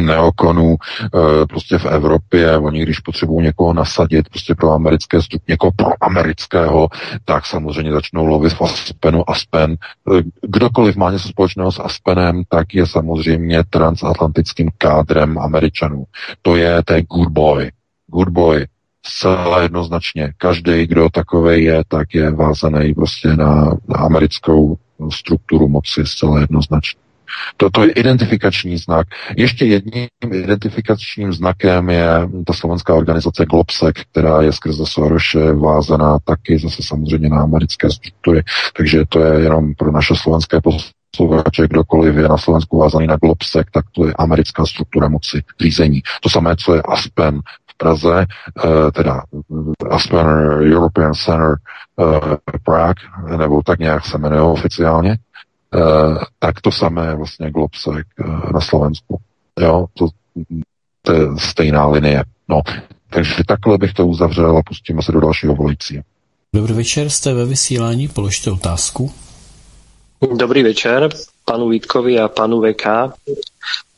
neokonů 0.00 0.76
eh, 1.04 1.46
prostě 1.46 1.78
v 1.78 1.86
Evropě. 1.86 2.56
Oni, 2.56 2.82
když 2.82 3.00
potřebují 3.00 3.44
někoho 3.44 3.72
nasadit 3.72 4.28
prostě 4.28 4.54
pro 4.54 4.72
americké 4.72 5.22
stup, 5.22 5.42
někoho 5.48 5.72
pro 5.76 5.90
amerického, 6.00 6.88
tak 7.24 7.46
samozřejmě 7.46 7.92
začnou 7.92 8.26
lovit 8.26 8.52
v 8.52 8.62
Aspenu. 8.62 9.30
Aspen, 9.30 9.76
eh, 10.18 10.22
kdokoliv 10.42 10.96
má 10.96 11.10
něco 11.10 11.28
společného 11.28 11.72
s 11.72 11.80
Aspenem, 11.80 12.42
tak 12.48 12.74
je 12.74 12.86
samozřejmě 12.86 13.64
transatlantickým 13.70 14.68
kádrem 14.78 15.38
Američanů. 15.38 16.04
To 16.42 16.56
je, 16.56 16.82
to 16.84 16.92
je 16.94 17.02
good 17.02 17.28
boy 17.28 17.70
good 18.12 18.28
boy, 18.28 18.66
zcela 19.06 19.62
jednoznačně. 19.62 20.32
Každý, 20.38 20.86
kdo 20.86 21.08
takový 21.12 21.64
je, 21.64 21.82
tak 21.88 22.14
je 22.14 22.30
vázaný 22.30 22.94
prostě 22.94 23.28
na, 23.28 23.64
na 23.88 23.96
americkou 23.96 24.78
strukturu 25.10 25.68
moci 25.68 26.06
zcela 26.06 26.40
jednoznačně. 26.40 27.00
Toto 27.56 27.84
je 27.84 27.90
identifikační 27.90 28.76
znak. 28.76 29.06
Ještě 29.36 29.64
jedním 29.64 30.08
identifikačním 30.32 31.32
znakem 31.32 31.90
je 31.90 32.08
ta 32.46 32.52
slovenská 32.52 32.94
organizace 32.94 33.46
Globsec, 33.46 33.96
která 34.10 34.42
je 34.42 34.52
skrze 34.52 34.86
Soroše 34.86 35.52
vázaná 35.52 36.18
taky 36.24 36.58
zase 36.58 36.82
samozřejmě 36.82 37.28
na 37.28 37.42
americké 37.42 37.90
struktury. 37.90 38.42
Takže 38.76 39.04
to 39.08 39.20
je 39.20 39.40
jenom 39.40 39.74
pro 39.74 39.92
naše 39.92 40.14
slovenské 40.16 40.60
posluchače, 40.60 41.68
kdokoliv 41.68 42.16
je 42.16 42.28
na 42.28 42.38
Slovensku 42.38 42.78
vázaný 42.78 43.06
na 43.06 43.16
Globsec, 43.16 43.66
tak 43.72 43.84
to 43.92 44.06
je 44.06 44.14
americká 44.18 44.66
struktura 44.66 45.08
moci 45.08 45.42
řízení. 45.60 46.02
To 46.22 46.28
samé, 46.28 46.56
co 46.56 46.74
je 46.74 46.82
Aspen 46.82 47.40
Praze, 47.80 48.26
eh, 48.64 48.90
teda 48.92 49.22
Aspen 49.90 50.26
European 50.72 51.14
Center 51.14 51.54
eh, 52.00 52.58
Prague, 52.64 53.36
nebo 53.36 53.62
tak 53.62 53.78
nějak 53.78 54.04
se 54.04 54.18
jmenuje 54.18 54.42
oficiálně, 54.42 55.16
tak 56.38 56.60
to 56.60 56.72
samé 56.72 57.14
vlastně 57.14 57.50
Globsek 57.50 58.06
na 58.52 58.60
Slovensku. 58.60 59.20
Jo, 59.60 59.86
to, 59.94 60.06
to 61.02 61.12
je 61.12 61.20
stejná 61.38 61.86
linie. 61.86 62.24
No, 62.48 62.60
takže 63.10 63.34
takhle 63.46 63.78
bych 63.78 63.92
to 63.92 64.06
uzavřel 64.06 64.56
a 64.56 64.62
pustíme 64.62 65.02
se 65.02 65.12
do 65.12 65.20
dalšího 65.20 65.54
volající. 65.54 66.00
Dobrý 66.54 66.74
večer, 66.74 67.10
jste 67.10 67.34
ve 67.34 67.44
vysílání, 67.44 68.08
položte 68.08 68.50
otázku. 68.50 69.12
Dobrý 70.36 70.62
večer 70.62 71.08
panu 71.44 71.68
Vítkovi 71.68 72.20
a 72.20 72.28
panu 72.28 72.62
VK. 72.62 72.86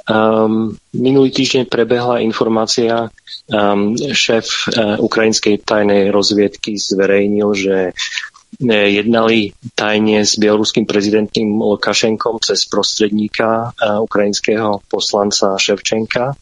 Um, 0.03 0.75
minulý 0.91 1.31
týždeň 1.31 1.71
prebehla 1.71 2.27
informácia, 2.27 3.07
um, 3.47 3.95
šéf 3.95 4.67
uh, 4.75 4.99
ukrajinskej 4.99 5.63
tajnej 5.63 6.11
rozviedky 6.11 6.75
zverejnil, 6.75 7.49
že 7.55 7.77
uh, 7.95 8.89
jednali 8.91 9.55
tajne 9.79 10.27
s 10.27 10.35
bieloruským 10.43 10.91
prezidentom 10.91 11.55
Lukašenkom 11.55 12.43
cez 12.43 12.67
prostredníka 12.67 13.71
uh, 13.71 14.03
ukrajinského 14.03 14.83
poslanca 14.91 15.55
Ševčenka. 15.55 16.35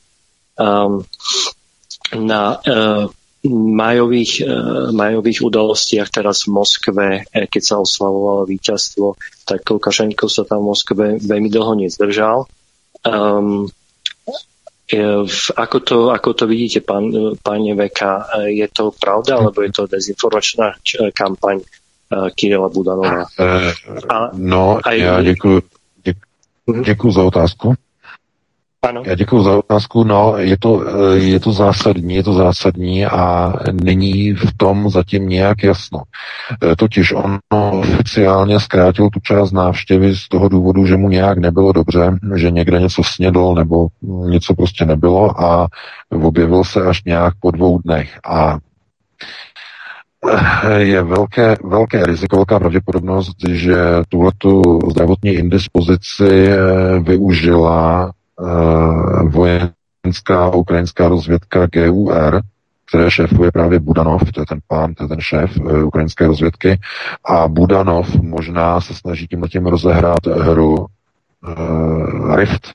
Um, 0.56 1.04
na 2.16 2.56
uh, 2.56 3.12
majových, 3.48 4.44
majových 4.92 5.40
udalostiach 5.40 6.12
teraz 6.12 6.44
v 6.44 6.60
Moskve, 6.60 7.24
keď 7.32 7.62
sa 7.64 7.80
oslavovalo 7.80 8.44
víťazstvo, 8.44 9.16
tak 9.48 9.64
Lukašenko 9.64 10.28
sa 10.28 10.44
tam 10.44 10.60
v 10.60 10.68
Moskve 10.68 11.04
veľmi 11.16 11.48
dlho 11.48 11.72
nezdržal. 11.80 12.44
Um, 13.06 13.68
v, 15.26 15.50
ako, 15.56 15.80
to, 15.80 15.96
ako 16.10 16.34
to 16.34 16.44
vidíte, 16.50 16.82
pán, 16.82 17.14
páne 17.46 17.78
Veka, 17.78 18.26
je 18.50 18.66
to 18.74 18.90
pravda, 18.90 19.38
alebo 19.38 19.62
je 19.62 19.70
to 19.70 19.86
dezinformačná 19.86 20.74
kampaň 21.14 21.62
Kirila 22.34 22.68
Budanova? 22.68 23.22
A, 24.08 24.30
no, 24.34 24.80
a 24.82 24.92
já 24.92 25.22
děkuji, 25.22 25.62
děkuji, 26.02 26.82
děkuji 26.84 27.12
za 27.12 27.22
otázku. 27.22 27.74
Ano. 28.82 29.02
Já 29.06 29.14
děkuji 29.14 29.42
za 29.42 29.58
otázku. 29.58 30.04
No, 30.04 30.34
je 30.38 30.58
to, 30.58 30.84
eh, 30.86 31.18
je 31.18 31.40
to 31.40 31.52
zásadní, 31.52 32.14
je 32.14 32.22
to 32.22 32.32
zásadní 32.32 33.06
a 33.06 33.52
není 33.72 34.32
v 34.32 34.52
tom 34.56 34.90
zatím 34.90 35.28
nějak 35.28 35.62
jasno. 35.62 36.02
Eh, 36.62 36.76
totiž 36.76 37.12
on 37.12 37.38
oficiálně 37.80 38.60
zkrátil 38.60 39.10
tu 39.10 39.20
část 39.20 39.52
návštěvy 39.52 40.16
z 40.16 40.28
toho 40.28 40.48
důvodu, 40.48 40.86
že 40.86 40.96
mu 40.96 41.08
nějak 41.08 41.38
nebylo 41.38 41.72
dobře, 41.72 42.18
že 42.36 42.50
někde 42.50 42.80
něco 42.80 43.02
snědl 43.04 43.54
nebo 43.54 43.86
něco 44.02 44.54
prostě 44.54 44.84
nebylo 44.84 45.40
a 45.40 45.68
objevil 46.10 46.64
se 46.64 46.82
až 46.82 47.04
nějak 47.04 47.34
po 47.40 47.50
dvou 47.50 47.78
dnech. 47.78 48.18
A 48.24 48.58
eh, 50.64 50.80
je 50.80 51.02
velké, 51.02 51.56
velké 51.64 52.06
riziko, 52.06 52.36
velká 52.36 52.58
pravděpodobnost, 52.58 53.36
že 53.48 53.76
tuhletu 54.08 54.78
zdravotní 54.90 55.30
indispozici 55.30 56.48
využila 57.02 58.12
vojenská 59.24 60.50
ukrajinská 60.54 61.08
rozvědka 61.08 61.66
GUR, 61.66 62.42
které 62.90 63.10
šéfuje 63.10 63.52
právě 63.52 63.78
Budanov, 63.78 64.32
to 64.32 64.40
je 64.40 64.46
ten 64.46 64.58
pán, 64.68 64.94
to 64.94 65.04
je 65.04 65.08
ten 65.08 65.20
šéf 65.20 65.56
uh, 65.56 65.84
ukrajinské 65.84 66.26
rozvědky, 66.26 66.80
a 67.24 67.48
Budanov 67.48 68.14
možná 68.14 68.80
se 68.80 68.94
snaží 68.94 69.26
tím 69.26 69.42
tím 69.48 69.66
rozehrát 69.66 70.26
hru 70.26 70.74
uh, 70.76 72.36
rift, 72.36 72.72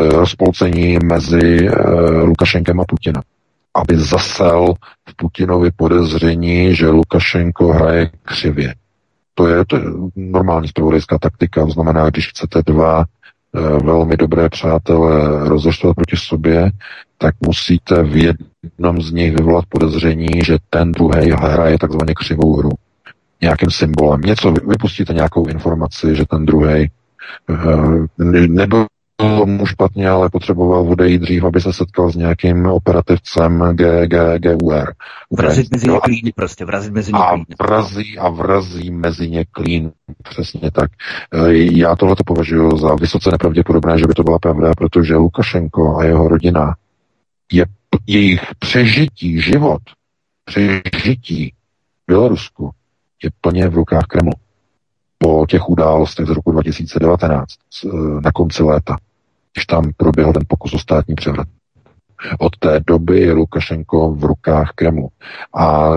uh, 0.00 0.08
rozpolcení 0.08 0.98
mezi 1.04 1.70
uh, 1.70 1.74
Lukašenkem 2.22 2.80
a 2.80 2.84
Putinem, 2.88 3.22
aby 3.74 3.96
zasel 3.96 4.74
v 5.08 5.16
Putinovi 5.16 5.70
podezření, 5.76 6.74
že 6.74 6.88
Lukašenko 6.88 7.72
hraje 7.72 8.10
křivě. 8.22 8.74
To 9.34 9.46
je, 9.46 9.64
to 9.64 9.76
je 9.76 9.82
normální 10.16 10.68
spravodajská 10.68 11.18
taktika, 11.18 11.64
to 11.64 11.70
znamená, 11.70 12.10
když 12.10 12.28
chcete 12.28 12.62
dva 12.66 13.04
Eh, 13.04 13.19
velmi 13.82 14.16
dobré 14.16 14.48
přátelé 14.48 15.48
rozeštvat 15.48 15.94
proti 15.94 16.16
sobě, 16.16 16.70
tak 17.18 17.34
musíte 17.46 18.02
v 18.02 18.16
jednom 18.16 19.02
z 19.02 19.12
nich 19.12 19.36
vyvolat 19.36 19.64
podezření, 19.68 20.28
že 20.44 20.58
ten 20.70 20.92
druhý 20.92 21.30
hraje 21.30 21.78
takzvaně 21.78 22.14
křivou 22.14 22.56
hru. 22.56 22.70
Nějakým 23.40 23.70
symbolem. 23.70 24.20
Něco, 24.20 24.52
vypustíte 24.52 25.12
nějakou 25.14 25.46
informaci, 25.46 26.16
že 26.16 26.24
ten 26.30 26.46
druhý 26.46 26.90
eh, 27.50 28.26
nebyl 28.48 28.86
mu 29.44 29.66
špatně, 29.66 30.08
ale 30.08 30.30
potřeboval 30.30 30.92
odejít 30.92 31.18
dřív, 31.18 31.44
aby 31.44 31.60
se 31.60 31.72
setkal 31.72 32.10
s 32.10 32.16
nějakým 32.16 32.66
operativcem 32.66 33.76
G, 33.76 34.06
G, 34.06 34.38
GUR. 34.38 34.94
Vrazit 35.30 35.70
mezi 35.70 35.88
ně 35.88 35.98
klín, 36.02 36.32
prostě 36.34 36.64
vrazit 36.64 36.92
mezi 36.92 37.12
ně 37.12 37.18
A 37.18 37.36
vrazí 37.60 38.18
a 38.18 38.28
vrazí 38.28 38.90
mezi 38.90 39.30
ně 39.30 39.44
klín, 39.50 39.92
přesně 40.22 40.70
tak. 40.70 40.90
E, 41.34 41.52
já 41.52 41.96
tohle 41.96 42.16
to 42.16 42.24
považuji 42.24 42.76
za 42.76 42.94
vysoce 42.94 43.30
nepravděpodobné, 43.30 43.98
že 43.98 44.06
by 44.06 44.14
to 44.14 44.22
byla 44.22 44.38
pravda, 44.38 44.72
protože 44.76 45.16
Lukašenko 45.16 45.96
a 45.96 46.04
jeho 46.04 46.28
rodina 46.28 46.74
je 47.52 47.64
jejich 48.06 48.40
přežití, 48.58 49.40
život, 49.40 49.82
přežití 50.44 51.52
v 52.02 52.06
Bělorusku 52.06 52.70
je 53.24 53.30
plně 53.40 53.68
v 53.68 53.74
rukách 53.74 54.04
Kremlu 54.04 54.32
po 55.18 55.46
těch 55.46 55.68
událostech 55.68 56.26
z 56.26 56.30
roku 56.30 56.52
2019 56.52 57.46
e, 57.84 57.88
na 58.20 58.32
konci 58.32 58.62
léta 58.62 58.96
když 59.52 59.66
tam 59.66 59.90
proběhl 59.96 60.32
ten 60.32 60.42
pokus 60.48 60.74
o 60.74 60.78
státní 60.78 61.14
převrat. 61.14 61.48
Od 62.38 62.56
té 62.58 62.80
doby 62.86 63.20
je 63.20 63.32
Lukašenko 63.32 64.10
v 64.10 64.24
rukách 64.24 64.70
Kremlu 64.74 65.08
a 65.54 65.90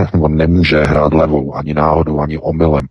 eh, 0.00 0.18
on 0.18 0.36
nemůže 0.36 0.82
hrát 0.82 1.14
levou 1.14 1.54
ani 1.54 1.74
náhodou, 1.74 2.20
ani 2.20 2.38
omylem. 2.38 2.86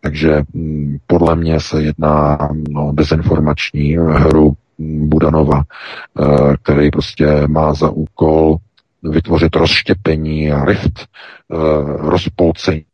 Takže 0.00 0.42
mm, 0.52 0.96
podle 1.06 1.36
mě 1.36 1.60
se 1.60 1.82
jedná 1.82 2.38
no, 2.68 2.92
dezinformační 2.94 3.96
hru 3.96 4.52
Budanova, 4.78 5.62
eh, 5.62 6.56
který 6.62 6.90
prostě 6.90 7.46
má 7.46 7.74
za 7.74 7.90
úkol 7.90 8.56
vytvořit 9.02 9.56
rozštěpení 9.56 10.52
a 10.52 10.64
rift, 10.64 11.00
eh, 11.00 11.56
rozpolcení 11.86 12.84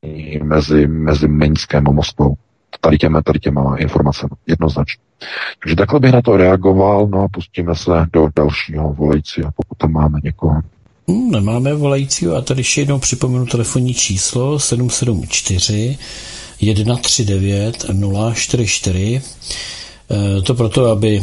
mezi, 0.43 0.87
mezi 0.87 1.29
Minskem 1.29 1.89
a 1.89 1.93
Moskvou 1.93 2.35
tady 2.81 2.99
těma, 2.99 3.23
tady 3.23 3.39
těma 3.39 3.77
informacemi, 3.77 4.31
jednoznačně. 4.47 5.03
Takže 5.63 5.77
takhle 5.77 6.01
bych 6.01 6.13
na 6.13 6.23
to 6.23 6.37
reagoval, 6.37 7.07
no 7.07 7.23
a 7.23 7.29
pustíme 7.29 7.75
se 7.75 7.91
do 8.13 8.29
dalšího 8.37 8.93
volajícího, 8.93 9.51
pokud 9.57 9.79
tam 9.79 9.93
máme 9.93 10.19
někoho. 10.25 10.55
Hmm, 11.09 11.31
nemáme 11.31 11.75
volajícího 11.75 12.37
a 12.37 12.41
tady 12.41 12.61
ještě 12.61 12.81
jednou 12.81 12.99
připomenu 12.99 13.47
telefonní 13.47 13.95
číslo 13.95 14.59
774 14.59 15.99
139 16.73 17.85
044 18.35 19.23
to 20.45 20.55
proto, 20.55 20.87
aby, 20.87 21.23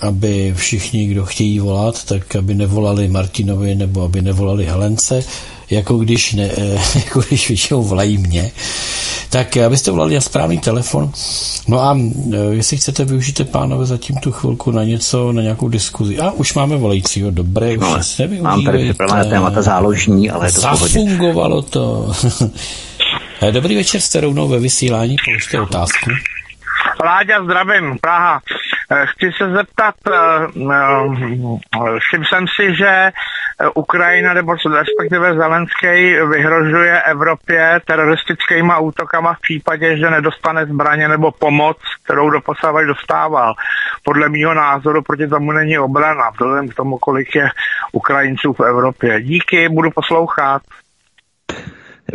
aby 0.00 0.54
všichni, 0.56 1.06
kdo 1.06 1.24
chtějí 1.24 1.58
volat, 1.58 2.04
tak 2.04 2.36
aby 2.36 2.54
nevolali 2.54 3.08
Martinovi 3.08 3.74
nebo 3.74 4.02
aby 4.02 4.22
nevolali 4.22 4.64
Helence, 4.64 5.24
jako 5.72 5.96
když, 5.96 6.32
ne, 6.32 6.50
jako 6.94 7.20
když 7.20 7.48
většinou 7.48 7.82
volají 7.82 8.18
mě 8.18 8.52
tak 9.32 9.56
abyste 9.56 9.90
volali 9.90 10.14
na 10.14 10.20
správný 10.20 10.58
telefon. 10.58 11.12
No 11.68 11.80
a 11.80 11.96
e, 11.96 12.36
jestli 12.54 12.76
chcete, 12.76 13.04
využijte 13.04 13.44
pánové 13.44 13.86
zatím 13.86 14.16
tu 14.16 14.32
chvilku 14.32 14.70
na 14.70 14.84
něco, 14.84 15.32
na 15.32 15.42
nějakou 15.42 15.68
diskuzi. 15.68 16.18
A 16.18 16.30
už 16.30 16.54
máme 16.54 16.76
volajícího, 16.76 17.30
dobré, 17.30 17.76
už 17.76 17.80
no, 17.80 18.02
se 18.02 18.28
Mám 18.28 18.64
tady 18.64 18.84
připravené 18.84 19.30
témata 19.30 19.62
záložní, 19.62 20.30
ale 20.30 20.46
je 20.46 20.52
to 20.52 20.60
Zafungovalo 20.60 21.62
to. 21.62 22.12
Dobrý 23.50 23.76
večer, 23.76 24.00
jste 24.00 24.20
rovnou 24.20 24.48
ve 24.48 24.58
vysílání, 24.58 25.16
položte 25.24 25.60
otázku. 25.60 26.10
Láďa, 27.04 27.44
zdravím, 27.44 27.98
Praha. 28.00 28.40
Eh, 28.92 29.06
chci 29.06 29.32
se 29.38 29.50
zeptat, 29.50 29.94
eh, 30.06 30.46
eh, 30.72 31.98
všiml 31.98 32.24
jsem 32.24 32.46
si, 32.56 32.74
že 32.74 33.12
Ukrajina 33.74 34.34
nebo 34.34 34.54
respektive 34.74 35.34
Zelenský 35.34 36.16
vyhrožuje 36.30 37.02
Evropě 37.02 37.80
teroristickýma 37.86 38.78
útokama 38.78 39.34
v 39.34 39.40
případě, 39.40 39.98
že 39.98 40.10
nedostane 40.10 40.66
zbraně 40.66 41.08
nebo 41.08 41.30
pomoc, 41.30 41.76
kterou 42.04 42.30
doposávají 42.30 42.86
dostával. 42.86 43.54
Podle 44.04 44.28
mýho 44.28 44.54
názoru 44.54 45.02
proti 45.02 45.28
tomu 45.28 45.52
není 45.52 45.78
obrana, 45.78 46.30
vzhledem 46.30 46.68
k 46.68 46.74
tomu, 46.74 46.98
kolik 46.98 47.34
je 47.34 47.48
Ukrajinců 47.92 48.52
v 48.52 48.60
Evropě. 48.60 49.22
Díky, 49.22 49.68
budu 49.68 49.90
poslouchat. 49.90 50.62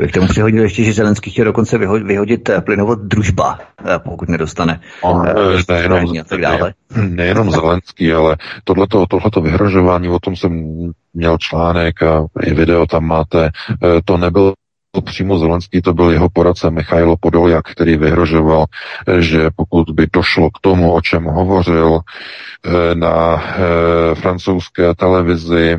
Bych 0.02 0.12
tomu 0.12 0.28
přihodil 0.28 0.64
ještě, 0.64 0.84
že 0.84 0.94
Zelenský 0.94 1.32
chtěl 1.32 1.46
dokonce 1.46 1.78
vyhodit 1.78 2.50
eh, 2.50 2.62
plynovod 2.62 3.00
družba, 3.00 3.60
eh, 3.86 4.00
pokud 4.00 4.30
nedostane 4.30 4.80
On, 5.02 5.28
eh, 5.28 5.34
nejenom, 5.74 6.20
a 6.22 6.24
tak 6.24 6.42
dále. 6.42 6.74
Ne, 6.96 7.08
nejenom 7.08 7.52
Zelenský, 7.52 8.14
ale 8.14 8.38
tohleto, 8.64 9.06
tohleto 9.10 9.42
vyhrožování, 9.42 10.10
o 10.10 10.20
tom 10.20 10.36
jsem 10.36 10.52
měl 11.14 11.38
článek 11.38 12.04
a 12.04 12.26
i 12.44 12.54
video 12.54 12.86
tam 12.86 13.06
máte, 13.06 13.50
to 14.06 14.18
nebyl 14.18 14.54
přímo 15.06 15.40
Zelenský, 15.40 15.82
to 15.82 15.94
byl 15.94 16.12
jeho 16.12 16.30
poradce 16.30 16.70
Michailo 16.70 17.16
Podoljak, 17.20 17.66
který 17.72 17.98
vyhrožoval, 17.98 18.66
že 19.20 19.50
pokud 19.56 19.90
by 19.90 20.08
došlo 20.14 20.50
k 20.50 20.60
tomu, 20.62 20.94
o 20.94 21.02
čem 21.02 21.24
hovořil 21.24 22.00
na 22.94 23.44
francouzské 24.14 24.96
televizi, 24.96 25.78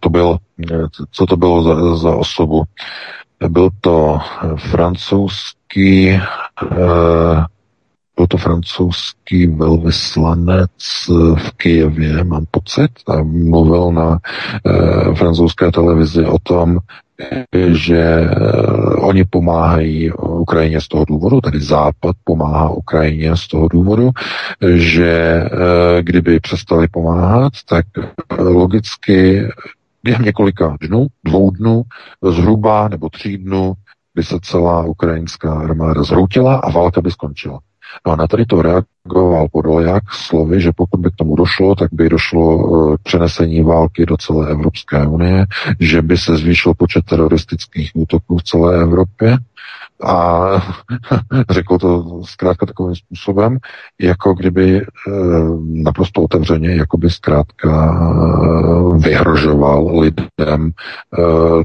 to 0.00 0.10
byl, 0.10 0.38
eh, 0.72 0.86
co 1.10 1.26
to 1.26 1.36
bylo 1.36 1.62
za, 1.62 1.96
za 1.96 2.16
osobu, 2.16 2.62
Byl 3.48 3.70
to 3.80 4.18
francouzský 4.56 6.20
byl 8.16 8.26
to 8.26 8.36
francouzský 8.36 9.46
velvyslanec 9.46 10.70
v 11.34 11.50
Kijevě, 11.56 12.24
mám 12.24 12.46
pocit, 12.50 12.90
a 13.08 13.22
mluvil 13.22 13.92
na 13.92 14.18
francouzské 15.14 15.70
televizi 15.70 16.26
o 16.26 16.38
tom, 16.42 16.78
že 17.72 17.98
e, 17.98 18.28
oni 18.96 19.24
pomáhají 19.24 20.12
Ukrajině 20.12 20.80
z 20.80 20.88
toho 20.88 21.04
důvodu, 21.04 21.40
tedy 21.40 21.60
Západ 21.60 22.16
pomáhá 22.24 22.70
Ukrajině 22.70 23.36
z 23.36 23.48
toho 23.48 23.68
důvodu, 23.68 24.10
že 24.74 25.10
e, 25.10 25.48
kdyby 26.02 26.40
přestali 26.40 26.88
pomáhat, 26.88 27.52
tak 27.68 27.86
logicky 28.38 29.48
během 30.02 30.24
několika 30.24 30.76
dnů, 30.80 31.06
dvou 31.24 31.50
dnů, 31.50 31.82
zhruba 32.22 32.88
nebo 32.88 33.08
tří 33.08 33.38
dnů, 33.38 33.72
by 34.14 34.22
se 34.22 34.38
celá 34.42 34.86
ukrajinská 34.86 35.54
armáda 35.54 36.02
zhroutila 36.02 36.56
a 36.56 36.70
válka 36.70 37.00
by 37.00 37.10
skončila. 37.10 37.60
No 38.06 38.12
a 38.12 38.16
na 38.16 38.26
tady 38.26 38.46
to 38.46 38.62
reagoval 39.06 39.48
Podolják 39.52 40.02
slovy, 40.12 40.60
že 40.60 40.72
pokud 40.76 41.00
by 41.00 41.10
k 41.10 41.16
tomu 41.16 41.36
došlo, 41.36 41.74
tak 41.74 41.88
by 41.92 42.08
došlo 42.08 42.44
eh, 42.52 42.96
k 42.96 43.02
přenesení 43.02 43.62
války 43.62 44.06
do 44.06 44.16
celé 44.16 44.50
Evropské 44.50 45.06
unie, 45.06 45.46
že 45.80 46.02
by 46.02 46.16
se 46.16 46.36
zvýšil 46.36 46.74
počet 46.74 47.04
teroristických 47.04 47.90
útoků 47.94 48.38
v 48.38 48.42
celé 48.42 48.82
Evropě 48.82 49.38
a 50.04 50.50
řekl 51.50 51.78
to 51.78 52.20
zkrátka 52.24 52.66
takovým 52.66 52.94
způsobem, 52.96 53.58
jako 54.00 54.34
kdyby 54.34 54.76
e, 54.80 54.84
naprosto 55.60 56.22
otevřeně, 56.22 56.68
jako 56.74 56.96
by 56.98 57.10
zkrátka 57.10 57.94
e, 58.94 58.98
vyhrožoval 58.98 60.00
lidem 60.00 60.70
e, 60.70 60.72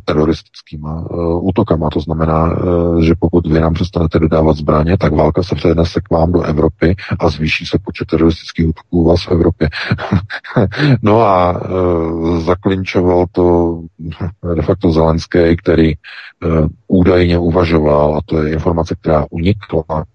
teroristickýma 0.05 1.05
útokama. 1.41 1.89
To 1.89 1.99
znamená, 1.99 2.55
že 3.01 3.13
pokud 3.19 3.47
vy 3.47 3.59
nám 3.59 3.73
přestanete 3.73 4.19
dodávat 4.19 4.57
zbraně, 4.57 4.97
tak 4.97 5.13
válka 5.13 5.43
se 5.43 5.55
přenese 5.55 6.01
k 6.01 6.11
vám 6.11 6.31
do 6.31 6.41
Evropy 6.41 6.95
a 7.19 7.29
zvýší 7.29 7.65
se 7.65 7.77
počet 7.85 8.07
teroristických 8.07 8.67
útoků 8.67 9.01
u 9.01 9.07
vás 9.07 9.25
v 9.25 9.31
Evropě. 9.31 9.69
no 11.01 11.21
a 11.21 11.61
zaklinčoval 12.37 13.25
to 13.31 13.79
de 14.55 14.61
facto 14.61 14.91
Zelenský, 14.91 15.57
který 15.63 15.93
údajně 16.87 17.37
uvažoval, 17.37 18.15
a 18.15 18.21
to 18.25 18.43
je 18.43 18.51
informace, 18.53 18.95
která 19.01 19.25
unikla, 19.29 20.05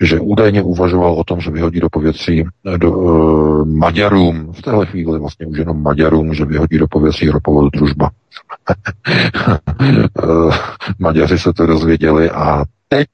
že 0.00 0.20
údajně 0.20 0.62
uvažoval 0.62 1.12
o 1.12 1.24
tom, 1.24 1.40
že 1.40 1.50
vyhodí 1.50 1.80
do 1.80 1.88
povětří 1.90 2.44
do, 2.76 2.90
uh, 2.90 3.64
Maďarům, 3.64 4.52
v 4.52 4.62
téhle 4.62 4.86
chvíli 4.86 5.18
vlastně 5.18 5.46
už 5.46 5.58
jenom 5.58 5.82
Maďarům, 5.82 6.34
že 6.34 6.44
vyhodí 6.44 6.78
do 6.78 6.86
povětří 6.88 7.30
ropovod 7.30 7.72
družba. 7.72 8.10
Maďaři 10.98 11.38
se 11.38 11.52
to 11.52 11.66
dozvěděli 11.66 12.30
a 12.30 12.64
teď 12.88 13.08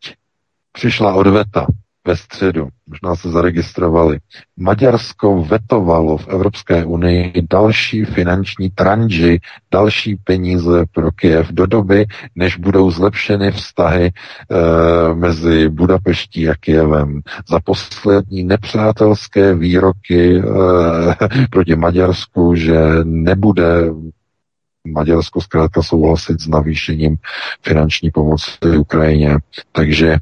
přišla 0.72 1.14
odveta 1.14 1.66
ve 2.09 2.16
středu, 2.16 2.68
možná 2.86 3.16
se 3.16 3.30
zaregistrovali. 3.30 4.18
Maďarsko 4.56 5.43
vetovalo 5.43 6.16
v 6.16 6.28
Evropské 6.28 6.85
unii 6.85 7.32
další 7.51 8.05
finanční 8.05 8.70
tranži, 8.70 9.40
další 9.72 10.16
peníze 10.16 10.85
pro 10.93 11.12
Kiev 11.12 11.52
do 11.52 11.66
doby, 11.66 12.06
než 12.35 12.56
budou 12.56 12.90
zlepšeny 12.90 13.52
vztahy 13.52 14.06
e, 14.06 14.12
mezi 15.14 15.68
Budapeští 15.68 16.48
a 16.48 16.55
Kievem. 16.55 17.20
Za 17.48 17.60
poslední 17.60 18.44
nepřátelské 18.44 19.55
výroky 19.55 20.39
e, 20.39 20.43
proti 21.51 21.76
Maďarsku, 21.76 22.55
že 22.55 22.78
nebude 23.05 23.64
Maďarsko 24.93 25.40
zkrátka 25.40 25.82
souhlasit 25.82 26.40
s 26.40 26.48
navýšením 26.48 27.16
finanční 27.62 28.10
pomoci 28.10 28.78
Ukrajině. 28.78 29.36
Takže 29.72 30.16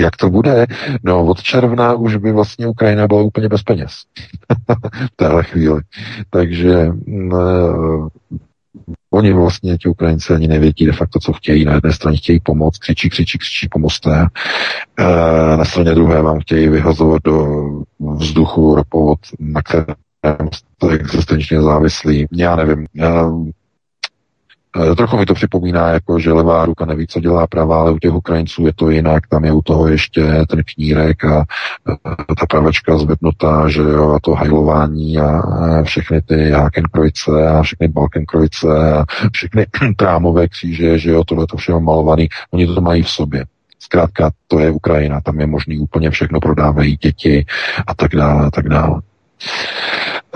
jak 0.00 0.16
to 0.16 0.30
bude? 0.30 0.66
No 1.02 1.26
od 1.26 1.42
června 1.42 1.94
už 1.94 2.16
by 2.16 2.32
vlastně 2.32 2.66
Ukrajina 2.66 3.06
byla 3.06 3.22
úplně 3.22 3.48
bez 3.48 3.62
peněz. 3.62 3.92
v 5.12 5.16
téhle 5.16 5.42
chvíli. 5.42 5.80
Takže 6.30 6.88
uh, 7.06 8.08
oni 9.10 9.32
vlastně, 9.32 9.78
ti 9.78 9.88
Ukrajinci, 9.88 10.34
ani 10.34 10.48
nevědí 10.48 10.86
de 10.86 10.92
facto, 10.92 11.18
co 11.18 11.32
chtějí. 11.32 11.64
Na 11.64 11.74
jedné 11.74 11.92
straně 11.92 12.16
chtějí 12.16 12.40
pomoct, 12.40 12.78
křičí, 12.78 13.10
křičí, 13.10 13.38
křičí, 13.38 13.68
pomozte. 13.68 14.10
Uh, 14.10 15.56
na 15.58 15.64
straně 15.64 15.94
druhé 15.94 16.22
vám 16.22 16.40
chtějí 16.40 16.68
vyhazovat 16.68 17.22
do 17.24 17.46
vzduchu 18.14 18.74
ropovod, 18.74 19.18
na 19.38 19.62
kterém 19.62 20.48
jste 20.52 20.94
existenčně 20.94 21.62
závislí. 21.62 22.26
Já 22.32 22.56
nevím. 22.56 22.86
Já, 22.94 23.24
Eh, 23.26 23.52
trochu 24.96 25.16
mi 25.16 25.26
to 25.26 25.34
připomíná, 25.34 25.88
jako 25.88 26.18
že 26.18 26.32
levá 26.32 26.64
ruka 26.64 26.84
neví, 26.84 27.06
co 27.06 27.20
dělá 27.20 27.46
pravá, 27.46 27.80
ale 27.80 27.90
u 27.90 27.98
těch 27.98 28.12
Ukrajinců 28.12 28.66
je 28.66 28.72
to 28.74 28.90
jinak. 28.90 29.26
Tam 29.28 29.44
je 29.44 29.52
u 29.52 29.62
toho 29.62 29.88
ještě 29.88 30.22
ten 30.48 30.62
knírek 30.74 31.24
a 31.24 31.44
eh, 31.90 32.34
ta 32.38 32.46
pravačka 32.46 32.98
zvednutá, 32.98 33.68
že 33.68 33.82
jo, 33.82 34.12
a 34.12 34.18
to 34.20 34.34
hajlování 34.34 35.18
a 35.18 35.42
všechny 35.82 36.22
ty 36.22 36.50
Hakenkrojce 36.50 37.48
a 37.48 37.62
všechny 37.62 37.88
Balkenkrojce 37.88 38.68
a 38.92 39.04
všechny 39.32 39.66
trámové 39.96 40.48
kříže, 40.48 40.98
že 40.98 41.10
jo, 41.10 41.24
tohle 41.24 41.46
to 41.46 41.56
všechno 41.56 41.80
malovaný. 41.80 42.28
Oni 42.50 42.66
to 42.66 42.80
mají 42.80 43.02
v 43.02 43.10
sobě. 43.10 43.44
Zkrátka, 43.78 44.30
to 44.48 44.58
je 44.58 44.70
Ukrajina, 44.70 45.20
tam 45.20 45.40
je 45.40 45.46
možný 45.46 45.78
úplně 45.78 46.10
všechno, 46.10 46.40
prodávají 46.40 46.96
děti 46.96 47.46
a 47.86 47.94
tak 47.94 48.16
dále, 48.16 48.46
a 48.46 48.50
tak 48.50 48.68
dále. 48.68 49.00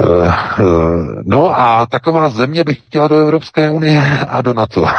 Uh, 0.00 0.32
uh, 0.60 1.22
no 1.24 1.60
a 1.60 1.86
taková 1.86 2.30
země 2.30 2.64
by 2.64 2.74
chtěla 2.74 3.08
do 3.08 3.16
Evropské 3.16 3.70
unie 3.70 4.02
a 4.28 4.42
do 4.42 4.54
NATO. 4.54 4.84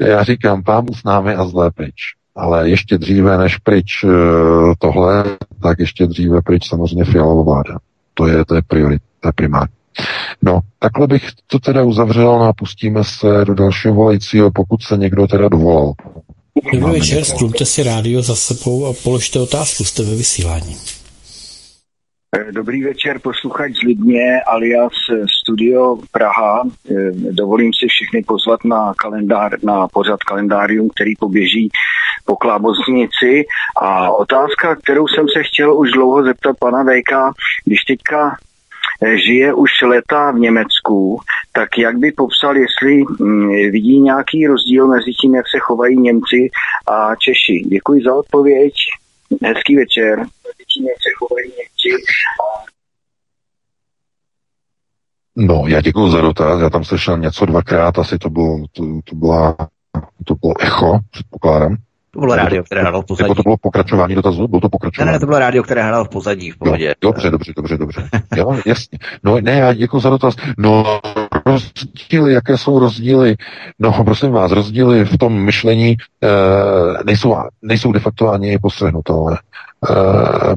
Já 0.00 0.22
říkám, 0.22 0.62
pámu 0.62 0.94
s 0.94 1.04
námi 1.04 1.34
a 1.34 1.44
zlé 1.44 1.70
pryč. 1.70 1.94
Ale 2.36 2.70
ještě 2.70 2.98
dříve 2.98 3.38
než 3.38 3.56
pryč 3.56 4.04
uh, 4.04 4.10
tohle, 4.78 5.24
tak 5.62 5.78
ještě 5.78 6.06
dříve 6.06 6.42
pryč 6.42 6.68
samozřejmě 6.68 7.04
fialová 7.04 7.42
vláda. 7.42 7.78
To 8.14 8.26
je, 8.26 8.44
to 8.44 8.54
je 8.54 8.62
priorit, 8.62 9.02
to 9.20 9.28
je 9.28 9.32
primární. 9.32 9.74
No, 10.42 10.60
takhle 10.78 11.06
bych 11.06 11.28
to 11.46 11.58
teda 11.58 11.82
uzavřel 11.82 12.42
a 12.42 12.52
pustíme 12.52 13.04
se 13.04 13.44
do 13.44 13.54
dalšího 13.54 13.94
volajícího, 13.94 14.50
pokud 14.50 14.82
se 14.82 14.96
někdo 14.96 15.26
teda 15.26 15.48
dovolal. 15.48 15.92
Dobrý 16.64 16.92
večer, 16.92 17.24
stlumte 17.24 17.64
si 17.64 17.82
rádio 17.82 18.22
za 18.22 18.36
sebou 18.36 18.86
a 18.86 18.92
položte 19.02 19.40
otázku, 19.40 19.84
jste 19.84 20.02
ve 20.02 20.14
vysílání. 20.14 20.76
Eh, 22.38 22.52
dobrý 22.52 22.82
večer, 22.82 23.18
posluchač 23.18 23.72
z 23.72 23.82
Lidně 23.82 24.40
alias 24.46 24.92
eh, 25.12 25.24
Studio 25.40 25.96
Praha. 26.12 26.62
Eh, 26.90 27.10
dovolím 27.12 27.72
si 27.72 27.86
všechny 27.88 28.22
pozvat 28.22 28.64
na, 28.64 28.92
kalendár, 28.94 29.64
na 29.64 29.88
pořad 29.88 30.22
kalendárium, 30.22 30.88
který 30.88 31.16
poběží 31.16 31.68
po 32.24 32.36
Klábosnici. 32.36 33.44
A 33.76 34.10
otázka, 34.10 34.76
kterou 34.76 35.08
jsem 35.08 35.26
se 35.36 35.42
chtěl 35.42 35.78
už 35.78 35.90
dlouho 35.90 36.24
zeptat 36.24 36.56
pana 36.58 36.84
VK, 36.84 37.34
když 37.64 37.80
teďka 37.80 38.36
žije 39.26 39.54
už 39.54 39.70
leta 39.82 40.30
v 40.30 40.38
Německu, 40.38 41.20
tak 41.52 41.78
jak 41.78 41.98
by 41.98 42.12
popsal, 42.12 42.56
jestli 42.56 43.04
hm, 43.04 43.48
vidí 43.48 44.00
nějaký 44.00 44.46
rozdíl 44.46 44.86
mezi 44.88 45.10
tím, 45.20 45.34
jak 45.34 45.44
se 45.54 45.58
chovají 45.58 45.96
Němci 46.00 46.50
a 46.88 47.16
Češi. 47.16 47.68
Děkuji 47.68 48.02
za 48.02 48.14
odpověď. 48.14 48.74
Hezký 49.44 49.76
večer. 49.76 50.26
No, 55.36 55.64
já 55.66 55.80
děkuji 55.80 56.10
za 56.10 56.20
dotaz. 56.20 56.60
Já 56.60 56.70
tam 56.70 56.84
slyšel 56.84 57.18
něco 57.18 57.46
dvakrát, 57.46 57.98
asi 57.98 58.18
to 58.18 58.30
bylo, 58.30 58.58
to, 58.72 58.82
to 59.04 59.16
byla, 59.16 59.56
to 60.24 60.34
bylo 60.34 60.54
echo, 60.60 60.98
předpokládám. 61.10 61.76
To 62.10 62.20
bylo 62.20 62.36
rádio, 62.36 62.64
které 62.64 62.80
hrálo 62.80 63.02
v 63.02 63.06
pozadí. 63.06 63.24
Jako 63.24 63.34
to 63.34 63.42
bylo 63.42 63.56
pokračování 63.56 64.14
dotazu? 64.14 64.48
Bylo 64.48 64.60
to 64.60 64.68
pokračování? 64.68 65.06
Ne, 65.06 65.12
ne, 65.12 65.20
to 65.20 65.26
bylo 65.26 65.38
rádio, 65.38 65.62
které 65.62 65.82
hrálo 65.82 66.04
v 66.04 66.08
pozadí, 66.08 66.50
v 66.50 66.56
pohodě. 66.58 66.86
Jo, 66.86 66.92
dobře, 67.00 67.30
dobře, 67.30 67.52
dobře, 67.56 67.76
dobře. 67.76 68.08
jo, 68.36 68.60
jasně. 68.66 68.98
No 69.22 69.40
ne, 69.40 69.52
já 69.52 69.72
děkuji 69.72 70.00
za 70.00 70.10
dotaz. 70.10 70.34
No, 70.58 71.00
rozdíly, 71.46 72.32
jaké 72.32 72.58
jsou 72.58 72.78
rozdíly? 72.78 73.36
No, 73.78 74.04
prosím 74.04 74.32
vás, 74.32 74.52
rozdíly 74.52 75.04
v 75.04 75.18
tom 75.18 75.32
myšlení 75.44 75.90
e, 75.90 75.96
nejsou, 77.04 77.36
nejsou 77.62 77.92
de 77.92 78.00
facto 78.00 78.32
ani 78.32 78.58
postřehnutelné, 78.58 79.36
e, 79.36 79.96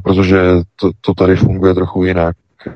protože 0.00 0.40
to, 0.76 0.90
to 1.00 1.14
tady 1.14 1.36
funguje 1.36 1.74
trochu 1.74 2.04
jinak. 2.04 2.36
E, 2.66 2.72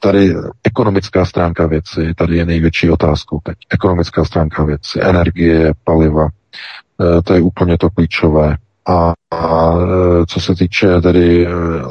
tady 0.00 0.34
ekonomická 0.64 1.24
stránka 1.24 1.66
věci, 1.66 2.14
tady 2.16 2.36
je 2.36 2.46
největší 2.46 2.90
otázkou 2.90 3.40
teď. 3.42 3.56
Ekonomická 3.70 4.24
stránka 4.24 4.64
věci, 4.64 5.00
energie, 5.02 5.72
paliva, 5.84 6.28
e, 7.18 7.22
to 7.22 7.34
je 7.34 7.40
úplně 7.40 7.78
to 7.78 7.90
klíčové. 7.90 8.56
A, 8.86 9.12
a 9.30 9.74
co 10.26 10.40
se 10.40 10.54
týče 10.54 11.00
tedy 11.00 11.46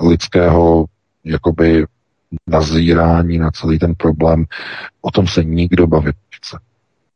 lidského 0.08 0.86
jakoby 1.26 1.86
nazírání 2.48 3.38
na 3.38 3.52
celý 3.52 3.80
ten 3.80 3.94
problém, 3.96 4.46
o 5.02 5.12
tom 5.12 5.28
se 5.28 5.44
nikdo 5.44 5.88
bavit 5.88 6.16
nechce. 6.32 6.60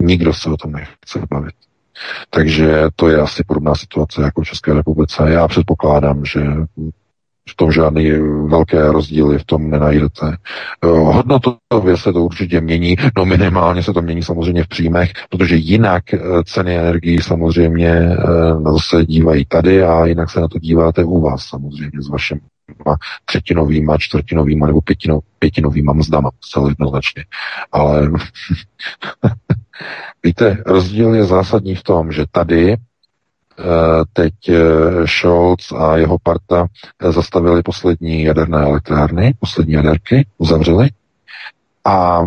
Nikdo 0.02 0.34
se 0.34 0.50
o 0.50 0.58
tom 0.58 0.72
nechce 0.72 1.20
bavit. 1.30 1.56
Takže 2.30 2.88
to 2.96 3.10
je 3.10 3.18
asi 3.18 3.44
podobná 3.44 3.76
situace 3.76 4.22
jako 4.22 4.42
v 4.42 4.46
České 4.46 4.74
republice. 4.74 5.24
Já 5.32 5.48
předpokládám, 5.48 6.26
že 6.26 6.42
v 7.50 7.56
tom 7.56 7.72
žádný 7.72 8.12
velké 8.48 8.92
rozdíly 8.92 9.40
v 9.40 9.46
tom 9.46 9.70
nenajdete. 9.70 10.38
Eh, 10.84 10.88
hodnotově 10.88 11.98
se 11.98 12.14
to 12.14 12.24
určitě 12.24 12.62
mění, 12.62 12.96
no 13.18 13.26
minimálně 13.26 13.84
se 13.84 13.94
to 13.94 14.02
mění 14.02 14.24
samozřejmě 14.24 14.64
v 14.64 14.68
příjmech, 14.68 15.12
protože 15.30 15.56
jinak 15.56 16.14
eh, 16.14 16.20
ceny 16.46 16.78
energií 16.78 17.18
samozřejmě 17.18 17.90
eh, 17.90 18.18
zase 18.72 19.06
dívají 19.06 19.46
tady 19.46 19.84
a 19.84 20.06
jinak 20.06 20.30
se 20.30 20.40
na 20.40 20.48
to 20.48 20.60
díváte 20.60 21.04
u 21.04 21.22
vás 21.22 21.46
samozřejmě 21.46 22.02
s 22.02 22.10
vašimi 22.10 22.42
třetinovýma, 23.26 23.98
čtvrtinovýma 23.98 24.68
nebo 24.68 24.82
pětino, 24.82 25.20
pětinovýma 25.40 25.94
mzdama, 25.94 26.30
zcela 26.42 26.70
jednoznačně. 26.70 27.26
Ale 27.72 28.12
víte, 30.24 30.64
rozdíl 30.66 31.14
je 31.14 31.24
zásadní 31.24 31.76
v 31.76 31.84
tom, 31.84 32.12
že 32.12 32.26
tady 32.32 32.78
Eh, 33.60 34.04
teď 34.14 34.34
eh, 34.50 35.08
Scholz 35.08 35.72
a 35.72 35.98
jeho 35.98 36.18
parta 36.24 36.68
eh, 37.00 37.12
zastavili 37.12 37.64
poslední 37.64 38.24
jaderné 38.24 38.58
elektrárny, 38.58 39.34
poslední 39.40 39.74
jaderky, 39.74 40.28
uzavřeli. 40.38 40.90
A 41.86 42.22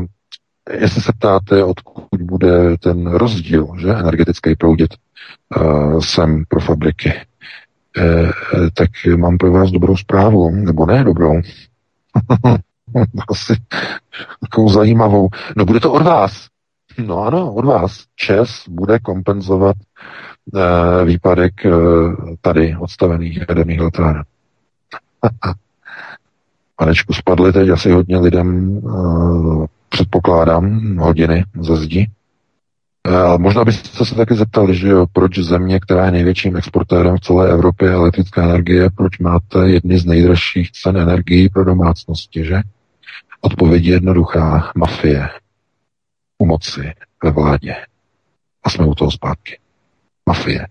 jestli 0.81 1.03
se 1.03 1.13
ptáte, 1.13 1.65
odkud 1.65 2.23
bude 2.23 2.79
ten 2.79 3.07
rozdíl, 3.07 3.69
že 3.79 3.95
energetický 3.95 4.57
proudit 4.57 4.95
sem 6.01 6.45
pro 6.49 6.61
fabriky, 6.61 7.13
tak 8.75 8.91
mám 9.17 9.39
pro 9.39 9.53
vás 9.53 9.71
dobrou 9.71 9.97
zprávu, 9.97 10.51
nebo 10.51 10.87
ne 10.87 11.05
dobrou. 11.05 11.41
Asi 13.31 13.55
takovou 14.41 14.69
zajímavou. 14.69 15.29
No 15.57 15.65
bude 15.65 15.81
to 15.81 15.93
od 15.93 16.03
vás. 16.03 16.47
No 16.99 17.19
ano, 17.23 17.55
od 17.55 17.65
vás. 17.65 18.05
Čes 18.17 18.65
bude 18.69 18.99
kompenzovat 18.99 19.77
Eh, 20.57 21.05
výpadek 21.05 21.67
eh, 21.67 21.71
tady 22.41 22.77
odstavených 22.77 23.39
jaderných 23.49 23.79
elektráren. 23.79 24.23
Panečku, 26.77 27.13
spadly 27.13 27.53
teď 27.53 27.69
asi 27.69 27.91
hodně 27.91 28.19
lidem, 28.19 28.79
eh, 28.79 29.67
předpokládám, 29.89 30.97
hodiny 30.97 31.45
ze 31.61 31.77
zdi. 31.77 32.11
Ale 33.09 33.39
možná 33.39 33.65
byste 33.65 34.05
se 34.05 34.15
taky 34.15 34.35
zeptali, 34.35 34.77
že 34.77 34.89
jo, 34.89 35.07
proč 35.13 35.39
země, 35.39 35.81
která 35.81 36.05
je 36.05 36.11
největším 36.11 36.57
exportérem 36.57 37.17
v 37.17 37.21
celé 37.21 37.51
Evropě 37.51 37.93
elektrické 37.93 38.43
energie, 38.43 38.91
proč 38.97 39.19
máte 39.19 39.69
jedny 39.69 39.99
z 39.99 40.05
nejdražších 40.05 40.73
cen 40.73 40.97
energií 40.97 41.49
pro 41.49 41.65
domácnosti, 41.65 42.45
že? 42.45 42.61
Odpověď 43.41 43.85
je 43.85 43.93
jednoduchá. 43.93 44.73
Mafie. 44.77 45.29
U 46.39 46.47
moci 46.47 46.93
ve 47.25 47.31
vládě. 47.31 47.77
A 48.65 48.71
jsme 48.71 48.87
u 48.87 48.95
toho 48.95 49.11
zpátky. 49.11 49.59
Mafie. 50.27 50.67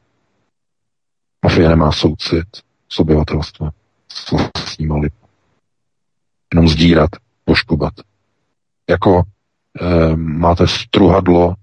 Mafie 1.45 1.69
nemá 1.69 1.91
soucit 1.91 2.47
s 2.89 2.99
obyvatelstvem, 2.99 3.71
s 4.07 4.31
vlastníma 4.31 4.95
lidmi. 4.95 5.27
Jenom 6.53 6.67
zdírat, 6.67 7.09
poškubat. 7.45 7.93
Jako 8.89 9.23
e, 9.81 10.15
máte 10.15 10.67
struhadlo, 10.67 11.55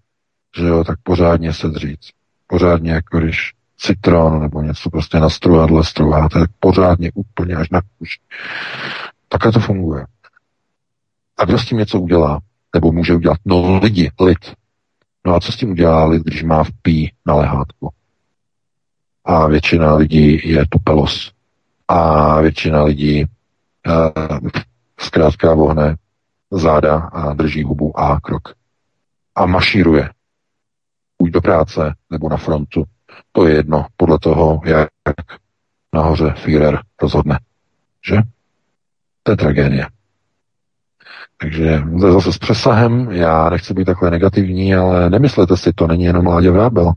že 0.56 0.66
jo, 0.66 0.84
tak 0.84 0.98
pořádně 1.02 1.52
se 1.52 1.68
dřít. 1.68 2.00
Pořádně, 2.46 2.92
jako 2.92 3.18
když 3.18 3.52
citron 3.76 4.40
nebo 4.40 4.62
něco 4.62 4.90
prostě 4.90 5.20
na 5.20 5.30
struhadle 5.30 5.84
struháte, 5.84 6.38
tak 6.38 6.50
pořádně 6.60 7.10
úplně 7.14 7.54
až 7.54 7.70
na 7.70 7.80
kůž. 7.98 8.18
Takhle 9.28 9.52
to 9.52 9.60
funguje. 9.60 10.06
A 11.38 11.44
kdo 11.44 11.58
s 11.58 11.66
tím 11.66 11.78
něco 11.78 12.00
udělá? 12.00 12.40
Nebo 12.74 12.92
může 12.92 13.14
udělat? 13.14 13.38
No 13.44 13.78
lidi, 13.78 14.10
lid. 14.20 14.54
No 15.26 15.34
a 15.34 15.40
co 15.40 15.52
s 15.52 15.56
tím 15.56 15.70
udělá 15.70 16.04
lid, 16.04 16.22
když 16.22 16.42
má 16.42 16.64
v 16.64 16.70
pí 16.82 17.12
na 17.26 17.34
lehátku? 17.34 17.90
A 19.24 19.46
většina 19.46 19.94
lidí 19.94 20.40
je 20.48 20.64
tupelos. 20.68 21.32
A 21.88 22.40
většina 22.40 22.82
lidí 22.82 23.24
uh, 23.24 24.48
zkrátka 24.98 25.54
vohne 25.54 25.96
záda 26.50 26.96
a 26.96 27.34
drží 27.34 27.62
hubu 27.62 28.00
a 28.00 28.20
krok. 28.20 28.42
A 29.34 29.46
mašíruje. 29.46 30.10
Buď 31.18 31.30
do 31.30 31.40
práce, 31.40 31.94
nebo 32.10 32.28
na 32.28 32.36
frontu. 32.36 32.84
To 33.32 33.46
je 33.46 33.54
jedno, 33.54 33.86
podle 33.96 34.18
toho, 34.18 34.60
jak 34.64 34.88
nahoře 35.94 36.34
Führer 36.36 36.80
rozhodne. 37.02 37.38
Že? 38.08 38.16
To 39.22 39.32
je 39.32 39.36
tragédie. 39.36 39.86
Takže 41.36 41.82
zase 41.96 42.32
s 42.32 42.38
přesahem, 42.38 43.12
já 43.12 43.50
nechci 43.50 43.74
být 43.74 43.84
takhle 43.84 44.10
negativní, 44.10 44.74
ale 44.74 45.10
nemyslete 45.10 45.56
si, 45.56 45.72
to 45.72 45.86
není 45.86 46.04
jenom 46.04 46.26
Láďa 46.26 46.50
Vrábel, 46.50 46.92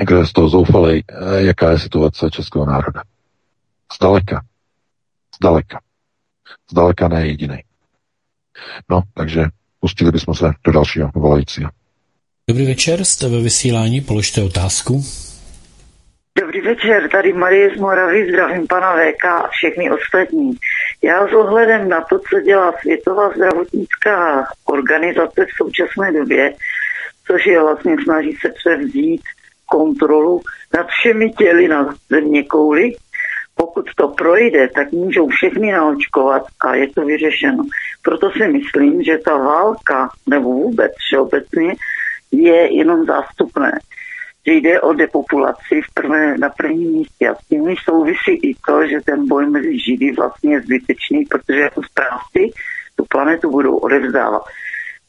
kdo 0.00 0.16
je 0.16 0.26
z 0.26 0.32
toho 0.32 0.48
zoufalý, 0.48 1.04
eh, 1.08 1.42
jaká 1.42 1.70
je 1.70 1.78
situace 1.78 2.30
českého 2.30 2.66
národa. 2.66 3.02
Zdaleka. 3.96 4.44
Zdaleka. 5.36 5.80
Zdaleka 6.70 7.08
ne 7.08 7.26
jediný. 7.26 7.62
No, 8.90 9.02
takže 9.14 9.44
pustili 9.80 10.12
bychom 10.12 10.34
se 10.34 10.52
do 10.64 10.72
dalšího 10.72 11.10
volajícího. 11.14 11.70
Dobrý 12.50 12.66
večer, 12.66 13.04
jste 13.04 13.28
ve 13.28 13.40
vysílání, 13.40 14.00
položte 14.00 14.42
otázku. 14.42 15.02
Dobrý 16.38 16.60
večer, 16.60 17.08
tady 17.08 17.32
Marie 17.32 17.76
z 17.76 17.80
Moravy, 17.80 18.28
zdravím 18.28 18.66
pana 18.66 18.92
VK 18.92 19.24
a 19.24 19.48
všechny 19.48 19.90
ostatní. 19.90 20.52
Já 21.02 21.28
s 21.28 21.32
ohledem 21.32 21.88
na 21.88 22.00
to, 22.00 22.18
co 22.18 22.40
dělá 22.40 22.72
Světová 22.80 23.30
zdravotnická 23.30 24.46
organizace 24.64 25.46
v 25.46 25.56
současné 25.56 26.12
době, 26.12 26.52
což 27.26 27.46
je 27.46 27.60
vlastně 27.60 27.96
snaží 28.04 28.32
se 28.40 28.48
převzít 28.48 29.22
kontrolu 29.66 30.40
nad 30.76 30.86
všemi 30.86 31.30
těly 31.30 31.68
na 31.68 31.94
země 32.10 32.44
kouli. 32.44 32.92
Pokud 33.54 33.86
to 33.96 34.08
projde, 34.08 34.68
tak 34.68 34.92
můžou 34.92 35.28
všechny 35.28 35.72
naočkovat 35.72 36.42
a 36.60 36.74
je 36.74 36.88
to 36.88 37.04
vyřešeno. 37.04 37.64
Proto 38.02 38.30
si 38.30 38.48
myslím, 38.48 39.02
že 39.02 39.18
ta 39.18 39.36
válka, 39.36 40.08
nebo 40.26 40.52
vůbec 40.52 40.92
všeobecně, 40.98 41.74
je 42.32 42.76
jenom 42.76 43.04
zástupné 43.04 43.78
že 44.46 44.52
jde 44.52 44.80
o 44.80 44.92
depopulaci 44.92 45.82
v 45.90 45.94
prvé, 45.94 46.38
na 46.38 46.48
prvním 46.48 46.92
místě. 46.92 47.28
A 47.28 47.34
s 47.34 47.46
tím 47.46 47.74
souvisí 47.84 48.50
i 48.50 48.54
to, 48.66 48.86
že 48.86 49.00
ten 49.00 49.28
boj 49.28 49.50
mezi 49.50 49.78
Židy 49.78 50.12
vlastně 50.12 50.54
je 50.54 50.60
zbytečný, 50.60 51.24
protože 51.24 51.60
jako 51.60 51.82
správci 51.82 52.50
tu 52.96 53.04
planetu 53.08 53.50
budou 53.50 53.76
odevzdávat. 53.76 54.42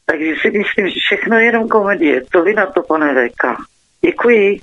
Takže 0.06 0.34
si 0.40 0.50
myslím, 0.50 0.88
že 0.88 1.00
všechno 1.06 1.38
je 1.38 1.44
jenom 1.44 1.68
komedie. 1.68 2.22
Co 2.32 2.42
vy 2.42 2.54
na 2.54 2.66
to, 2.66 2.82
pane 2.82 3.28
VK? 3.28 3.44
Děkuji. 4.00 4.60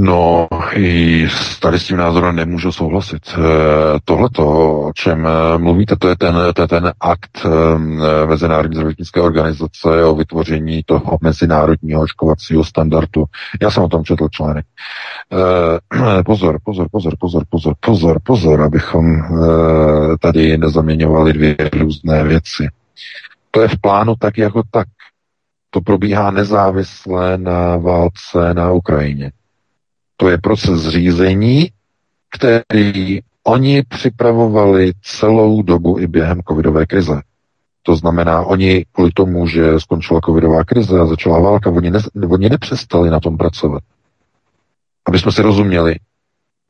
No, 0.00 0.48
i 0.76 1.26
tady 1.60 1.78
s 1.78 1.86
tím 1.86 1.96
názorem 1.96 2.36
nemůžu 2.36 2.72
souhlasit. 2.72 3.22
Eh, 3.34 3.38
Tohle 4.04 4.28
to, 4.32 4.46
o 4.80 4.92
čem 4.92 5.26
eh, 5.26 5.58
mluvíte, 5.58 5.96
to 5.96 6.08
je 6.08 6.16
ten, 6.16 6.36
to 6.54 6.62
je 6.62 6.68
ten 6.68 6.92
akt 7.00 7.46
eh, 7.46 8.26
Mezinárodní 8.26 8.74
zdravotnické 8.74 9.20
organizace 9.20 10.04
o 10.04 10.14
vytvoření 10.14 10.82
toho 10.86 11.18
mezinárodního 11.20 12.02
očkovacího 12.02 12.64
standardu. 12.64 13.24
Já 13.62 13.70
jsem 13.70 13.82
o 13.82 13.88
tom 13.88 14.04
četl 14.04 14.28
článek. 14.28 14.66
Pozor, 16.26 16.58
pozor, 16.64 16.88
pozor, 16.92 17.14
pozor, 17.20 17.44
pozor, 17.50 17.74
pozor, 17.80 18.18
pozor, 18.24 18.62
abychom 18.62 19.04
tady 20.20 20.58
nezaměňovali 20.58 21.32
dvě 21.32 21.56
různé 21.72 22.24
věci. 22.24 22.68
To 23.50 23.60
je 23.60 23.68
v 23.68 23.80
plánu 23.80 24.14
tak 24.18 24.38
jako 24.38 24.62
tak. 24.70 24.88
To 25.70 25.80
probíhá 25.80 26.30
nezávisle 26.30 27.38
na 27.38 27.76
válce 27.76 28.54
na 28.54 28.72
Ukrajině. 28.72 29.32
To 30.20 30.28
je 30.28 30.38
proces 30.38 30.88
řízení, 30.88 31.70
který 32.36 33.20
oni 33.44 33.82
připravovali 33.82 34.92
celou 35.02 35.62
dobu 35.62 35.98
i 35.98 36.06
během 36.06 36.40
covidové 36.48 36.86
krize. 36.86 37.20
To 37.82 37.96
znamená, 37.96 38.42
oni 38.42 38.84
kvůli 38.92 39.10
tomu, 39.14 39.46
že 39.46 39.80
skončila 39.80 40.20
covidová 40.24 40.64
krize 40.64 41.00
a 41.00 41.06
začala 41.06 41.40
válka, 41.40 41.70
oni, 41.70 41.90
ne, 41.90 41.98
oni 42.30 42.48
nepřestali 42.48 43.10
na 43.10 43.20
tom 43.20 43.36
pracovat. 43.36 43.82
Aby 45.06 45.18
jsme 45.18 45.32
si 45.32 45.42
rozuměli. 45.42 45.96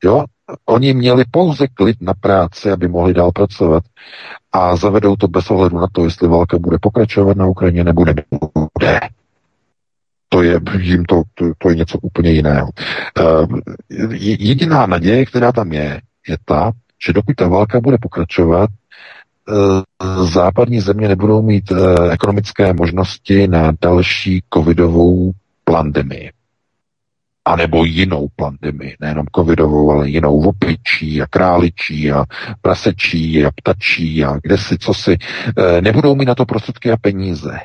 Jo? 0.04 0.24
Oni 0.66 0.94
měli 0.94 1.24
pouze 1.30 1.66
klid 1.68 1.96
na 2.00 2.14
práci, 2.14 2.70
aby 2.70 2.88
mohli 2.88 3.14
dál 3.14 3.32
pracovat 3.32 3.84
a 4.52 4.76
zavedou 4.76 5.16
to 5.16 5.28
bez 5.28 5.50
ohledu 5.50 5.78
na 5.78 5.86
to, 5.92 6.04
jestli 6.04 6.28
válka 6.28 6.58
bude 6.58 6.78
pokračovat 6.80 7.36
na 7.36 7.46
Ukrajině 7.46 7.84
nebo 7.84 8.04
nebude 8.04 9.08
to 10.28 10.42
je, 10.42 10.60
jim 10.80 11.04
to, 11.04 11.22
to, 11.34 11.52
to 11.58 11.70
je 11.70 11.76
něco 11.76 11.98
úplně 11.98 12.30
jiného. 12.30 12.68
Uh, 13.20 13.58
jediná 14.20 14.86
naděje, 14.86 15.26
která 15.26 15.52
tam 15.52 15.72
je, 15.72 16.00
je 16.28 16.36
ta, 16.44 16.72
že 17.06 17.12
dokud 17.12 17.36
ta 17.36 17.48
válka 17.48 17.80
bude 17.80 17.98
pokračovat, 17.98 18.70
uh, 19.48 20.26
západní 20.26 20.80
země 20.80 21.08
nebudou 21.08 21.42
mít 21.42 21.70
uh, 21.70 21.78
ekonomické 22.12 22.72
možnosti 22.72 23.48
na 23.48 23.72
další 23.80 24.42
covidovou 24.54 25.32
pandemii. 25.64 26.30
A 27.44 27.56
nebo 27.56 27.84
jinou 27.84 28.28
pandemii, 28.36 28.96
nejenom 29.00 29.26
covidovou, 29.36 29.90
ale 29.90 30.08
jinou 30.08 30.40
vopičí 30.40 31.22
a 31.22 31.26
králičí 31.26 32.12
a 32.12 32.24
prasečí 32.62 33.44
a 33.44 33.50
ptačí 33.56 34.24
a 34.24 34.38
kde 34.42 34.58
si, 34.58 34.78
co 34.78 34.94
si. 34.94 35.16
Nebudou 35.80 36.14
mít 36.14 36.24
na 36.24 36.34
to 36.34 36.44
prostředky 36.44 36.92
a 36.92 36.96
peníze 36.96 37.60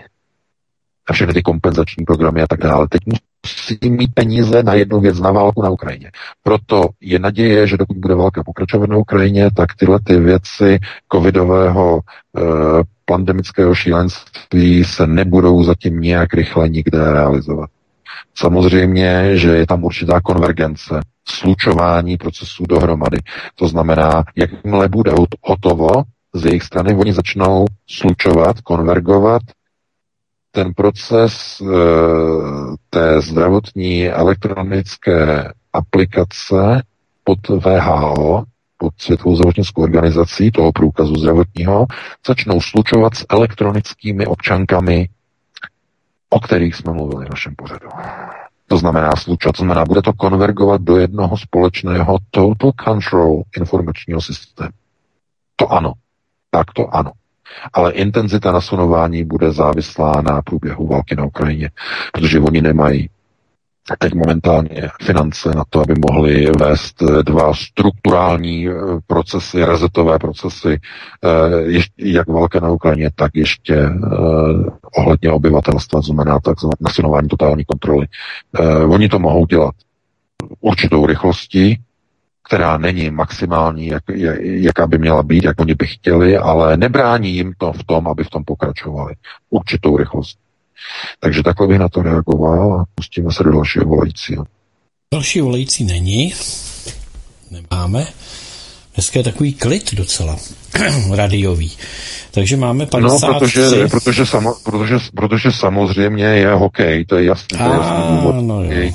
a 1.10 1.14
všechny 1.14 1.34
ty 1.34 1.42
kompenzační 1.42 2.06
programy 2.06 2.42
a 2.42 2.48
tak 2.48 2.60
dále. 2.60 2.88
Teď 2.90 3.02
musí 3.06 3.90
mít 3.90 4.14
peníze 4.14 4.64
na 4.64 4.74
jednu 4.74 5.00
věc, 5.00 5.20
na 5.20 5.32
válku 5.32 5.62
na 5.62 5.70
Ukrajině. 5.70 6.12
Proto 6.44 6.90
je 7.02 7.20
naděje, 7.20 7.68
že 7.68 7.78
dokud 7.78 7.98
bude 7.98 8.16
válka 8.16 8.44
pokračovat 8.44 8.90
na 8.90 8.98
Ukrajině, 8.98 9.50
tak 9.56 9.76
tyhle 9.76 10.00
ty 10.04 10.20
věci 10.20 10.80
covidového 11.14 12.00
eh, 12.38 12.42
pandemického 13.06 13.76
šílenství 13.76 14.84
se 14.84 15.08
nebudou 15.08 15.64
zatím 15.64 16.02
nějak 16.02 16.34
rychle 16.34 16.70
nikde 16.70 17.14
realizovat. 17.14 17.70
Samozřejmě, 18.36 19.38
že 19.38 19.50
je 19.50 19.68
tam 19.68 19.84
určitá 19.84 20.22
konvergence, 20.22 21.00
slučování 21.28 22.18
procesů 22.18 22.64
dohromady. 22.70 23.18
To 23.56 23.68
znamená, 23.68 24.24
jakmile 24.36 24.90
bude 24.90 25.12
hotovo 25.44 25.90
z 26.34 26.46
jejich 26.46 26.64
strany, 26.64 26.96
oni 26.96 27.14
začnou 27.14 27.66
slučovat, 27.88 28.62
konvergovat 28.62 29.42
ten 30.56 30.74
proces 30.74 31.62
e, 31.62 31.66
té 32.90 33.22
zdravotní 33.22 34.10
elektronické 34.10 35.52
aplikace 35.74 36.84
pod 37.24 37.40
VHO, 37.50 38.44
pod 38.78 38.94
Světovou 38.98 39.36
zdravotnickou 39.36 39.84
organizací 39.84 40.52
toho 40.52 40.72
průkazu 40.72 41.16
zdravotního, 41.16 41.86
začnou 42.28 42.62
slučovat 42.62 43.16
s 43.16 43.26
elektronickými 43.30 44.26
občankami, 44.26 45.10
o 46.30 46.40
kterých 46.40 46.76
jsme 46.76 46.94
mluvili 46.94 47.26
v 47.26 47.30
našem 47.30 47.56
pořadu. 47.56 47.90
To 48.68 48.78
znamená 48.78 49.12
slučovat, 49.12 49.56
to 49.56 49.64
znamená, 49.64 49.86
bude 49.86 50.02
to 50.02 50.14
konvergovat 50.14 50.82
do 50.82 50.98
jednoho 50.98 51.38
společného 51.38 52.18
total 52.32 52.72
control 52.86 53.44
informačního 53.58 54.22
systému. 54.22 54.72
To 55.56 55.72
ano. 55.72 55.94
Tak 56.52 56.74
to 56.74 56.96
ano 56.96 57.12
ale 57.74 57.92
intenzita 57.92 58.52
nasunování 58.52 59.24
bude 59.24 59.52
závislá 59.52 60.22
na 60.22 60.42
průběhu 60.42 60.88
války 60.88 61.16
na 61.16 61.26
Ukrajině, 61.26 61.70
protože 62.14 62.40
oni 62.40 62.62
nemají 62.62 63.10
teď 64.00 64.14
momentálně 64.14 64.90
finance 65.02 65.50
na 65.56 65.64
to, 65.70 65.82
aby 65.82 65.94
mohli 66.12 66.52
vést 66.60 67.04
dva 67.22 67.54
strukturální 67.54 68.68
eh, 68.70 68.74
procesy, 69.08 69.66
rezetové 69.66 70.20
procesy, 70.20 70.80
eh, 71.24 71.82
jak 71.98 72.28
válka 72.28 72.60
na 72.60 72.70
Ukrajině, 72.72 73.10
tak 73.16 73.32
ještě 73.36 73.76
eh, 73.76 73.90
ohledně 74.98 75.32
obyvatelstva, 75.32 76.02
znamená 76.02 76.40
tak 76.40 76.58
nasunování 76.82 77.28
totální 77.28 77.66
kontroly. 77.66 78.08
Oni 78.88 79.10
to 79.10 79.20
mohou 79.20 79.46
dělat 79.46 79.76
určitou 80.62 81.06
rychlostí, 81.06 81.80
která 82.44 82.78
není 82.78 83.12
maximální, 83.12 83.88
jak, 83.88 84.04
jaká 84.42 84.88
by 84.88 84.98
měla 84.98 85.24
být, 85.24 85.44
jak 85.44 85.62
oni 85.62 85.76
by 85.76 85.88
chtěli, 85.88 86.38
ale 86.38 86.78
nebrání 86.78 87.36
jim 87.36 87.54
to 87.58 87.74
v 87.74 87.84
tom, 87.84 88.08
aby 88.08 88.24
v 88.24 88.30
tom 88.30 88.44
pokračovali. 88.44 89.14
Určitou 89.50 89.98
rychlost. 89.98 90.38
Takže 91.20 91.44
takhle 91.44 91.68
bych 91.68 91.80
na 91.80 91.90
to 91.90 92.02
reagoval 92.02 92.74
a 92.74 92.86
pustíme 92.96 93.32
se 93.32 93.44
do 93.44 93.52
dalšího 93.52 93.86
volajícího. 93.86 94.46
Další 95.14 95.42
volající 95.42 95.84
není. 95.84 96.34
Nemáme. 97.52 98.08
Dneska 98.96 99.20
je 99.20 99.24
takový 99.24 99.54
klid 99.54 99.94
docela 99.94 100.38
radiový. 101.16 101.72
Takže 102.32 102.58
máme 102.58 102.86
53. 102.86 103.28
No, 103.28 103.40
protože, 103.40 103.88
protože, 103.88 104.26
samo, 104.26 104.56
protože, 104.64 104.96
protože 105.16 105.52
samozřejmě 105.52 106.26
je 106.26 106.54
hokej, 106.54 107.06
to 107.06 107.18
je 107.18 107.26
jasný, 107.26 107.58
to 107.58 107.64
je 107.64 107.70
jasný 107.70 108.18
důvod. 108.18 108.36
No, 108.42 108.64
jo. 108.64 108.94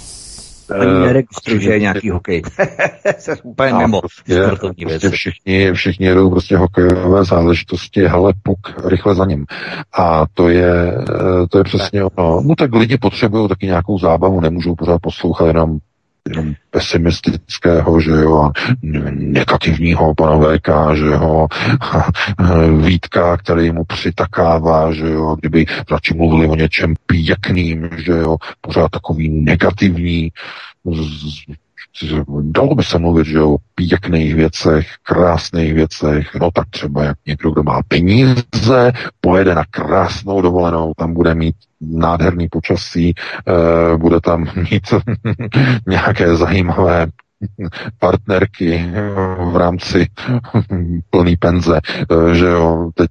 Ani 0.71 0.93
neregistruji, 0.93 1.61
že 1.61 1.73
je 1.73 1.81
nějaký 1.81 2.11
hokej. 2.11 2.43
Jsem 3.19 3.37
úplně 3.43 3.73
a 3.73 3.79
mimo 3.79 4.01
prostě, 4.01 4.45
sportovní 4.45 4.85
prostě 4.85 5.11
Všichni, 5.11 5.73
všichni 5.73 6.07
jedou 6.07 6.31
prostě 6.31 6.57
hokejové 6.57 7.25
záležitosti, 7.25 8.07
hele, 8.07 8.33
puk, 8.43 8.59
rychle 8.85 9.15
za 9.15 9.25
ním. 9.25 9.47
A 9.99 10.25
to 10.35 10.49
je, 10.49 10.95
eh, 10.99 11.47
to 11.51 11.59
je 11.59 11.65
přesně 11.65 12.05
ono. 12.05 12.41
No 12.41 12.55
tak 12.55 12.75
lidi 12.75 12.99
potřebují 12.99 13.49
taky 13.49 13.67
nějakou 13.67 13.99
zábavu, 13.99 14.41
nemůžou 14.41 14.75
pořád 14.75 14.99
poslouchat 15.03 15.47
jenom 15.47 15.79
jenom 16.29 16.55
pesimistického, 16.71 18.01
že 18.01 18.11
jo, 18.11 18.51
negativního 19.13 20.15
pana 20.15 20.39
VK, 20.39 20.69
že 20.95 21.07
jo, 21.07 21.47
Vítka, 22.87 23.37
který 23.37 23.71
mu 23.71 23.85
přitakává, 23.85 24.93
že 24.93 25.09
jo, 25.09 25.37
kdyby 25.41 25.67
radši 25.91 26.15
mluvili 26.15 26.49
o 26.49 26.55
něčem 26.55 26.95
pěkným, 27.07 27.91
že 27.97 28.13
jo, 28.13 28.37
pořád 28.61 28.91
takový 28.91 29.29
negativní, 29.29 30.31
dalo 32.43 32.75
by 32.75 32.85
se 32.85 32.99
mluvit, 32.99 33.27
že 33.27 33.43
o 33.43 33.57
pěkných 33.75 34.35
věcech, 34.35 34.87
krásných 35.03 35.75
věcech, 35.75 36.35
no 36.41 36.51
tak 36.51 36.69
třeba 36.71 37.05
jak 37.05 37.17
někdo, 37.27 37.51
kdo 37.51 37.63
má 37.63 37.81
peníze, 37.89 38.93
pojede 39.21 39.55
na 39.55 39.65
krásnou 39.71 40.43
dovolenou, 40.43 40.93
tam 40.97 41.15
bude 41.15 41.35
mít 41.35 41.57
nádherný 41.81 42.49
počasí, 42.49 43.15
e, 43.15 43.97
bude 43.97 44.21
tam 44.21 44.47
mít 44.71 44.95
nějaké 45.87 46.37
zajímavé 46.37 47.07
partnerky 47.99 48.93
v 49.53 49.57
rámci 49.57 50.07
plný 51.11 51.37
penze, 51.37 51.81
e, 51.81 52.35
že 52.35 52.47
jo, 52.47 52.91
teď 52.95 53.11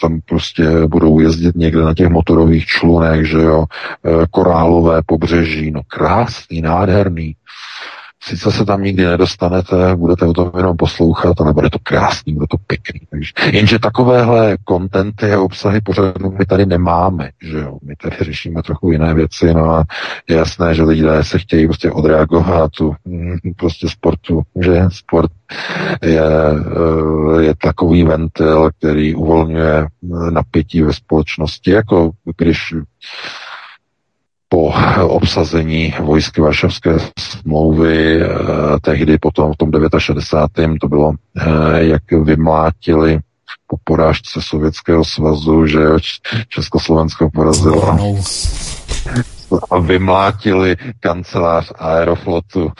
tam 0.00 0.20
prostě 0.28 0.86
budou 0.86 1.20
jezdit 1.20 1.56
někde 1.56 1.82
na 1.82 1.94
těch 1.94 2.08
motorových 2.08 2.66
člunech, 2.66 3.26
že 3.26 3.38
jo, 3.38 3.64
korálové 4.30 5.02
pobřeží, 5.06 5.70
no 5.70 5.80
krásný, 5.88 6.60
nádherný, 6.60 7.36
Sice 8.24 8.52
se 8.52 8.64
tam 8.64 8.82
nikdy 8.82 9.04
nedostanete, 9.04 9.96
budete 9.96 10.26
o 10.26 10.32
tom 10.32 10.50
jenom 10.56 10.76
poslouchat, 10.76 11.40
ale 11.40 11.52
bude 11.52 11.70
to 11.70 11.78
krásný, 11.82 12.34
bude 12.34 12.46
to 12.50 12.56
pěkný. 12.66 13.00
Takže, 13.10 13.32
jenže 13.52 13.78
takovéhle 13.78 14.56
kontenty 14.64 15.32
a 15.32 15.40
obsahy 15.40 15.80
pořadu 15.80 16.30
my 16.30 16.46
tady 16.46 16.66
nemáme, 16.66 17.30
že 17.42 17.58
jo. 17.58 17.78
My 17.82 17.96
tady 17.96 18.16
řešíme 18.20 18.62
trochu 18.62 18.90
jiné 18.90 19.14
věci, 19.14 19.54
no 19.54 19.70
a 19.70 19.84
je 20.28 20.36
jasné, 20.36 20.74
že 20.74 20.82
lidé 20.82 21.24
se 21.24 21.38
chtějí 21.38 21.66
prostě 21.66 21.90
odreagovat 21.90 22.70
tu 22.70 22.94
mm, 23.04 23.36
prostě 23.56 23.88
sportu, 23.88 24.42
že 24.60 24.84
sport 24.88 25.30
je, 26.02 26.20
eh, 26.20 27.42
je 27.42 27.54
takový 27.62 28.04
ventil, 28.04 28.70
který 28.78 29.14
uvolňuje 29.14 29.86
napětí 30.30 30.82
ve 30.82 30.92
společnosti, 30.92 31.70
jako 31.70 32.10
když 32.36 32.74
po 34.52 34.74
obsazení 35.08 35.94
vojsky 36.00 36.40
Varšavské 36.40 36.96
smlouvy, 37.18 38.20
eh, 38.20 38.28
tehdy 38.80 39.18
potom 39.18 39.52
v 39.52 39.56
tom 39.56 39.70
69. 39.98 40.78
to 40.78 40.88
bylo, 40.88 41.12
eh, 41.12 41.44
jak 41.84 42.02
vymlátili 42.12 43.18
po 43.66 43.76
porážce 43.84 44.40
Sovětského 44.42 45.04
svazu, 45.04 45.66
že 45.66 45.78
Československo 46.48 47.30
porazilo 47.30 47.96
a 49.70 49.78
vymlátili 49.78 50.76
kancelář 51.00 51.72
Aeroflotu 51.78 52.72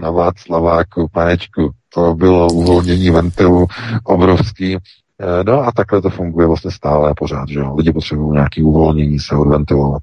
na 0.00 0.10
Václaváku, 0.10 1.08
panečku. 1.12 1.70
To 1.94 2.14
bylo 2.14 2.48
uvolnění 2.48 3.10
ventilu 3.10 3.66
obrovský. 4.04 4.76
Eh, 5.20 5.44
no 5.44 5.60
a 5.60 5.72
takhle 5.72 6.02
to 6.02 6.10
funguje 6.10 6.46
vlastně 6.46 6.70
stále 6.70 7.14
pořád, 7.16 7.48
že 7.48 7.58
jo. 7.58 7.74
Lidi 7.76 7.92
potřebují 7.92 8.32
nějaký 8.32 8.62
uvolnění 8.62 9.18
se 9.18 9.36
odventilovat. 9.36 10.02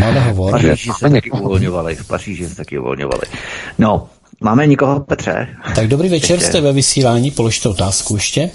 Máme 0.00 0.20
hovor. 0.20 0.48
V 0.48 0.52
Paříži 0.52 0.90
se 0.98 1.10
taky 1.10 1.30
uvolňovali, 1.30 1.94
v 1.94 2.08
Paříži 2.08 2.48
se 2.48 2.56
taky 2.56 2.78
uvolňovali. 2.78 3.22
No, 3.78 4.08
máme 4.40 4.66
nikoho, 4.66 5.00
Petře? 5.00 5.48
Tak 5.74 5.88
dobrý 5.88 6.08
večer, 6.08 6.36
ještě. 6.36 6.46
jste 6.46 6.60
ve 6.60 6.72
vysílání, 6.72 7.30
položte 7.30 7.68
otázku 7.68 8.14
ještě. 8.14 8.50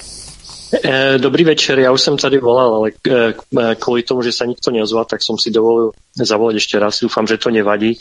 Eh, 0.84 1.18
dobrý 1.18 1.44
večer, 1.44 1.80
já 1.80 1.92
už 1.92 2.02
jsem 2.02 2.18
tady 2.18 2.40
volal, 2.40 2.76
ale 2.76 2.92
eh, 3.12 3.76
kvůli 3.76 4.04
tomu, 4.04 4.22
že 4.22 4.32
se 4.32 4.48
nikto 4.48 4.72
neozval, 4.72 5.06
tak 5.06 5.20
jsem 5.24 5.36
si 5.38 5.52
dovolil 5.52 5.92
zavolat 6.16 6.54
ještě 6.54 6.80
raz. 6.80 7.00
Doufám, 7.02 7.28
že 7.28 7.38
to 7.38 7.50
nevadí. 7.50 7.98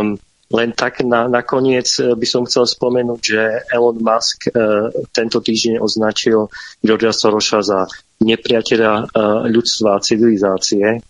Um, 0.00 0.16
len 0.48 0.72
tak 0.72 1.04
na, 1.04 1.28
nakoniec 1.28 1.84
by 2.00 2.26
som 2.26 2.48
chcel 2.48 2.64
spomenúť, 2.64 3.20
že 3.20 3.42
Elon 3.68 4.00
Musk 4.00 4.48
uh, 4.48 4.88
tento 5.12 5.44
týždeň 5.44 5.76
označil 5.76 6.48
Georgia 6.80 7.12
Sorosa 7.12 7.60
za 7.60 7.84
nepriateľa 8.24 8.92
uh, 9.04 9.44
ľudstva 9.44 10.00
a 10.00 10.02
civilizácie. 10.02 11.04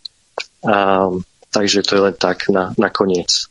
Um, 0.58 1.22
takže 1.54 1.86
to 1.86 1.94
je 1.94 2.02
len 2.10 2.16
tak 2.18 2.50
na, 2.50 2.74
na 2.74 2.90
koniec. 2.90 3.46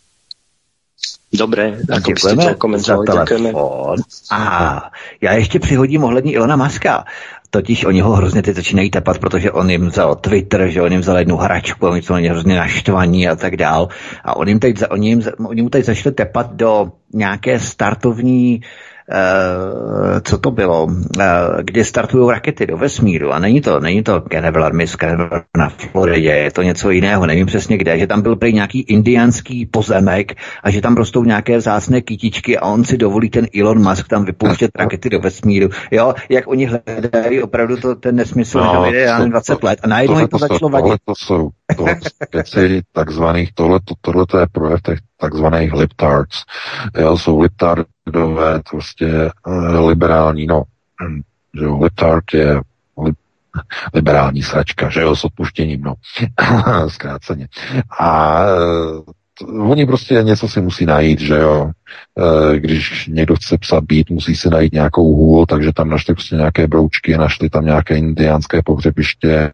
Dobré, 1.34 1.80
jako 1.90 2.12
byste 2.12 2.36
to 2.36 2.56
komentovali. 2.56 3.08
Děkujeme. 3.08 3.54
A 4.32 4.92
já 5.22 5.34
ještě 5.34 5.60
přihodím 5.60 6.04
ohledně 6.04 6.32
Ilona 6.32 6.56
Maska. 6.56 7.06
Totiž 7.50 7.86
oni 7.86 8.02
ho 8.02 8.12
hrozně 8.12 8.42
teď 8.42 8.56
začínají 8.56 8.90
tepat, 8.90 9.20
protože 9.20 9.52
on 9.52 9.70
jim 9.70 9.88
vzal 9.88 10.16
Twitter, 10.16 10.70
že 10.70 10.82
on 10.82 10.92
jim 10.92 11.02
vzal 11.02 11.18
jednu 11.18 11.38
hračku, 11.38 11.88
oni 11.88 12.02
jsou 12.02 12.16
ně 12.16 12.30
hrozně 12.30 12.56
naštvaní 12.56 13.28
a 13.28 13.36
tak 13.36 13.58
dál. 13.58 13.88
A 14.24 14.36
on 14.36 14.48
jim 14.48 14.60
teď, 14.60 14.76
oni, 14.90 15.10
jim, 15.10 15.22
oni 15.48 15.62
mu 15.62 15.70
teď 15.70 15.86
začali 15.86 16.16
tepat 16.16 16.54
do 16.54 16.92
nějaké 17.14 17.60
startovní 17.60 18.62
co 20.24 20.38
to 20.38 20.52
bylo, 20.52 20.88
kdy 21.62 21.84
startují 21.84 22.32
rakety 22.32 22.68
do 22.68 22.78
vesmíru 22.78 23.32
a 23.32 23.40
není 23.40 23.62
to, 23.62 23.80
není 23.80 24.04
to 24.04 24.24
Canaveral, 24.32 24.74
Miss 24.74 24.96
Canaveral 24.96 25.42
na 25.58 25.70
Floridě, 25.70 26.30
je 26.30 26.52
to 26.52 26.62
něco 26.62 26.90
jiného, 26.90 27.26
nevím 27.26 27.46
přesně 27.46 27.78
kde, 27.78 28.00
že 28.00 28.08
tam 28.08 28.22
byl 28.22 28.36
prý 28.36 28.54
nějaký 28.54 28.82
indiánský 28.82 29.66
pozemek 29.66 30.34
a 30.64 30.72
že 30.72 30.82
tam 30.82 30.96
rostou 30.96 31.24
nějaké 31.24 31.58
vzácné 31.58 32.02
kytičky 32.02 32.58
a 32.58 32.66
on 32.66 32.84
si 32.84 32.98
dovolí 32.98 33.30
ten 33.30 33.48
Elon 33.60 33.90
Musk 33.90 34.08
tam 34.08 34.26
vypouštět 34.26 34.72
rakety 34.76 35.10
do 35.10 35.20
vesmíru. 35.20 35.70
Jo, 35.92 36.14
jak 36.30 36.48
oni 36.48 36.66
hledají 36.66 37.44
opravdu 37.44 37.78
to, 37.78 37.96
ten 37.96 38.16
nesmysl, 38.16 38.60
no, 38.60 38.86
že 38.92 38.98
jde 38.98 39.30
20 39.30 39.64
let 39.64 39.80
a 39.84 39.88
najednou 39.88 40.20
to, 40.20 40.28
to 40.28 40.38
začalo 40.38 40.70
vadit. 40.70 40.84
Tohle 40.84 40.98
to 41.06 41.14
jsou 41.18 41.50
věci 42.34 42.82
takzvaných, 42.94 43.54
tohle, 43.54 43.80
to, 43.86 43.94
tohle 44.02 44.26
to 44.26 44.40
je 44.40 44.48
projev 44.52 44.82
těch 44.82 45.00
takzvaných 45.18 45.74
liptards. 45.74 46.44
Jo, 46.98 47.18
jsou 47.18 47.40
liptardové, 47.40 48.62
prostě 48.70 49.32
uh, 49.48 49.88
liberální, 49.88 50.48
no, 50.48 50.64
že 51.60 51.66
jo, 51.66 51.80
liptard 51.80 52.24
je 52.34 52.62
lip, 53.04 53.16
liberální 53.94 54.44
sračka, 54.44 54.90
že 54.90 55.02
jo, 55.02 55.16
s 55.16 55.24
odpuštěním, 55.24 55.82
no, 55.82 55.94
zkráceně. 56.90 57.48
A 58.00 58.42
uh, 58.46 59.04
oni 59.46 59.86
prostě 59.86 60.14
něco 60.14 60.48
si 60.48 60.62
musí 60.62 60.86
najít, 60.86 61.20
že 61.20 61.36
jo. 61.36 61.72
E, 62.54 62.60
když 62.60 63.08
někdo 63.08 63.36
chce 63.36 63.58
psa 63.58 63.82
být, 63.82 64.10
musí 64.10 64.36
si 64.36 64.50
najít 64.50 64.74
nějakou 64.74 65.16
hůl, 65.16 65.46
takže 65.46 65.74
tam 65.74 65.90
našli 65.90 66.14
prostě 66.14 66.36
nějaké 66.36 66.68
broučky, 66.68 67.18
našli 67.18 67.50
tam 67.50 67.66
nějaké 67.66 67.98
indiánské 67.98 68.62
pohřebiště, 68.66 69.52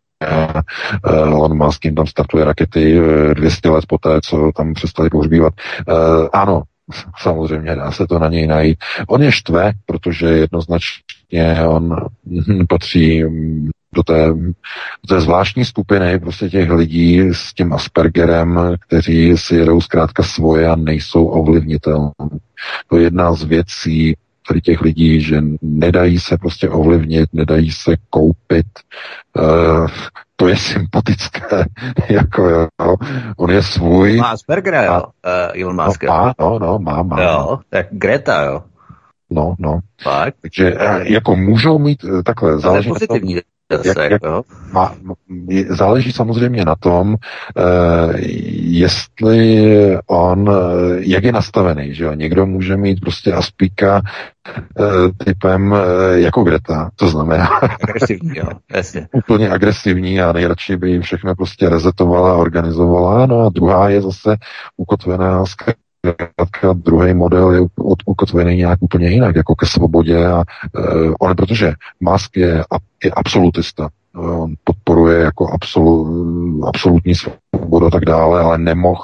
Elon 1.03 1.57
Musk 1.57 1.85
jim 1.85 1.95
tam 1.95 2.07
startuje 2.07 2.45
rakety 2.45 3.01
200 3.33 3.69
let 3.69 3.85
poté, 3.87 4.09
co 4.23 4.51
tam 4.55 4.73
přestali 4.73 5.09
pohřbívat. 5.09 5.53
Ano, 6.33 6.63
samozřejmě 7.17 7.75
dá 7.75 7.91
se 7.91 8.07
to 8.07 8.19
na 8.19 8.27
něj 8.27 8.47
najít. 8.47 8.79
On 9.07 9.23
je 9.23 9.31
štve, 9.31 9.71
protože 9.85 10.25
jednoznačně 10.25 11.67
on 11.67 11.95
patří 12.69 13.23
do 13.95 14.03
té, 14.03 14.27
do 14.27 15.07
té 15.07 15.21
zvláštní 15.21 15.65
skupiny 15.65 16.19
prostě 16.19 16.49
těch 16.49 16.71
lidí 16.71 17.19
s 17.19 17.53
tím 17.53 17.73
Aspergerem, 17.73 18.59
kteří 18.87 19.37
si 19.37 19.55
jedou 19.55 19.81
zkrátka 19.81 20.23
svoje 20.23 20.67
a 20.67 20.75
nejsou 20.75 21.25
ovlivnitelní. 21.25 22.11
To 22.87 22.97
je 22.97 23.03
jedna 23.03 23.33
z 23.33 23.43
věcí, 23.43 24.15
tady 24.47 24.61
těch 24.61 24.81
lidí, 24.81 25.21
že 25.21 25.41
nedají 25.61 26.19
se 26.19 26.37
prostě 26.37 26.69
ovlivnit, 26.69 27.29
nedají 27.33 27.71
se 27.71 27.95
koupit. 28.09 28.67
Uh, 29.39 29.87
to 30.35 30.47
je 30.47 30.57
sympatické, 30.57 31.65
jako 32.09 32.49
jo. 32.49 32.67
On 33.37 33.51
je 33.51 33.63
svůj. 33.63 34.17
Má 34.17 34.29
Aspergera, 34.29 34.83
jo, 34.83 35.03
uh, 35.03 35.61
Elon 35.61 35.85
Musk. 35.85 36.03
No, 36.03 36.09
má, 36.09 36.33
no, 36.39 36.59
no, 36.59 36.79
má, 36.79 37.03
má. 37.03 37.21
Jo, 37.21 37.59
tak 37.69 37.87
Greta, 37.91 38.43
jo. 38.43 38.63
No, 39.29 39.55
no. 39.59 39.79
Tak. 40.03 40.33
Takže 40.41 40.75
jako 41.03 41.35
můžou 41.35 41.79
mít 41.79 42.05
takhle, 42.25 42.59
záleží 42.59 42.89
pozitivní. 42.89 43.39
Jak, 43.85 44.11
jak, 44.11 44.21
má, 44.71 44.95
záleží 45.69 46.11
samozřejmě 46.11 46.65
na 46.65 46.75
tom, 46.75 47.07
uh, 47.09 47.15
jestli 48.53 49.67
on, 50.07 50.51
jak 50.97 51.23
je 51.23 51.31
nastavený, 51.31 51.95
že 51.95 52.03
jo? 52.03 52.13
Někdo 52.13 52.45
může 52.45 52.77
mít 52.77 53.01
prostě 53.01 53.33
aspika 53.33 54.01
uh, 54.79 54.87
typem 55.25 55.71
uh, 55.71 55.79
jako 56.13 56.43
Greta, 56.43 56.89
to 56.95 57.07
znamená 57.07 57.45
agresivní, 57.83 58.31
jo, 58.35 58.47
jasně. 58.75 59.07
úplně 59.13 59.49
agresivní 59.49 60.21
a 60.21 60.33
nejradši 60.33 60.77
by 60.77 61.01
všechno 61.01 61.35
prostě 61.35 61.69
rezetovala, 61.69 62.37
organizovala, 62.37 63.25
no 63.25 63.45
a 63.45 63.49
druhá 63.49 63.89
je 63.89 64.01
zase 64.01 64.35
ukotvená 64.77 65.45
zkrátka 66.07 66.73
druhý 66.73 67.13
model 67.13 67.51
je 67.51 67.61
od, 67.79 67.99
ukotvený 68.05 68.55
nějak 68.55 68.79
úplně 68.81 69.09
jinak, 69.09 69.35
jako 69.35 69.55
ke 69.55 69.65
svobodě 69.65 70.27
a 70.27 70.37
uh, 70.37 71.13
on, 71.19 71.35
protože 71.35 71.73
Musk 71.99 72.37
je, 72.37 72.63
je 73.03 73.11
absolutista, 73.11 73.89
on 74.15 74.53
podporuje 74.63 75.19
jako 75.19 75.53
absolu, 75.53 76.07
absolutní 76.67 77.15
svobodu 77.15 77.85
a 77.85 77.89
tak 77.89 78.05
dále, 78.05 78.41
ale 78.41 78.57
nemohl, 78.57 79.03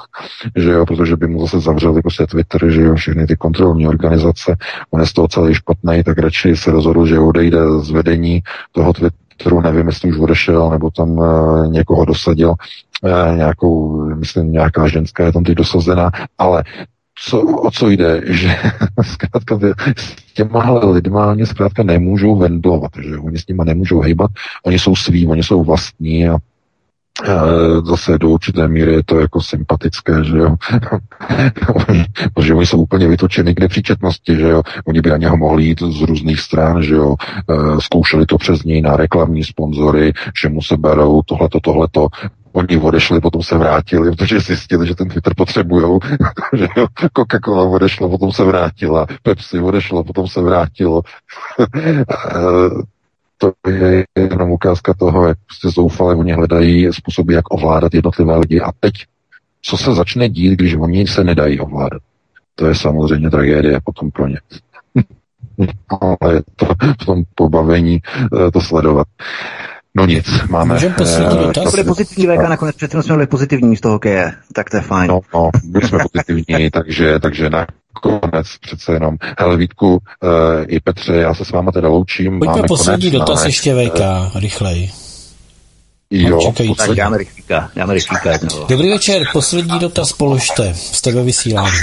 že 0.56 0.70
jo, 0.70 0.86
protože 0.86 1.16
by 1.16 1.26
mu 1.26 1.40
zase 1.40 1.60
zavřeli 1.60 2.02
prostě 2.02 2.26
Twitter, 2.26 2.70
že 2.70 2.82
jo, 2.82 2.94
všechny 2.94 3.26
ty 3.26 3.36
kontrolní 3.36 3.88
organizace, 3.88 4.56
on 4.90 5.00
je 5.00 5.06
z 5.06 5.12
toho 5.12 5.28
celý 5.28 5.54
špatný, 5.54 6.02
tak 6.04 6.18
radši 6.18 6.56
se 6.56 6.70
rozhodl, 6.70 7.06
že 7.06 7.18
odejde 7.18 7.58
z 7.78 7.90
vedení 7.90 8.42
toho 8.72 8.92
Twitteru, 8.92 9.60
nevím, 9.60 9.86
jestli 9.86 10.10
už 10.10 10.18
odešel, 10.18 10.70
nebo 10.70 10.90
tam 10.90 11.10
uh, 11.10 11.66
někoho 11.66 12.04
dosadil, 12.04 12.54
nějakou, 13.36 14.04
myslím, 14.14 14.52
nějaká 14.52 14.88
ženská 14.88 15.24
je 15.24 15.32
tam 15.32 15.44
teď 15.44 15.54
dosazena, 15.54 16.10
ale 16.38 16.64
co, 17.24 17.40
o 17.40 17.70
co 17.70 17.88
jde, 17.88 18.22
že 18.34 18.56
zkrátka 19.02 19.58
s 19.96 20.34
těma 20.34 20.80
lidma 20.90 21.26
oni 21.26 21.46
zkrátka 21.46 21.82
nemůžou 21.82 22.36
vendlovat, 22.36 22.90
že 23.00 23.16
oni 23.16 23.38
s 23.38 23.46
nima 23.46 23.64
nemůžou 23.64 24.00
hejbat, 24.00 24.30
oni 24.64 24.78
jsou 24.78 24.96
svý, 24.96 25.26
oni 25.26 25.42
jsou 25.42 25.64
vlastní 25.64 26.28
a 26.28 26.38
zase 27.84 28.18
do 28.18 28.28
určité 28.28 28.68
míry 28.68 28.92
je 28.92 29.02
to 29.02 29.20
jako 29.20 29.40
sympatické, 29.42 30.24
že 30.24 30.38
jo. 30.38 30.56
Protože 32.34 32.54
oni 32.54 32.66
jsou 32.66 32.82
úplně 32.82 33.08
vytočeni 33.08 33.54
k 33.54 33.60
nepříčetnosti, 33.60 34.36
že 34.36 34.48
jo. 34.48 34.62
Oni 34.84 35.00
by 35.00 35.10
na 35.10 35.16
něho 35.16 35.36
mohli 35.36 35.64
jít 35.64 35.82
z 35.82 36.00
různých 36.00 36.40
stran, 36.40 36.82
že 36.82 36.94
jo. 36.94 37.14
Zkoušeli 37.78 38.26
to 38.26 38.38
přes 38.38 38.64
něj 38.64 38.82
na 38.82 38.96
reklamní 38.96 39.44
sponzory, 39.44 40.12
že 40.40 40.48
mu 40.48 40.62
se 40.62 40.76
berou 40.76 41.22
tohleto, 41.22 41.60
tohleto. 41.60 42.08
Oni 42.52 42.76
odešli, 42.76 43.20
potom 43.20 43.42
se 43.42 43.58
vrátili, 43.58 44.10
protože 44.10 44.40
zjistili, 44.40 44.86
že 44.86 44.94
ten 44.94 45.08
Twitter 45.08 45.34
potřebujou. 45.36 46.00
že 46.56 46.66
Coca-Cola 47.16 47.70
odešla, 47.70 48.08
potom 48.08 48.32
se 48.32 48.44
vrátila, 48.44 49.06
Pepsi 49.22 49.58
odešla, 49.60 50.02
potom 50.02 50.28
se 50.28 50.40
vrátilo. 50.40 51.02
to 53.38 53.52
je 53.70 54.04
jenom 54.16 54.50
ukázka 54.50 54.94
toho, 54.94 55.26
jak 55.26 55.38
prostě 55.46 55.68
zoufale 55.68 56.14
oni 56.14 56.32
hledají 56.32 56.92
způsoby, 56.92 57.34
jak 57.34 57.54
ovládat 57.54 57.94
jednotlivé 57.94 58.36
lidi. 58.36 58.60
A 58.60 58.72
teď, 58.80 58.94
co 59.62 59.76
se 59.76 59.94
začne 59.94 60.28
dít, 60.28 60.52
když 60.52 60.74
oni 60.74 61.06
se 61.06 61.24
nedají 61.24 61.60
ovládat? 61.60 62.02
To 62.54 62.66
je 62.66 62.74
samozřejmě 62.74 63.30
tragédie 63.30 63.80
potom 63.84 64.10
pro 64.10 64.28
ně. 64.28 64.40
Ale 66.00 66.42
to 66.56 66.66
v 67.02 67.04
tom 67.06 67.22
pobavení 67.34 68.00
eh, 68.46 68.50
to 68.50 68.60
sledovat. 68.60 69.06
No 69.94 70.06
nic, 70.06 70.26
máme... 70.48 70.74
Můžeme 70.74 70.94
poslední 70.94 71.38
uh, 71.38 71.46
dotaz? 71.46 71.64
To 71.64 71.70
byly 71.70 71.84
pozitivní 71.84 72.26
léka, 72.26 72.48
nakonec 72.48 72.76
přece 72.76 73.02
jsme 73.02 73.14
byli 73.14 73.26
pozitivní 73.26 73.76
z 73.76 73.80
toho 73.80 73.92
hokeje, 73.92 74.32
tak 74.52 74.70
to 74.70 74.76
je 74.76 74.80
fajn. 74.80 75.08
No, 75.08 75.20
no 75.34 75.50
byli 75.64 75.88
jsme 75.88 75.98
pozitivní, 76.12 76.70
takže, 76.72 77.18
takže 77.18 77.50
nakonec 77.50 78.46
přece 78.60 78.92
jenom. 78.92 79.16
Hele 79.38 79.56
Vítku, 79.56 79.92
uh, 79.92 79.98
i 80.66 80.80
Petře, 80.80 81.14
já 81.14 81.34
se 81.34 81.44
s 81.44 81.50
váma 81.50 81.72
teda 81.72 81.88
loučím. 81.88 82.38
Pojďme 82.38 82.56
máme 82.56 82.68
poslední 82.68 83.10
konec, 83.10 83.20
dotaz 83.20 83.38
máme, 83.38 83.48
ještě 83.48 83.74
VK, 83.74 84.00
uh, 84.00 84.40
rychleji. 84.40 84.90
Jo, 86.10 86.52
tak 86.76 86.90
dáme 86.90 87.18
rychlíka, 87.18 87.70
dáme 87.76 87.94
rychlíka. 87.94 88.30
Dobrý 88.68 88.90
večer, 88.90 89.22
poslední 89.32 89.78
dotaz 89.78 90.12
položte, 90.12 90.74
jste 90.74 91.12
ve 91.12 91.22
vysílání. 91.22 91.76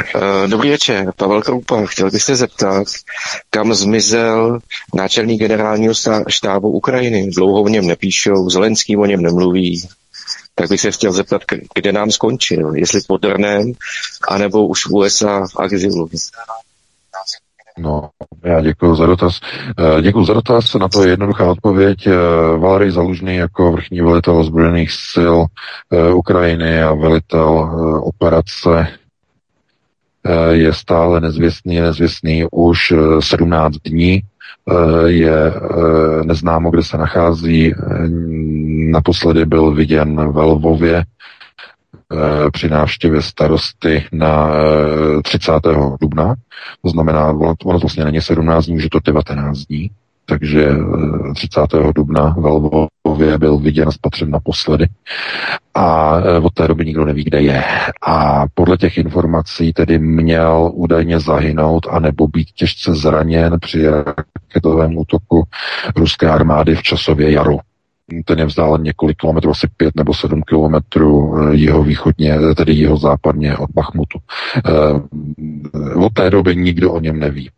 Eh, 0.00 0.48
dobrý 0.48 0.70
večer, 0.70 1.12
Pavel 1.16 1.42
Kroupa. 1.42 1.86
Chtěl 1.86 2.10
bych 2.10 2.22
se 2.22 2.36
zeptat, 2.36 2.86
kam 3.50 3.74
zmizel 3.74 4.58
náčelník 4.94 5.40
generálního 5.40 5.94
štábu 6.28 6.70
Ukrajiny. 6.70 7.30
Dlouho 7.30 7.62
o 7.62 7.68
něm 7.68 7.86
nepíšou, 7.86 8.50
Zelenský 8.50 8.96
o 8.96 9.06
něm 9.06 9.22
nemluví. 9.22 9.88
Tak 10.54 10.68
bych 10.68 10.80
se 10.80 10.90
chtěl 10.90 11.12
zeptat, 11.12 11.42
kde 11.74 11.92
nám 11.92 12.10
skončil. 12.10 12.76
Jestli 12.76 13.00
pod 13.08 13.22
Drnem, 13.22 13.72
anebo 14.28 14.66
už 14.66 14.86
v 14.86 14.94
USA 14.94 15.46
v 15.46 15.64
exilu. 15.64 16.08
No, 17.78 18.10
já 18.44 18.60
děkuji 18.60 18.94
za 18.94 19.06
dotaz. 19.06 19.40
Eh, 19.78 20.02
děkuji 20.02 20.24
za 20.24 20.34
dotaz, 20.34 20.74
na 20.74 20.88
to 20.88 21.02
je 21.02 21.10
jednoduchá 21.10 21.50
odpověď. 21.50 22.06
Eh, 22.06 22.12
Valery 22.58 22.92
Zalužný 22.92 23.36
jako 23.36 23.72
vrchní 23.72 24.00
velitel 24.00 24.36
ozbrojených 24.36 24.90
sil 25.10 25.36
Ukrajiny 26.14 26.82
a 26.82 26.94
velitel 26.94 27.70
operace 28.02 28.97
je 30.50 30.72
stále 30.72 31.20
nezvěstný, 31.20 31.80
nezvěstný 31.80 32.44
už 32.52 32.92
17 33.20 33.76
eh, 33.76 33.90
dní, 33.90 34.22
eh, 34.22 35.10
je 35.10 35.52
neznámo, 36.24 36.70
kde 36.70 36.82
se 36.82 36.98
nachází. 36.98 37.74
Naposledy 38.90 39.46
byl 39.46 39.74
viděn 39.74 40.32
ve 40.32 40.42
Lvově 40.42 41.04
při 42.52 42.68
návštěvě 42.68 43.22
starosty 43.22 44.04
na 44.12 44.50
30. 45.22 45.52
dubna. 46.00 46.34
To 46.82 46.90
znamená, 46.90 47.28
ono 47.64 47.78
vlastně 47.78 48.04
není 48.04 48.20
17 48.20 48.66
dní, 48.66 48.76
už 48.76 48.82
je 48.82 48.90
to 48.90 48.98
19 49.04 49.58
dní 49.58 49.90
takže 50.28 50.68
30. 51.34 51.60
Eh, 51.74 51.92
dubna 51.92 52.34
ve 52.38 52.50
Lvově 52.50 53.38
byl 53.38 53.58
viděn 53.58 53.92
spatřen 53.92 54.30
naposledy 54.30 54.86
a 55.74 56.16
eh, 56.18 56.38
od 56.38 56.54
té 56.54 56.68
doby 56.68 56.84
nikdo 56.84 57.04
neví, 57.04 57.24
kde 57.24 57.42
je. 57.42 57.64
A 58.06 58.44
podle 58.54 58.76
těch 58.76 58.98
informací 58.98 59.72
tedy 59.72 59.98
měl 59.98 60.70
údajně 60.74 61.20
zahynout 61.20 61.86
a 61.90 62.00
nebo 62.00 62.28
být 62.28 62.48
těžce 62.50 62.94
zraněn 62.94 63.56
při 63.60 63.88
raketovém 63.88 64.98
útoku 64.98 65.44
ruské 65.96 66.30
armády 66.30 66.74
v 66.74 66.82
časově 66.82 67.30
jaru 67.32 67.58
ten 68.24 68.38
je 68.38 68.44
vzdálen 68.44 68.82
několik 68.82 69.16
kilometrů, 69.16 69.50
asi 69.50 69.68
pět 69.76 69.96
nebo 69.96 70.14
sedm 70.14 70.42
kilometrů 70.42 71.38
eh, 71.38 71.54
jeho 71.56 71.82
východně, 71.82 72.38
tedy 72.56 72.72
jeho 72.72 72.96
západně 72.96 73.56
od 73.56 73.70
Bachmutu. 73.74 74.18
Od 75.96 76.12
té 76.12 76.30
doby 76.30 76.56
nikdo 76.56 76.92
o 76.92 77.00
něm 77.00 77.18
neví. 77.18 77.50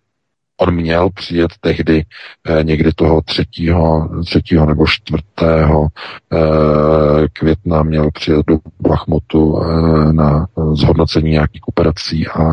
On 0.61 0.75
měl 0.75 1.11
přijet 1.11 1.51
tehdy 1.61 2.05
eh, 2.49 2.65
někdy 2.65 2.93
toho 2.93 3.21
třetího, 3.21 4.09
třetího 4.25 4.67
nebo 4.67 4.87
čtvrtého 4.87 5.89
eh, 6.33 7.29
května 7.33 7.83
měl 7.83 8.11
přijet 8.11 8.47
do 8.47 8.59
Bachmutu 8.81 9.63
eh, 9.63 10.13
na 10.13 10.47
zhodnocení 10.73 11.31
nějakých 11.31 11.69
operací 11.69 12.29
a 12.29 12.53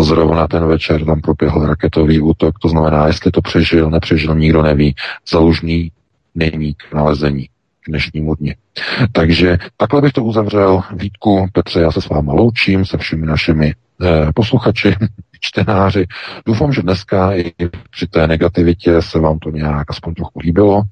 zrovna 0.00 0.48
ten 0.48 0.66
večer 0.66 1.04
tam 1.04 1.20
proběhl 1.20 1.66
raketový 1.66 2.20
útok. 2.20 2.58
To 2.58 2.68
znamená, 2.68 3.06
jestli 3.06 3.30
to 3.30 3.42
přežil, 3.42 3.90
nepřežil, 3.90 4.34
nikdo 4.34 4.62
neví. 4.62 4.94
Zalužný 5.30 5.92
není 6.34 6.74
k 6.74 6.94
nalezení 6.94 7.48
dnešnímu 7.88 8.34
dni. 8.34 8.56
Takže 9.12 9.58
takhle 9.76 10.02
bych 10.02 10.12
to 10.12 10.24
uzavřel. 10.24 10.82
Vítku, 10.94 11.46
Petře, 11.52 11.80
já 11.80 11.92
se 11.92 12.00
s 12.00 12.08
váma 12.08 12.32
loučím, 12.32 12.84
se 12.84 12.98
všemi 12.98 13.26
našimi 13.26 13.74
posluchači, 14.34 14.94
čtenáři. 15.40 16.06
Doufám, 16.46 16.72
že 16.72 16.82
dneska 16.82 17.32
i 17.34 17.52
při 17.90 18.06
té 18.06 18.26
negativitě 18.26 19.02
se 19.02 19.18
vám 19.18 19.38
to 19.38 19.50
nějak 19.50 19.90
aspoň 19.90 20.14
trochu 20.14 20.38
líbilo, 20.38 20.82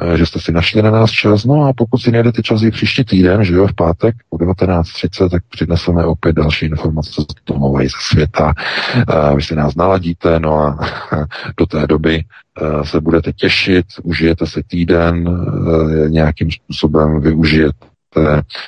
eh, 0.00 0.18
že 0.18 0.26
jste 0.26 0.40
si 0.40 0.52
našli 0.52 0.82
na 0.82 0.90
nás 0.90 1.10
čas. 1.10 1.44
No 1.44 1.64
a 1.64 1.72
pokud 1.76 1.98
si 1.98 2.10
najdete 2.10 2.42
čas 2.42 2.62
i 2.62 2.70
příští 2.70 3.04
týden, 3.04 3.44
že 3.44 3.54
jo, 3.54 3.66
v 3.66 3.74
pátek 3.74 4.14
po 4.28 4.36
19.30, 4.36 5.28
tak 5.28 5.42
přineseme 5.50 6.04
opět 6.04 6.36
další 6.36 6.66
informace 6.66 7.22
z 7.22 7.26
domova 7.46 7.82
i 7.82 7.88
ze 7.88 7.98
světa. 8.00 8.52
Eh, 8.96 9.36
vy 9.36 9.42
si 9.42 9.54
nás 9.54 9.74
naladíte, 9.74 10.40
no 10.40 10.58
a 10.58 10.78
do 11.56 11.66
té 11.66 11.86
doby 11.86 12.24
eh, 12.24 12.86
se 12.86 13.00
budete 13.00 13.32
těšit, 13.32 13.86
užijete 14.02 14.46
si 14.46 14.62
týden, 14.62 15.38
nějakým 16.08 16.50
způsobem 16.50 17.20
využijete 17.20 17.91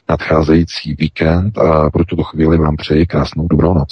nadcházející 0.09 0.95
víkend 0.95 1.59
a 1.59 1.91
pro 1.91 2.05
tuto 2.05 2.23
chvíli 2.23 2.59
vám 2.59 2.77
přeji 2.77 3.07
krásnou 3.07 3.49
dobrou 3.49 3.75
noc. 3.75 3.89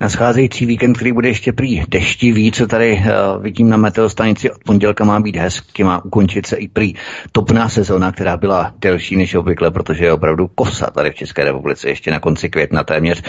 Nadcházející 0.00 0.66
víkend, 0.66 0.94
který 0.94 1.12
bude 1.12 1.28
ještě 1.28 1.52
prý 1.52 1.82
deštivý, 1.88 2.52
co 2.52 2.66
tady 2.66 2.92
uh, 2.92 3.42
vidím 3.42 3.68
na 3.68 3.76
meteostanici 3.76 4.50
od 4.50 4.64
pondělka 4.64 5.04
má 5.04 5.20
být 5.20 5.36
hezky, 5.36 5.84
má 5.84 6.04
ukončit 6.04 6.46
se 6.46 6.56
i 6.56 6.68
prý 6.68 6.94
topná 7.32 7.68
sezona, 7.68 8.12
která 8.12 8.36
byla 8.36 8.72
delší 8.78 9.16
než 9.16 9.34
obvykle, 9.34 9.70
protože 9.70 10.04
je 10.04 10.12
opravdu 10.12 10.48
kosa 10.54 10.90
tady 10.90 11.10
v 11.10 11.14
České 11.14 11.44
republice 11.44 11.88
ještě 11.88 12.10
na 12.10 12.20
konci 12.20 12.48
května 12.48 12.84
téměř. 12.84 13.22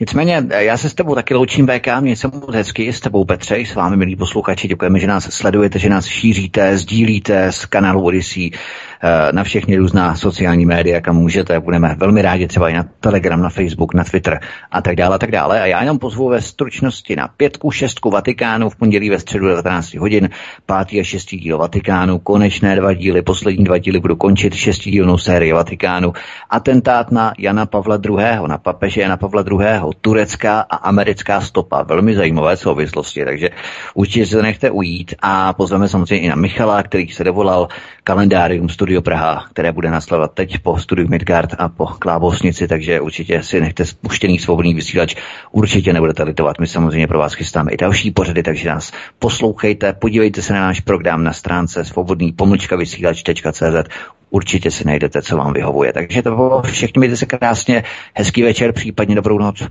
Nicméně 0.00 0.46
eh, 0.50 0.64
já 0.64 0.76
se 0.76 0.90
s 0.90 0.94
tebou 0.94 1.14
taky 1.14 1.34
loučím 1.34 1.66
VK, 1.66 2.00
mě 2.00 2.16
se 2.16 2.28
moc 2.28 2.54
hezky, 2.54 2.92
s 2.92 3.00
tebou 3.00 3.24
Petře, 3.24 3.56
s 3.56 3.74
vámi 3.74 3.96
milí 3.96 4.16
posluchači, 4.16 4.68
děkujeme, 4.68 4.98
že 4.98 5.06
nás 5.06 5.24
sledujete, 5.30 5.78
že 5.78 5.88
nás 5.88 6.06
šíříte, 6.06 6.78
sdílíte 6.78 7.52
z 7.52 7.66
kanálu 7.66 8.04
Odyssey 8.04 8.50
Eh, 8.54 8.93
na 9.32 9.44
všechny 9.44 9.76
různá 9.76 10.14
sociální 10.14 10.66
média, 10.66 11.00
kam 11.00 11.16
můžete. 11.16 11.60
Budeme 11.60 11.94
velmi 11.98 12.22
rádi 12.22 12.46
třeba 12.46 12.68
i 12.68 12.74
na 12.74 12.84
Telegram, 13.00 13.42
na 13.42 13.48
Facebook, 13.48 13.94
na 13.94 14.04
Twitter 14.04 14.40
a 14.70 14.82
tak 14.82 14.96
dále 14.96 15.14
a 15.14 15.18
tak 15.18 15.30
dále. 15.30 15.60
A 15.60 15.66
já 15.66 15.80
jenom 15.80 15.98
pozvu 15.98 16.28
ve 16.28 16.40
stručnosti 16.40 17.16
na 17.16 17.28
pětku, 17.28 17.70
šestku 17.70 18.10
Vatikánu 18.10 18.70
v 18.70 18.76
pondělí 18.76 19.10
ve 19.10 19.18
středu 19.18 19.48
19 19.48 19.94
hodin, 19.94 20.28
pátý 20.66 21.00
a 21.00 21.04
šestý 21.04 21.38
díl 21.38 21.58
Vatikánu, 21.58 22.18
konečné 22.18 22.76
dva 22.76 22.92
díly, 22.92 23.22
poslední 23.22 23.64
dva 23.64 23.78
díly 23.78 24.00
budu 24.00 24.16
končit 24.16 24.54
šestidílnou 24.54 25.18
sérii 25.18 25.52
Vatikánu, 25.52 26.12
atentát 26.50 27.12
na 27.12 27.32
Jana 27.38 27.66
Pavla 27.66 27.98
II., 28.08 28.48
na 28.48 28.58
papeže 28.58 29.00
Jana 29.00 29.16
Pavla 29.16 29.44
II., 29.50 29.92
turecká 30.00 30.60
a 30.60 30.76
americká 30.76 31.40
stopa. 31.40 31.82
Velmi 31.82 32.14
zajímavé 32.14 32.56
souvislosti, 32.56 33.24
takže 33.24 33.50
určitě 33.94 34.26
se 34.26 34.42
nechte 34.42 34.70
ujít 34.70 35.14
a 35.22 35.52
pozveme 35.52 35.88
samozřejmě 35.88 36.26
i 36.26 36.28
na 36.28 36.36
Michala, 36.36 36.82
který 36.82 37.08
se 37.08 37.24
dovolal 37.24 37.68
kalendárium 38.04 38.68
Studio 38.84 39.02
Praha, 39.02 39.44
které 39.52 39.72
bude 39.72 39.90
nasledovat 39.90 40.32
teď 40.34 40.58
po 40.58 40.78
studiu 40.78 41.08
Midgard 41.08 41.54
a 41.58 41.68
po 41.68 41.86
Klábosnici, 41.86 42.68
takže 42.68 43.00
určitě 43.00 43.42
si 43.42 43.60
nechte 43.60 43.84
spuštěný 43.84 44.38
svobodný 44.38 44.74
vysílač, 44.74 45.14
určitě 45.52 45.92
nebudete 45.92 46.22
litovat. 46.22 46.58
My 46.60 46.66
samozřejmě 46.66 47.06
pro 47.06 47.18
vás 47.18 47.34
chystáme 47.34 47.72
i 47.72 47.76
další 47.76 48.10
pořady, 48.10 48.42
takže 48.42 48.68
nás 48.68 48.92
poslouchejte, 49.18 49.92
podívejte 49.92 50.42
se 50.42 50.52
na 50.52 50.60
náš 50.60 50.80
program 50.80 51.24
na 51.24 51.32
stránce 51.32 51.84
svobodný 51.84 52.32
pomlčka 52.32 52.76
vysílač.cz 52.76 53.90
určitě 54.30 54.70
si 54.70 54.86
najdete, 54.86 55.22
co 55.22 55.36
vám 55.36 55.52
vyhovuje. 55.52 55.92
Takže 55.92 56.22
to 56.22 56.36
bylo 56.36 56.62
všechno, 56.62 57.00
mějte 57.00 57.16
se 57.16 57.26
krásně, 57.26 57.84
hezký 58.14 58.42
večer, 58.42 58.72
případně 58.72 59.14
dobrou 59.14 59.38
noc. 59.38 59.68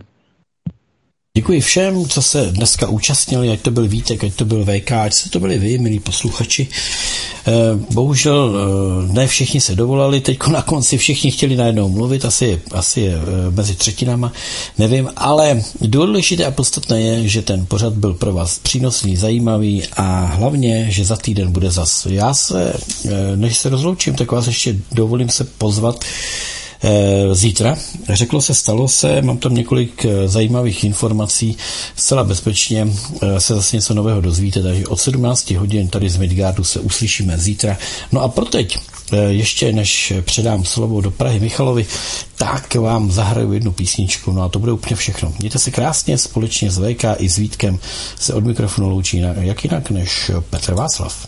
Děkuji 1.37 1.61
všem, 1.61 2.05
co 2.05 2.21
se 2.21 2.51
dneska 2.51 2.87
účastnili, 2.87 3.49
ať 3.49 3.61
to 3.61 3.71
byl 3.71 3.87
Vítek, 3.87 4.23
ať 4.23 4.33
to 4.33 4.45
byl 4.45 4.65
VK, 4.65 4.91
ať 4.91 5.13
se 5.13 5.29
to 5.29 5.39
byli 5.39 5.57
vy, 5.57 5.77
milí 5.77 5.99
posluchači. 5.99 6.67
Eh, 7.47 7.51
bohužel 7.93 8.55
eh, 8.55 9.13
ne 9.13 9.27
všichni 9.27 9.61
se 9.61 9.75
dovolali, 9.75 10.21
teď 10.21 10.47
na 10.47 10.61
konci 10.61 10.97
všichni 10.97 11.31
chtěli 11.31 11.55
najednou 11.55 11.89
mluvit, 11.89 12.25
asi, 12.25 12.61
asi 12.71 13.01
je 13.01 13.13
eh, 13.13 13.51
mezi 13.51 13.75
třetinama, 13.75 14.31
nevím, 14.77 15.09
ale 15.15 15.63
důležité 15.81 16.45
a 16.45 16.51
podstatné 16.51 17.01
je, 17.01 17.27
že 17.27 17.41
ten 17.41 17.65
pořad 17.65 17.93
byl 17.93 18.13
pro 18.13 18.33
vás 18.33 18.59
přínosný, 18.59 19.15
zajímavý 19.17 19.83
a 19.97 20.25
hlavně, 20.25 20.87
že 20.89 21.05
za 21.05 21.15
týden 21.15 21.51
bude 21.51 21.71
zas. 21.71 22.05
Já 22.09 22.33
se, 22.33 22.73
než 23.35 23.57
se 23.57 23.69
rozloučím, 23.69 24.15
tak 24.15 24.31
vás 24.31 24.47
ještě 24.47 24.75
dovolím 24.91 25.29
se 25.29 25.43
pozvat 25.43 26.05
zítra. 27.33 27.77
Řeklo 28.09 28.41
se, 28.41 28.53
stalo 28.53 28.87
se, 28.87 29.21
mám 29.21 29.37
tam 29.37 29.53
několik 29.53 30.05
eh, 30.05 30.27
zajímavých 30.27 30.83
informací, 30.83 31.57
zcela 31.95 32.23
bezpečně 32.23 32.87
eh, 33.21 33.39
se 33.39 33.55
zase 33.55 33.75
něco 33.75 33.93
nového 33.93 34.21
dozvíte, 34.21 34.63
takže 34.63 34.87
od 34.87 34.99
17 34.99 35.51
hodin 35.51 35.87
tady 35.87 36.09
z 36.09 36.17
Midgardu 36.17 36.63
se 36.63 36.79
uslyšíme 36.79 37.37
zítra. 37.37 37.77
No 38.11 38.21
a 38.21 38.27
pro 38.27 38.45
teď, 38.45 38.77
ještě 39.27 39.73
než 39.73 40.13
předám 40.21 40.65
slovo 40.65 41.01
do 41.01 41.11
Prahy 41.11 41.39
Michalovi, 41.39 41.85
tak 42.35 42.75
vám 42.75 43.11
zahraju 43.11 43.53
jednu 43.53 43.71
písničku, 43.71 44.31
no 44.31 44.41
a 44.41 44.49
to 44.49 44.59
bude 44.59 44.71
úplně 44.71 44.95
všechno. 44.95 45.33
Mějte 45.39 45.59
se 45.59 45.71
krásně, 45.71 46.17
společně 46.17 46.71
s 46.71 46.77
VK 46.77 47.03
i 47.17 47.29
s 47.29 47.37
Vítkem 47.37 47.79
se 48.19 48.33
od 48.33 48.45
mikrofonu 48.45 48.89
loučí 48.89 49.23
jak 49.39 49.63
jinak 49.63 49.89
než 49.89 50.31
Petr 50.49 50.73
Václav. 50.73 51.27